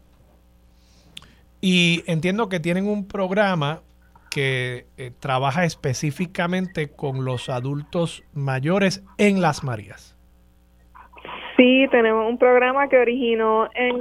Y 1.62 2.04
entiendo 2.06 2.50
que 2.50 2.60
tienen 2.60 2.86
un 2.86 3.08
programa 3.08 3.80
que 4.30 4.88
eh, 4.98 5.10
trabaja 5.20 5.64
específicamente 5.64 6.90
con 6.90 7.24
los 7.24 7.48
adultos 7.48 8.24
mayores 8.34 9.02
en 9.16 9.40
Las 9.40 9.64
Marías. 9.64 10.13
Sí, 11.56 11.86
tenemos 11.90 12.28
un 12.28 12.38
programa 12.38 12.88
que 12.88 12.98
originó 12.98 13.68
en, 13.74 13.96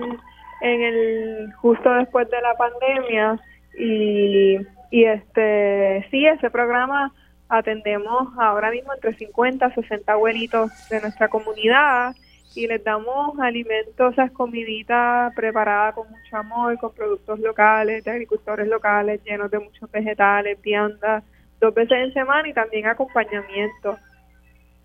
en 0.62 0.82
el 0.82 1.54
justo 1.54 1.94
después 1.94 2.30
de 2.30 2.42
la 2.42 2.56
pandemia 2.56 3.40
y, 3.78 4.58
y 4.90 5.04
este 5.06 6.08
sí, 6.10 6.26
ese 6.26 6.50
programa 6.50 7.14
atendemos 7.50 8.30
ahora 8.40 8.72
mismo 8.72 8.94
entre 8.94 9.14
50 9.14 9.66
a 9.66 9.74
60 9.74 10.12
abuelitos 10.12 10.72
de 10.90 11.02
nuestra 11.02 11.28
comunidad 11.28 12.16
y 12.56 12.68
les 12.68 12.84
damos 12.84 13.40
alimentos, 13.40 14.14
esas 14.14 14.32
comiditas 14.32 15.34
preparadas 15.36 15.96
con 15.96 16.10
mucho 16.10 16.38
amor, 16.38 16.78
con 16.78 16.94
productos 16.94 17.40
locales, 17.40 18.04
de 18.04 18.12
agricultores 18.12 18.68
locales, 18.68 19.22
llenos 19.24 19.50
de 19.50 19.60
muchos 19.60 19.90
vegetales, 19.92 20.62
viandas, 20.62 21.24
dos 21.60 21.74
veces 21.74 21.98
en 21.98 22.14
semana 22.14 22.48
y 22.48 22.54
también 22.54 22.86
acompañamiento. 22.88 23.98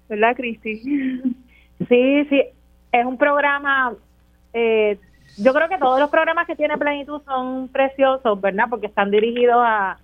¿Verdad, 0.09 0.36
Cristi? 0.36 0.82
Sí, 1.89 2.24
sí, 2.28 2.43
es 2.93 3.05
un 3.05 3.19
programa, 3.19 3.93
eh, 4.52 4.98
yo 5.36 5.52
creo 5.55 5.69
que 5.69 5.78
todos 5.78 6.01
los 6.01 6.10
programas 6.10 6.47
que 6.47 6.56
tiene 6.56 6.78
Plenitud 6.78 7.23
son 7.24 7.69
preciosos, 7.69 8.40
¿verdad? 8.40 8.66
Porque 8.69 8.86
están 8.86 9.10
dirigidos 9.10 9.62
a, 9.65 9.98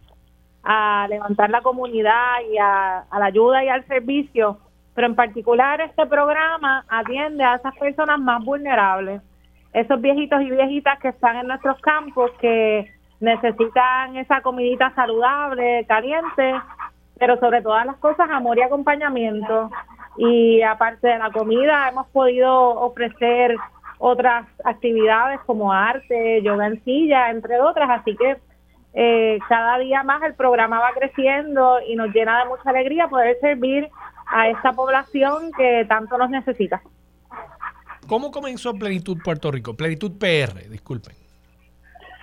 levantar 1.11 1.51
la 1.51 1.61
comunidad 1.61 2.41
y 2.51 2.57
a, 2.57 3.01
a 3.01 3.19
la 3.19 3.27
ayuda 3.27 3.63
y 3.63 3.69
al 3.69 3.87
servicio 3.87 4.59
pero 4.95 5.09
en 5.09 5.15
particular 5.15 5.81
este 5.81 6.07
programa 6.07 6.85
atiende 6.89 7.43
a 7.43 7.57
esas 7.57 7.77
personas 7.77 8.19
más 8.21 8.45
vulnerables, 8.45 9.21
esos 9.73 10.01
viejitos 10.01 10.41
y 10.43 10.51
viejitas 10.51 10.99
que 11.01 11.09
están 11.09 11.37
en 11.37 11.49
nuestros 11.49 11.81
campos, 11.81 12.31
que 12.41 12.93
necesitan 13.21 14.17
esa 14.17 14.41
comidita 14.41 14.95
saludable, 14.95 15.85
caliente, 15.87 16.55
pero 17.19 17.39
sobre 17.41 17.61
todas 17.61 17.85
las 17.87 17.97
cosas 17.97 18.31
amor 18.31 18.57
y 18.59 18.63
acompañamiento. 18.63 19.71
Y 20.17 20.63
aparte 20.63 21.09
de 21.09 21.19
la 21.19 21.31
comida, 21.31 21.89
hemos 21.89 22.07
podido 22.09 22.53
ofrecer 22.53 23.57
otras 23.99 24.47
actividades 24.65 25.41
como 25.47 25.73
arte, 25.73 26.43
yoga 26.43 26.67
en 26.67 26.83
silla, 26.85 27.31
entre 27.31 27.61
otras, 27.61 27.89
así 27.91 28.17
que 28.17 28.37
eh, 28.95 29.39
cada 29.49 29.79
día 29.79 30.03
más 30.05 30.23
el 30.23 30.35
programa 30.35 30.79
va 30.79 30.93
creciendo 30.95 31.79
y 31.87 31.97
nos 31.97 32.15
llena 32.15 32.41
de 32.41 32.49
mucha 32.49 32.71
alegría 32.71 33.09
poder 33.09 33.37
servir 33.41 33.89
a 34.27 34.49
esta 34.49 34.73
población 34.73 35.51
que 35.57 35.85
tanto 35.89 36.17
nos 36.17 36.31
necesita. 36.31 36.81
¿Cómo 38.07 38.31
comenzó 38.31 38.75
Plenitud 38.75 39.19
Puerto 39.25 39.51
Rico? 39.51 39.75
Plenitud 39.75 40.13
PR, 40.19 40.69
disculpen. 40.69 41.15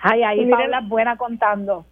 Ay, 0.02 0.22
ahí 0.22 0.48
Paula 0.48 0.78
es 0.78 0.88
buena 0.88 1.16
contando. 1.16 1.84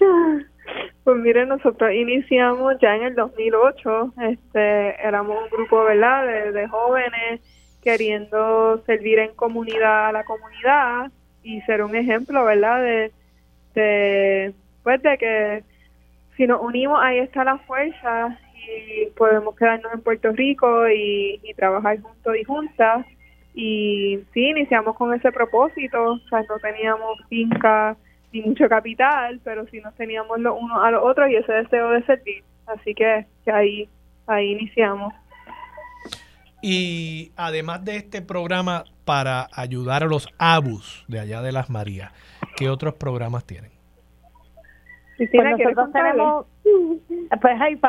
Pues 1.04 1.16
miren, 1.16 1.48
nosotros 1.48 1.92
iniciamos 1.92 2.74
ya 2.80 2.96
en 2.96 3.02
el 3.04 3.14
2008, 3.14 4.14
este, 4.30 5.06
éramos 5.06 5.42
un 5.42 5.48
grupo, 5.50 5.84
¿verdad?, 5.84 6.26
de, 6.26 6.52
de 6.52 6.68
jóvenes 6.68 7.40
queriendo 7.82 8.82
servir 8.84 9.18
en 9.18 9.34
comunidad 9.34 10.08
a 10.08 10.12
la 10.12 10.24
comunidad 10.24 11.10
y 11.42 11.60
ser 11.62 11.82
un 11.82 11.96
ejemplo, 11.96 12.44
¿verdad?, 12.44 12.82
de, 12.82 13.12
de, 13.74 14.54
pues 14.82 15.02
de 15.02 15.18
que 15.18 15.64
si 16.36 16.46
nos 16.46 16.60
unimos 16.62 16.98
ahí 17.02 17.18
está 17.18 17.44
la 17.44 17.58
fuerza 17.58 18.38
y 18.54 19.06
podemos 19.16 19.56
quedarnos 19.56 19.92
en 19.92 20.00
Puerto 20.00 20.30
Rico 20.32 20.88
y, 20.88 21.40
trabajar 21.56 22.00
juntos 22.00 22.36
y 22.40 22.44
juntas. 22.44 23.06
Y 23.54 24.20
sí, 24.32 24.50
iniciamos 24.50 24.94
con 24.96 25.12
ese 25.12 25.32
propósito, 25.32 26.12
o 26.12 26.18
sea, 26.28 26.42
no 26.48 26.58
teníamos 26.60 27.18
finca 27.28 27.96
ni 28.32 28.42
mucho 28.42 28.68
capital, 28.68 29.40
pero 29.44 29.66
sí 29.66 29.80
nos 29.80 29.94
teníamos 29.94 30.38
los 30.40 30.56
unos 30.60 30.78
a 30.82 30.90
los 30.90 31.02
otros 31.04 31.30
y 31.30 31.36
ese 31.36 31.52
deseo 31.52 31.90
de 31.90 32.02
servir. 32.04 32.44
Así 32.66 32.94
que, 32.94 33.26
que 33.44 33.50
ahí, 33.50 33.88
ahí 34.26 34.52
iniciamos. 34.52 35.14
Y 36.60 37.32
además 37.36 37.84
de 37.84 37.96
este 37.96 38.20
programa 38.20 38.84
para 39.04 39.48
ayudar 39.52 40.02
a 40.02 40.06
los 40.06 40.28
ABUS 40.38 41.04
de 41.08 41.20
allá 41.20 41.40
de 41.40 41.52
las 41.52 41.70
Marías, 41.70 42.12
¿qué 42.56 42.68
otros 42.68 42.94
programas 42.94 43.44
tienen? 43.44 43.70
pues 45.16 45.30
nosotros 45.32 45.92
tenemos, 45.92 46.46
pues 47.40 47.60
hay, 47.60 47.80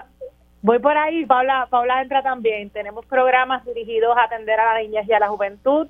Voy 0.62 0.80
por 0.80 0.98
ahí, 0.98 1.26
Paula, 1.26 1.68
Paula 1.70 2.02
entra 2.02 2.22
también. 2.22 2.70
Tenemos 2.70 3.06
programas 3.06 3.64
dirigidos 3.66 4.18
a 4.18 4.24
atender 4.24 4.60
a 4.60 4.74
la 4.74 4.82
niñez 4.82 5.08
y 5.08 5.14
a 5.14 5.20
la 5.20 5.30
juventud, 5.30 5.88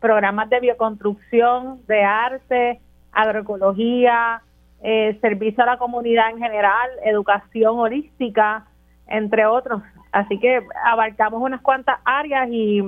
programas 0.00 0.48
de 0.48 0.60
bioconstrucción, 0.60 1.84
de 1.86 2.04
arte, 2.04 2.80
agroecología, 3.12 4.42
eh, 4.82 5.18
servicio 5.20 5.62
a 5.62 5.66
la 5.66 5.78
comunidad 5.78 6.30
en 6.30 6.38
general, 6.38 6.90
educación 7.04 7.78
holística, 7.78 8.66
entre 9.06 9.46
otros. 9.46 9.82
Así 10.10 10.38
que 10.38 10.60
abarcamos 10.84 11.40
unas 11.40 11.60
cuantas 11.60 12.00
áreas 12.04 12.48
y 12.50 12.82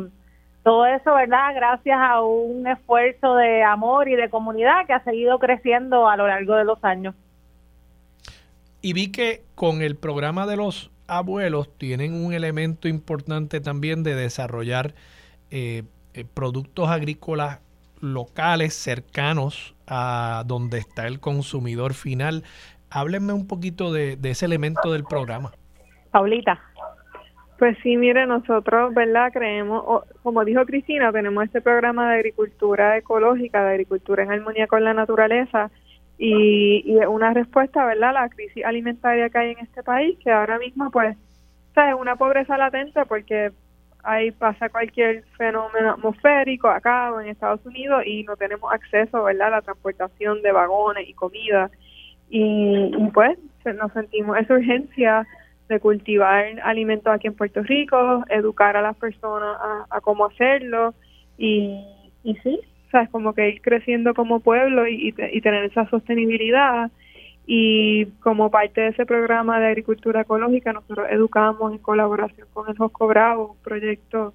todo 0.62 0.86
eso, 0.86 1.14
¿verdad? 1.14 1.55
Gracias 1.55 1.98
a 2.01 2.22
un 2.22 2.66
esfuerzo 2.66 3.36
de 3.36 3.62
amor 3.62 4.09
y 4.09 4.16
de 4.16 4.30
comunidad 4.30 4.86
que 4.86 4.94
ha 4.94 5.05
seguido 5.05 5.38
creciendo 5.38 6.09
a 6.09 6.16
lo 6.16 6.26
largo 6.26 6.56
de 6.56 6.64
los 6.64 6.82
años. 6.82 7.14
Y 8.80 8.92
vi 8.92 9.12
que 9.12 9.42
con 9.55 9.82
el 9.82 9.96
programa 9.96 10.46
de 10.46 10.56
los 10.56 10.90
abuelos 11.06 11.70
tienen 11.78 12.14
un 12.14 12.32
elemento 12.32 12.88
importante 12.88 13.60
también 13.60 14.02
de 14.02 14.14
desarrollar 14.14 14.94
eh, 15.51 15.84
eh, 16.14 16.24
productos 16.32 16.88
agrícolas 16.88 17.60
locales 18.05 18.74
cercanos 18.74 19.74
a 19.86 20.44
donde 20.47 20.78
está 20.78 21.06
el 21.06 21.20
consumidor 21.20 21.94
final. 21.94 22.44
Háblenme 22.90 23.32
un 23.32 23.47
poquito 23.47 23.93
de, 23.93 24.18
ese 24.22 24.47
elemento 24.47 24.93
del 24.93 25.05
programa. 25.05 25.52
Paulita. 26.10 26.60
Pues 27.59 27.76
sí, 27.82 27.97
mire, 27.97 28.26
nosotros, 28.26 28.93
¿verdad? 28.94 29.32
Creemos, 29.32 30.05
como 30.22 30.44
dijo 30.44 30.64
Cristina, 30.66 31.12
tenemos 31.12 31.44
este 31.44 31.60
programa 31.60 32.10
de 32.10 32.16
agricultura 32.16 32.97
ecológica, 32.98 33.64
de 33.64 33.70
agricultura 33.70 34.24
en 34.24 34.32
armonía 34.32 34.66
con 34.66 34.85
la 34.85 34.93
naturaleza, 34.93 35.70
y, 36.18 36.85
y 36.86 36.97
una 37.06 37.32
respuesta, 37.32 37.85
¿verdad?, 37.85 38.10
a 38.10 38.12
la 38.12 38.28
crisis 38.28 38.64
alimentaria 38.64 39.31
que 39.31 39.39
hay 39.39 39.51
en 39.52 39.59
este 39.59 39.82
país, 39.82 40.16
que 40.22 40.31
ahora 40.31 40.59
mismo, 40.59 40.90
pues, 40.90 41.16
es 41.76 41.94
una 41.98 42.16
pobreza 42.16 42.56
latente 42.56 43.05
porque 43.06 43.52
ahí 44.05 44.31
pasa 44.31 44.68
cualquier 44.68 45.24
fenómeno 45.36 45.93
atmosférico 45.93 46.68
acá 46.68 47.12
o 47.12 47.20
en 47.20 47.28
Estados 47.28 47.64
Unidos 47.64 48.02
y 48.06 48.24
no 48.24 48.36
tenemos 48.36 48.72
acceso, 48.72 49.24
¿verdad?, 49.24 49.48
a 49.48 49.51
la 49.51 49.62
transportación 49.62 50.43
de 50.43 50.52
vagones 50.52 51.09
y 51.09 51.14
comida. 51.14 51.70
Y, 52.31 52.90
pues 53.12 53.39
nos 53.76 53.93
sentimos 53.93 54.39
esa 54.39 54.55
urgencia 54.55 55.26
de 55.68 55.81
cultivar 55.81 56.44
alimentos 56.62 57.12
aquí 57.12 57.26
en 57.26 57.35
Puerto 57.35 57.62
Rico, 57.62 58.24
educar 58.28 58.76
a 58.76 58.82
las 58.82 58.97
personas 58.97 59.56
a, 59.90 60.01
cómo 60.01 60.26
hacerlo 60.26 60.94
y, 61.39 61.82
y 62.22 62.35
sí, 62.43 62.60
es 63.02 63.10
como 63.10 63.35
que 63.35 63.48
ir 63.48 63.62
creciendo 63.62 64.14
como 64.14 64.40
pueblo 64.40 64.86
y, 64.86 65.12
tener 65.12 65.64
esa 65.64 65.89
sostenibilidad. 65.89 66.90
Y 67.46 68.06
como 68.20 68.50
parte 68.50 68.80
de 68.80 68.88
ese 68.88 69.04
programa 69.04 69.60
de 69.60 69.66
agricultura 69.66 70.22
ecológica, 70.22 70.72
nosotros 70.72 71.06
educamos 71.10 71.72
en 71.72 71.78
colaboración 71.78 72.48
con 72.52 72.68
el 72.68 72.76
Josco 72.76 73.06
Bravo, 73.06 73.52
un 73.52 73.62
proyecto 73.62 74.34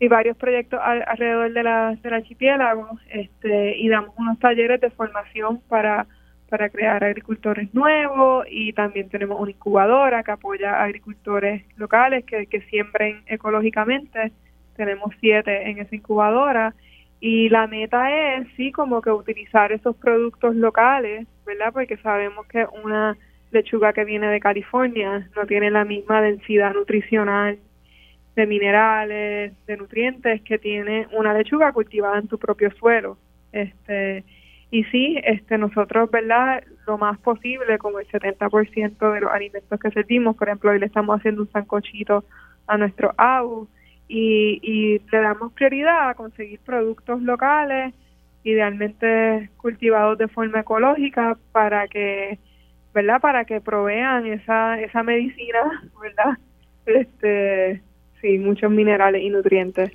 y 0.00 0.06
varios 0.06 0.36
proyectos 0.36 0.80
alrededor 0.82 1.52
de 1.52 1.62
la, 1.64 1.98
del 2.00 2.14
archipiélago, 2.14 2.98
este, 3.10 3.76
y 3.78 3.88
damos 3.88 4.14
unos 4.16 4.38
talleres 4.38 4.80
de 4.80 4.90
formación 4.90 5.60
para, 5.68 6.06
para 6.48 6.70
crear 6.70 7.02
agricultores 7.02 7.74
nuevos 7.74 8.46
y 8.48 8.72
también 8.72 9.08
tenemos 9.08 9.40
una 9.40 9.50
incubadora 9.50 10.22
que 10.22 10.30
apoya 10.30 10.74
a 10.74 10.84
agricultores 10.84 11.64
locales 11.76 12.24
que, 12.24 12.46
que 12.46 12.60
siembren 12.62 13.22
ecológicamente. 13.26 14.30
Tenemos 14.76 15.12
siete 15.18 15.68
en 15.68 15.78
esa 15.78 15.96
incubadora 15.96 16.74
y 17.20 17.48
la 17.48 17.66
meta 17.66 18.36
es, 18.36 18.46
sí, 18.56 18.70
como 18.70 19.02
que 19.02 19.10
utilizar 19.10 19.72
esos 19.72 19.96
productos 19.96 20.54
locales, 20.54 21.26
¿verdad? 21.44 21.72
Porque 21.72 21.96
sabemos 21.98 22.46
que 22.46 22.64
una 22.84 23.16
lechuga 23.50 23.92
que 23.92 24.04
viene 24.04 24.28
de 24.28 24.40
California 24.40 25.28
no 25.34 25.46
tiene 25.46 25.70
la 25.70 25.84
misma 25.84 26.20
densidad 26.22 26.74
nutricional 26.74 27.58
de 28.36 28.46
minerales, 28.46 29.52
de 29.66 29.76
nutrientes 29.76 30.42
que 30.42 30.58
tiene 30.58 31.08
una 31.12 31.34
lechuga 31.34 31.72
cultivada 31.72 32.18
en 32.18 32.28
tu 32.28 32.38
propio 32.38 32.70
suelo. 32.72 33.18
Este, 33.50 34.24
y 34.70 34.84
sí, 34.84 35.18
este 35.24 35.58
nosotros, 35.58 36.10
¿verdad? 36.10 36.62
Lo 36.86 36.98
más 36.98 37.18
posible, 37.18 37.78
como 37.78 37.98
el 37.98 38.06
70% 38.06 39.12
de 39.12 39.20
los 39.20 39.32
alimentos 39.32 39.80
que 39.80 39.90
servimos, 39.90 40.36
por 40.36 40.48
ejemplo, 40.48 40.70
hoy 40.70 40.78
le 40.78 40.86
estamos 40.86 41.18
haciendo 41.18 41.42
un 41.42 41.50
sancochito 41.50 42.24
a 42.68 42.76
nuestro 42.76 43.12
AU, 43.16 43.66
y, 44.08 44.58
y 44.62 44.98
le 45.12 45.18
damos 45.20 45.52
prioridad 45.52 46.10
a 46.10 46.14
conseguir 46.14 46.60
productos 46.60 47.22
locales, 47.22 47.94
idealmente 48.42 49.50
cultivados 49.58 50.18
de 50.18 50.28
forma 50.28 50.60
ecológica 50.60 51.36
para 51.52 51.86
que, 51.88 52.38
¿verdad? 52.94 53.20
Para 53.20 53.44
que 53.44 53.60
provean 53.60 54.26
esa, 54.26 54.80
esa 54.80 55.02
medicina, 55.02 55.82
¿verdad? 56.00 56.38
Este, 56.86 57.82
sí, 58.20 58.38
muchos 58.38 58.70
minerales 58.70 59.22
y 59.22 59.28
nutrientes. 59.28 59.92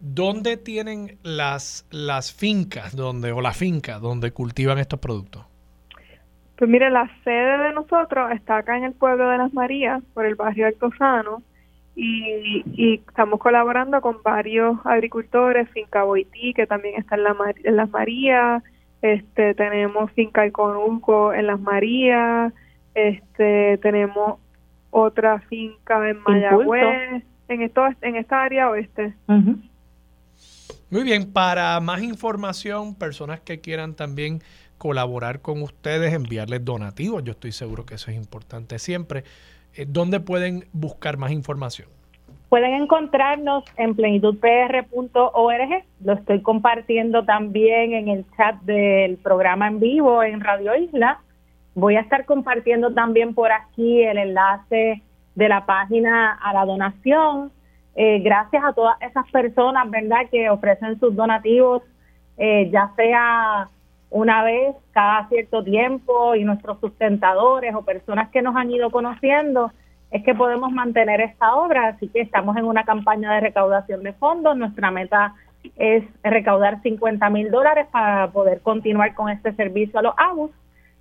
¿Dónde 0.00 0.56
tienen 0.56 1.18
las, 1.22 1.86
las 1.90 2.32
fincas 2.32 2.94
donde, 2.94 3.32
o 3.32 3.40
la 3.40 3.52
finca 3.52 3.98
donde 3.98 4.32
cultivan 4.32 4.78
estos 4.78 5.00
productos? 5.00 5.44
Pues 6.56 6.68
mire, 6.68 6.90
la 6.90 7.08
sede 7.22 7.58
de 7.58 7.72
nosotros 7.72 8.32
está 8.32 8.58
acá 8.58 8.76
en 8.76 8.84
el 8.84 8.92
pueblo 8.92 9.28
de 9.28 9.38
Las 9.38 9.52
Marías, 9.52 10.02
por 10.14 10.26
el 10.26 10.34
barrio 10.34 10.66
Altozano, 10.66 11.42
y, 12.00 13.02
estamos 13.08 13.40
colaborando 13.40 14.00
con 14.00 14.22
varios 14.22 14.78
agricultores, 14.84 15.68
Finca 15.70 16.04
Boití, 16.04 16.54
que 16.54 16.66
también 16.66 16.94
está 16.96 17.16
en, 17.16 17.24
la, 17.24 17.36
en 17.64 17.76
Las 17.76 17.90
Marías, 17.90 18.62
este, 19.02 19.54
tenemos 19.54 20.10
Finca 20.12 20.46
Iconulco 20.46 21.32
en 21.32 21.48
Las 21.48 21.60
Marías, 21.60 22.52
este, 22.94 23.78
tenemos 23.78 24.38
otra 24.90 25.40
finca 25.40 26.08
en 26.08 26.22
Mayagüez, 26.22 27.22
en, 27.48 27.62
esto, 27.62 27.82
en 28.00 28.16
esta 28.16 28.42
área 28.42 28.70
oeste. 28.70 29.14
Muy 30.90 31.02
bien, 31.02 31.32
para 31.32 31.78
más 31.80 32.02
información, 32.02 32.94
personas 32.94 33.40
que 33.40 33.60
quieran 33.60 33.94
también 33.94 34.40
colaborar 34.78 35.42
con 35.42 35.62
ustedes, 35.62 36.14
enviarles 36.14 36.64
donativos, 36.64 37.24
yo 37.24 37.32
estoy 37.32 37.52
seguro 37.52 37.84
que 37.84 37.96
eso 37.96 38.10
es 38.10 38.16
importante 38.16 38.78
siempre. 38.78 39.24
Eh, 39.74 39.86
¿Dónde 39.88 40.20
pueden 40.20 40.64
buscar 40.72 41.16
más 41.16 41.30
información? 41.30 41.88
Pueden 42.48 42.72
encontrarnos 42.74 43.64
en 43.76 43.94
plenitudpr.org. 43.94 45.84
Lo 46.02 46.12
estoy 46.14 46.40
compartiendo 46.40 47.24
también 47.24 47.92
en 47.92 48.08
el 48.08 48.24
chat 48.36 48.56
del 48.62 49.18
programa 49.18 49.68
en 49.68 49.80
vivo 49.80 50.22
en 50.22 50.40
Radio 50.40 50.74
Isla. 50.74 51.20
Voy 51.74 51.96
a 51.96 52.00
estar 52.00 52.24
compartiendo 52.24 52.92
también 52.94 53.34
por 53.34 53.52
aquí 53.52 54.02
el 54.02 54.16
enlace 54.16 55.02
de 55.34 55.48
la 55.48 55.66
página 55.66 56.32
a 56.32 56.52
la 56.54 56.64
donación. 56.64 57.52
Eh, 57.94 58.20
gracias 58.20 58.64
a 58.64 58.72
todas 58.72 58.96
esas 59.02 59.30
personas, 59.30 59.90
¿verdad?, 59.90 60.28
que 60.30 60.48
ofrecen 60.48 60.98
sus 60.98 61.14
donativos, 61.14 61.82
eh, 62.36 62.70
ya 62.72 62.92
sea 62.96 63.68
una 64.10 64.42
vez 64.42 64.74
cada 64.92 65.28
cierto 65.28 65.62
tiempo 65.62 66.34
y 66.34 66.44
nuestros 66.44 66.80
sustentadores 66.80 67.74
o 67.74 67.82
personas 67.82 68.30
que 68.30 68.40
nos 68.42 68.56
han 68.56 68.70
ido 68.70 68.90
conociendo 68.90 69.70
es 70.10 70.24
que 70.24 70.34
podemos 70.34 70.72
mantener 70.72 71.20
esta 71.20 71.54
obra, 71.54 71.88
así 71.88 72.08
que 72.08 72.22
estamos 72.22 72.56
en 72.56 72.64
una 72.64 72.84
campaña 72.84 73.34
de 73.34 73.40
recaudación 73.40 74.02
de 74.02 74.14
fondos. 74.14 74.56
Nuestra 74.56 74.90
meta 74.90 75.34
es 75.76 76.02
recaudar 76.22 76.80
50 76.82 77.28
mil 77.30 77.50
dólares 77.50 77.86
para 77.92 78.30
poder 78.30 78.62
continuar 78.62 79.14
con 79.14 79.28
este 79.28 79.52
servicio 79.52 79.98
a 79.98 80.02
los 80.02 80.14
ABUS. 80.16 80.50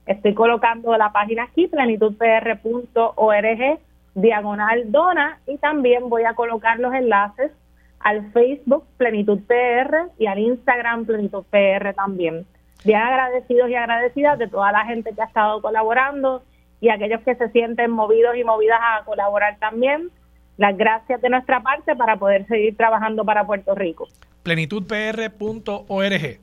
Estoy 0.06 0.34
colocando 0.34 0.98
la 0.98 1.14
página 1.14 1.44
aquí, 1.44 1.68
plenitudpr.org, 1.68 3.80
diagonal 4.16 4.92
dona, 4.92 5.40
y 5.48 5.58
también 5.58 6.10
voy 6.10 6.24
a 6.24 6.34
colocar 6.34 6.78
los 6.80 6.94
enlaces 6.94 7.54
al 8.00 8.32
Facebook 8.32 8.84
Plenitud 8.98 9.40
PR 9.48 10.10
y 10.18 10.26
al 10.28 10.40
Instagram 10.40 11.06
Plenitud 11.06 11.46
PR 11.50 11.94
también. 11.94 12.46
Bien 12.84 13.00
agradecidos 13.00 13.70
y 13.70 13.76
agradecidas 13.76 14.40
de 14.40 14.48
toda 14.48 14.72
la 14.72 14.86
gente 14.86 15.14
que 15.14 15.22
ha 15.22 15.26
estado 15.26 15.62
colaborando 15.62 16.44
y 16.80 16.90
aquellos 16.90 17.22
que 17.22 17.36
se 17.36 17.50
sienten 17.50 17.92
movidos 17.92 18.36
y 18.36 18.44
movidas 18.44 18.80
a 18.82 19.06
colaborar 19.06 19.58
también. 19.60 20.10
Las 20.58 20.76
gracias 20.78 21.22
de 21.22 21.30
nuestra 21.30 21.62
parte 21.62 21.96
para 21.96 22.18
poder 22.18 22.48
seguir 22.48 22.76
trabajando 22.76 23.24
para 23.26 23.46
Puerto 23.46 23.76
Rico. 23.76 24.08
Plenitudpr.org. 24.44 26.40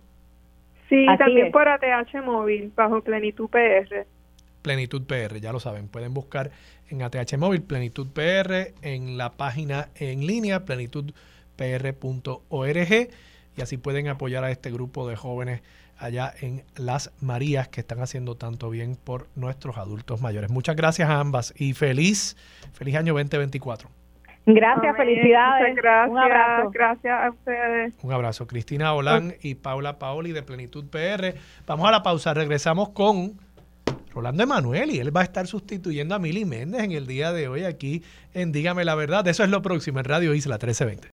Sí, 0.89 1.07
también 1.19 1.51
por 1.51 1.69
ATH 1.69 2.15
Móvil, 2.25 2.73
bajo 2.75 3.01
Plenitud 3.01 3.49
PR. 3.49 4.07
Plenitud 4.63 5.03
PR, 5.07 5.41
ya 5.41 5.53
lo 5.53 5.61
saben, 5.61 5.89
pueden 5.89 6.15
buscar 6.15 6.51
en 6.89 7.03
ATH 7.03 7.37
Móvil 7.39 7.63
Plenitud 7.63 8.09
PR 8.13 8.73
en 8.83 9.19
la 9.19 9.33
página 9.33 9.89
en 9.97 10.27
línea 10.27 10.65
plenitudpr.org 10.65 13.09
y 13.57 13.61
así 13.61 13.77
pueden 13.77 14.09
apoyar 14.09 14.45
a 14.45 14.51
este 14.51 14.71
grupo 14.71 15.09
de 15.09 15.17
jóvenes 15.17 15.63
allá 15.99 16.33
en 16.41 16.65
Las 16.77 17.13
Marías 17.21 17.69
que 17.69 17.81
están 17.81 18.01
haciendo 18.01 18.37
tanto 18.37 18.71
bien 18.71 18.97
por 18.97 19.29
nuestros 19.35 19.77
adultos 19.79 20.21
mayores. 20.21 20.51
Muchas 20.51 20.77
gracias 20.77 21.09
a 21.09 21.21
ambas 21.21 21.55
y 21.57 21.73
feliz, 21.73 22.37
feliz 22.73 22.97
año 22.97 23.15
2024. 23.15 23.89
Gracias, 24.47 24.97
felicidades. 24.97 25.75
gracias, 25.75 26.11
Un 26.11 26.19
abrazo. 26.19 26.71
Gracias 26.71 27.21
a 27.21 27.31
ustedes. 27.31 27.95
Un 28.03 28.13
abrazo. 28.13 28.47
Cristina 28.47 28.93
Olán 28.93 29.35
y 29.43 29.55
Paula 29.55 29.99
Paoli 29.99 30.33
de 30.33 30.43
Plenitud 30.43 30.85
PR. 30.91 31.35
Vamos 31.67 31.89
a 31.89 31.91
la 31.91 32.03
pausa. 32.03 32.35
Regresamos 32.35 32.91
con 32.91 33.39
Rolando 34.15 34.43
Emanuel 34.43 34.91
y 34.91 34.99
él 34.99 35.17
va 35.17 35.23
a 35.23 35.25
estar 35.25 35.47
sustituyendo 35.47 36.15
a 36.15 36.19
Mili 36.19 36.45
Méndez 36.45 36.85
en 36.85 36.93
el 36.93 37.07
día 37.07 37.33
de 37.33 37.49
hoy 37.49 37.65
aquí 37.65 38.03
en 38.35 38.53
Dígame 38.53 38.85
la 38.85 38.95
Verdad. 38.95 39.27
Eso 39.27 39.45
es 39.45 39.51
lo 39.51 39.63
próximo 39.63 39.99
en 39.99 40.05
Radio 40.05 40.35
Isla 40.35 40.55
1320. 40.55 41.03